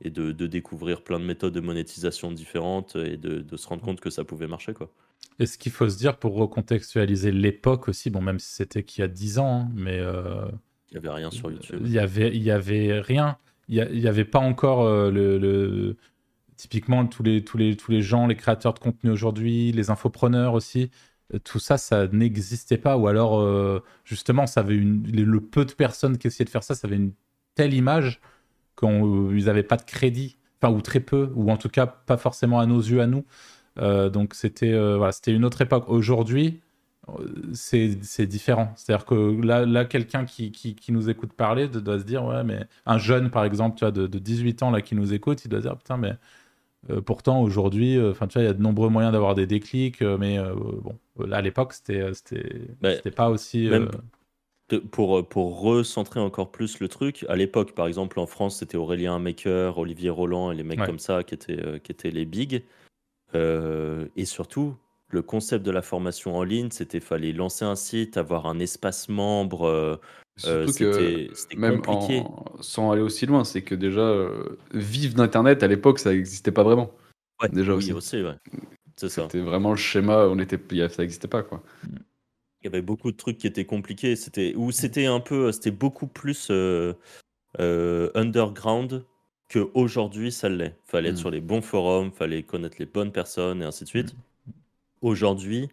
et 0.03 0.11
de, 0.11 0.33
découvrir 0.47 1.03
plein 1.03 1.21
de 1.21 1.25
méthodes 1.25 1.55
de 1.55 1.61
monétisation 1.61 2.33
différentes 2.33 2.97
et 2.97 3.17
de, 3.17 3.57
se 3.57 3.67
rendre 3.69 3.83
compte 3.83 4.01
que 4.01 4.11
ça 4.11 4.25
pouvait 4.25 4.49
marcher. 4.49 4.75
Quoi. 4.75 4.91
Et 5.39 5.47
ce 5.47 5.57
qu'il 5.57 5.73
faut 5.73 5.89
se 5.89 5.97
dire 5.97 6.19
pour 6.19 6.35
recontextualiser 6.35 7.31
l'époque 7.31 7.89
aussi, 7.89 8.11
bon, 8.11 8.21
même 8.21 8.39
si 8.39 8.53
c'était 8.55 8.83
qu'il 8.83 9.03
y 9.03 9.05
a 9.05 9.09
10 9.09 9.39
ans, 9.39 9.61
hein, 9.63 9.71
mais. 9.75 9.99
Euh, 9.99 10.47
il 10.91 11.01
n'y 11.01 11.07
avait 11.07 11.17
rien 11.17 11.31
sur 11.31 11.51
YouTube. 11.51 11.81
Il 11.85 11.91
n'y 11.91 11.99
avait, 11.99 12.37
y 12.37 12.51
avait 12.51 13.01
rien. 13.01 13.39
Il 13.69 13.85
n'y 13.85 14.07
avait 14.07 14.25
pas 14.25 14.39
encore 14.39 14.89
le, 15.11 15.97
Typiquement, 16.57 17.05
tous 17.07 17.25
les, 17.25 17.43
tous, 17.43 17.57
les, 17.57 17.77
tous 17.77 17.91
les 17.91 18.01
gens, 18.01 18.29
les 18.29 18.37
créateurs 18.37 18.75
de 18.75 18.79
contenu 18.79 19.11
aujourd'hui, 19.11 19.73
les 19.73 19.91
infopreneurs 19.91 20.55
aussi, 20.55 20.91
tout 21.39 21.59
ça, 21.59 21.79
ça 21.79 22.07
n'existait 22.09 22.79
pas. 22.79 22.97
Ou 22.97 23.09
alors, 23.09 23.41
euh, 23.41 23.83
justement, 24.05 24.47
ça 24.47 24.61
avait 24.61 24.77
une, 24.77 25.05
le 25.11 25.41
peu 25.41 25.65
de 25.65 25.73
personnes 25.73 26.19
qui 26.19 26.27
essayaient 26.27 26.45
de 26.45 26.51
faire 26.51 26.63
ça, 26.63 26.75
ça 26.75 26.87
avait 26.87 26.97
une 26.97 27.13
telle 27.55 27.75
image 27.75 28.21
qu'ils 28.79 29.45
n'avaient 29.45 29.63
pas 29.63 29.77
de 29.77 29.83
crédit, 29.83 30.37
enfin, 30.61 30.73
ou 30.73 30.81
très 30.81 31.01
peu, 31.01 31.31
ou 31.35 31.51
en 31.51 31.57
tout 31.57 31.69
cas 31.69 31.87
pas 31.87 32.17
forcément 32.17 32.61
à 32.61 32.67
nos 32.67 32.81
yeux, 32.81 33.01
à 33.01 33.07
nous. 33.07 33.25
donc 34.11 34.35
c'était 34.35 34.73
voilà, 34.97 35.13
c'était 35.13 35.33
une 35.33 35.45
autre 35.45 35.61
époque. 35.63 35.85
Aujourd'hui, 35.89 36.61
c'est 37.53 38.27
différent. 38.27 38.73
C'est-à-dire 38.77 39.05
que 39.07 39.41
là, 39.45 39.67
là 39.67 39.85
quelqu'un 39.85 40.25
qui, 40.25 40.51
qui, 40.53 40.93
nous 40.93 41.11
écoute 41.11 41.33
parler 41.33 41.69
doit 41.69 41.99
se 41.99 42.05
dire, 42.05 42.25
ouais, 42.25 42.45
mais 42.45 42.67
un 42.87 42.99
jeune, 42.99 43.31
par 43.31 43.45
exemple, 43.45 43.77
tu 43.77 43.85
vois, 43.85 43.93
de, 43.93 44.07
de 44.07 44.19
18 44.19 44.63
ans 44.63 44.71
là, 44.71 44.83
qui 44.83 44.95
nous 44.95 45.13
écoute, 45.13 45.45
il 45.45 45.49
doit 45.49 45.61
se 45.61 45.67
dire, 45.67 45.77
putain, 45.77 45.97
mais 45.97 46.15
euh, 46.91 47.01
pourtant, 47.01 47.43
aujourd'hui, 47.43 47.97
euh, 47.97 48.13
tu 48.13 48.19
vois, 48.19 48.43
il 48.43 48.45
y 48.45 48.49
a 48.49 48.53
de 48.53 48.63
nombreux 48.63 48.89
moyens 48.89 49.13
d'avoir 49.13 49.35
des 49.35 49.47
déclics, 49.47 50.03
euh, 50.03 50.19
mais 50.19 50.39
bon, 50.39 50.99
là, 51.27 51.39
à 51.39 51.43
l'époque, 51.43 51.73
c'était 51.73 52.13
c'était 52.13 53.11
pas 53.11 53.31
aussi. 53.31 53.71
pour, 54.91 55.27
pour 55.29 55.61
recentrer 55.61 56.21
encore 56.21 56.51
plus 56.51 56.81
le 56.81 56.89
truc, 56.89 57.25
à 57.29 57.37
l'époque, 57.37 57.73
par 57.73 57.87
exemple, 57.87 58.19
en 58.19 58.27
France, 58.27 58.59
c'était 58.59 58.77
Aurélien 58.77 59.19
Maker, 59.19 59.79
Olivier 59.79 60.11
Roland 60.11 60.53
et 60.53 60.55
les 60.55 60.65
mecs 60.65 60.85
comme 60.85 60.99
ça 60.99 61.23
qui 61.23 61.35
étaient, 61.35 61.81
qui 61.81 61.93
étaient 61.93 62.11
les 62.11 62.25
bigs. 62.25 62.63
et 63.35 64.25
surtout, 64.25 64.77
le 65.09 65.23
concept 65.23 65.65
de 65.65 65.71
la 65.71 65.83
formation 65.83 66.37
en 66.37 66.43
ligne, 66.43 66.71
c'était 66.71 67.01
fallait 67.01 67.33
lancer 67.33 67.65
un 67.65 67.77
site, 67.77 68.17
avoir 68.17 68.47
un 68.47 68.59
espace 68.59 69.09
membre. 69.09 70.01
Euh, 70.47 70.67
c'était 70.67 71.57
même 71.57 71.81
compliqué. 71.81 72.25
sans 72.61 72.91
aller 72.91 73.03
aussi 73.03 73.27
loin, 73.27 73.45
c'est 73.45 73.63
que 73.63 73.75
déjà 73.75 74.01
euh, 74.01 74.59
vivre 74.73 75.15
d'internet 75.15 75.63
à 75.63 75.69
l'époque, 75.69 76.01
ça 76.01 76.13
n'existait 76.13 76.51
pas 76.51 76.65
vraiment. 76.65 76.91
Ouais, 77.41 77.49
déjà 77.49 77.75
oui, 77.75 77.93
aussi. 77.93 78.23
ouais. 78.23 78.35
Ça. 78.97 79.09
C'était 79.09 79.41
vraiment 79.41 79.71
le 79.71 79.77
schéma, 79.77 80.27
on 80.27 80.39
était, 80.39 80.59
ça 80.89 81.03
n'existait 81.03 81.29
pas 81.29 81.43
quoi. 81.43 81.63
Il 81.85 82.65
y 82.65 82.67
avait 82.69 82.83
beaucoup 82.83 83.11
de 83.13 83.17
trucs 83.17 83.39
qui 83.39 83.47
étaient 83.47 83.65
compliqués. 83.65 84.17
C'était 84.17 84.55
ou 84.57 84.73
c'était 84.73 85.07
un 85.07 85.21
peu, 85.21 85.53
c'était 85.53 85.71
beaucoup 85.71 86.07
plus 86.07 86.49
euh, 86.51 86.95
underground 88.15 89.05
que 89.49 89.69
aujourd'hui 89.75 90.33
ça 90.33 90.49
l'est. 90.49 90.77
Fallait 90.85 91.11
être 91.11 91.17
mm. 91.17 91.19
sur 91.19 91.31
les 91.31 91.41
bons 91.41 91.63
forums, 91.63 92.13
fallait 92.13 92.43
connaître 92.43 92.77
les 92.79 92.87
bonnes 92.87 93.13
personnes 93.13 93.63
et 93.63 93.65
ainsi 93.65 93.85
de 93.85 93.89
suite. 93.89 94.15
Mm. 94.15 94.51
Aujourd'hui, 95.03 95.69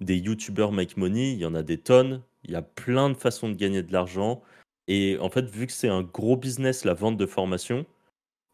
des 0.00 0.16
youtubeurs 0.16 0.72
make 0.72 0.96
money, 0.96 1.32
il 1.32 1.38
y 1.38 1.46
en 1.46 1.54
a 1.54 1.62
des 1.62 1.78
tonnes. 1.78 2.22
Il 2.46 2.52
y 2.52 2.56
a 2.56 2.62
plein 2.62 3.10
de 3.10 3.14
façons 3.14 3.48
de 3.48 3.54
gagner 3.54 3.82
de 3.82 3.92
l'argent. 3.92 4.42
Et 4.88 5.18
en 5.20 5.28
fait, 5.30 5.46
vu 5.46 5.66
que 5.66 5.72
c'est 5.72 5.88
un 5.88 6.02
gros 6.02 6.36
business, 6.36 6.84
la 6.84 6.94
vente 6.94 7.16
de 7.16 7.26
formation, 7.26 7.84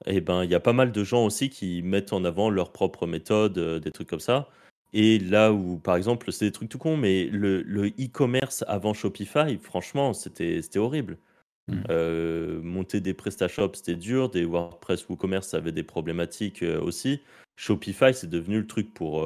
eh 0.06 0.20
ben, 0.20 0.44
il 0.44 0.50
y 0.50 0.54
a 0.54 0.60
pas 0.60 0.72
mal 0.72 0.92
de 0.92 1.04
gens 1.04 1.24
aussi 1.24 1.50
qui 1.50 1.82
mettent 1.82 2.12
en 2.12 2.24
avant 2.24 2.50
leurs 2.50 2.72
propres 2.72 3.06
méthodes, 3.06 3.58
euh, 3.58 3.78
des 3.78 3.92
trucs 3.92 4.08
comme 4.08 4.20
ça. 4.20 4.48
Et 4.94 5.18
là 5.18 5.52
où, 5.52 5.78
par 5.78 5.96
exemple, 5.96 6.32
c'est 6.32 6.46
des 6.46 6.52
trucs 6.52 6.68
tout 6.68 6.78
cons, 6.78 6.96
mais 6.96 7.24
le 7.24 7.62
e-commerce 7.98 8.64
avant 8.68 8.92
Shopify, 8.92 9.56
franchement, 9.58 10.12
c'était 10.12 10.60
horrible. 10.76 11.18
Mmh. 11.68 11.82
Euh, 11.90 12.60
monter 12.62 13.00
des 13.00 13.14
PrestaShop, 13.14 13.74
c'était 13.74 13.94
dur. 13.94 14.28
Des 14.28 14.44
WordPress 14.44 15.08
WooCommerce, 15.08 15.48
ça 15.48 15.58
avait 15.58 15.72
des 15.72 15.82
problématiques 15.82 16.62
euh, 16.62 16.80
aussi. 16.80 17.20
Shopify, 17.56 18.12
c'est 18.12 18.28
devenu 18.28 18.58
le 18.58 18.66
truc 18.66 18.92
pour, 18.92 19.24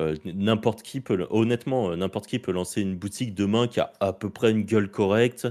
euh, 0.00 0.16
n'importe 0.24 0.82
qui 0.82 1.00
peut, 1.00 1.26
honnêtement, 1.30 1.90
euh, 1.90 1.96
n'importe 1.96 2.26
qui 2.26 2.38
peut 2.38 2.52
lancer 2.52 2.80
une 2.80 2.96
boutique 2.96 3.34
demain 3.34 3.68
qui 3.68 3.80
a 3.80 3.92
à 4.00 4.12
peu 4.12 4.30
près 4.30 4.50
une 4.50 4.64
gueule 4.64 4.90
correcte. 4.90 5.46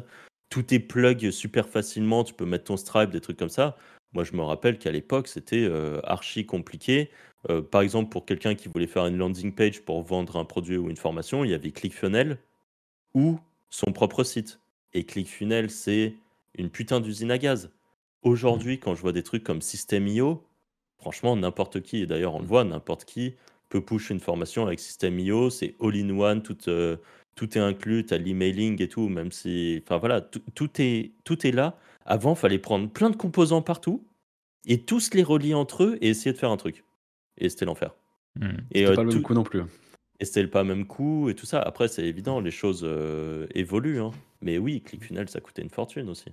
Tout 0.49 0.73
est 0.73 0.79
plug 0.79 1.31
super 1.31 1.67
facilement. 1.67 2.23
Tu 2.23 2.33
peux 2.33 2.45
mettre 2.45 2.65
ton 2.65 2.77
Stripe, 2.77 3.09
des 3.09 3.21
trucs 3.21 3.37
comme 3.37 3.49
ça. 3.49 3.77
Moi, 4.13 4.23
je 4.23 4.33
me 4.33 4.41
rappelle 4.41 4.77
qu'à 4.77 4.91
l'époque, 4.91 5.27
c'était 5.27 5.63
euh, 5.63 5.99
archi 6.03 6.45
compliqué. 6.45 7.09
par 7.71 7.81
exemple, 7.81 8.09
pour 8.09 8.25
quelqu'un 8.25 8.55
qui 8.55 8.69
voulait 8.69 8.87
faire 8.87 9.05
une 9.07 9.17
landing 9.17 9.53
page 9.53 9.81
pour 9.81 10.01
vendre 10.03 10.37
un 10.37 10.45
produit 10.45 10.77
ou 10.77 10.89
une 10.89 10.97
formation, 10.97 11.43
il 11.43 11.51
y 11.51 11.53
avait 11.53 11.71
ClickFunnels 11.71 12.37
ou 13.13 13.39
son 13.69 13.91
propre 13.91 14.23
site. 14.23 14.59
Et 14.93 15.05
ClickFunnels, 15.05 15.69
c'est 15.69 16.15
une 16.55 16.69
putain 16.69 17.01
d'usine 17.01 17.31
à 17.31 17.37
gaz. 17.37 17.71
Aujourd'hui, 18.21 18.79
quand 18.79 18.95
je 18.95 19.01
vois 19.01 19.11
des 19.11 19.23
trucs 19.23 19.43
comme 19.43 19.61
System.io, 19.61 20.43
franchement, 20.97 21.35
n'importe 21.35 21.81
qui, 21.81 22.01
et 22.01 22.05
d'ailleurs 22.05 22.35
on 22.35 22.39
le 22.39 22.45
voit, 22.45 22.63
n'importe 22.63 23.03
qui 23.03 23.35
push 23.77 24.09
une 24.09 24.19
formation 24.19 24.65
avec 24.65 24.79
System.io, 24.79 25.49
c'est 25.49 25.75
all-in-one, 25.81 26.41
tout, 26.41 26.57
euh, 26.67 26.97
tout 27.35 27.57
est 27.57 27.61
inclus, 27.61 28.05
tu 28.05 28.13
as 28.13 28.17
l'emailing 28.17 28.81
et 28.81 28.87
tout, 28.87 29.09
même 29.09 29.31
si. 29.31 29.81
Enfin 29.83 29.97
voilà, 29.97 30.21
tout, 30.21 30.81
est, 30.81 31.11
tout 31.23 31.45
est 31.45 31.51
là. 31.51 31.77
Avant, 32.05 32.33
il 32.33 32.37
fallait 32.37 32.59
prendre 32.59 32.89
plein 32.89 33.09
de 33.09 33.15
composants 33.15 33.61
partout 33.61 34.05
et 34.65 34.81
tous 34.81 35.13
les 35.13 35.23
relier 35.23 35.53
entre 35.53 35.83
eux 35.83 35.97
et 36.01 36.09
essayer 36.09 36.33
de 36.33 36.37
faire 36.37 36.51
un 36.51 36.57
truc. 36.57 36.83
Et 37.37 37.49
c'était 37.49 37.65
l'enfer. 37.65 37.95
Hmm. 38.39 38.57
Et 38.71 38.85
euh, 38.85 38.95
pas 38.95 39.03
le 39.03 39.09
même 39.09 39.21
coup 39.21 39.33
non 39.33 39.43
plus. 39.43 39.61
Et 40.19 40.25
c'était 40.25 40.47
pas 40.47 40.63
le 40.63 40.69
même 40.69 40.85
coup 40.85 41.29
et 41.29 41.35
tout 41.35 41.45
ça. 41.45 41.61
Après, 41.61 41.87
c'est 41.87 42.05
évident, 42.05 42.39
les 42.39 42.51
choses 42.51 42.81
euh, 42.83 43.47
évoluent. 43.55 44.01
Hein. 44.01 44.11
Mais 44.41 44.57
oui, 44.57 44.81
ClickFunnels, 44.81 45.29
ça 45.29 45.39
coûtait 45.39 45.61
une 45.61 45.69
fortune 45.69 46.09
aussi. 46.09 46.31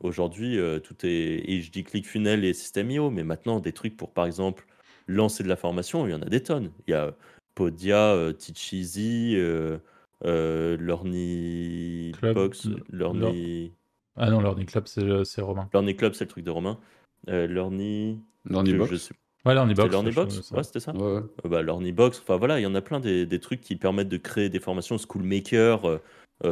Aujourd'hui, 0.00 0.56
tout 0.84 0.94
est. 1.04 1.42
Et 1.50 1.60
je 1.60 1.72
dis 1.72 1.82
ClickFunnels 1.82 2.44
et 2.44 2.54
System.io, 2.54 3.10
mais 3.10 3.24
maintenant, 3.24 3.58
des 3.58 3.72
trucs 3.72 3.96
pour, 3.96 4.12
par 4.12 4.26
exemple, 4.26 4.67
lancer 5.08 5.42
de 5.42 5.48
la 5.48 5.56
formation, 5.56 6.06
il 6.06 6.10
y 6.10 6.14
en 6.14 6.22
a 6.22 6.26
des 6.26 6.42
tonnes. 6.42 6.70
Il 6.86 6.92
y 6.92 6.94
a 6.94 7.14
Podia, 7.54 8.14
euh, 8.14 8.32
Teach 8.32 8.72
Easy, 8.72 9.34
euh, 9.36 9.78
euh, 10.24 10.76
Learny 10.76 12.12
Box, 12.22 12.68
Learny. 12.92 13.72
Ah 14.16 14.30
non, 14.30 14.40
Learning 14.40 14.66
Club, 14.66 14.84
c'est 14.86 15.40
Romain. 15.40 15.68
Learning 15.72 15.96
Club, 15.96 16.14
c'est 16.14 16.24
le 16.24 16.30
truc 16.30 16.44
de 16.44 16.50
Romain. 16.50 16.78
Learny. 17.26 18.20
Learny 18.44 18.74
Box. 18.74 18.92
Je 18.92 19.14
Ouais, 19.44 19.54
Learny 19.54 19.74
Box. 19.74 19.90
Learny 19.90 20.10
Box, 20.10 20.50
ouais, 20.50 20.62
c'était 20.62 20.80
ça. 20.80 20.92
Ouais, 20.94 21.22
bah, 21.44 21.62
Learny 21.62 21.92
Box, 21.92 22.20
enfin 22.20 22.36
voilà, 22.36 22.60
il 22.60 22.64
y 22.64 22.66
en 22.66 22.74
a 22.74 22.80
plein 22.80 23.00
des, 23.00 23.24
des, 23.24 23.38
trucs 23.40 23.60
qui 23.60 23.76
permettent 23.76 24.08
de 24.08 24.16
créer 24.16 24.48
des 24.48 24.60
formations. 24.60 24.98
Schoolmaker, 24.98 26.00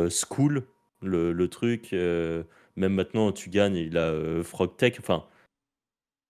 School, 0.08 0.64
le, 1.02 1.32
le 1.32 1.48
truc. 1.48 1.92
même 1.92 2.94
maintenant, 2.94 3.32
tu 3.32 3.50
gagnes, 3.50 3.76
il 3.76 3.98
a 3.98 4.42
Frog 4.42 4.76
Tech. 4.76 4.94
Enfin, 4.98 5.24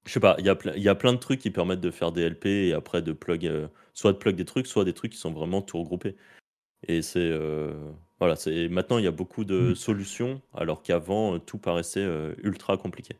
je 0.07 0.12
sais 0.12 0.20
pas, 0.20 0.36
il 0.38 0.46
y, 0.46 0.48
a 0.48 0.57
il 0.76 0.82
y 0.82 0.88
a 0.88 0.94
plein 0.94 1.12
de 1.12 1.18
trucs 1.18 1.40
qui 1.40 1.50
permettent 1.50 1.80
de 1.80 1.90
faire 1.90 2.12
des 2.12 2.28
LP 2.28 2.46
et 2.46 2.72
après 2.72 3.02
de 3.02 3.12
plug, 3.12 3.46
euh, 3.46 3.68
soit 3.92 4.12
de 4.12 4.18
plug 4.18 4.36
des 4.36 4.44
trucs, 4.44 4.66
soit 4.68 4.84
des 4.84 4.94
trucs 4.94 5.12
qui 5.12 5.18
sont 5.18 5.32
vraiment 5.32 5.62
tout 5.62 5.78
regroupés. 5.78 6.16
Et 6.88 7.02
c'est. 7.02 7.18
Euh, 7.20 7.74
voilà, 8.20 8.36
c'est 8.36 8.68
maintenant 8.68 8.98
il 8.98 9.04
y 9.04 9.09
a 9.09 9.12
beaucoup 9.12 9.44
de 9.44 9.72
mmh. 9.72 9.74
solutions, 9.74 10.42
alors 10.54 10.82
qu'avant 10.82 11.34
euh, 11.34 11.38
tout 11.38 11.59
paraissait 11.59 12.07
ultra 12.42 12.76
compliqué. 12.78 13.16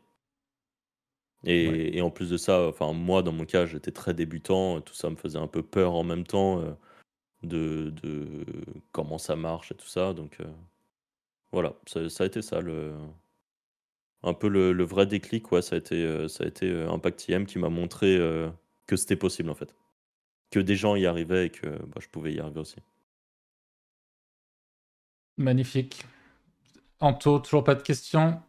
Et, 1.43 1.97
et, 1.97 2.01
en 2.01 2.09
plus 2.09 2.29
de 2.31 2.37
ça, 2.37 2.67
enfin 2.67 2.93
moi 2.93 3.21
dans 3.21 3.31
mon 3.31 3.45
cas 3.45 3.65
j'étais 3.67 3.91
très 3.91 4.13
débutant, 4.13 4.81
tout 4.81 4.95
ça 4.95 5.09
me 5.09 5.15
faisait 5.15 5.37
un 5.37 5.47
peu 5.47 5.61
peur 5.63 5.93
en 5.93 6.03
même 6.03 6.25
temps 6.25 6.63
de, 7.43 7.93
de 8.01 8.43
comment 8.91 9.19
ça 9.19 9.35
marche 9.35 9.71
et 9.71 9.75
tout 9.75 9.87
ça, 9.87 10.13
donc 10.13 10.39
voilà, 11.51 11.75
ça, 11.85 12.09
ça 12.09 12.23
a 12.23 12.27
été 12.27 12.41
ça 12.41 12.59
le, 12.59 12.93
un 14.23 14.33
peu 14.33 14.47
le, 14.47 14.83
vrai 14.83 15.05
déclic, 15.05 15.51
ouais, 15.51 15.61
ça 15.61 15.75
a 15.75 15.79
été, 15.79 15.95
euh, 16.03 16.27
ça 16.27 16.43
a 16.43 16.47
été 16.47 16.69
euh, 16.69 16.89
Impact 16.89 17.27
IM 17.29 17.45
qui 17.45 17.59
m'a 17.59 17.69
montré 17.69 18.17
euh, 18.17 18.49
que 18.85 18.95
c'était 18.95 19.15
possible 19.15 19.49
en 19.49 19.55
fait. 19.55 19.75
Que 20.51 20.59
des 20.59 20.75
gens 20.75 20.95
y 20.95 21.05
arrivaient 21.05 21.47
et 21.47 21.49
que 21.49 21.67
bah, 21.67 21.99
je 21.99 22.07
pouvais 22.07 22.33
y 22.33 22.39
arriver 22.39 22.59
aussi. 22.59 22.77
Magnifique. 25.37 26.05
Anto, 26.99 27.39
toujours 27.39 27.63
pas 27.63 27.75
de 27.75 27.83
questions? 27.83 28.39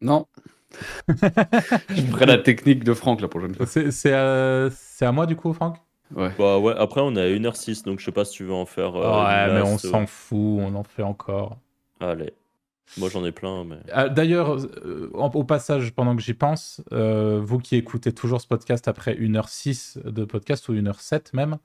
Non. 0.00 0.26
je 1.08 2.02
ferai 2.02 2.26
la 2.26 2.38
technique 2.38 2.84
de 2.84 2.92
Franck 2.92 3.20
la 3.20 3.28
prochaine 3.28 3.54
fois. 3.54 3.66
C'est 3.66 4.12
à, 4.12 5.12
moi 5.12 5.26
du 5.26 5.36
coup, 5.36 5.52
Franck? 5.52 5.78
Ouais. 6.14 6.32
Bah 6.38 6.58
ouais, 6.58 6.74
après 6.76 7.00
on 7.00 7.16
est 7.16 7.22
à 7.22 7.28
1h06, 7.28 7.84
donc 7.84 7.98
je 7.98 8.04
sais 8.04 8.12
pas 8.12 8.24
si 8.24 8.34
tu 8.34 8.44
veux 8.44 8.52
en 8.52 8.66
faire. 8.66 8.94
ouais, 8.94 9.54
mais 9.54 9.62
on 9.62 9.78
s'en 9.78 10.06
fout, 10.06 10.60
on 10.60 10.74
en 10.74 10.82
fait 10.82 11.02
encore. 11.02 11.56
Allez. 11.98 12.34
Moi, 12.98 13.08
j'en 13.08 13.24
ai 13.24 13.32
plein. 13.32 13.64
Mais... 13.64 13.76
Ah, 13.92 14.08
d'ailleurs, 14.08 14.56
euh, 14.56 15.10
au 15.12 15.44
passage, 15.44 15.92
pendant 15.92 16.14
que 16.14 16.22
j'y 16.22 16.34
pense, 16.34 16.82
euh, 16.92 17.40
vous 17.42 17.58
qui 17.58 17.76
écoutez 17.76 18.12
toujours 18.12 18.40
ce 18.40 18.46
podcast 18.46 18.88
après 18.88 19.14
1h06 19.14 20.02
de 20.02 20.24
podcast 20.24 20.68
ou 20.68 20.74
1h07 20.74 21.34
même, 21.34 21.56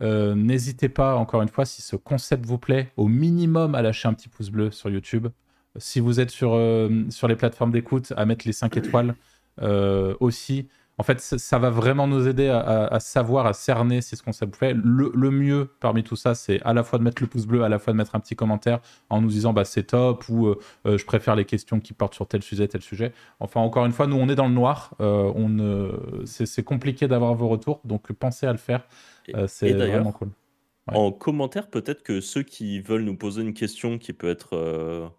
euh, 0.00 0.34
n'hésitez 0.34 0.88
pas, 0.88 1.16
encore 1.16 1.42
une 1.42 1.48
fois, 1.48 1.64
si 1.64 1.82
ce 1.82 1.96
concept 1.96 2.46
vous 2.46 2.58
plaît, 2.58 2.92
au 2.96 3.08
minimum 3.08 3.74
à 3.74 3.82
lâcher 3.82 4.08
un 4.08 4.14
petit 4.14 4.28
pouce 4.28 4.50
bleu 4.50 4.70
sur 4.70 4.88
YouTube. 4.88 5.28
Si 5.76 6.00
vous 6.00 6.20
êtes 6.20 6.30
sur, 6.30 6.58
sur 7.10 7.28
les 7.28 7.36
plateformes 7.36 7.72
d'écoute, 7.72 8.12
à 8.16 8.26
mettre 8.26 8.46
les 8.46 8.52
5 8.52 8.76
étoiles 8.76 9.14
aussi. 10.20 10.68
En 10.98 11.04
fait, 11.04 11.20
ça, 11.20 11.58
va 11.58 11.70
vraiment 11.70 12.06
nous 12.06 12.28
aider 12.28 12.48
à, 12.48 13.00
savoir, 13.00 13.46
à 13.46 13.54
cerner 13.54 14.02
si 14.02 14.14
ce 14.14 14.22
qu'on 14.22 14.32
fait. 14.32 14.74
Le, 14.74 15.30
mieux 15.30 15.70
parmi 15.80 16.02
tout 16.02 16.16
ça, 16.16 16.34
c'est 16.34 16.60
à 16.62 16.74
la 16.74 16.84
fois 16.84 16.98
de 16.98 17.04
mettre 17.04 17.22
le 17.22 17.28
pouce 17.28 17.46
bleu, 17.46 17.64
à 17.64 17.68
la 17.68 17.78
fois 17.78 17.92
de 17.94 17.98
mettre 17.98 18.14
un 18.14 18.20
petit 18.20 18.36
commentaire 18.36 18.80
en 19.08 19.22
nous 19.22 19.28
disant 19.28 19.54
bah, 19.54 19.64
c'est 19.64 19.84
top 19.84 20.28
ou 20.28 20.46
euh, 20.46 20.58
euh, 20.86 20.98
je 20.98 21.06
préfère 21.06 21.34
les 21.34 21.46
questions 21.46 21.80
qui 21.80 21.94
portent 21.94 22.14
sur 22.14 22.28
tel 22.28 22.42
sujet, 22.42 22.68
tel 22.68 22.82
sujet. 22.82 23.12
Enfin, 23.40 23.60
encore 23.60 23.86
une 23.86 23.92
fois, 23.92 24.06
nous, 24.06 24.16
on 24.16 24.28
est 24.28 24.34
dans 24.34 24.48
le 24.48 24.54
noir. 24.54 24.94
Euh, 25.00 25.32
on, 25.34 26.26
c'est, 26.26 26.62
compliqué 26.62 27.08
d'avoir 27.08 27.34
vos 27.34 27.48
retours, 27.48 27.80
donc 27.84 28.12
pensez 28.12 28.46
à 28.46 28.52
le 28.52 28.58
faire. 28.58 28.86
c'est 29.46 29.72
vraiment 29.72 30.12
cool. 30.12 30.28
En 30.88 31.10
commentaire, 31.10 31.68
peut-être 31.68 32.02
que 32.02 32.20
ceux 32.20 32.42
qui 32.42 32.80
veulent 32.80 33.04
nous 33.04 33.16
poser 33.16 33.42
une 33.42 33.54
question 33.54 33.98
qui 33.98 34.12
peut 34.12 34.28
être 34.28 35.10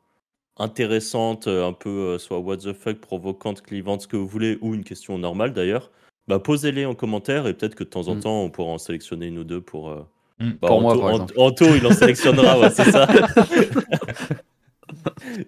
intéressante, 0.57 1.47
euh, 1.47 1.67
un 1.67 1.73
peu 1.73 1.89
euh, 1.89 2.19
soit 2.19 2.39
what 2.39 2.57
the 2.57 2.73
fuck, 2.73 2.99
provocante, 2.99 3.61
clivante, 3.61 4.01
ce 4.01 4.07
que 4.07 4.17
vous 4.17 4.27
voulez, 4.27 4.57
ou 4.61 4.75
une 4.75 4.83
question 4.83 5.17
normale 5.17 5.53
d'ailleurs, 5.53 5.91
bah, 6.27 6.39
posez-les 6.39 6.85
en 6.85 6.95
commentaire 6.95 7.47
et 7.47 7.53
peut-être 7.53 7.75
que 7.75 7.83
de 7.83 7.89
temps 7.89 8.07
en 8.07 8.15
mm. 8.15 8.19
temps 8.21 8.41
on 8.43 8.49
pourra 8.49 8.71
en 8.71 8.77
sélectionner 8.77 9.27
une 9.27 9.39
ou 9.39 9.43
deux 9.43 9.61
pour. 9.61 9.89
Euh, 9.89 10.05
mm. 10.39 10.51
bah, 10.61 10.67
pour 10.67 10.81
moi, 10.81 10.99
par 10.99 11.11
exemple. 11.11 11.33
Anto, 11.37 11.65
il 11.75 11.85
en 11.85 11.91
sélectionnera, 11.91 12.59
ouais, 12.59 12.69
c'est 12.69 12.91
ça. 12.91 13.07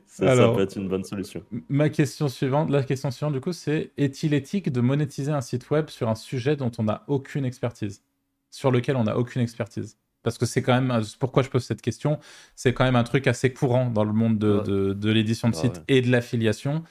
ça, 0.08 0.36
ça 0.36 0.50
peut 0.50 0.62
être 0.62 0.76
une 0.76 0.90
bonne 0.90 1.04
solution. 1.04 1.44
Ma 1.70 1.90
question 1.90 2.28
suivante, 2.28 2.70
la 2.70 2.84
question 2.84 3.12
suivante 3.12 3.34
du 3.34 3.42
coup, 3.42 3.54
c'est 3.54 3.92
est-il 3.98 4.34
éthique 4.34 4.72
de 4.72 4.82
monétiser 4.82 5.32
un 5.32 5.42
site 5.42 5.70
web 5.70 5.90
sur 5.90 6.10
un 6.10 6.16
sujet 6.16 6.56
dont 6.56 6.72
on 6.78 6.84
n'a 6.84 7.04
aucune 7.08 7.46
expertise? 7.46 8.04
Sur 8.50 8.72
lequel 8.72 8.96
on 8.96 9.04
n'a 9.04 9.18
aucune 9.18 9.42
expertise? 9.42 9.98
Parce 10.26 10.40
que 10.40 10.46
c'est 10.46 10.64
quand 10.64 10.82
même 10.82 11.02
pourquoi 11.20 11.44
je 11.44 11.50
pose 11.50 11.64
cette 11.64 11.84
question 11.84 12.20
c'est 12.56 12.74
quand 12.74 12.84
même 12.84 12.96
un 12.96 13.04
truc 13.04 13.28
assez 13.28 13.54
courant 13.54 13.90
dans 13.90 14.04
le 14.04 14.12
monde 14.12 14.38
de, 14.40 15.12
l'édition 15.12 15.50
de 15.50 15.56
site 15.56 15.84
et 15.88 16.02
de 16.02 16.12
l'affiliation. 16.12 16.84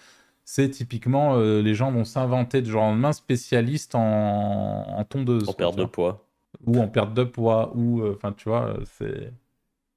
C'est 0.46 0.68
typiquement 0.68 1.36
euh, 1.36 1.62
les 1.62 1.74
gens 1.74 1.90
vont 1.90 2.04
s'inventer 2.04 2.60
de 2.60 2.70
genre 2.70 2.92
main 2.92 3.12
spécialiste 3.12 3.94
en, 3.94 4.98
en 4.98 5.04
tondeuse 5.04 5.48
en 5.48 5.54
perte 5.54 5.76
de 5.76 5.84
poids. 5.84 6.26
Ou 6.66 6.78
en 6.80 6.88
perte 6.88 7.14
de 7.14 7.24
poids 7.24 7.72
ou 7.74 8.02
euh, 8.02 8.12
enfin 8.14 8.32
tu 8.32 8.48
vois 8.48 8.74
c'est 8.84 9.32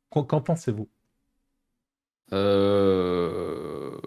qu'en 0.10 0.24
pensez-vous? 0.42 0.88
Euh... 2.34 3.98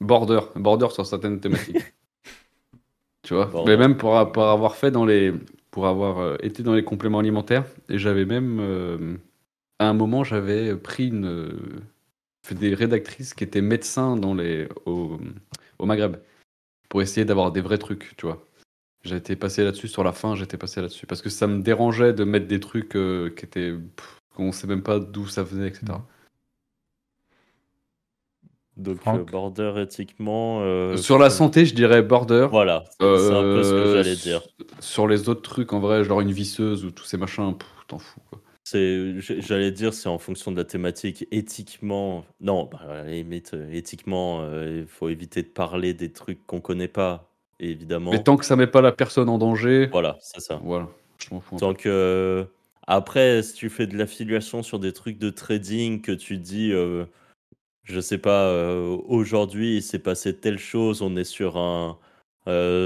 border 0.00 0.40
border 0.56 0.88
sur 0.90 1.06
certaines 1.06 1.40
thématiques. 1.40 1.94
Tu 3.22 3.32
vois? 3.32 3.50
Mais 3.64 3.78
même 3.78 3.96
pour, 3.96 4.32
pour, 4.32 4.44
avoir 4.44 4.76
fait 4.76 4.90
dans 4.90 5.06
les 5.06 5.32
pour 5.74 5.88
avoir 5.88 6.20
euh, 6.20 6.36
été 6.40 6.62
dans 6.62 6.74
les 6.74 6.84
compléments 6.84 7.18
alimentaires 7.18 7.64
et 7.88 7.98
j'avais 7.98 8.24
même 8.24 9.18
à 9.80 9.88
un 9.88 9.92
moment 9.92 10.22
j'avais 10.22 10.76
pris 10.76 11.08
une 11.08 11.50
des 12.52 12.74
rédactrices 12.74 13.32
qui 13.32 13.44
étaient 13.44 13.62
médecins 13.62 14.16
dans 14.16 14.34
les, 14.34 14.68
au, 14.86 15.18
Maghreb 15.80 16.16
pour 16.88 17.00
essayer 17.02 17.24
d'avoir 17.24 17.52
des 17.52 17.60
vrais 17.60 17.78
trucs, 17.78 18.14
tu 18.16 18.26
vois. 18.26 18.46
Été 19.04 19.36
passé 19.36 19.64
là-dessus 19.64 19.88
sur 19.88 20.02
la 20.02 20.12
fin, 20.12 20.34
j'étais 20.34 20.56
passé 20.56 20.80
là-dessus 20.80 21.06
parce 21.06 21.20
que 21.20 21.28
ça 21.28 21.46
me 21.46 21.60
dérangeait 21.60 22.14
de 22.14 22.24
mettre 22.24 22.46
des 22.46 22.60
trucs 22.60 22.96
euh, 22.96 23.30
qui 23.30 23.44
étaient 23.44 23.74
sait 24.52 24.66
même 24.66 24.82
pas 24.82 24.98
d'où 24.98 25.26
ça 25.26 25.42
venait, 25.42 25.68
etc. 25.68 25.98
Donc 28.76 28.98
euh, 29.06 29.18
border 29.24 29.74
éthiquement. 29.82 30.60
Euh, 30.62 30.96
sur 30.96 31.18
la 31.18 31.30
santé, 31.30 31.64
je 31.64 31.74
dirais 31.74 32.02
border. 32.02 32.48
Voilà, 32.50 32.84
c'est 32.98 33.06
un 33.06 33.42
peu 33.42 33.62
ce 33.62 33.70
que 33.70 33.92
j'allais 33.94 34.16
dire. 34.16 34.42
Sur 34.80 35.06
les 35.06 35.28
autres 35.28 35.42
trucs, 35.42 35.72
en 35.72 35.80
vrai, 35.80 36.04
genre 36.04 36.20
une 36.20 36.32
visseuse 36.32 36.84
ou 36.84 36.90
tous 36.90 37.04
ces 37.04 37.16
machins, 37.16 37.54
t'en 37.86 37.98
fous. 37.98 38.20
Quoi. 38.30 38.40
C'est, 38.66 39.20
j'allais 39.20 39.70
dire, 39.70 39.92
c'est 39.92 40.08
en 40.08 40.18
fonction 40.18 40.50
de 40.50 40.56
la 40.56 40.64
thématique. 40.64 41.26
Éthiquement, 41.30 42.24
non, 42.40 42.68
bah, 42.72 42.80
à 42.88 42.94
la 42.94 43.04
limite, 43.04 43.52
euh, 43.52 43.70
éthiquement, 43.70 44.40
euh, 44.40 44.80
il 44.80 44.86
faut 44.86 45.10
éviter 45.10 45.42
de 45.42 45.48
parler 45.48 45.92
des 45.92 46.10
trucs 46.10 46.46
qu'on 46.46 46.60
connaît 46.62 46.88
pas, 46.88 47.30
évidemment. 47.60 48.10
Mais 48.10 48.22
tant 48.22 48.38
que 48.38 48.46
ça 48.46 48.56
met 48.56 48.66
pas 48.66 48.80
la 48.80 48.90
personne 48.90 49.28
en 49.28 49.36
danger, 49.36 49.88
Voilà, 49.92 50.16
c'est 50.22 50.40
ça. 50.40 50.60
voilà, 50.64 50.88
je 51.18 51.34
m'en 51.34 51.40
fous. 51.40 51.58
Tant 51.58 51.74
que. 51.74 52.46
Après, 52.86 53.42
si 53.42 53.52
tu 53.54 53.68
fais 53.68 53.86
de 53.86 53.96
l'affiliation 53.98 54.62
sur 54.62 54.78
des 54.78 54.92
trucs 54.92 55.18
de 55.18 55.28
trading, 55.28 56.00
que 56.00 56.12
tu 56.12 56.38
dis, 56.38 56.72
euh, 56.72 57.04
je 57.84 58.00
sais 58.00 58.18
pas, 58.18 58.52
aujourd'hui 59.06 59.76
il 59.76 59.82
s'est 59.82 59.98
passé 59.98 60.38
telle 60.38 60.58
chose, 60.58 61.02
on 61.02 61.16
est 61.16 61.24
sur 61.24 61.56
un, 61.58 61.98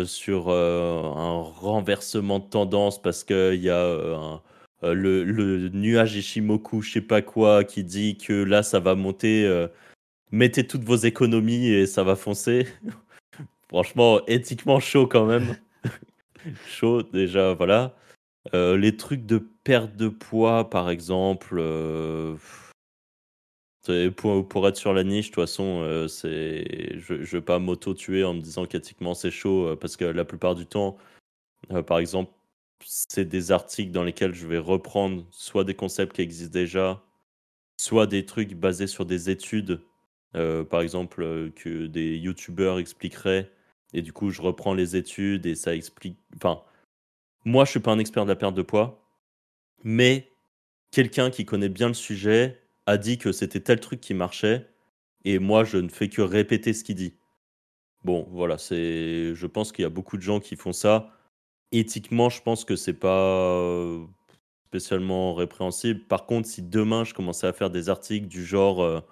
sur 0.07 0.51
un 0.51 1.43
renversement 1.43 2.39
de 2.41 2.49
tendance 2.49 3.01
parce 3.01 3.25
qu'il 3.25 3.63
y 3.63 3.71
a 3.71 3.85
un, 3.85 4.43
euh, 4.85 4.95
le, 4.95 5.69
nuage 5.71 6.17
Ishimoku, 6.17 6.83
je 6.83 6.93
sais 6.93 7.01
pas 7.01 7.23
quoi, 7.23 7.65
qui 7.65 7.85
dit 7.85 8.17
que 8.17 8.33
là 8.33 8.63
ça 8.63 8.81
va 8.81 8.95
monter. 8.95 9.45
Euh, 9.45 9.69
mettez 10.31 10.67
toutes 10.67 10.85
vos 10.85 10.97
économies 10.97 11.69
et 11.69 11.87
ça 11.87 12.05
va 12.05 12.17
foncer. 12.17 12.67
Franchement, 13.69 14.25
éthiquement 14.27 14.81
chaud 14.81 15.07
quand 15.07 15.27
même. 15.27 15.57
chaud 16.67 17.03
déjà, 17.03 17.55
voilà. 17.55 17.97
Euh, 18.55 18.77
les 18.79 18.97
trucs 18.97 19.27
de 19.27 19.39
perte 19.65 19.97
de 19.97 20.09
poids, 20.09 20.71
par 20.71 20.91
exemple. 20.91 21.61
Pour, 24.17 24.47
pour, 24.49 24.69
être 24.69 24.77
sur 24.77 24.93
la 24.93 25.05
niche, 25.05 25.31
de 25.31 25.35
toute 25.35 25.43
façon, 25.43 26.07
c'est, 26.09 26.99
je 26.99 27.15
ne 27.15 27.25
vais 27.25 27.41
pas 27.41 27.59
m'auto-tuer 27.59 28.25
en 28.25 28.35
me 28.35 28.41
disant 28.41 28.67
qu'éthiquement 28.67 29.15
c'est 29.15 29.31
chaud, 29.31 29.77
parce 29.81 29.97
que 29.97 30.05
la 30.05 30.25
plupart 30.25 30.55
du 30.55 30.67
temps, 30.67 30.99
par 31.87 31.99
exemple, 31.99 32.33
c'est 32.85 33.25
des 33.25 33.53
articles 33.53 33.93
dans 33.93 34.05
lesquels 34.05 34.35
je 34.35 34.47
vais 34.47 34.59
reprendre 34.59 35.27
soit 35.31 35.65
des 35.65 35.75
concepts 35.75 36.15
qui 36.15 36.23
existent 36.23 36.53
déjà, 36.53 37.03
soit 37.79 38.07
des 38.07 38.25
trucs 38.25 38.55
basés 38.55 38.87
sur 38.87 39.07
des 39.07 39.31
études, 39.31 39.83
euh, 40.37 40.65
par 40.65 40.81
exemple, 40.83 41.23
euh, 41.23 41.51
que 41.51 41.87
des 41.87 42.17
youtubeurs 42.17 42.79
expliqueraient. 42.79 43.51
Et 43.95 44.03
du 44.03 44.13
coup, 44.13 44.31
je 44.31 44.43
reprends 44.43 44.75
les 44.75 44.97
études 44.97 45.47
et 45.47 45.55
ça 45.55 45.75
explique. 45.75 46.19
Enfin, 46.37 46.63
moi, 47.45 47.65
je 47.65 47.71
suis 47.71 47.81
pas 47.81 47.93
un 47.93 47.99
expert 47.99 48.25
de 48.25 48.29
la 48.29 48.37
perte 48.37 48.55
de 48.55 48.63
poids, 48.63 49.03
mais 49.85 50.31
quelqu'un 50.91 51.31
qui 51.31 51.45
connaît 51.45 51.69
bien 51.69 51.89
le 51.89 51.95
sujet 51.95 52.61
a 52.89 52.97
dit 52.99 53.19
que 53.19 53.33
c'était 53.33 53.61
tel 53.61 53.81
truc 53.81 54.01
qui 54.01 54.15
marchait, 54.15 54.67
et 55.25 55.39
moi, 55.39 55.65
je 55.65 55.79
ne 55.79 55.89
fais 55.89 56.09
que 56.09 56.23
répéter 56.23 56.73
ce 56.73 56.85
qu'il 56.85 56.97
dit. 56.97 57.15
Bon, 58.05 58.27
voilà, 58.31 58.59
c'est. 58.59 59.35
Je 59.35 59.47
pense 59.47 59.73
qu'il 59.73 59.83
y 59.83 59.87
a 59.87 59.91
beaucoup 59.91 60.17
de 60.17 60.23
gens 60.23 60.41
qui 60.41 60.57
font 60.57 60.73
ça 60.73 61.13
éthiquement, 61.73 62.31
je 62.31 62.43
pense 62.43 62.65
que 62.65 62.77
c'est 62.77 62.95
pas 62.95 63.61
spécialement 64.69 65.35
répréhensible. 65.35 66.01
Par 66.07 66.27
contre, 66.27 66.49
si 66.49 66.63
demain 66.63 67.05
je 67.05 67.15
commençais 67.15 67.47
à 67.47 67.53
faire 67.53 67.71
des 67.71 67.89
articles 67.91 68.29
du 68.29 68.45
genre 68.45 69.05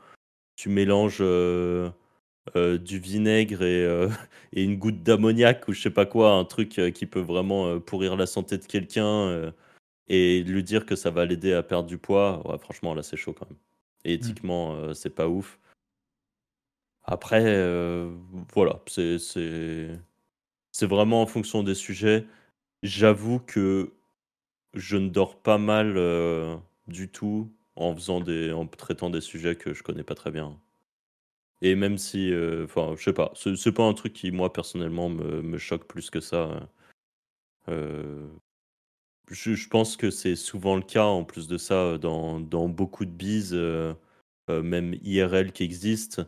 tu 0.57 0.69
mélanges 0.71 1.21
du 1.21 2.99
vinaigre 2.99 3.63
et, 4.53 4.63
une 4.65 4.77
goutte 4.79 5.03
d'ammoniac 5.03 5.69
ou 5.69 5.73
je 5.73 5.83
sais 5.83 5.91
pas 5.91 6.07
quoi, 6.07 6.33
un 6.33 6.45
truc 6.45 6.81
qui 6.95 7.07
peut 7.07 7.21
vraiment 7.21 7.81
pourrir 7.81 8.17
la 8.17 8.27
santé 8.27 8.59
de 8.59 8.65
quelqu'un 8.67 9.53
et 10.09 10.43
lui 10.45 10.63
dire 10.63 10.87
que 10.87 10.97
ça 10.97 11.11
va 11.11 11.27
l'aider 11.27 11.53
à 11.53 11.63
perdre 11.63 11.89
du 11.89 11.99
poids, 11.99 12.43
franchement 12.61 12.95
là 12.95 13.03
c'est 13.03 13.17
chaud 13.17 13.35
quand 13.35 13.49
même. 13.51 13.59
Et 14.07 14.13
mmh. 14.13 14.15
éthiquement, 14.15 14.95
c'est 14.95 15.15
pas 15.15 15.29
ouf. 15.29 15.59
Après, 17.03 17.45
voilà, 18.55 18.81
c'est 18.87 20.87
vraiment 20.87 21.23
en 21.23 21.27
fonction 21.27 21.63
des 21.63 21.75
sujets. 21.75 22.27
J'avoue 22.83 23.41
que 23.41 23.93
je 24.75 24.97
ne 24.97 25.09
dors 25.09 25.41
pas 25.41 25.59
mal 25.59 25.97
euh, 25.97 26.57
du 26.87 27.09
tout 27.09 27.51
en 27.75 27.95
faisant 27.95 28.21
des, 28.21 28.53
en 28.53 28.67
traitant 28.67 29.11
des 29.11 29.21
sujets 29.21 29.57
que 29.57 29.75
je 29.75 29.83
connais 29.83 30.03
pas 30.03 30.15
très 30.15 30.31
bien. 30.31 30.59
Et 31.63 31.75
même 31.75 31.99
si, 31.99 32.33
euh, 32.33 32.65
enfin, 32.65 32.95
je 32.97 33.03
sais 33.03 33.13
pas, 33.13 33.33
c'est 33.35 33.73
pas 33.73 33.85
un 33.85 33.95
truc 33.95 34.13
qui 34.13 34.31
moi 34.31 34.53
personnellement 34.53 35.09
me, 35.09 35.43
me 35.43 35.59
choque 35.59 35.87
plus 35.87 36.11
que 36.11 36.21
ça. 36.21 36.69
Euh, 37.69 38.29
je, 39.31 39.69
pense 39.69 39.97
que 39.97 40.11
c'est 40.11 40.37
souvent 40.37 40.77
le 40.77 40.83
cas 40.83 41.05
en 41.05 41.25
plus 41.25 41.49
de 41.49 41.59
ça 41.59 41.99
dans, 41.99 42.41
dans 42.41 42.69
beaucoup 42.69 43.05
de 43.05 43.11
bises, 43.11 43.55
même 44.49 44.95
IRL 45.03 45.53
qui 45.53 45.65
existent. 45.65 46.25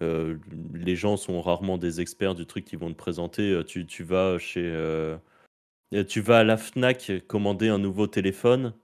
les 0.00 0.96
gens 0.96 1.16
sont 1.16 1.40
rarement 1.40 1.78
des 1.78 2.00
experts 2.00 2.34
du 2.34 2.46
truc 2.46 2.64
qu'ils 2.64 2.78
vont 2.78 2.90
te 2.90 2.98
présenter. 2.98 3.62
Tu, 3.66 3.86
tu 3.86 4.02
vas 4.04 4.38
chez 4.38 4.62
tu 6.08 6.20
vas 6.20 6.38
à 6.38 6.44
la 6.44 6.56
Fnac 6.56 7.12
commander 7.28 7.68
un 7.68 7.78
nouveau 7.78 8.06
téléphone. 8.06 8.74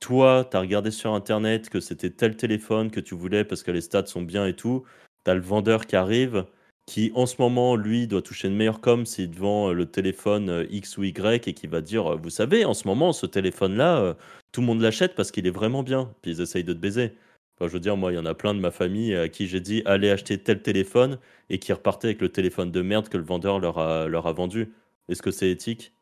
Toi, 0.00 0.46
tu 0.50 0.56
as 0.56 0.60
regardé 0.60 0.90
sur 0.90 1.14
internet 1.14 1.70
que 1.70 1.80
c'était 1.80 2.10
tel 2.10 2.36
téléphone 2.36 2.90
que 2.90 3.00
tu 3.00 3.14
voulais 3.14 3.44
parce 3.44 3.62
que 3.62 3.70
les 3.70 3.80
stats 3.80 4.06
sont 4.06 4.22
bien 4.22 4.46
et 4.46 4.54
tout. 4.54 4.84
Tu 5.24 5.30
as 5.30 5.34
le 5.34 5.40
vendeur 5.40 5.86
qui 5.86 5.96
arrive, 5.96 6.46
qui 6.86 7.10
en 7.14 7.26
ce 7.26 7.36
moment, 7.40 7.76
lui, 7.76 8.06
doit 8.06 8.22
toucher 8.22 8.48
une 8.48 8.56
meilleure 8.56 8.80
com 8.80 9.06
s'il 9.06 9.34
vend 9.36 9.72
le 9.72 9.86
téléphone 9.86 10.48
euh, 10.50 10.66
X 10.70 10.98
ou 10.98 11.04
Y 11.04 11.48
et 11.48 11.54
qui 11.54 11.66
va 11.66 11.80
dire 11.80 12.16
Vous 12.18 12.30
savez, 12.30 12.64
en 12.64 12.74
ce 12.74 12.86
moment, 12.88 13.12
ce 13.12 13.26
téléphone-là, 13.26 13.98
euh, 13.98 14.14
tout 14.52 14.60
le 14.60 14.66
monde 14.68 14.80
l'achète 14.80 15.14
parce 15.16 15.30
qu'il 15.32 15.46
est 15.46 15.50
vraiment 15.50 15.82
bien. 15.82 16.14
Puis 16.22 16.32
ils 16.32 16.40
essayent 16.40 16.64
de 16.64 16.72
te 16.72 16.78
baiser. 16.78 17.12
Enfin, 17.58 17.68
je 17.68 17.72
veux 17.74 17.80
dire, 17.80 17.96
moi, 17.96 18.12
il 18.12 18.16
y 18.16 18.18
en 18.18 18.26
a 18.26 18.34
plein 18.34 18.54
de 18.54 18.60
ma 18.60 18.70
famille 18.70 19.14
à 19.14 19.28
qui 19.28 19.48
j'ai 19.48 19.60
dit 19.60 19.82
Allez 19.86 20.10
acheter 20.10 20.38
tel 20.38 20.62
téléphone 20.62 21.18
et 21.50 21.58
qui 21.58 21.72
repartaient 21.72 22.08
avec 22.08 22.20
le 22.20 22.28
téléphone 22.30 22.70
de 22.70 22.82
merde 22.82 23.08
que 23.08 23.16
le 23.18 23.24
vendeur 23.24 23.58
leur 23.58 23.78
a, 23.78 24.06
leur 24.08 24.26
a 24.26 24.32
vendu. 24.32 24.72
Est-ce 25.08 25.22
que 25.22 25.30
c'est 25.30 25.50
éthique? 25.50 25.92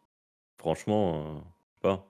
Franchement, 0.59 1.39
euh, 1.39 1.41
pas. 1.83 2.07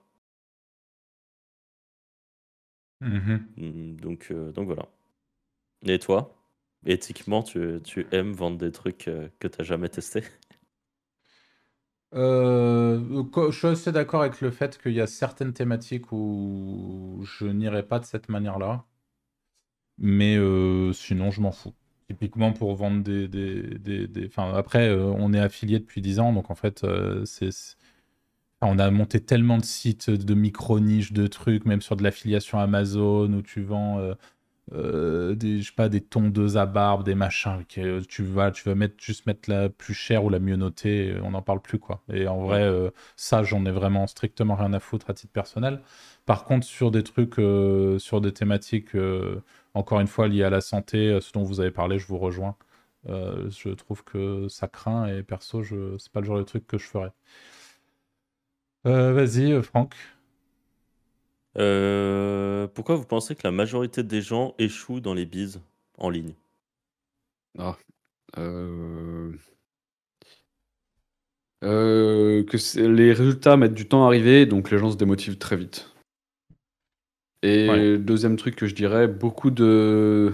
Mmh 3.01 3.39
mmh, 3.57 3.95
donc, 4.01 4.27
euh, 4.31 4.51
donc 4.51 4.65
voilà. 4.67 4.87
Et 5.85 5.99
toi, 5.99 6.35
éthiquement, 6.85 7.43
tu, 7.43 7.79
tu 7.83 8.07
aimes 8.11 8.33
vendre 8.33 8.57
des 8.57 8.71
trucs 8.71 9.07
euh, 9.07 9.29
que 9.39 9.47
tu 9.47 9.57
n'as 9.59 9.65
jamais 9.65 9.89
testés? 9.89 10.23
Je 12.13 13.51
suis 13.51 13.67
assez 13.67 13.91
d'accord 13.91 14.21
avec 14.21 14.41
le 14.41 14.49
fait 14.51 14.81
qu'il 14.81 14.93
y 14.93 15.01
a 15.01 15.07
certaines 15.07 15.53
thématiques 15.53 16.11
où 16.11 17.21
je 17.23 17.45
n'irai 17.45 17.83
pas 17.83 17.99
de 17.99 18.05
cette 18.05 18.29
manière-là. 18.29 18.85
Mais 19.97 20.37
sinon, 20.93 21.31
je 21.31 21.41
m'en 21.41 21.51
fous. 21.51 21.73
Typiquement 22.07 22.53
pour 22.53 22.75
vendre 22.75 23.03
des. 23.03 23.27
des, 23.27 24.07
des, 24.07 24.27
Enfin, 24.27 24.53
après, 24.53 24.93
on 24.93 25.33
est 25.33 25.39
affilié 25.39 25.79
depuis 25.79 26.01
10 26.01 26.19
ans, 26.19 26.33
donc 26.33 26.51
en 26.51 26.55
fait, 26.55 26.85
c'est 27.25 27.49
on 28.61 28.79
a 28.79 28.89
monté 28.89 29.19
tellement 29.19 29.57
de 29.57 29.63
sites 29.65 30.09
de 30.09 30.33
micro-niches, 30.33 31.13
de 31.13 31.27
trucs, 31.27 31.65
même 31.65 31.81
sur 31.81 31.95
de 31.95 32.03
l'affiliation 32.03 32.59
Amazon, 32.59 33.31
où 33.33 33.41
tu 33.41 33.61
vends 33.61 33.99
euh, 34.73 35.31
euh, 35.31 35.35
des, 35.35 35.61
je 35.61 35.67
sais 35.67 35.75
pas, 35.75 35.89
des 35.89 36.01
tondeuses 36.01 36.57
à 36.57 36.65
barbe, 36.65 37.03
des 37.03 37.15
machins. 37.15 37.63
Que 37.67 38.01
tu 38.01 38.23
vas, 38.23 38.51
tu 38.51 38.63
vas 38.67 38.75
mettre, 38.75 38.95
juste 38.99 39.25
mettre 39.27 39.49
la 39.49 39.69
plus 39.69 39.93
chère 39.93 40.23
ou 40.23 40.29
la 40.29 40.39
mieux 40.39 40.55
notée, 40.55 41.15
on 41.23 41.31
n'en 41.31 41.41
parle 41.41 41.61
plus. 41.61 41.79
quoi. 41.79 42.01
Et 42.11 42.27
en 42.27 42.41
vrai, 42.43 42.63
euh, 42.63 42.89
ça, 43.15 43.43
j'en 43.43 43.65
ai 43.65 43.71
vraiment 43.71 44.07
strictement 44.07 44.55
rien 44.55 44.73
à 44.73 44.79
foutre 44.79 45.09
à 45.09 45.13
titre 45.13 45.33
personnel. 45.33 45.81
Par 46.25 46.45
contre, 46.45 46.65
sur 46.65 46.91
des 46.91 47.03
trucs, 47.03 47.35
sur 48.01 48.21
des 48.21 48.33
thématiques, 48.33 48.95
encore 49.73 49.99
une 49.99 50.07
fois, 50.07 50.27
liées 50.27 50.43
à 50.43 50.49
la 50.49 50.61
santé, 50.61 51.19
ce 51.21 51.31
dont 51.33 51.43
vous 51.43 51.59
avez 51.59 51.71
parlé, 51.71 51.99
je 51.99 52.07
vous 52.07 52.17
rejoins. 52.17 52.55
je 53.07 53.69
trouve 53.73 54.03
que 54.03 54.47
ça 54.49 54.67
craint 54.67 55.07
et 55.07 55.23
perso, 55.23 55.61
je... 55.63 55.97
c'est 55.99 56.11
pas 56.11 56.21
le 56.21 56.25
genre 56.27 56.37
de 56.39 56.43
truc 56.43 56.65
que 56.67 56.77
je 56.79 56.85
ferais. 56.87 57.11
Vas-y, 58.85 59.61
Franck. 59.63 59.95
Pourquoi 61.55 62.95
vous 62.95 63.05
pensez 63.05 63.35
que 63.35 63.41
la 63.43 63.51
majorité 63.51 64.03
des 64.03 64.21
gens 64.21 64.53
échouent 64.59 64.99
dans 64.99 65.13
les 65.13 65.25
bises 65.25 65.61
en 65.97 66.09
ligne? 66.09 66.33
Ah. 67.57 67.77
Euh... 68.37 69.31
que 71.63 72.79
les 72.87 73.13
résultats 73.13 73.57
mettent 73.57 73.73
du 73.73 73.87
temps 73.87 74.03
à 74.03 74.07
arriver, 74.07 74.45
donc 74.45 74.71
les 74.71 74.77
gens 74.77 74.91
se 74.91 74.97
démotivent 74.97 75.37
très 75.37 75.55
vite. 75.55 75.95
Et 77.43 77.97
deuxième 77.97 78.37
truc 78.37 78.55
que 78.55 78.65
je 78.65 78.75
dirais, 78.75 79.07
beaucoup 79.07 79.51
de. 79.51 80.33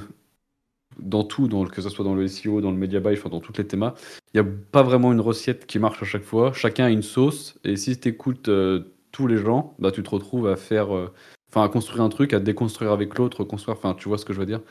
Dans 0.99 1.23
tout, 1.23 1.47
dans, 1.47 1.65
que 1.65 1.81
ce 1.81 1.89
soit 1.89 2.05
dans 2.05 2.15
le 2.15 2.27
SEO, 2.27 2.61
dans 2.61 2.69
le 2.69 2.77
media 2.77 2.99
buy, 2.99 3.13
enfin 3.13 3.29
dans 3.29 3.39
toutes 3.39 3.57
les 3.57 3.65
thémas, 3.65 3.95
il 4.33 4.41
n'y 4.41 4.47
a 4.47 4.51
pas 4.71 4.83
vraiment 4.83 5.11
une 5.13 5.21
recette 5.21 5.65
qui 5.65 5.79
marche 5.79 6.01
à 6.03 6.05
chaque 6.05 6.23
fois. 6.23 6.53
Chacun 6.53 6.85
a 6.85 6.89
une 6.89 7.01
sauce, 7.01 7.57
et 7.63 7.75
si 7.75 7.97
tu 7.99 8.09
écoutes 8.09 8.49
euh, 8.49 8.93
tous 9.11 9.27
les 9.27 9.37
gens, 9.37 9.75
bah, 9.79 9.91
tu 9.91 10.03
te 10.03 10.09
retrouves 10.09 10.47
à 10.47 10.55
faire. 10.55 10.95
Euh, 10.95 11.13
enfin, 11.49 11.63
à 11.63 11.69
construire 11.69 12.01
un 12.03 12.09
truc, 12.09 12.33
à 12.33 12.39
déconstruire 12.39 12.91
avec 12.91 13.17
l'autre, 13.17 13.43
construire. 13.43 13.77
Enfin, 13.77 13.93
tu 13.93 14.07
vois 14.07 14.17
ce 14.17 14.25
que 14.25 14.33
je 14.33 14.39
veux 14.39 14.45
dire? 14.45 14.61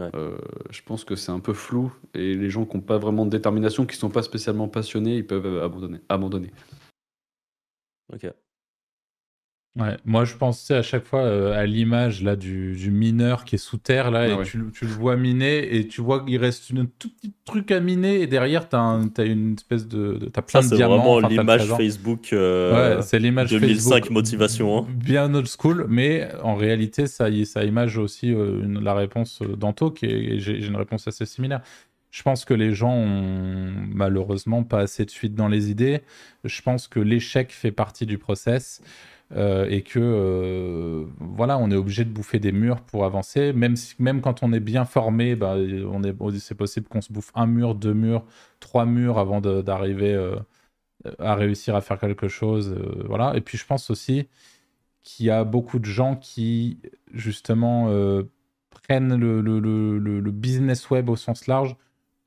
Euh, 0.00 0.38
Je 0.70 0.82
pense 0.82 1.04
que 1.04 1.14
c'est 1.16 1.32
un 1.32 1.40
peu 1.40 1.52
flou, 1.52 1.92
et 2.14 2.34
les 2.34 2.48
gens 2.50 2.64
qui 2.64 2.76
n'ont 2.76 2.82
pas 2.82 2.98
vraiment 2.98 3.26
de 3.26 3.30
détermination, 3.30 3.84
qui 3.86 3.96
ne 3.96 4.00
sont 4.00 4.10
pas 4.10 4.22
spécialement 4.22 4.68
passionnés, 4.68 5.16
ils 5.16 5.26
peuvent 5.26 5.62
abandonner. 5.62 6.00
abandonner. 6.08 6.50
Ok. 8.12 8.26
Ouais, 9.78 9.96
moi 10.04 10.24
je 10.24 10.34
pensais 10.34 10.74
à 10.74 10.82
chaque 10.82 11.04
fois 11.04 11.20
euh, 11.20 11.52
à 11.56 11.64
l'image 11.64 12.24
là 12.24 12.34
du, 12.34 12.74
du, 12.74 12.90
mineur 12.90 13.44
qui 13.44 13.54
est 13.54 13.58
sous 13.58 13.76
terre 13.76 14.10
là 14.10 14.26
et 14.26 14.42
tu, 14.42 14.60
tu, 14.74 14.84
le 14.84 14.90
vois 14.90 15.16
miner 15.16 15.76
et 15.76 15.86
tu 15.86 16.00
vois 16.00 16.24
qu'il 16.24 16.38
reste 16.38 16.70
une 16.70 16.88
tout 16.88 17.08
petit 17.08 17.32
truc 17.44 17.70
à 17.70 17.78
miner 17.78 18.20
et 18.20 18.26
derrière 18.26 18.68
tu 18.68 18.74
as, 18.74 19.24
une 19.24 19.54
espèce 19.54 19.86
de, 19.86 20.14
de 20.14 20.32
as 20.34 20.42
plein 20.42 20.62
de 20.62 20.74
diamants. 20.74 20.96
C'est 20.96 21.20
vraiment 21.20 21.20
l'image 21.20 21.68
Facebook. 21.76 22.32
Euh, 22.32 22.96
ouais, 22.96 23.02
c'est 23.02 23.20
l'image 23.20 23.50
2005 23.50 24.10
motivation. 24.10 24.76
Hein. 24.76 24.86
Bien 24.90 25.32
old 25.32 25.46
school, 25.46 25.86
mais 25.88 26.28
en 26.42 26.56
réalité 26.56 27.06
ça, 27.06 27.28
ça 27.44 27.64
image 27.64 27.96
aussi 27.96 28.34
euh, 28.34 28.64
une, 28.64 28.80
la 28.80 28.94
réponse 28.94 29.40
d'Anto 29.40 29.92
qui 29.92 30.40
j'ai 30.40 30.66
une 30.66 30.76
réponse 30.76 31.06
assez 31.06 31.26
similaire. 31.26 31.60
Je 32.10 32.24
pense 32.24 32.44
que 32.44 32.54
les 32.54 32.74
gens 32.74 32.92
ont 32.92 33.72
malheureusement 33.88 34.64
pas 34.64 34.80
assez 34.80 35.04
de 35.04 35.10
suite 35.10 35.36
dans 35.36 35.46
les 35.46 35.70
idées. 35.70 36.00
Je 36.42 36.60
pense 36.60 36.88
que 36.88 36.98
l'échec 36.98 37.52
fait 37.52 37.70
partie 37.70 38.04
du 38.04 38.18
process. 38.18 38.82
Euh, 39.32 39.66
et 39.68 39.82
que 39.82 40.00
euh, 40.00 41.04
voilà, 41.20 41.56
on 41.58 41.70
est 41.70 41.76
obligé 41.76 42.04
de 42.04 42.10
bouffer 42.10 42.40
des 42.40 42.50
murs 42.50 42.80
pour 42.80 43.04
avancer. 43.04 43.52
Même, 43.52 43.76
même 43.98 44.20
quand 44.20 44.42
on 44.42 44.52
est 44.52 44.60
bien 44.60 44.84
formé, 44.84 45.36
bah, 45.36 45.56
on 45.56 46.02
est, 46.02 46.38
c'est 46.40 46.56
possible 46.56 46.88
qu'on 46.88 47.00
se 47.00 47.12
bouffe 47.12 47.30
un 47.34 47.46
mur, 47.46 47.76
deux 47.76 47.94
murs, 47.94 48.24
trois 48.58 48.86
murs 48.86 49.18
avant 49.18 49.40
d'arriver 49.40 50.12
euh, 50.14 50.36
à 51.20 51.34
réussir 51.36 51.76
à 51.76 51.80
faire 51.80 51.98
quelque 51.98 52.28
chose. 52.28 52.76
voilà. 53.06 53.36
Et 53.36 53.40
puis 53.40 53.56
je 53.56 53.66
pense 53.66 53.90
aussi 53.90 54.28
qu'il 55.02 55.26
y 55.26 55.30
a 55.30 55.44
beaucoup 55.44 55.78
de 55.78 55.84
gens 55.86 56.16
qui 56.16 56.80
justement 57.14 57.88
prennent 58.70 59.14
le, 59.14 60.30
business 60.30 60.90
web 60.90 61.08
au 61.08 61.16
sens 61.16 61.46
large 61.46 61.76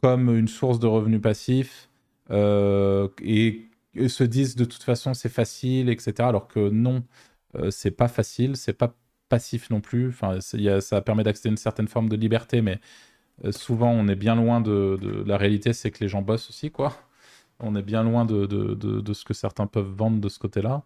comme 0.02 0.36
une 0.36 0.48
source 0.48 0.80
de 0.80 0.88
revenus 0.88 1.22
passifs 1.22 1.90
et 2.32 3.70
se 4.08 4.24
disent 4.24 4.56
de 4.56 4.66
toute 4.66 4.84
façon 4.84 5.14
c'est 5.14 5.30
facile, 5.30 5.90
etc. 5.90 6.28
Alors 6.30 6.48
que 6.48 6.70
non, 6.70 7.04
euh, 7.56 7.72
c'est 7.72 7.92
pas 7.92 8.08
facile, 8.08 8.58
c'est 8.58 8.74
pas 8.74 8.96
passif 9.30 9.70
non 9.70 9.82
plus. 9.82 10.10
Enfin, 10.10 10.40
ça 10.42 11.02
permet 11.02 11.24
d'accéder 11.24 11.50
à 11.50 11.52
une 11.52 11.58
certaine 11.58 11.88
forme 11.88 12.10
de 12.10 12.16
liberté, 12.16 12.62
mais 12.62 12.80
euh, 13.46 13.52
souvent 13.52 13.92
on 13.92 14.08
est 14.08 14.16
bien 14.16 14.36
loin 14.36 14.62
de, 14.62 14.98
de 15.02 15.24
la 15.28 15.38
réalité, 15.38 15.74
c'est 15.74 15.92
que 15.92 16.00
les 16.02 16.10
gens 16.10 16.22
bossent 16.22 16.50
aussi, 16.50 16.72
quoi. 16.72 16.94
On 17.60 17.76
est 17.76 17.84
bien 17.84 18.04
loin 18.04 18.26
de, 18.26 18.46
de 18.48 19.14
ce 19.14 19.26
que 19.26 19.34
certains 19.34 19.68
peuvent 19.68 19.94
vendre 19.96 20.20
de 20.22 20.30
ce 20.30 20.40
côté-là. 20.40 20.84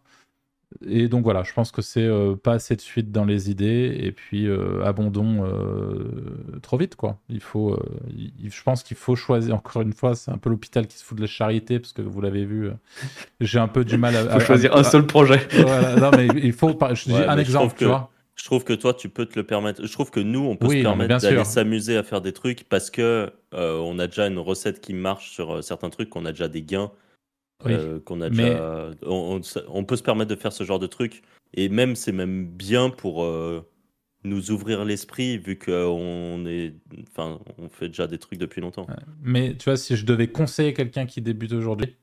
Et 0.85 1.07
donc 1.07 1.23
voilà, 1.23 1.43
je 1.43 1.53
pense 1.53 1.71
que 1.71 1.81
c'est 1.81 2.03
euh, 2.03 2.35
pas 2.35 2.53
assez 2.53 2.75
de 2.75 2.81
suite 2.81 3.11
dans 3.11 3.23
les 3.23 3.49
idées 3.49 3.97
et 3.99 4.11
puis 4.11 4.47
euh, 4.47 4.83
abandon 4.83 5.45
euh, 5.45 6.59
trop 6.61 6.77
vite 6.77 6.95
quoi. 6.95 7.19
Il 7.29 7.39
faut, 7.39 7.79
je 8.43 8.63
pense 8.63 8.83
qu'il 8.83 8.97
faut 8.97 9.15
choisir. 9.15 9.55
Encore 9.55 9.81
une 9.81 9.93
fois, 9.93 10.13
c'est 10.15 10.29
un 10.29 10.37
peu 10.37 10.49
l'hôpital 10.49 10.85
qui 10.85 10.97
se 10.97 11.05
fout 11.05 11.17
de 11.17 11.21
la 11.21 11.27
charité 11.27 11.79
parce 11.79 11.93
que 11.93 12.01
vous 12.01 12.19
l'avez 12.19 12.43
vu, 12.43 12.69
j'ai 13.39 13.59
un 13.59 13.69
peu 13.69 13.85
du 13.85 13.97
mal 13.97 14.15
à, 14.15 14.39
choisir 14.45 14.75
un 14.75 14.83
seul 14.83 15.05
projet. 15.05 15.47
non 15.99 16.11
mais 16.15 16.27
il 16.35 16.53
faut. 16.53 16.77
Je 16.93 17.03
dis 17.09 17.15
un 17.15 17.37
exemple, 17.37 17.75
tu 17.77 17.85
vois. 17.85 18.11
Je 18.35 18.43
trouve 18.43 18.63
que 18.63 18.73
toi, 18.73 18.93
tu 18.93 19.09
peux 19.09 19.25
te 19.25 19.39
le 19.39 19.43
permettre. 19.43 19.83
Je 19.83 19.91
trouve 19.91 20.11
que 20.11 20.19
nous, 20.19 20.41
on 20.41 20.55
peut 20.57 20.69
se 20.69 20.81
permettre 20.83 21.17
d'aller 21.17 21.45
s'amuser 21.45 21.97
à 21.97 22.03
faire 22.03 22.21
des 22.21 22.33
trucs 22.33 22.65
parce 22.65 22.91
que 22.91 23.31
on 23.53 23.99
a 23.99 24.07
déjà 24.07 24.27
une 24.27 24.39
recette 24.39 24.81
qui 24.81 24.93
marche 24.93 25.31
sur 25.31 25.63
certains 25.63 25.89
trucs, 25.89 26.09
qu'on 26.09 26.25
a 26.25 26.31
déjà 26.31 26.49
des 26.49 26.61
gains 26.61 26.91
euh, 27.65 27.99
qu'on 28.01 28.21
a 28.21 28.29
déjà. 28.29 28.91
On, 29.03 29.83
peut 29.83 29.95
se 29.95 30.03
permettre 30.03 30.29
de 30.29 30.39
faire 30.39 30.53
ce 30.53 30.63
genre 30.63 30.79
de 30.79 30.87
truc. 30.87 31.23
Et 31.53 31.69
même, 31.69 31.95
c'est 31.95 32.11
même 32.11 32.45
bien 32.45 32.89
pour 32.89 33.23
euh, 33.23 33.67
nous 34.23 34.51
ouvrir 34.51 34.85
l'esprit, 34.85 35.37
vu 35.37 35.57
qu'on 35.57 36.45
est. 36.45 36.75
Enfin, 37.09 37.39
on 37.57 37.69
fait 37.69 37.87
déjà 37.87 38.07
des 38.07 38.19
trucs 38.19 38.39
depuis 38.39 38.61
longtemps. 38.61 38.85
Mais 39.23 39.55
tu 39.55 39.65
vois, 39.65 39.77
si 39.77 39.95
je 39.95 40.05
devais 40.05 40.27
conseiller 40.27 40.73
quelqu'un 40.73 41.05
qui 41.05 41.21
débute 41.21 41.53
aujourd'hui, 41.53 41.95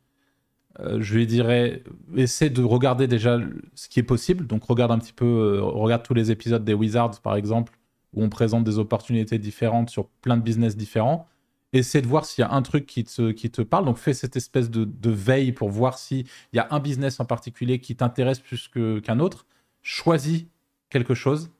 euh, 0.81 0.99
je 1.01 1.15
lui 1.15 1.27
dirais 1.27 1.85
essaie 2.17 2.51
de 2.51 2.63
regarder 2.63 3.07
déjà 3.07 3.39
ce 3.75 3.89
qui 3.89 4.01
est 4.01 4.05
possible. 4.05 4.47
Donc, 4.47 4.65
regarde 4.65 4.91
un 4.91 4.99
petit 4.99 5.13
peu, 5.13 5.61
regarde 5.61 6.03
tous 6.03 6.15
les 6.15 6.31
épisodes 6.33 6.65
des 6.65 6.75
Wizards, 6.75 7.21
par 7.23 7.37
exemple, 7.37 7.79
où 8.13 8.25
on 8.25 8.29
présente 8.29 8.65
des 8.65 8.79
opportunités 8.79 9.39
différentes 9.39 9.91
sur 9.91 10.09
plein 10.09 10.37
de 10.37 10.43
business 10.43 10.77
différents 10.77 11.29
essaie 11.77 12.03
de 12.03 12.07
voir 12.07 12.25
s'il 12.25 12.43
y 12.43 12.45
a 12.45 12.53
un 12.53 12.63
truc 12.63 12.87
qui 12.87 13.05
te, 13.05 13.31
qui 13.31 13.51
te 13.51 13.63
parle. 13.63 13.85
Donc, 13.85 13.99
fais 13.99 14.15
cette 14.15 14.37
espèce 14.37 14.71
de, 14.71 15.11
veille 15.11 15.53
pour 15.53 15.71
voir 15.71 15.99
s'il 15.99 16.27
y 16.53 16.59
a 16.59 16.69
un 16.71 16.81
business 16.81 17.21
en 17.21 17.25
particulier 17.25 17.81
qui 17.81 17.97
t'intéresse 17.97 18.41
plus 18.41 18.69
qu'un 18.69 19.21
autre. 19.21 19.47
Choisis 19.83 20.47
quelque 20.91 21.15
chose, 21.15 21.51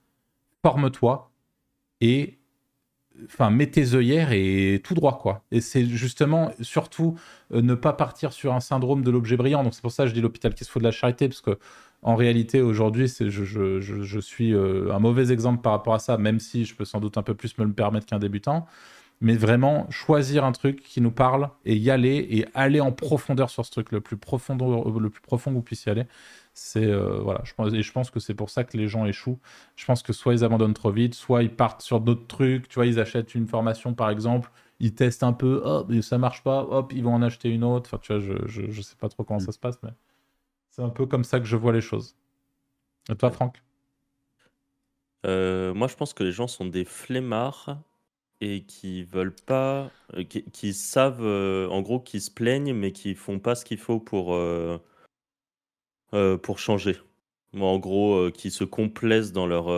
forme-toi 0.63 1.31
et 2.01 2.39
enfin, 3.27 3.51
mets 3.51 3.71
tes 3.71 3.95
œillères 3.95 4.33
et 4.33 4.81
tout 4.83 4.95
droit, 4.95 5.19
quoi. 5.19 5.45
Et 5.51 5.61
c'est 5.61 5.85
justement, 5.85 6.51
surtout, 6.61 7.17
euh, 7.53 7.63
ne 7.63 7.75
pas 7.75 7.93
partir 7.93 8.33
sur 8.33 8.55
un 8.55 8.61
syndrome 8.61 9.03
de 9.03 9.11
l'objet 9.11 9.37
brillant. 9.37 9.63
Donc, 9.63 9.75
c'est 9.75 9.83
pour 9.83 9.93
ça 9.93 10.05
que 10.05 10.11
je 10.11 10.15
dis 10.15 10.21
l'hôpital 10.21 10.55
qui 10.55 10.65
se 10.65 10.71
fout 10.71 10.83
de 10.83 10.87
la 10.87 10.93
charité, 10.93 11.29
parce 11.29 11.41
que 11.41 11.59
en 12.03 12.17
réalité, 12.17 12.61
aujourd'hui, 12.61 13.09
je, 13.09 13.31
je, 13.31 13.81
je, 13.81 14.03
je, 14.03 14.21
suis 14.21 14.53
euh, 14.53 14.93
un 14.93 14.99
mauvais 14.99 15.33
exemple 15.33 15.63
par 15.63 15.73
rapport 15.73 15.95
à 15.95 15.99
ça, 15.99 16.19
même 16.19 16.39
si 16.39 16.67
je 16.67 16.75
peux 16.75 16.85
sans 16.85 17.01
doute 17.01 17.17
un 17.17 17.23
peu 17.23 17.35
plus 17.35 17.57
me 17.57 17.65
le 17.65 17.73
permettre 17.73 18.07
qu'un 18.07 18.19
débutant 18.19 18.67
mais 19.25 19.37
vraiment 19.37 19.91
choisir 19.91 20.45
un 20.45 20.53
truc 20.53 20.83
qui 20.83 21.01
nous 21.01 21.11
parle 21.11 21.49
et 21.65 21.75
y 21.77 21.91
aller 21.91 22.27
et 22.31 22.47
aller 22.53 22.81
en 22.81 22.93
profondeur 22.93 23.49
sur 23.49 23.65
ce 23.65 23.71
truc 23.71 23.91
le 23.91 24.03
plus 24.03 24.19
profond, 24.19 24.55
le 24.99 25.09
plus 25.09 25.23
profond 25.23 25.51
que 25.51 25.57
vous 25.57 25.63
puissiez 25.63 25.91
aller. 25.93 26.07
C'est 26.53 26.85
euh, 26.85 27.21
voilà, 27.23 27.41
je 27.45 27.55
pense, 27.55 27.73
et 27.73 27.83
je 27.83 27.91
pense 27.91 28.11
que 28.11 28.21
c'est 28.21 28.35
pour 28.35 28.51
ça 28.51 28.65
que 28.65 28.77
les 28.77 28.87
gens 28.87 29.07
échouent. 29.07 29.41
Je 29.77 29.87
pense 29.87 30.03
que 30.03 30.13
soit 30.13 30.35
ils 30.35 30.45
abandonnent 30.45 30.75
trop 30.75 30.91
vite, 30.91 31.15
soit 31.15 31.43
ils 31.43 31.51
partent 31.51 31.81
sur 31.81 32.01
d'autres 32.01 32.27
trucs. 32.27 32.69
Tu 32.69 32.75
vois, 32.75 32.85
ils 32.87 33.01
achètent 33.01 33.35
une 33.35 33.47
formation 33.47 33.95
par 33.95 34.11
exemple, 34.11 34.51
ils 34.79 34.95
testent 34.95 35.23
un 35.23 35.33
peu, 35.33 35.63
hop, 35.65 35.91
ça 36.03 36.19
marche 36.19 36.43
pas, 36.43 36.61
hop, 36.63 36.93
ils 36.93 37.03
vont 37.03 37.15
en 37.15 37.23
acheter 37.23 37.49
une 37.49 37.65
autre. 37.65 37.89
Enfin, 37.89 37.99
tu 38.03 38.13
vois, 38.13 38.21
je, 38.21 38.35
je, 38.47 38.71
je 38.71 38.83
sais 38.83 38.97
pas 38.97 39.09
trop 39.09 39.25
comment 39.25 39.41
mm. 39.41 39.47
ça 39.47 39.53
se 39.53 39.59
passe, 39.59 39.79
mais 39.83 39.91
c'est 40.71 40.83
un 40.83 40.91
peu 40.91 41.07
comme 41.07 41.25
ça 41.25 41.41
que 41.41 41.47
je 41.47 41.57
vois 41.57 41.73
les 41.73 41.81
choses. 41.81 42.15
Et 43.11 43.17
toi, 43.17 43.31
Franck? 43.31 43.63
Euh, 45.25 45.73
Moi, 45.73 45.89
je 45.89 45.95
pense 45.97 46.13
que 46.13 46.25
les 46.25 46.33
gens 46.33 46.47
sont 46.47 46.67
des 46.67 46.85
flemmards 46.85 47.79
et 48.41 48.65
qui 48.65 49.05
veulent 49.05 49.35
pas, 49.35 49.91
euh, 50.15 50.25
qui, 50.25 50.75
savent, 50.75 51.23
euh, 51.25 51.69
en 51.69 51.83
gros, 51.83 52.01
qui 52.01 52.21
se 52.21 52.31
plaignent, 52.31 52.75
mais 52.75 52.93
qui 52.93 53.15
font 53.15 53.39
pas 53.39 53.55
ce 53.55 53.65
qu'il 53.65 53.79
faut 53.79 54.01
pour, 54.01 54.35
euh, 54.35 54.79
pour 56.43 56.59
changer. 56.59 56.97
En 57.59 57.79
gros, 57.79 58.31
qui 58.33 58.51
se 58.51 58.65
complaisent 58.65 59.33
dans 59.33 59.47
leur, 59.47 59.69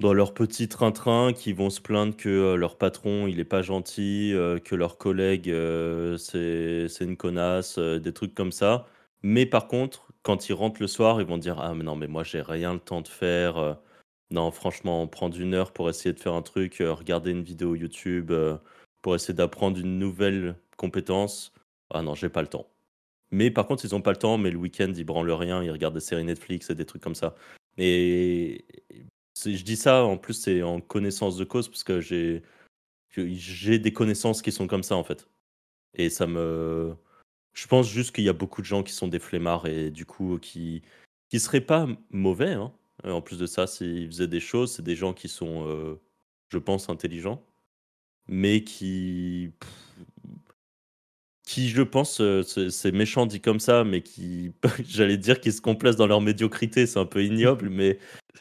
leur 0.00 0.34
petit 0.34 0.68
train-train, 0.68 1.32
qui 1.32 1.52
vont 1.52 1.70
se 1.70 1.80
plaindre 1.80 2.16
que 2.16 2.54
leur 2.54 2.78
patron, 2.78 3.26
il 3.26 3.38
est 3.40 3.44
pas 3.44 3.62
gentil, 3.62 4.32
que 4.64 4.74
leur 4.74 4.96
collègue, 4.98 5.52
c'est 6.18 6.88
c'est 6.88 7.04
une 7.04 7.16
connasse, 7.16 7.78
des 7.78 8.12
trucs 8.14 8.34
comme 8.34 8.52
ça. 8.52 8.86
Mais 9.22 9.44
par 9.46 9.68
contre, 9.68 10.08
quand 10.22 10.48
ils 10.48 10.54
rentrent 10.54 10.80
le 10.80 10.86
soir, 10.88 11.20
ils 11.20 11.26
vont 11.26 11.38
dire: 11.38 11.60
«Ah 11.60 11.74
mais 11.74 11.84
non, 11.84 11.96
mais 11.96 12.06
moi 12.06 12.22
j'ai 12.24 12.40
rien 12.40 12.72
le 12.74 12.80
temps 12.80 13.02
de 13.02 13.08
faire, 13.08 13.78
non, 14.30 14.50
franchement, 14.50 15.06
prendre 15.06 15.40
une 15.40 15.54
heure 15.54 15.72
pour 15.72 15.88
essayer 15.88 16.12
de 16.12 16.20
faire 16.20 16.34
un 16.34 16.42
truc, 16.42 16.80
euh, 16.80 16.92
regarder 16.92 17.30
une 17.30 17.42
vidéo 17.42 17.74
YouTube, 17.74 18.30
euh, 18.30 18.58
pour 19.02 19.14
essayer 19.14 19.34
d'apprendre 19.34 19.78
une 19.78 19.98
nouvelle 19.98 20.56
compétence, 20.76 21.52
ah 21.90 22.02
non, 22.02 22.14
j'ai 22.14 22.28
pas 22.28 22.42
le 22.42 22.48
temps. 22.48 22.68
Mais 23.30 23.50
par 23.50 23.66
contre, 23.66 23.84
ils 23.84 23.94
ont 23.94 24.02
pas 24.02 24.12
le 24.12 24.18
temps, 24.18 24.38
mais 24.38 24.50
le 24.50 24.58
week-end, 24.58 24.92
ils 24.94 25.04
branlent 25.04 25.30
rien, 25.30 25.62
ils 25.62 25.70
regardent 25.70 25.94
des 25.94 26.00
séries 26.00 26.24
Netflix 26.24 26.70
et 26.70 26.74
des 26.74 26.84
trucs 26.84 27.02
comme 27.02 27.14
ça. 27.14 27.34
Et 27.78 28.64
je 29.44 29.62
dis 29.62 29.76
ça, 29.76 30.04
en 30.04 30.16
plus, 30.18 30.34
c'est 30.34 30.62
en 30.62 30.80
connaissance 30.80 31.36
de 31.36 31.44
cause, 31.44 31.68
parce 31.68 31.84
que 31.84 32.00
j'ai 32.00 32.42
des 33.78 33.92
connaissances 33.92 34.42
qui 34.42 34.52
sont 34.52 34.66
comme 34.66 34.82
ça, 34.82 34.96
en 34.96 35.04
fait. 35.04 35.28
Et 35.94 36.10
ça 36.10 36.26
me... 36.26 36.94
Je 37.54 37.66
pense 37.66 37.88
juste 37.88 38.14
qu'il 38.14 38.24
y 38.24 38.28
a 38.28 38.34
beaucoup 38.34 38.60
de 38.60 38.66
gens 38.66 38.82
qui 38.82 38.92
sont 38.92 39.08
des 39.08 39.18
flemmards 39.18 39.66
et 39.66 39.90
du 39.90 40.06
coup, 40.06 40.38
qui 40.38 40.82
qui 41.28 41.40
seraient 41.40 41.60
pas 41.60 41.86
mauvais, 42.10 42.52
hein, 42.52 42.72
en 43.04 43.20
plus 43.22 43.38
de 43.38 43.46
ça, 43.46 43.66
s'ils 43.66 44.06
faisaient 44.08 44.28
des 44.28 44.40
choses, 44.40 44.72
c'est 44.72 44.82
des 44.82 44.96
gens 44.96 45.12
qui 45.12 45.28
sont, 45.28 45.66
euh, 45.68 46.00
je 46.48 46.58
pense, 46.58 46.88
intelligents, 46.88 47.42
mais 48.28 48.64
qui 48.64 49.52
qui, 51.48 51.70
je 51.70 51.80
pense, 51.80 52.20
c'est 52.68 52.92
méchant 52.92 53.24
dit 53.24 53.40
comme 53.40 53.58
ça, 53.58 53.82
mais 53.82 54.02
qui, 54.02 54.52
j'allais 54.86 55.16
dire, 55.16 55.40
qui 55.40 55.50
se 55.50 55.62
complaisent 55.62 55.96
dans 55.96 56.06
leur 56.06 56.20
médiocrité, 56.20 56.86
c'est 56.86 56.98
un 56.98 57.06
peu 57.06 57.24
ignoble, 57.24 57.68
mais 57.70 57.98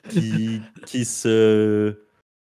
qui, 0.10 0.60
qui 0.86 1.06
se, 1.06 2.02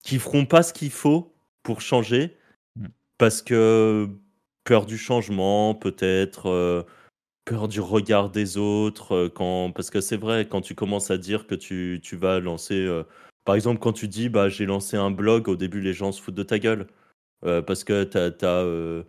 qui 0.03 0.19
feront 0.19 0.47
pas 0.47 0.65
ce 0.65 0.73
qu'il 0.73 0.91
faut 0.91 1.33
pour 1.63 1.81
changer, 1.81 2.37
mmh. 2.75 2.87
parce 3.19 3.41
que 3.41 4.09
peur 4.65 4.85
du 4.85 4.99
changement, 4.99 5.77
peut-être, 5.77 6.85
peur 7.49 7.69
du 7.69 7.81
regard 7.81 8.31
des 8.31 8.59
autres, 8.59 9.29
quand, 9.29 9.73
parce 9.73 9.91
que 9.91 10.01
c'est 10.01 10.17
vrai, 10.17 10.47
quand 10.49 10.61
tu 10.61 10.75
commences 10.75 11.11
à 11.11 11.19
dire 11.19 11.47
que 11.47 11.55
tu, 11.55 12.01
tu 12.03 12.17
vas 12.17 12.41
lancer, 12.41 12.89
par 13.45 13.55
exemple, 13.55 13.81
quand 13.81 13.93
tu 13.93 14.09
dis, 14.09 14.29
bah, 14.29 14.49
j'ai 14.49 14.67
lancé 14.67 14.97
un 14.97 15.11
blog, 15.11 15.49
au 15.49 15.57
début, 15.57 15.81
les 15.81 15.93
gens 15.93 16.13
se 16.13 16.21
foutent 16.21 16.35
de 16.35 16.43
ta 16.43 16.59
gueule, 16.59 16.87
parce 17.43 17.85
que 17.85 18.05
tu 18.05 18.19
as 18.19 19.05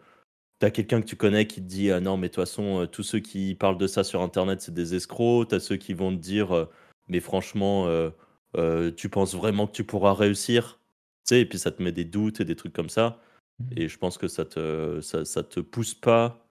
T'as 0.59 0.71
quelqu'un 0.71 0.99
que 0.99 1.05
tu 1.05 1.15
connais 1.15 1.47
qui 1.47 1.61
te 1.61 1.67
dit 1.67 1.89
ah 1.89 2.01
non 2.01 2.17
mais 2.17 2.27
de 2.27 2.33
toute 2.33 2.43
façon 2.43 2.81
euh, 2.81 2.85
tous 2.85 3.03
ceux 3.03 3.19
qui 3.19 3.55
parlent 3.55 3.77
de 3.77 3.87
ça 3.87 4.03
sur 4.03 4.21
internet 4.21 4.59
c'est 4.61 4.73
des 4.73 4.93
escrocs. 4.93 5.47
T'as 5.47 5.59
ceux 5.61 5.77
qui 5.77 5.93
vont 5.93 6.11
te 6.11 6.21
dire 6.21 6.51
euh, 6.51 6.65
mais 7.07 7.21
franchement 7.21 7.87
euh, 7.87 8.91
tu 8.91 9.07
penses 9.07 9.35
vraiment 9.35 9.67
que 9.67 9.71
tu 9.71 9.85
pourras 9.85 10.13
réussir? 10.13 10.81
Tu 11.25 11.35
sais 11.35 11.41
et 11.41 11.45
puis 11.45 11.57
ça 11.57 11.71
te 11.71 11.81
met 11.81 11.93
des 11.93 12.03
doutes 12.03 12.41
et 12.41 12.45
des 12.45 12.57
trucs 12.57 12.73
comme 12.73 12.89
ça. 12.89 13.21
Mmh. 13.59 13.65
Et 13.77 13.87
je 13.87 13.97
pense 13.97 14.17
que 14.17 14.27
ça 14.27 14.43
te 14.43 14.99
ça, 15.01 15.43
te 15.43 15.61
pousse 15.61 15.93
pas 15.93 16.45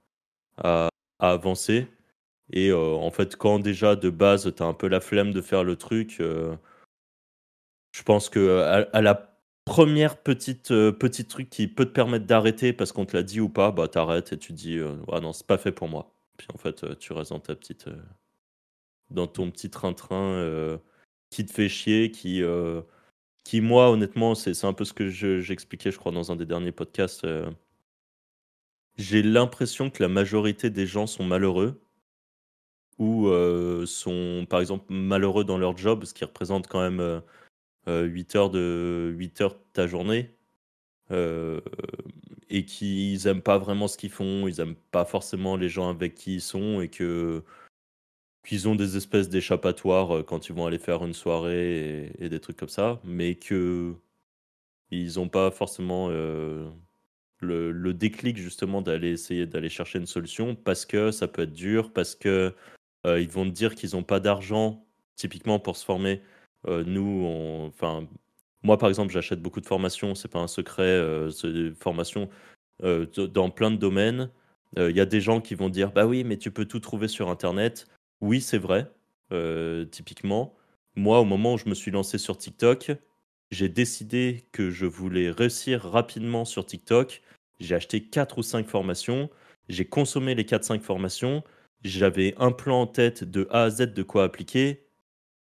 à, 0.56 0.88
avancer. 1.18 1.88
Et 2.52 2.72
en 2.72 3.10
fait 3.10 3.36
quand 3.36 3.58
déjà 3.58 3.96
de 3.96 4.10
base 4.10 4.52
t'as 4.56 4.64
un 4.64 4.74
peu 4.74 4.88
la 4.88 5.00
flemme 5.00 5.32
de 5.32 5.42
faire 5.42 5.64
le 5.64 5.76
truc, 5.76 6.16
je 6.18 8.02
pense 8.04 8.28
que 8.30 8.86
à 8.92 9.02
la 9.02 9.28
première 9.68 10.16
petite, 10.16 10.70
euh, 10.70 10.92
petit 10.92 11.26
truc 11.26 11.50
qui 11.50 11.68
peut 11.68 11.84
te 11.84 11.90
permettre 11.90 12.26
d'arrêter 12.26 12.72
parce 12.72 12.92
qu'on 12.92 13.04
te 13.04 13.14
l'a 13.16 13.22
dit 13.22 13.38
ou 13.40 13.50
pas, 13.50 13.70
bah 13.70 13.86
t'arrêtes 13.86 14.32
et 14.32 14.38
tu 14.38 14.52
dis 14.52 14.78
euh, 14.78 14.96
ah 15.12 15.20
non, 15.20 15.32
c'est 15.34 15.46
pas 15.46 15.58
fait 15.58 15.72
pour 15.72 15.88
moi. 15.88 16.10
Puis 16.38 16.48
en 16.54 16.58
fait, 16.58 16.84
euh, 16.84 16.94
tu 16.94 17.12
restes 17.12 17.32
dans 17.32 17.40
ta 17.40 17.54
petite 17.54 17.86
dans 19.10 19.26
ton 19.26 19.50
petit 19.50 19.70
train-train 19.70 20.78
qui 21.30 21.44
te 21.46 21.52
fait 21.52 21.68
chier, 21.68 22.10
qui 22.10 22.42
qui 23.44 23.60
moi 23.60 23.90
honnêtement, 23.90 24.34
c'est 24.34 24.64
un 24.64 24.72
peu 24.72 24.84
ce 24.84 24.92
que 24.92 25.08
j'expliquais 25.08 25.90
je, 25.90 25.98
crois 25.98 26.12
dans 26.12 26.32
un 26.32 26.36
des 26.36 26.46
derniers 26.46 26.72
podcasts. 26.72 27.26
J'ai 28.98 29.22
l'impression 29.22 29.90
que 29.90 30.02
la 30.02 30.08
majorité 30.08 30.70
des 30.70 30.86
gens 30.86 31.06
sont 31.06 31.24
malheureux 31.24 31.80
ou 32.98 33.30
sont 33.86 34.44
par 34.50 34.60
exemple 34.60 34.86
malheureux 34.88 35.44
dans 35.44 35.56
leur 35.56 35.76
job, 35.76 36.04
ce 36.04 36.12
qui 36.12 36.24
représente 36.24 36.66
quand 36.66 36.80
même 36.80 37.22
8 37.88 38.36
euh, 38.36 38.38
heures 38.38 38.50
de 38.50 39.12
8 39.16 39.40
heures 39.40 39.56
ta 39.72 39.86
journée 39.86 40.34
euh, 41.10 41.60
et 42.50 42.64
qu'ils 42.64 43.26
aiment 43.26 43.42
pas 43.42 43.58
vraiment 43.58 43.88
ce 43.88 43.96
qu'ils 43.96 44.10
font, 44.10 44.46
ils 44.48 44.60
aiment 44.60 44.76
pas 44.90 45.04
forcément 45.04 45.56
les 45.56 45.68
gens 45.68 45.88
avec 45.88 46.14
qui 46.14 46.36
ils 46.36 46.40
sont 46.40 46.80
et 46.80 46.88
que 46.88 47.42
qu'ils 48.46 48.68
ont 48.68 48.74
des 48.74 48.96
espèces 48.96 49.28
d'échappatoires 49.28 50.18
euh, 50.18 50.22
quand 50.22 50.48
ils 50.48 50.54
vont 50.54 50.66
aller 50.66 50.78
faire 50.78 51.04
une 51.04 51.14
soirée 51.14 52.12
et, 52.18 52.28
des 52.28 52.40
trucs 52.40 52.56
comme 52.56 52.68
ça, 52.68 53.00
mais 53.04 53.34
que 53.36 53.94
ils 54.90 55.16
n'ont 55.16 55.28
pas 55.28 55.50
forcément 55.50 56.08
le, 57.40 57.72
le, 57.72 57.94
déclic 57.94 58.36
justement 58.36 58.82
d'aller 58.82 59.10
essayer 59.10 59.46
d'aller 59.46 59.68
chercher 59.68 59.98
une 59.98 60.06
solution 60.06 60.54
parce 60.54 60.86
que 60.86 61.10
ça 61.10 61.28
peut 61.28 61.42
être 61.42 61.52
dur, 61.52 61.92
parce 61.92 62.14
que 62.14 62.54
ils 63.06 63.30
vont 63.30 63.44
te 63.44 63.50
dire 63.50 63.74
qu'ils 63.74 63.90
n'ont 63.94 64.02
pas 64.02 64.20
d'argent 64.20 64.84
typiquement 65.16 65.58
pour 65.58 65.76
se 65.76 65.84
former 65.84 66.20
euh, 66.66 66.84
nous, 66.84 67.24
enfin, 67.68 68.06
moi 68.62 68.78
par 68.78 68.88
exemple, 68.88 69.12
j'achète 69.12 69.40
beaucoup 69.40 69.60
de 69.60 69.66
formations, 69.66 70.14
c'est 70.14 70.28
pas 70.28 70.40
un 70.40 70.48
secret, 70.48 70.82
euh, 70.82 71.30
c'est 71.30 71.52
des 71.52 71.72
formations 71.72 72.28
euh, 72.82 73.06
dans 73.06 73.50
plein 73.50 73.70
de 73.70 73.76
domaines. 73.76 74.30
Il 74.76 74.94
y 74.94 75.00
a 75.00 75.06
des 75.06 75.22
gens 75.22 75.40
qui 75.40 75.54
vont 75.54 75.70
dire 75.70 75.92
bah 75.92 76.06
oui, 76.06 76.24
mais 76.24 76.36
tu 76.36 76.50
peux 76.50 76.66
tout 76.66 76.80
trouver 76.80 77.08
sur 77.08 77.30
internet. 77.30 77.86
Oui, 78.20 78.42
c'est 78.42 78.58
vrai, 78.58 78.92
typiquement. 79.90 80.54
Moi, 80.94 81.20
au 81.20 81.24
moment 81.24 81.54
où 81.54 81.58
je 81.58 81.70
me 81.70 81.74
suis 81.74 81.90
lancé 81.90 82.18
sur 82.18 82.36
TikTok, 82.36 82.92
j'ai 83.50 83.68
décidé 83.68 84.46
que 84.52 84.70
je 84.70 84.86
voulais 84.86 85.30
réussir 85.30 85.82
rapidement 85.82 86.44
sur 86.44 86.66
TikTok. 86.66 87.22
J'ai 87.60 87.74
acheté 87.74 88.04
4 88.04 88.38
ou 88.38 88.42
5 88.42 88.66
formations. 88.68 89.30
J'ai 89.68 89.86
consommé 89.86 90.34
les 90.34 90.44
4-5 90.44 90.80
formations. 90.80 91.42
J'avais 91.82 92.34
un 92.38 92.52
plan 92.52 92.82
en 92.82 92.86
tête 92.86 93.24
de 93.24 93.48
A 93.50 93.64
à 93.64 93.70
Z 93.70 93.94
de 93.94 94.02
quoi 94.02 94.24
appliquer. 94.24 94.86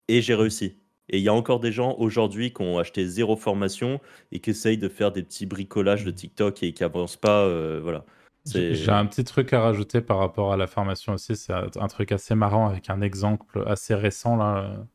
Et 0.08 0.22
j'ai 0.22 0.34
réussi. 0.34 0.78
Et 1.10 1.18
il 1.18 1.22
y 1.22 1.28
a 1.28 1.34
encore 1.34 1.60
des 1.60 1.72
gens 1.72 1.96
aujourd'hui 1.98 2.52
qui 2.52 2.62
ont 2.62 2.78
acheté 2.78 3.06
zéro 3.06 3.36
formation 3.36 4.00
et 4.32 4.40
qui 4.40 4.50
essayent 4.50 4.78
de 4.78 4.88
faire 4.88 5.12
des 5.12 5.22
petits 5.22 5.46
bricolages 5.46 6.04
de 6.04 6.10
TikTok 6.10 6.62
et 6.62 6.72
qui 6.72 6.82
n'avancent 6.82 7.16
pas. 7.16 7.44
Euh, 7.44 7.80
voilà. 7.82 8.04
J'ai 8.46 8.90
un 8.90 9.04
petit 9.04 9.24
truc 9.24 9.52
à 9.52 9.60
rajouter 9.60 10.00
par 10.00 10.18
rapport 10.18 10.52
à 10.52 10.56
la 10.56 10.66
formation 10.66 11.14
aussi. 11.14 11.36
C'est 11.36 11.52
un 11.52 11.88
truc 11.88 12.12
assez 12.12 12.34
marrant 12.34 12.68
avec 12.68 12.88
un 12.88 13.02
exemple 13.02 13.62
assez 13.66 13.94
récent 13.94 14.36
là, 14.36 14.86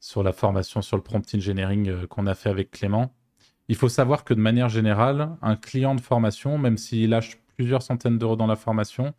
sur 0.00 0.22
la 0.22 0.32
formation 0.32 0.82
sur 0.82 0.96
le 0.96 1.02
prompt 1.02 1.34
engineering 1.34 1.88
euh, 1.88 2.06
qu'on 2.06 2.26
a 2.26 2.34
fait 2.34 2.50
avec 2.50 2.70
Clément. 2.70 3.12
Il 3.68 3.76
faut 3.76 3.88
savoir 3.88 4.24
que 4.24 4.34
de 4.34 4.40
manière 4.40 4.68
générale, 4.68 5.36
un 5.42 5.56
client 5.56 5.94
de 5.94 6.00
formation, 6.00 6.56
même 6.56 6.78
s'il 6.78 7.10
lâche 7.10 7.38
plusieurs 7.56 7.82
centaines 7.82 8.18
d'euros 8.18 8.36
dans 8.36 8.46
la 8.46 8.56
formation, 8.56 9.12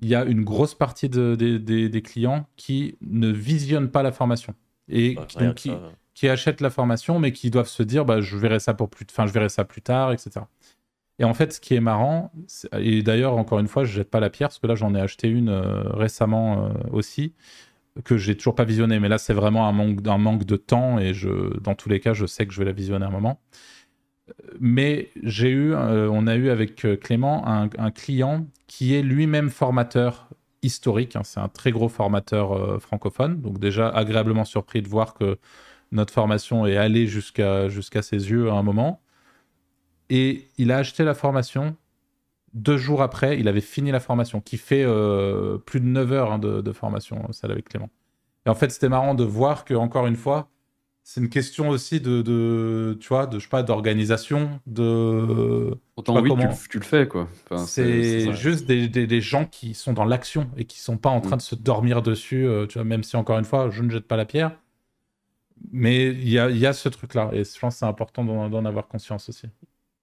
il 0.00 0.08
y 0.08 0.14
a 0.14 0.24
une 0.24 0.44
grosse 0.44 0.74
partie 0.74 1.08
des 1.08 2.02
clients 2.02 2.46
qui 2.56 2.96
ne 3.00 3.28
visionnent 3.30 3.90
pas 3.90 4.02
la 4.02 4.12
formation 4.12 4.54
et 4.88 5.16
bah, 5.16 5.52
qui, 5.54 5.72
qui, 6.14 6.28
achètent 6.28 6.60
la 6.60 6.70
formation, 6.70 7.18
mais 7.18 7.32
qui 7.32 7.50
doivent 7.50 7.68
se 7.68 7.82
dire 7.82 8.04
bah, 8.04 8.20
je 8.20 8.36
verrai 8.36 8.60
ça 8.60 8.74
pour 8.74 8.88
plus, 8.88 9.04
enfin 9.10 9.26
je 9.26 9.32
verrai 9.32 9.48
ça 9.48 9.64
plus 9.64 9.82
tard, 9.82 10.12
etc. 10.12 10.46
Et 11.18 11.24
en 11.24 11.34
fait, 11.34 11.52
ce 11.52 11.60
qui 11.60 11.74
est 11.74 11.80
marrant, 11.80 12.30
et 12.78 13.02
d'ailleurs 13.02 13.36
encore 13.36 13.58
une 13.58 13.66
fois, 13.66 13.84
je 13.84 13.92
jette 13.92 14.08
pas 14.08 14.20
la 14.20 14.30
pierre 14.30 14.48
parce 14.48 14.60
que 14.60 14.68
là 14.68 14.76
j'en 14.76 14.94
ai 14.94 15.00
acheté 15.00 15.28
une 15.28 15.48
euh, 15.48 15.82
récemment 15.90 16.66
euh, 16.66 16.70
aussi 16.92 17.34
que 18.04 18.16
j'ai 18.16 18.36
toujours 18.36 18.54
pas 18.54 18.64
visionné, 18.64 19.00
mais 19.00 19.08
là 19.08 19.18
c'est 19.18 19.34
vraiment 19.34 19.68
un 19.68 19.72
manque, 19.72 20.00
d'un 20.02 20.18
manque 20.18 20.44
de 20.44 20.56
temps 20.56 20.98
et 20.98 21.14
je, 21.14 21.58
dans 21.60 21.74
tous 21.74 21.88
les 21.88 22.00
cas, 22.00 22.14
je 22.14 22.26
sais 22.26 22.46
que 22.46 22.52
je 22.52 22.58
vais 22.58 22.64
la 22.64 22.72
visionner 22.72 23.06
un 23.06 23.10
moment. 23.10 23.40
Mais 24.60 25.10
j'ai 25.22 25.50
eu, 25.50 25.72
euh, 25.72 26.08
on 26.10 26.26
a 26.26 26.36
eu 26.36 26.50
avec 26.50 26.86
Clément 27.00 27.46
un, 27.48 27.70
un 27.78 27.90
client 27.90 28.46
qui 28.66 28.94
est 28.94 29.02
lui-même 29.02 29.50
formateur 29.50 30.28
historique. 30.62 31.16
Hein. 31.16 31.22
c'est 31.24 31.40
un 31.40 31.48
très 31.48 31.70
gros 31.70 31.88
formateur 31.88 32.52
euh, 32.52 32.78
francophone. 32.78 33.40
Donc 33.40 33.58
déjà 33.58 33.88
agréablement 33.88 34.44
surpris 34.44 34.82
de 34.82 34.88
voir 34.88 35.14
que 35.14 35.38
notre 35.92 36.12
formation 36.12 36.66
est 36.66 36.76
allée 36.76 37.06
jusqu'à 37.06 37.68
jusqu'à 37.68 38.02
ses 38.02 38.30
yeux 38.30 38.50
à 38.50 38.54
un 38.54 38.62
moment. 38.62 39.00
Et 40.10 40.48
il 40.58 40.72
a 40.72 40.78
acheté 40.78 41.04
la 41.04 41.14
formation. 41.14 41.76
Deux 42.54 42.78
jours 42.78 43.02
après, 43.02 43.38
il 43.38 43.48
avait 43.48 43.60
fini 43.60 43.90
la 43.90 44.00
formation, 44.00 44.40
qui 44.40 44.56
fait 44.56 44.82
euh, 44.84 45.58
plus 45.58 45.80
de 45.80 45.86
9 45.86 46.12
heures 46.12 46.32
hein, 46.32 46.38
de, 46.38 46.60
de, 46.60 46.72
formation, 46.72 47.30
celle 47.32 47.50
avec 47.50 47.68
Clément. 47.68 47.90
Et 48.46 48.50
en 48.50 48.54
fait, 48.54 48.70
c'était 48.70 48.88
marrant 48.88 49.14
de 49.14 49.24
voir 49.24 49.64
que, 49.64 49.74
encore 49.74 50.06
une 50.06 50.16
fois, 50.16 50.48
c'est 51.10 51.22
une 51.22 51.30
question 51.30 51.70
aussi 51.70 52.02
de, 52.02 52.20
de, 52.20 52.98
tu 53.00 53.08
vois, 53.08 53.26
de, 53.26 53.38
je 53.38 53.44
sais 53.44 53.48
pas, 53.48 53.62
d'organisation, 53.62 54.60
de. 54.66 55.74
Autant 55.96 56.20
oui, 56.20 56.30
tu, 56.68 56.78
le 56.78 56.84
fais, 56.84 57.08
quoi. 57.08 57.28
c'est 57.66 58.32
juste 58.34 58.66
des, 58.66 58.88
des, 58.88 59.20
gens 59.22 59.46
qui 59.46 59.72
sont 59.72 59.94
dans 59.94 60.04
l'action 60.04 60.50
et 60.58 60.66
qui 60.66 60.80
sont 60.80 60.98
pas 60.98 61.08
en 61.08 61.22
train 61.22 61.36
mm. 61.36 61.38
de 61.38 61.42
se 61.42 61.54
dormir 61.54 62.02
dessus, 62.02 62.46
euh, 62.46 62.66
tu 62.66 62.74
vois, 62.74 62.84
même 62.84 63.02
si, 63.02 63.16
encore 63.16 63.38
une 63.38 63.46
fois, 63.46 63.70
je 63.70 63.82
ne 63.82 63.90
jette 63.90 64.06
pas 64.06 64.16
la 64.16 64.26
pierre. 64.26 64.52
Mais 65.72 66.08
il 66.08 66.28
y 66.28 66.38
a, 66.38 66.50
y 66.50 66.66
a, 66.66 66.74
ce 66.74 66.90
truc-là, 66.90 67.30
et 67.32 67.42
je 67.42 67.58
pense 67.58 67.76
que 67.76 67.78
c'est 67.78 67.86
important 67.86 68.22
d'en 68.24 68.64
avoir 68.66 68.86
conscience 68.86 69.30
aussi. 69.30 69.46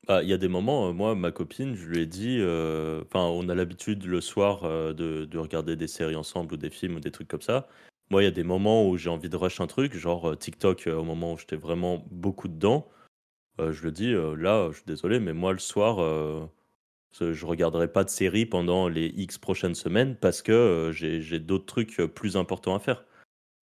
Bah, 0.07 0.21
il 0.21 0.29
y 0.29 0.33
a 0.33 0.37
des 0.37 0.47
moments, 0.47 0.89
euh, 0.89 0.93
moi, 0.93 1.15
ma 1.15 1.31
copine, 1.31 1.75
je 1.75 1.87
lui 1.87 1.99
ai 2.01 2.05
dit, 2.05 2.37
euh, 2.39 3.03
enfin, 3.05 3.23
on 3.25 3.49
a 3.49 3.55
l'habitude 3.55 4.05
le 4.05 4.21
soir 4.21 4.61
de, 4.61 5.25
de, 5.25 5.37
regarder 5.37 5.75
des 5.75 5.87
séries 5.87 6.15
ensemble 6.15 6.53
ou 6.53 6.57
des 6.57 6.69
films 6.69 6.97
ou 6.97 6.99
des 6.99 7.11
trucs 7.11 7.27
comme 7.27 7.41
ça. 7.41 7.67
Moi, 8.11 8.21
il 8.21 8.25
y 8.25 8.27
a 8.27 8.31
des 8.31 8.43
moments 8.43 8.87
où 8.87 8.97
j'ai 8.97 9.09
envie 9.09 9.29
de 9.29 9.35
rush 9.35 9.59
un 9.61 9.67
truc, 9.67 9.95
genre 9.95 10.29
euh, 10.29 10.35
TikTok, 10.35 10.87
euh, 10.87 10.97
au 10.97 11.03
moment 11.03 11.33
où 11.33 11.37
j'étais 11.37 11.55
vraiment 11.55 12.05
beaucoup 12.11 12.47
dedans. 12.47 12.87
Euh, 13.59 13.73
je 13.73 13.83
le 13.83 13.91
dis, 13.91 14.11
là, 14.13 14.69
je 14.71 14.77
suis 14.77 14.85
désolé, 14.85 15.19
mais 15.19 15.33
moi, 15.33 15.53
le 15.53 15.59
soir, 15.59 15.97
je 17.19 17.45
regarderai 17.45 17.91
pas 17.91 18.03
de 18.03 18.09
série 18.09 18.45
pendant 18.45 18.89
les 18.89 19.07
X 19.07 19.37
prochaines 19.37 19.75
semaines 19.75 20.15
parce 20.17 20.41
que 20.41 20.91
j'ai 20.93 21.39
d'autres 21.39 21.65
trucs 21.65 21.97
plus 22.13 22.37
importants 22.37 22.75
à 22.75 22.79
faire. 22.79 23.05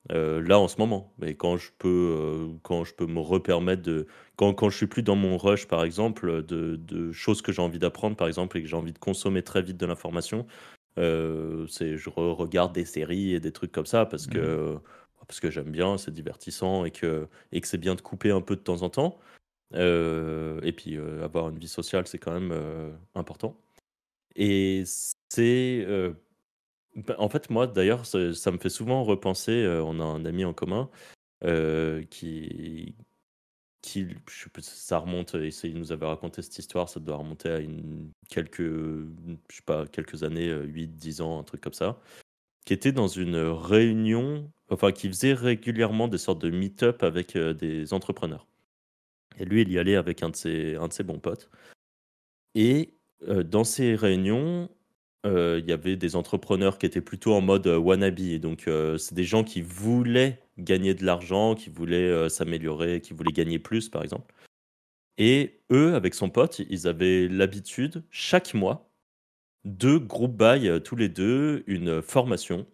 Là, 0.09 0.59
en 0.59 0.67
ce 0.67 0.77
moment. 0.77 1.13
Mais 1.17 1.35
quand 1.35 1.57
je 1.57 1.71
peux, 1.77 2.49
quand 2.61 2.83
je 2.83 2.93
peux 2.93 3.05
me 3.05 3.19
repermettre 3.19 3.81
de. 3.81 4.07
Quand, 4.35 4.53
quand 4.53 4.69
je 4.69 4.77
suis 4.77 4.87
plus 4.87 5.03
dans 5.03 5.15
mon 5.15 5.37
rush, 5.37 5.67
par 5.67 5.83
exemple, 5.83 6.43
de, 6.43 6.75
de 6.75 7.11
choses 7.11 7.41
que 7.41 7.51
j'ai 7.51 7.61
envie 7.61 7.79
d'apprendre, 7.79 8.15
par 8.15 8.27
exemple, 8.27 8.57
et 8.57 8.61
que 8.63 8.67
j'ai 8.67 8.75
envie 8.75 8.93
de 8.93 8.99
consommer 8.99 9.43
très 9.43 9.61
vite 9.61 9.77
de 9.77 9.85
l'information, 9.85 10.45
euh, 10.99 11.65
c'est, 11.67 11.97
je 11.97 12.09
regarde 12.09 12.73
des 12.73 12.85
séries 12.85 13.33
et 13.33 13.39
des 13.39 13.51
trucs 13.51 13.71
comme 13.71 13.85
ça 13.85 14.05
parce 14.05 14.27
que, 14.27 14.75
mmh. 14.75 14.81
parce 15.27 15.39
que 15.39 15.49
j'aime 15.49 15.71
bien, 15.71 15.97
c'est 15.97 16.11
divertissant 16.11 16.85
et 16.85 16.91
que, 16.91 17.27
et 17.51 17.61
que 17.61 17.67
c'est 17.67 17.77
bien 17.77 17.95
de 17.95 18.01
couper 18.01 18.31
un 18.31 18.41
peu 18.41 18.55
de 18.55 18.61
temps 18.61 18.83
en 18.83 18.89
temps. 18.89 19.19
Euh, 19.73 20.59
et 20.61 20.71
puis 20.71 20.97
euh, 20.97 21.23
avoir 21.23 21.49
une 21.49 21.57
vie 21.57 21.67
sociale, 21.67 22.07
c'est 22.07 22.19
quand 22.19 22.39
même 22.39 22.53
important. 23.15 23.59
Et 24.35 24.83
c'est. 25.29 25.87
Bah, 26.95 27.15
en 27.17 27.29
fait, 27.29 27.49
moi, 27.49 27.67
d'ailleurs, 27.67 28.05
ça, 28.05 28.17
me 28.19 28.57
fait 28.57 28.69
souvent 28.69 29.03
repenser. 29.03 29.65
on 29.83 29.99
a 29.99 30.03
un 30.03 30.25
ami 30.25 30.45
en 30.45 30.53
commun 30.53 30.89
qui, 32.09 32.95
qui, 33.83 34.07
ça 34.61 34.99
remonte, 34.99 35.35
il 35.63 35.77
nous 35.77 35.91
avait 35.91 36.05
raconté 36.05 36.41
cette 36.41 36.57
histoire, 36.57 36.89
ça 36.89 36.99
doit 36.99 37.17
remonter 37.17 37.49
à 37.49 37.59
une, 37.59 38.11
quelques, 38.29 38.61
je 38.61 39.55
sais 39.55 39.61
pas, 39.65 39.85
quelques 39.87 40.23
années, 40.23 40.49
8, 40.49 40.95
10 40.95 41.21
ans, 41.21 41.39
un 41.39 41.43
truc 41.43 41.61
comme 41.61 41.73
ça, 41.73 41.99
qui 42.65 42.73
était 42.73 42.93
dans 42.93 43.07
une 43.09 43.35
réunion, 43.37 44.51
enfin, 44.69 44.91
qui 44.91 45.07
faisait 45.09 45.33
régulièrement 45.33 46.07
des 46.07 46.17
sortes 46.17 46.41
de 46.41 46.49
meet-up 46.49 47.03
avec 47.03 47.37
des 47.37 47.93
entrepreneurs. 47.93 48.47
Et 49.37 49.45
lui, 49.45 49.61
il 49.63 49.71
y 49.71 49.79
allait 49.79 49.95
avec 49.97 50.23
un 50.23 50.29
de 50.29 50.35
ses, 50.35 50.75
un 50.75 50.87
de 50.87 50.93
ses 50.93 51.03
bons 51.03 51.19
potes. 51.19 51.49
Et 52.55 52.93
dans 53.27 53.63
ces 53.63 53.95
réunions, 53.95 54.69
il 55.23 55.63
y 55.67 55.71
avait 55.71 55.95
des 55.95 56.15
entrepreneurs 56.15 56.77
qui 56.77 56.85
étaient 56.85 57.01
plutôt 57.01 57.33
en 57.33 57.41
mode 57.41 57.67
wannabe. 57.67 58.19
Et 58.19 58.39
donc, 58.39 58.69
c'est 58.97 59.13
des 59.13 59.23
gens 59.23 59.43
qui 59.43 59.61
voulaient 59.61 60.41
gagner 60.57 60.93
de 60.93 61.05
l'argent, 61.05 61.55
qui 61.55 61.69
voulaient 61.69 62.29
s'améliorer, 62.29 63.01
qui 63.01 63.13
voulaient 63.13 63.31
gagner 63.31 63.59
plus, 63.59 63.89
par 63.89 64.03
exemple. 64.03 64.33
Et 65.17 65.59
eux, 65.71 65.93
avec 65.95 66.13
son 66.13 66.29
pote, 66.29 66.61
ils 66.69 66.87
avaient 66.87 67.27
l'habitude, 67.27 68.03
chaque 68.09 68.53
mois, 68.53 68.89
de 69.63 69.97
groupe 69.97 70.35
buy 70.35 70.81
tous 70.83 70.95
les 70.95 71.07
deux 71.07 71.63
une 71.67 72.01
formation 72.01 72.65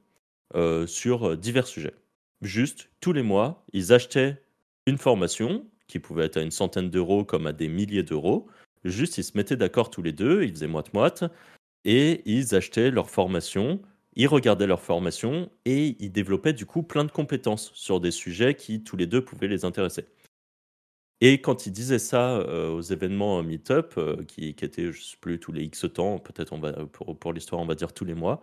sur 0.87 1.37
divers 1.37 1.67
sujets. 1.67 1.93
Juste, 2.41 2.89
tous 3.01 3.13
les 3.13 3.21
mois, 3.21 3.63
ils 3.73 3.93
achetaient 3.93 4.41
une 4.87 4.97
formation 4.97 5.67
qui 5.87 5.99
pouvait 5.99 6.25
être 6.25 6.37
à 6.37 6.41
une 6.41 6.51
centaine 6.51 6.89
d'euros 6.89 7.25
comme 7.25 7.45
à 7.45 7.53
des 7.53 7.67
milliers 7.67 8.03
d'euros. 8.03 8.47
Juste, 8.85 9.17
ils 9.17 9.23
se 9.23 9.37
mettaient 9.37 9.57
d'accord 9.57 9.89
tous 9.89 10.01
les 10.01 10.13
deux, 10.13 10.43
ils 10.43 10.51
faisaient 10.51 10.67
moite-moite, 10.67 11.25
et 11.85 12.21
ils 12.25 12.55
achetaient 12.55 12.91
leur 12.91 13.09
formation, 13.09 13.81
ils 14.15 14.27
regardaient 14.27 14.67
leur 14.67 14.81
formation, 14.81 15.49
et 15.65 15.95
ils 15.99 16.11
développaient 16.11 16.53
du 16.53 16.65
coup 16.65 16.83
plein 16.83 17.05
de 17.05 17.11
compétences 17.11 17.71
sur 17.73 17.99
des 17.99 18.11
sujets 18.11 18.55
qui 18.55 18.83
tous 18.83 18.97
les 18.97 19.07
deux 19.07 19.23
pouvaient 19.23 19.47
les 19.47 19.65
intéresser. 19.65 20.05
Et 21.21 21.41
quand 21.41 21.65
ils 21.65 21.71
disaient 21.71 21.99
ça 21.99 22.37
euh, 22.37 22.69
aux 22.69 22.81
événements 22.81 23.43
Meetup, 23.43 23.97
euh, 23.97 24.23
qui, 24.23 24.49
étaient, 24.49 24.91
je 24.91 25.01
sais 25.01 25.17
plus, 25.19 25.39
tous 25.39 25.51
les 25.51 25.63
X 25.63 25.85
temps, 25.93 26.17
peut-être 26.19 26.55
pour, 27.15 27.33
l'histoire, 27.33 27.61
on 27.61 27.65
va 27.65 27.75
dire 27.75 27.93
tous 27.93 28.05
les 28.05 28.13
mois, 28.13 28.41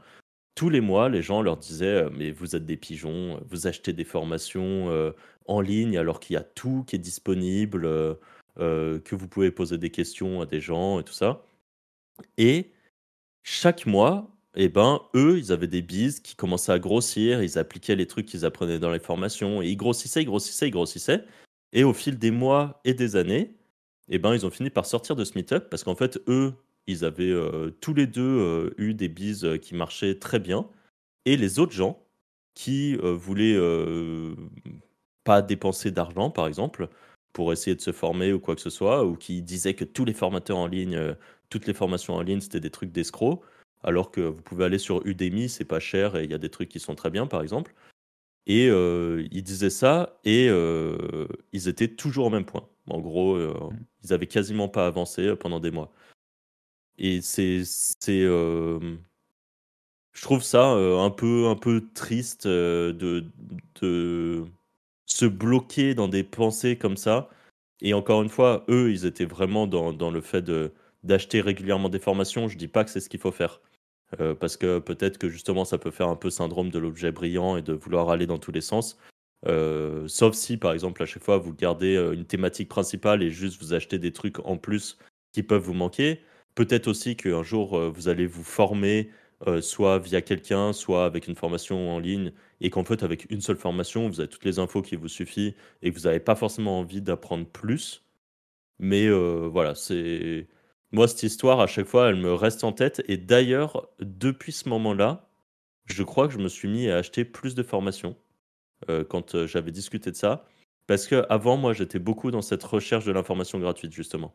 tous 0.55 0.69
les 0.69 0.81
mois, 0.81 1.09
les 1.09 1.23
gens 1.23 1.43
leur 1.43 1.57
disaient 1.57 2.05
euh, 2.05 2.11
Mais 2.13 2.31
vous 2.31 2.55
êtes 2.55 2.67
des 2.67 2.77
pigeons, 2.77 3.41
vous 3.49 3.67
achetez 3.67 3.93
des 3.93 4.05
formations 4.05 5.13
en 5.47 5.61
ligne 5.61 5.97
alors 5.97 6.21
qu'il 6.21 6.35
y 6.35 6.37
a 6.37 6.43
tout 6.43 6.85
qui 6.87 6.97
est 6.97 6.99
disponible, 6.99 7.83
que 8.57 9.15
vous 9.15 9.29
pouvez 9.29 9.51
poser 9.51 9.79
des 9.79 9.91
questions 9.91 10.41
à 10.43 10.47
des 10.47 10.61
gens 10.61 11.01
et 11.01 11.05
tout 11.05 11.13
ça. 11.13 11.45
Et 12.39 12.73
chaque 13.49 13.87
mois, 13.87 14.29
eh 14.57 14.69
ben, 14.69 15.01
eux, 15.15 15.39
ils 15.39 15.53
avaient 15.53 15.69
des 15.69 15.81
bises 15.81 16.19
qui 16.19 16.35
commençaient 16.35 16.73
à 16.73 16.81
grossir, 16.81 17.45
ils 17.45 17.59
appliquaient 17.59 17.95
les 17.95 18.09
trucs 18.09 18.27
qu'ils 18.27 18.45
apprenaient 18.45 18.81
dans 18.81 18.91
les 18.91 18.99
formations, 18.99 19.63
et 19.63 19.69
ils 19.69 19.77
grossissaient, 19.77 20.23
ils 20.23 20.27
grossissaient, 20.27 20.67
ils 20.67 20.73
grossissaient. 20.73 21.25
Et 21.73 21.85
au 21.85 21.93
fil 21.93 22.19
des 22.19 22.33
mois 22.33 22.81
et 22.85 22.93
des 22.93 23.15
années, 23.15 23.55
eh 24.09 24.19
ben, 24.19 24.35
ils 24.35 24.45
ont 24.47 24.51
fini 24.51 24.69
par 24.69 24.85
sortir 24.85 25.15
de 25.15 25.25
ce 25.25 25.39
meet-up 25.39 25.71
parce 25.71 25.85
qu'en 25.85 25.95
fait, 25.95 26.19
eux, 26.29 26.55
ils 26.89 27.05
avaient 27.05 27.31
euh, 27.31 27.71
tous 27.81 27.95
les 27.95 28.09
deux 28.09 28.23
euh, 28.23 28.75
eu 28.79 28.95
des 28.95 29.09
bises 29.09 29.45
euh, 29.45 29.59
qui 29.59 29.75
marchaient 29.77 30.19
très 30.19 30.41
bien. 30.41 30.69
Et 31.25 31.37
les 31.37 31.61
autres 31.61 31.73
gens 31.73 32.03
qui 32.55 32.97
voulaient 32.97 33.59
pas 35.25 35.43
dépenser 35.43 35.91
d'argent, 35.91 36.31
par 36.31 36.47
exemple, 36.47 36.89
pour 37.37 37.53
essayer 37.53 37.77
de 37.77 37.83
se 37.83 37.93
former 37.93 38.33
ou 38.33 38.41
quoi 38.41 38.55
que 38.55 38.63
ce 38.63 38.71
soit, 38.71 39.05
ou 39.05 39.15
qui 39.15 39.43
disaient 39.43 39.75
que 39.75 39.85
tous 39.85 40.07
les 40.07 40.15
formateurs 40.15 40.57
en 40.57 40.67
ligne 40.67 41.15
toutes 41.49 41.67
les 41.67 41.75
formations 41.75 42.15
en 42.15 42.23
ligne, 42.23 42.41
c'était 42.41 42.61
des 42.61 42.71
trucs 42.71 42.93
d'escrocs, 42.93 43.43
alors 43.83 44.11
que 44.11 44.21
vous 44.21 44.43
pouvez 44.43 44.65
aller 44.65 44.79
sur 44.79 45.07
Udemy, 45.07 45.49
c'est 45.49 45.65
pas 45.65 45.81
cher 45.81 46.17
et 46.17 46.25
il 46.25 46.31
y 46.31 46.35
a 46.35 46.39
des 46.39 46.51
trucs 46.51 46.69
qui 46.69 46.81
sont 46.81 46.95
très 46.95 47.11
bien, 47.11 47.27
par 47.27 47.43
exemple. 47.43 47.75
Et 48.47 48.69
euh, 48.69 49.27
ils 49.33 49.43
disaient 49.43 49.71
ça 49.71 50.19
et 50.25 50.49
euh, 50.49 51.27
ils 51.53 51.69
étaient 51.69 51.89
toujours 51.89 52.27
au 52.27 52.31
même 52.31 52.45
point. 52.45 52.69
En 52.89 53.01
gros, 53.01 53.35
euh, 53.35 53.53
mmh. 53.53 53.79
ils 54.05 54.13
avaient 54.13 54.27
quasiment 54.29 54.69
pas 54.69 54.87
avancé 54.87 55.35
pendant 55.37 55.61
des 55.61 55.71
mois. 55.71 55.93
Et 56.99 57.21
c'est, 57.21 57.63
c'est, 57.65 58.23
je 58.23 58.99
trouve 60.23 60.43
ça 60.43 60.65
un 60.65 61.11
peu, 61.11 61.49
un 61.49 61.57
peu 61.57 61.89
triste 61.93 62.47
de, 62.47 63.27
de 63.81 64.47
se 65.07 65.27
bloquer 65.27 65.95
dans 65.95 66.09
des 66.09 66.25
pensées 66.25 66.77
comme 66.77 66.97
ça. 66.97 67.31
Et 67.81 67.95
encore 67.95 68.23
une 68.23 68.29
fois, 68.29 68.65
eux, 68.69 68.91
ils 68.91 69.07
étaient 69.07 69.25
vraiment 69.25 69.67
dans, 69.67 69.93
dans 69.93 70.11
le 70.11 70.21
fait 70.21 70.43
de 70.43 70.73
d'acheter 71.05 71.41
régulièrement 71.41 71.89
des 71.89 72.01
formations, 72.01 72.49
je 72.49 72.59
dis 72.59 72.69
pas 72.69 72.85
que 72.85 72.91
c'est 72.91 73.01
ce 73.01 73.09
qu'il 73.09 73.21
faut 73.21 73.31
faire. 73.31 73.61
Euh, 74.21 74.35
parce 74.35 74.57
que 74.57 74.79
peut-être 74.79 75.19
que 75.19 75.29
justement 75.29 75.65
ça 75.65 75.79
peut 75.79 75.91
faire 75.91 76.09
un 76.09 76.17
peu 76.17 76.31
syndrome 76.31 76.71
de 76.71 76.79
l'objet 76.79 77.11
brillant 77.11 77.57
et 77.57 77.63
de 77.63 77.73
vouloir 77.73 78.11
aller 78.11 78.27
dans 78.27 78.39
tous 78.39 78.53
les 78.53 78.61
sens. 78.61 78.99
Euh, 79.47 80.07
sauf 80.09 80.35
si 80.35 80.57
par 80.57 80.73
exemple 80.73 81.03
à 81.03 81.07
chaque 81.07 81.23
fois 81.25 81.39
vous 81.39 81.53
gardez 81.53 81.97
euh, 81.97 82.13
une 82.13 82.25
thématique 82.25 82.69
principale 82.69 83.23
et 83.23 83.31
juste 83.31 83.61
vous 83.61 83.75
achetez 83.75 83.99
des 83.99 84.13
trucs 84.13 84.39
en 84.47 84.57
plus 84.57 84.99
qui 85.33 85.43
peuvent 85.43 85.63
vous 85.63 85.75
manquer. 85.75 86.21
Peut-être 86.55 86.89
aussi 86.89 87.17
qu'un 87.17 87.43
jour 87.43 87.79
vous 87.91 88.09
allez 88.09 88.27
vous 88.27 88.45
former 88.45 89.11
soit 89.61 89.99
via 89.99 90.23
quelqu'un, 90.23 90.73
soit 90.73 91.05
avec 91.05 91.29
une 91.29 91.37
formation 91.37 91.91
en 91.91 91.99
ligne 91.99 92.33
et 92.61 92.71
qu'en 92.71 92.85
fait 92.85 93.03
avec 93.03 93.31
une 93.31 93.43
seule 93.43 93.59
formation 93.59 94.09
vous 94.09 94.21
avez 94.21 94.31
toutes 94.31 94.47
les 94.47 94.59
infos 94.59 94.81
qui 94.81 94.97
vous 94.97 95.09
suffisent 95.09 95.53
et 95.83 95.93
que 95.93 95.99
vous 95.99 96.07
n'avez 96.07 96.21
pas 96.21 96.35
forcément 96.35 96.81
envie 96.81 97.03
d'apprendre 97.03 97.47
plus. 97.47 98.03
Mais 98.79 99.11
voilà, 99.11 99.75
c'est 99.75 100.47
moi, 100.93 101.09
cette 101.09 101.25
histoire, 101.25 101.61
à 101.61 101.67
chaque 101.67 101.87
fois, 101.87 102.09
elle 102.09 102.17
me 102.17 102.33
reste 102.33 102.65
en 102.65 102.73
tête. 102.73 103.03
Et 103.09 103.17
d'ailleurs, 103.17 103.89
depuis 104.01 104.53
ce 104.53 104.69
moment-là, 104.69 105.29
je 105.87 106.03
crois 106.03 106.29
que 106.29 106.35
je 106.35 106.39
me 106.39 106.49
suis 106.49 106.69
mis 106.69 106.89
à 106.89 106.97
acheter 106.97 107.25
plus 107.25 107.55
de 107.55 107.63
formations 107.63 108.17
euh, 108.91 109.05
quand 109.05 109.35
euh, 109.35 109.47
j'avais 109.47 109.73
discuté 109.73 110.11
de 110.11 110.17
ça. 110.17 110.47
Parce 110.87 111.07
que 111.07 111.27
avant, 111.29 111.57
moi, 111.57 111.73
j'étais 111.75 111.99
beaucoup 111.99 112.31
dans 112.31 112.43
cette 112.43 112.65
recherche 112.65 113.05
de 113.05 113.13
l'information 113.13 113.59
gratuite, 113.59 113.93
justement. 113.93 114.35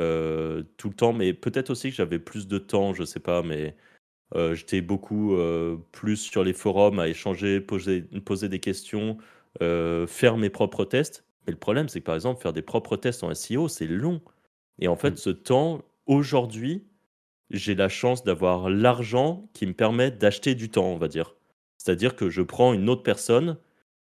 Euh, 0.00 0.64
tout 0.76 0.88
le 0.88 0.94
temps, 0.94 1.12
mais 1.12 1.32
peut-être 1.32 1.70
aussi 1.70 1.90
que 1.90 1.96
j'avais 1.96 2.18
plus 2.18 2.48
de 2.48 2.58
temps, 2.58 2.94
je 2.94 3.04
sais 3.04 3.20
pas, 3.20 3.42
mais 3.42 3.76
j'étais 4.34 4.80
beaucoup 4.80 5.36
plus 5.92 6.16
sur 6.16 6.42
les 6.42 6.52
forums 6.52 6.98
à 6.98 7.08
échanger, 7.08 7.60
poser, 7.60 8.02
poser 8.24 8.48
des 8.48 8.60
questions, 8.60 9.18
faire 9.60 10.36
mes 10.36 10.50
propres 10.50 10.84
tests. 10.84 11.24
Mais 11.46 11.52
le 11.52 11.58
problème, 11.58 11.88
c'est 11.88 12.00
que 12.00 12.04
par 12.04 12.14
exemple, 12.14 12.42
faire 12.42 12.52
des 12.52 12.62
propres 12.62 12.96
tests 12.96 13.22
en 13.22 13.32
SEO, 13.34 13.68
c'est 13.68 13.86
long. 13.86 14.20
Et 14.80 14.88
en 14.88 14.96
fait, 14.96 15.12
mmh. 15.12 15.16
ce 15.16 15.30
temps, 15.30 15.82
aujourd'hui, 16.06 16.84
j'ai 17.50 17.74
la 17.74 17.88
chance 17.88 18.24
d'avoir 18.24 18.70
l'argent 18.70 19.48
qui 19.52 19.66
me 19.66 19.74
permet 19.74 20.10
d'acheter 20.10 20.54
du 20.54 20.70
temps, 20.70 20.86
on 20.86 20.96
va 20.96 21.08
dire. 21.08 21.36
C'est-à-dire 21.76 22.16
que 22.16 22.30
je 22.30 22.42
prends 22.42 22.72
une 22.72 22.88
autre 22.88 23.02
personne 23.02 23.58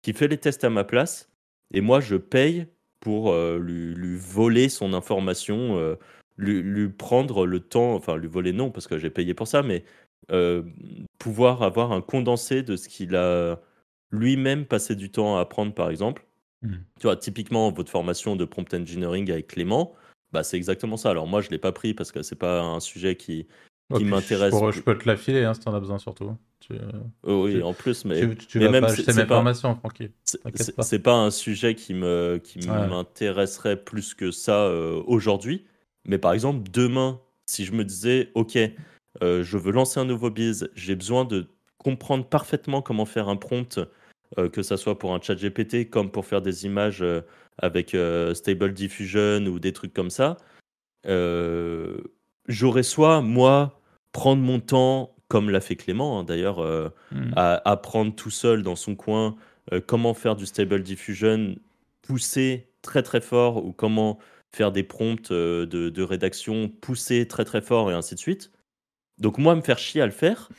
qui 0.01 0.13
fait 0.13 0.27
les 0.27 0.37
tests 0.37 0.63
à 0.63 0.69
ma 0.69 0.83
place 0.83 1.29
et 1.71 1.81
moi, 1.81 1.99
je 1.99 2.15
paye 2.15 2.67
pour 2.99 3.31
euh, 3.31 3.59
lui, 3.59 4.15
voler 4.17 4.69
son 4.69 4.93
information, 4.93 5.77
euh, 5.77 5.95
lui, 6.37 6.89
prendre 6.89 7.45
le 7.45 7.59
temps, 7.59 7.93
enfin, 7.95 8.17
lui 8.17 8.27
voler 8.27 8.53
non, 8.53 8.71
parce 8.71 8.87
que 8.87 8.97
j'ai 8.97 9.09
payé 9.09 9.33
pour 9.33 9.47
ça, 9.47 9.63
mais 9.63 9.83
euh, 9.83 10.06
pouvoir 11.17 11.63
avoir 11.63 11.91
un 11.91 12.01
condensé 12.01 12.63
de 12.63 12.75
ce 12.75 12.89
qu'il 12.89 13.15
a 13.15 13.59
lui-même 14.11 14.65
passé 14.65 14.95
du 14.95 15.11
temps 15.11 15.37
à 15.37 15.41
apprendre, 15.41 15.73
par 15.73 15.89
exemple. 15.89 16.25
Mmh. 16.61 16.73
Tu 16.99 17.03
vois, 17.03 17.15
typiquement, 17.15 17.71
votre 17.71 17.91
formation 17.91 18.35
de 18.35 18.45
prompt 18.45 18.73
engineering 18.73 19.31
avec 19.31 19.47
Clément, 19.47 19.93
bah, 20.31 20.43
c'est 20.43 20.57
exactement 20.57 20.97
ça. 20.97 21.09
Alors 21.09 21.27
moi, 21.27 21.41
je 21.41 21.49
l'ai 21.49 21.57
pas 21.57 21.71
pris 21.71 21.93
parce 21.93 22.11
que 22.11 22.21
c'est 22.21 22.35
pas 22.35 22.61
un 22.61 22.79
sujet 22.79 23.15
qui, 23.15 23.47
qui 23.95 24.03
m'intéresse. 24.05 24.53
Je, 24.71 24.81
peux 24.81 24.97
te 24.97 25.07
l'affiler 25.07 25.43
hein, 25.43 25.53
si 25.53 25.61
tu 25.61 25.69
en 25.69 25.73
as 25.73 25.79
besoin 25.79 25.99
surtout. 25.99 26.35
Tu, 26.59 26.73
euh, 26.73 26.79
oh 27.23 27.45
oui, 27.45 27.61
en 27.61 27.73
plus, 27.73 28.03
mais, 28.03 28.35
tu, 28.35 28.59
mais 28.59 28.69
même 28.69 28.83
pas 28.83 28.91
acheter 28.91 29.13
mes 29.13 29.25
formations, 29.25 29.75
tranquille. 29.75 30.11
C'est 30.25 30.99
pas 30.99 31.15
un 31.15 31.31
sujet 31.31 31.75
qui 31.75 31.93
me 31.93 32.41
qui 32.43 32.67
m'intéresserait 32.67 33.77
plus 33.77 34.13
que 34.13 34.31
ça 34.31 34.65
euh, 34.65 35.01
aujourd'hui. 35.05 35.65
Mais 36.05 36.17
par 36.17 36.33
exemple, 36.33 36.69
demain, 36.71 37.19
si 37.45 37.65
je 37.65 37.73
me 37.73 37.83
disais, 37.83 38.31
ok, 38.33 38.57
euh, 39.21 39.43
je 39.43 39.57
veux 39.57 39.71
lancer 39.71 39.99
un 39.99 40.05
nouveau 40.05 40.29
biz, 40.29 40.69
j'ai 40.75 40.95
besoin 40.95 41.25
de 41.25 41.47
comprendre 41.77 42.25
parfaitement 42.25 42.81
comment 42.81 43.05
faire 43.05 43.29
un 43.29 43.37
prompt, 43.37 43.79
que 44.51 44.61
ça 44.61 44.75
soit 44.75 44.99
pour 44.99 45.13
un 45.13 45.21
chat 45.21 45.35
GPT 45.35 45.89
comme 45.89 46.11
pour 46.11 46.25
faire 46.25 46.41
des 46.41 46.65
images 46.65 47.01
avec 47.59 47.95
euh, 47.95 48.33
Stable 48.33 48.73
Diffusion 48.73 49.45
ou 49.45 49.59
des 49.59 49.73
trucs 49.73 49.93
comme 49.93 50.09
ça, 50.09 50.37
euh, 51.07 51.97
j'aurais 52.47 52.83
soit, 52.83 53.21
moi, 53.21 53.79
prendre 54.11 54.41
mon 54.41 54.59
temps, 54.59 55.15
comme 55.27 55.49
l'a 55.49 55.61
fait 55.61 55.75
Clément 55.75 56.19
hein, 56.19 56.23
d'ailleurs, 56.23 56.59
euh, 56.59 56.89
hmm. 57.11 57.31
à 57.35 57.69
apprendre 57.69 58.15
tout 58.15 58.29
seul 58.29 58.63
dans 58.63 58.75
son 58.75 58.95
coin 58.95 59.35
comment 59.85 60.13
faire 60.13 60.37
du 60.37 60.45
Stable 60.45 60.81
Diffusion, 60.81 61.55
pousser 62.01 62.69
très 62.81 63.03
très 63.03 63.19
fort, 63.19 63.65
ou 63.65 63.73
comment 63.73 64.17
faire 64.49 64.71
des 64.71 64.83
prompts 64.83 65.29
de, 65.29 65.65
de, 65.65 66.03
rédaction, 66.03 66.69
pousser 66.69 67.27
très 67.27 67.43
très 67.43 67.59
fort, 67.59 67.91
et 67.91 67.93
ainsi 67.93 68.15
de 68.15 68.19
suite. 68.21 68.49
Donc 69.19 69.37
moi, 69.37 69.55
me 69.55 69.61
faire 69.61 69.79
chier 69.79 70.01
à 70.01 70.05
le 70.05 70.11
faire, 70.11 70.49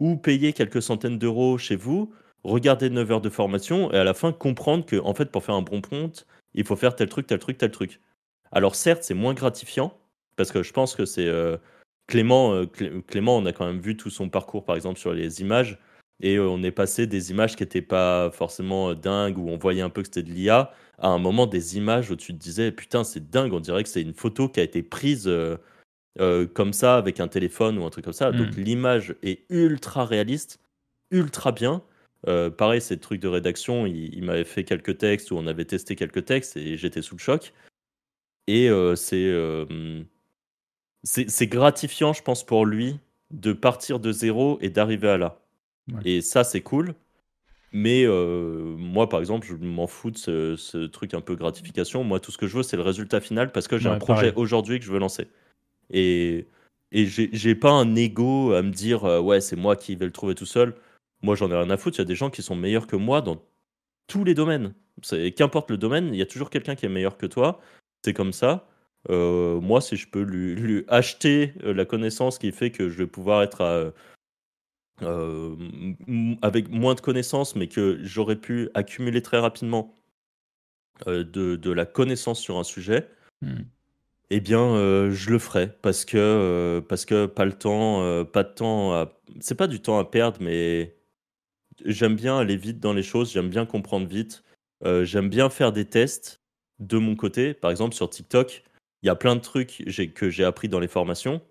ou 0.00 0.16
payer 0.16 0.52
quelques 0.52 0.82
centaines 0.82 1.18
d'euros 1.18 1.58
chez 1.58 1.76
vous, 1.76 2.12
regarder 2.42 2.90
9 2.90 3.12
heures 3.12 3.20
de 3.20 3.30
formation 3.30 3.92
et 3.92 3.96
à 3.96 4.04
la 4.04 4.14
fin 4.14 4.32
comprendre 4.32 4.84
que, 4.84 4.96
en 4.96 5.14
fait, 5.14 5.30
pour 5.30 5.44
faire 5.44 5.54
un 5.54 5.62
bon 5.62 5.80
prompt, 5.80 6.26
il 6.54 6.64
faut 6.64 6.76
faire 6.76 6.94
tel 6.96 7.08
truc, 7.08 7.26
tel 7.26 7.38
truc, 7.38 7.58
tel 7.58 7.70
truc. 7.70 8.00
Alors, 8.52 8.74
certes, 8.74 9.02
c'est 9.02 9.14
moins 9.14 9.34
gratifiant 9.34 9.96
parce 10.36 10.52
que 10.52 10.62
je 10.62 10.72
pense 10.72 10.94
que 10.94 11.04
c'est 11.04 11.26
euh, 11.26 11.56
Clément, 12.06 12.54
euh, 12.54 12.66
Clément, 12.66 13.36
on 13.36 13.46
a 13.46 13.52
quand 13.52 13.66
même 13.66 13.80
vu 13.80 13.96
tout 13.96 14.10
son 14.10 14.28
parcours, 14.28 14.64
par 14.64 14.76
exemple, 14.76 14.98
sur 14.98 15.12
les 15.12 15.40
images. 15.40 15.78
Et 16.20 16.38
on 16.38 16.62
est 16.62 16.70
passé 16.70 17.06
des 17.06 17.30
images 17.30 17.56
qui 17.56 17.62
n'étaient 17.62 17.82
pas 17.82 18.30
forcément 18.30 18.94
dingues, 18.94 19.38
où 19.38 19.48
on 19.48 19.58
voyait 19.58 19.82
un 19.82 19.90
peu 19.90 20.02
que 20.02 20.08
c'était 20.08 20.22
de 20.22 20.30
l'IA, 20.30 20.72
à 20.98 21.08
un 21.08 21.18
moment 21.18 21.46
des 21.46 21.76
images 21.76 22.10
où 22.10 22.16
tu 22.16 22.32
te 22.32 22.38
disais, 22.38 22.70
putain, 22.70 23.04
c'est 23.04 23.30
dingue, 23.30 23.52
on 23.52 23.60
dirait 23.60 23.82
que 23.82 23.88
c'est 23.88 24.02
une 24.02 24.14
photo 24.14 24.48
qui 24.48 24.60
a 24.60 24.62
été 24.62 24.82
prise 24.82 25.28
comme 26.18 26.72
ça 26.72 26.96
avec 26.96 27.20
un 27.20 27.28
téléphone 27.28 27.78
ou 27.78 27.84
un 27.84 27.90
truc 27.90 28.04
comme 28.04 28.14
ça. 28.14 28.32
Donc 28.32 28.56
mmh. 28.56 28.60
l'image 28.60 29.14
est 29.22 29.44
ultra 29.50 30.04
réaliste, 30.04 30.60
ultra 31.10 31.52
bien. 31.52 31.82
pareil, 32.56 32.80
c'est 32.80 32.94
le 32.94 33.00
truc 33.00 33.20
de 33.20 33.28
rédaction, 33.28 33.86
il, 33.86 34.14
il 34.14 34.24
m'avait 34.24 34.44
fait 34.44 34.64
quelques 34.64 34.98
textes 34.98 35.30
où 35.30 35.36
on 35.36 35.46
avait 35.46 35.64
testé 35.64 35.96
quelques 35.96 36.24
textes 36.24 36.56
et 36.56 36.76
j'étais 36.76 37.02
sous 37.02 37.16
le 37.16 37.20
choc. 37.20 37.52
Et 38.46 38.68
c'est 38.96 39.32
c'est 41.04 41.46
gratifiant, 41.46 42.12
je 42.12 42.22
pense, 42.22 42.44
pour 42.44 42.66
lui 42.66 42.98
de 43.30 43.52
partir 43.52 44.00
de 44.00 44.12
zéro 44.12 44.58
et 44.60 44.70
d'arriver 44.70 45.08
à 45.08 45.18
là. 45.18 45.40
Et 46.04 46.22
ça, 46.22 46.44
c'est 46.44 46.62
cool. 46.62 46.94
Mais 47.72 48.06
moi, 48.06 49.08
par 49.08 49.20
exemple, 49.20 49.46
je 49.46 49.54
m'en 49.54 49.86
fous 49.86 50.10
de 50.10 50.16
ce, 50.56 50.86
truc 50.86 51.14
un 51.14 51.20
peu 51.20 51.36
gratification. 51.36 52.04
Moi, 52.04 52.20
tout 52.20 52.30
ce 52.30 52.38
que 52.38 52.46
je 52.46 52.56
veux, 52.56 52.62
c'est 52.62 52.76
le 52.76 52.82
résultat 52.82 53.20
final 53.20 53.52
parce 53.52 53.68
que 53.68 53.78
j'ai 53.78 53.88
un 53.88 53.98
projet 53.98 54.32
aujourd'hui 54.36 54.78
que 54.78 54.84
je 54.84 54.90
veux 54.90 54.98
lancer. 54.98 55.28
Et, 55.90 56.46
et 56.92 57.06
j'ai 57.06 57.54
pas 57.54 57.72
un 57.72 57.94
ego 57.96 58.52
à 58.52 58.62
me 58.62 58.70
dire, 58.70 59.04
ouais, 59.04 59.40
c'est 59.40 59.56
moi 59.56 59.76
qui 59.76 59.96
vais 59.96 60.06
le 60.06 60.12
trouver 60.12 60.34
tout 60.34 60.46
seul. 60.46 60.74
Moi, 61.22 61.36
j'en 61.36 61.50
ai 61.50 61.56
rien 61.56 61.70
à 61.70 61.76
foutre. 61.76 61.98
Il 61.98 62.00
y 62.00 62.02
a 62.02 62.06
des 62.06 62.14
gens 62.14 62.30
qui 62.30 62.42
sont 62.42 62.56
meilleurs 62.56 62.86
que 62.86 62.96
moi 62.96 63.22
dans 63.22 63.42
tous 64.06 64.24
les 64.24 64.34
domaines. 64.34 64.74
Qu'importe 65.36 65.70
le 65.70 65.76
domaine, 65.76 66.08
il 66.12 66.16
y 66.16 66.22
a 66.22 66.26
toujours 66.26 66.50
quelqu'un 66.50 66.74
qui 66.74 66.86
est 66.86 66.90
meilleur 66.90 67.16
que 67.16 67.26
toi. 67.26 67.60
C'est 68.04 68.12
comme 68.12 68.32
ça. 68.32 68.68
Euh, 69.10 69.60
moi, 69.60 69.80
si 69.80 69.96
je 69.96 70.08
peux 70.08 70.22
lui, 70.22 70.84
acheter 70.88 71.54
euh, 71.62 71.74
la 71.74 71.84
connaissance 71.84 72.38
qui 72.38 72.52
fait 72.52 72.70
que 72.70 72.88
je 72.88 72.96
vais 72.98 73.06
pouvoir 73.06 73.42
être 73.42 73.92
euh, 75.02 75.56
avec 76.42 76.68
moins 76.70 76.94
de 76.94 77.00
connaissances, 77.00 77.56
mais 77.56 77.68
que 77.68 77.98
j'aurais 78.02 78.36
pu 78.36 78.70
accumuler 78.74 79.22
très 79.22 79.38
rapidement 79.38 79.94
de, 81.06 81.70
la 81.70 81.86
connaissance 81.86 82.40
sur 82.40 82.58
un 82.58 82.64
sujet, 82.64 83.08
hmm. 83.42 83.62
Eh 84.30 84.40
bien, 84.40 85.10
je 85.10 85.30
le 85.30 85.38
ferai 85.38 85.68
parce 85.82 86.04
que, 86.04 86.82
parce 86.88 87.04
que 87.04 87.26
pas 87.26 87.44
le 87.44 87.52
temps, 87.52 88.24
pas 88.24 88.42
de 88.42 88.52
temps. 88.52 89.08
C'est 89.40 89.54
pas 89.54 89.66
du 89.66 89.80
temps 89.80 89.98
à 89.98 90.04
perdre, 90.04 90.38
mais 90.40 90.96
j'aime 91.84 92.16
bien 92.16 92.38
aller 92.38 92.56
vite 92.56 92.80
dans 92.80 92.92
les 92.92 93.02
choses, 93.02 93.32
j'aime 93.32 93.50
bien 93.50 93.66
comprendre 93.66 94.06
vite, 94.06 94.44
j'aime 95.02 95.28
bien 95.28 95.50
faire 95.50 95.72
des 95.72 95.84
tests 95.86 96.42
de 96.78 96.98
mon 96.98 97.16
côté. 97.16 97.54
Par 97.54 97.70
exemple, 97.70 97.94
sur 97.94 98.10
TikTok, 98.10 98.64
il 99.02 99.06
y 99.06 99.10
a 99.10 99.14
plein 99.16 99.36
de 99.36 99.40
trucs 99.40 99.84
que 100.14 100.30
j'ai 100.30 100.44
appris 100.44 100.68
dans 100.68 100.80
les 100.80 100.88
formations, 100.88 101.42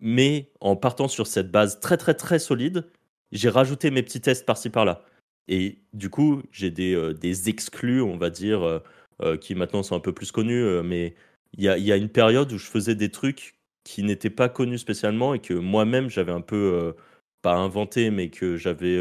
mais 0.00 0.52
en 0.60 0.76
partant 0.76 1.08
sur 1.08 1.26
cette 1.26 1.50
base 1.50 1.80
très 1.80 1.96
très 1.96 2.14
très 2.14 2.38
solide, 2.38 2.86
j'ai 3.32 3.48
rajouté 3.48 3.90
mes 3.90 4.02
petits 4.02 4.20
tests 4.20 4.46
par-ci 4.46 4.70
par-là. 4.70 5.04
Et 5.48 5.78
du 5.92 6.10
coup, 6.10 6.42
j'ai 6.50 6.70
des, 6.70 6.94
euh, 6.94 7.12
des, 7.12 7.48
exclus, 7.48 8.02
on 8.02 8.16
va 8.16 8.30
dire, 8.30 8.62
euh, 8.62 8.78
euh, 9.22 9.36
qui 9.36 9.54
maintenant 9.54 9.82
sont 9.82 9.96
un 9.96 10.00
peu 10.00 10.12
plus 10.12 10.32
connus, 10.32 10.64
mais 10.82 11.14
il 11.56 11.64
y 11.64 11.68
a, 11.68 11.78
y 11.78 11.92
a, 11.92 11.96
une 11.96 12.08
période 12.08 12.52
où 12.52 12.58
je 12.58 12.66
faisais 12.66 12.94
des 12.94 13.10
trucs 13.10 13.56
qui 13.84 14.02
n'étaient 14.02 14.30
pas 14.30 14.48
connus 14.48 14.78
spécialement 14.78 15.34
et 15.34 15.40
que 15.40 15.54
moi-même 15.54 16.08
j'avais 16.10 16.32
un 16.32 16.40
peu, 16.40 16.94
pas 17.42 17.54
inventé, 17.54 18.10
mais 18.10 18.30
que 18.30 18.56
j'avais 18.56 18.98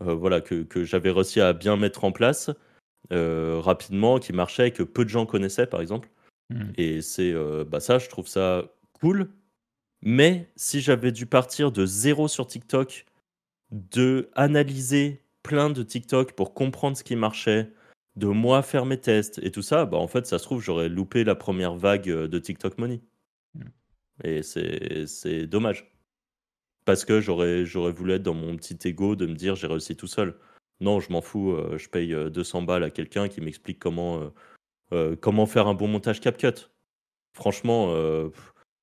voilà, 0.00 0.40
que, 0.40 0.62
que 0.62 0.84
j'avais 0.84 1.10
réussi 1.10 1.40
à 1.40 1.52
bien 1.52 1.76
mettre 1.76 2.04
en 2.04 2.12
place. 2.12 2.50
Euh, 3.12 3.60
rapidement, 3.60 4.18
qui 4.18 4.32
marchait 4.32 4.68
et 4.68 4.70
que 4.70 4.82
peu 4.82 5.04
de 5.04 5.10
gens 5.10 5.26
connaissaient, 5.26 5.66
par 5.66 5.80
exemple. 5.80 6.08
Hmm. 6.50 6.70
Et 6.78 7.02
c'est 7.02 7.32
euh, 7.32 7.64
bah 7.64 7.80
ça, 7.80 7.98
je 7.98 8.08
trouve 8.08 8.28
ça 8.28 8.64
cool. 8.94 9.28
Mais 10.02 10.50
si 10.56 10.80
j'avais 10.80 11.12
dû 11.12 11.26
partir 11.26 11.72
de 11.72 11.84
zéro 11.84 12.28
sur 12.28 12.46
TikTok, 12.46 13.04
de 13.70 14.30
analyser 14.34 15.22
plein 15.42 15.68
de 15.70 15.82
TikTok 15.82 16.32
pour 16.32 16.54
comprendre 16.54 16.96
ce 16.96 17.04
qui 17.04 17.16
marchait, 17.16 17.70
de 18.16 18.26
moi 18.26 18.62
faire 18.62 18.86
mes 18.86 18.98
tests 19.00 19.38
et 19.42 19.50
tout 19.50 19.62
ça, 19.62 19.86
bah 19.86 19.96
en 19.98 20.08
fait, 20.08 20.26
ça 20.26 20.38
se 20.38 20.44
trouve, 20.44 20.60
j'aurais 20.60 20.88
loupé 20.88 21.24
la 21.24 21.34
première 21.34 21.74
vague 21.76 22.10
euh, 22.10 22.28
de 22.28 22.38
TikTok 22.38 22.78
Money. 22.78 23.00
Hmm. 23.54 23.68
Et 24.24 24.42
c'est 24.42 25.46
dommage. 25.46 25.92
Parce 26.84 27.04
que 27.04 27.20
j'aurais 27.20 27.64
voulu 27.92 28.12
être 28.12 28.22
dans 28.22 28.34
mon 28.34 28.56
petit 28.56 28.76
ego 28.88 29.16
de 29.16 29.26
me 29.26 29.34
dire 29.34 29.54
j'ai 29.54 29.66
réussi 29.66 29.96
tout 29.96 30.08
seul. 30.08 30.36
Non, 30.82 30.98
je 30.98 31.12
m'en 31.12 31.20
fous, 31.20 31.52
euh, 31.52 31.78
je 31.78 31.88
paye 31.88 32.12
200 32.12 32.62
euh, 32.62 32.64
balles 32.66 32.84
à 32.84 32.90
quelqu'un 32.90 33.28
qui 33.28 33.40
m'explique 33.40 33.78
comment, 33.78 34.32
euh, 34.92 35.14
comment 35.16 35.46
faire 35.46 35.68
un 35.68 35.74
bon 35.74 35.86
montage 35.86 36.20
CapCut. 36.20 36.70
Franchement, 37.34 37.94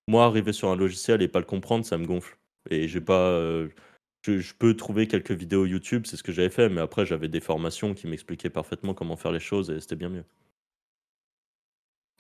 moi, 0.08 0.26
arriver 0.26 0.54
sur 0.54 0.70
un 0.70 0.76
logiciel 0.76 1.22
et 1.22 1.28
pas 1.28 1.40
le 1.40 1.46
comprendre, 1.46 1.86
ça 1.86 1.98
me 1.98 2.06
gonfle. 2.06 2.38
Et 2.70 2.88
j'ai 2.88 3.02
pas. 3.02 3.40
Je, 4.38 4.54
peux 4.54 4.76
trouver 4.76 5.08
quelques 5.08 5.32
vidéos 5.32 5.66
YouTube, 5.66 6.04
c'est 6.06 6.18
ce 6.18 6.24
que 6.24 6.32
j'avais 6.32 6.50
fait, 6.50 6.70
mais 6.70 6.82
après, 6.82 7.06
j'avais 7.06 7.28
des 7.28 7.40
formations 7.40 7.94
qui 7.94 8.08
m'expliquaient 8.08 8.50
parfaitement 8.50 8.94
comment 8.94 9.16
faire 9.16 9.32
les 9.32 9.40
choses 9.40 9.70
et 9.72 9.80
c'était 9.80 9.96
bien 9.96 10.10
mieux. 10.10 10.26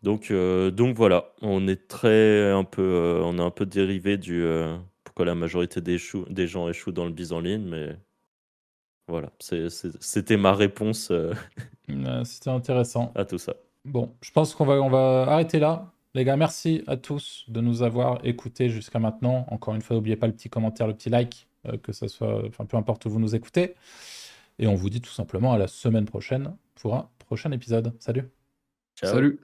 Donc, 0.01 0.31
donc 0.31 0.95
voilà, 0.95 1.33
on 1.41 1.67
est 1.67 1.87
très 1.87 2.51
un 2.51 2.63
peu, 2.63 3.19
on 3.23 3.37
est 3.37 3.41
un 3.41 3.51
peu 3.51 3.65
dérivé 3.65 4.17
du 4.17 4.45
pourquoi 5.03 5.25
la 5.25 5.35
majorité 5.35 5.81
des, 5.81 5.97
des 6.29 6.47
gens 6.47 6.69
échouent 6.69 6.93
dans 6.93 7.05
le 7.05 7.11
bise 7.11 7.33
en 7.33 7.41
ligne, 7.41 7.63
mais 7.63 7.97
voilà, 9.09 9.31
c'était 9.39 10.37
ma 10.37 10.53
réponse 10.53 11.09
euh, 11.09 11.33
C'était 12.23 12.51
intéressant. 12.51 13.11
à 13.15 13.25
tout 13.25 13.39
ça. 13.39 13.55
Bon, 13.83 14.13
je 14.21 14.31
pense 14.31 14.53
qu'on 14.53 14.65
va, 14.65 14.75
on 14.75 14.89
va 14.89 15.23
arrêter 15.27 15.57
là. 15.57 15.91
Les 16.13 16.23
gars, 16.23 16.37
merci 16.37 16.83
à 16.85 16.95
tous 16.95 17.45
de 17.47 17.59
nous 17.59 17.81
avoir 17.81 18.23
écoutés 18.23 18.69
jusqu'à 18.69 18.99
maintenant. 18.99 19.45
Encore 19.49 19.73
une 19.73 19.81
fois, 19.81 19.95
n'oubliez 19.95 20.15
pas 20.15 20.27
le 20.27 20.33
petit 20.33 20.49
commentaire, 20.49 20.85
le 20.85 20.93
petit 20.93 21.09
like, 21.09 21.47
euh, 21.47 21.48
que 21.77 21.91
ça 21.91 22.07
soit, 22.07 22.45
enfin 22.47 22.65
peu 22.65 22.77
importe 22.77 23.05
où 23.05 23.09
vous 23.09 23.19
nous 23.19 23.35
écoutez. 23.35 23.75
Et 24.59 24.67
on 24.67 24.75
vous 24.75 24.89
dit 24.89 25.01
tout 25.01 25.11
simplement 25.11 25.53
à 25.53 25.57
la 25.57 25.67
semaine 25.67 26.05
prochaine 26.05 26.55
pour 26.75 26.95
un 26.95 27.09
prochain 27.19 27.51
épisode. 27.51 27.93
Salut. 27.99 28.29
Salut. 28.95 29.39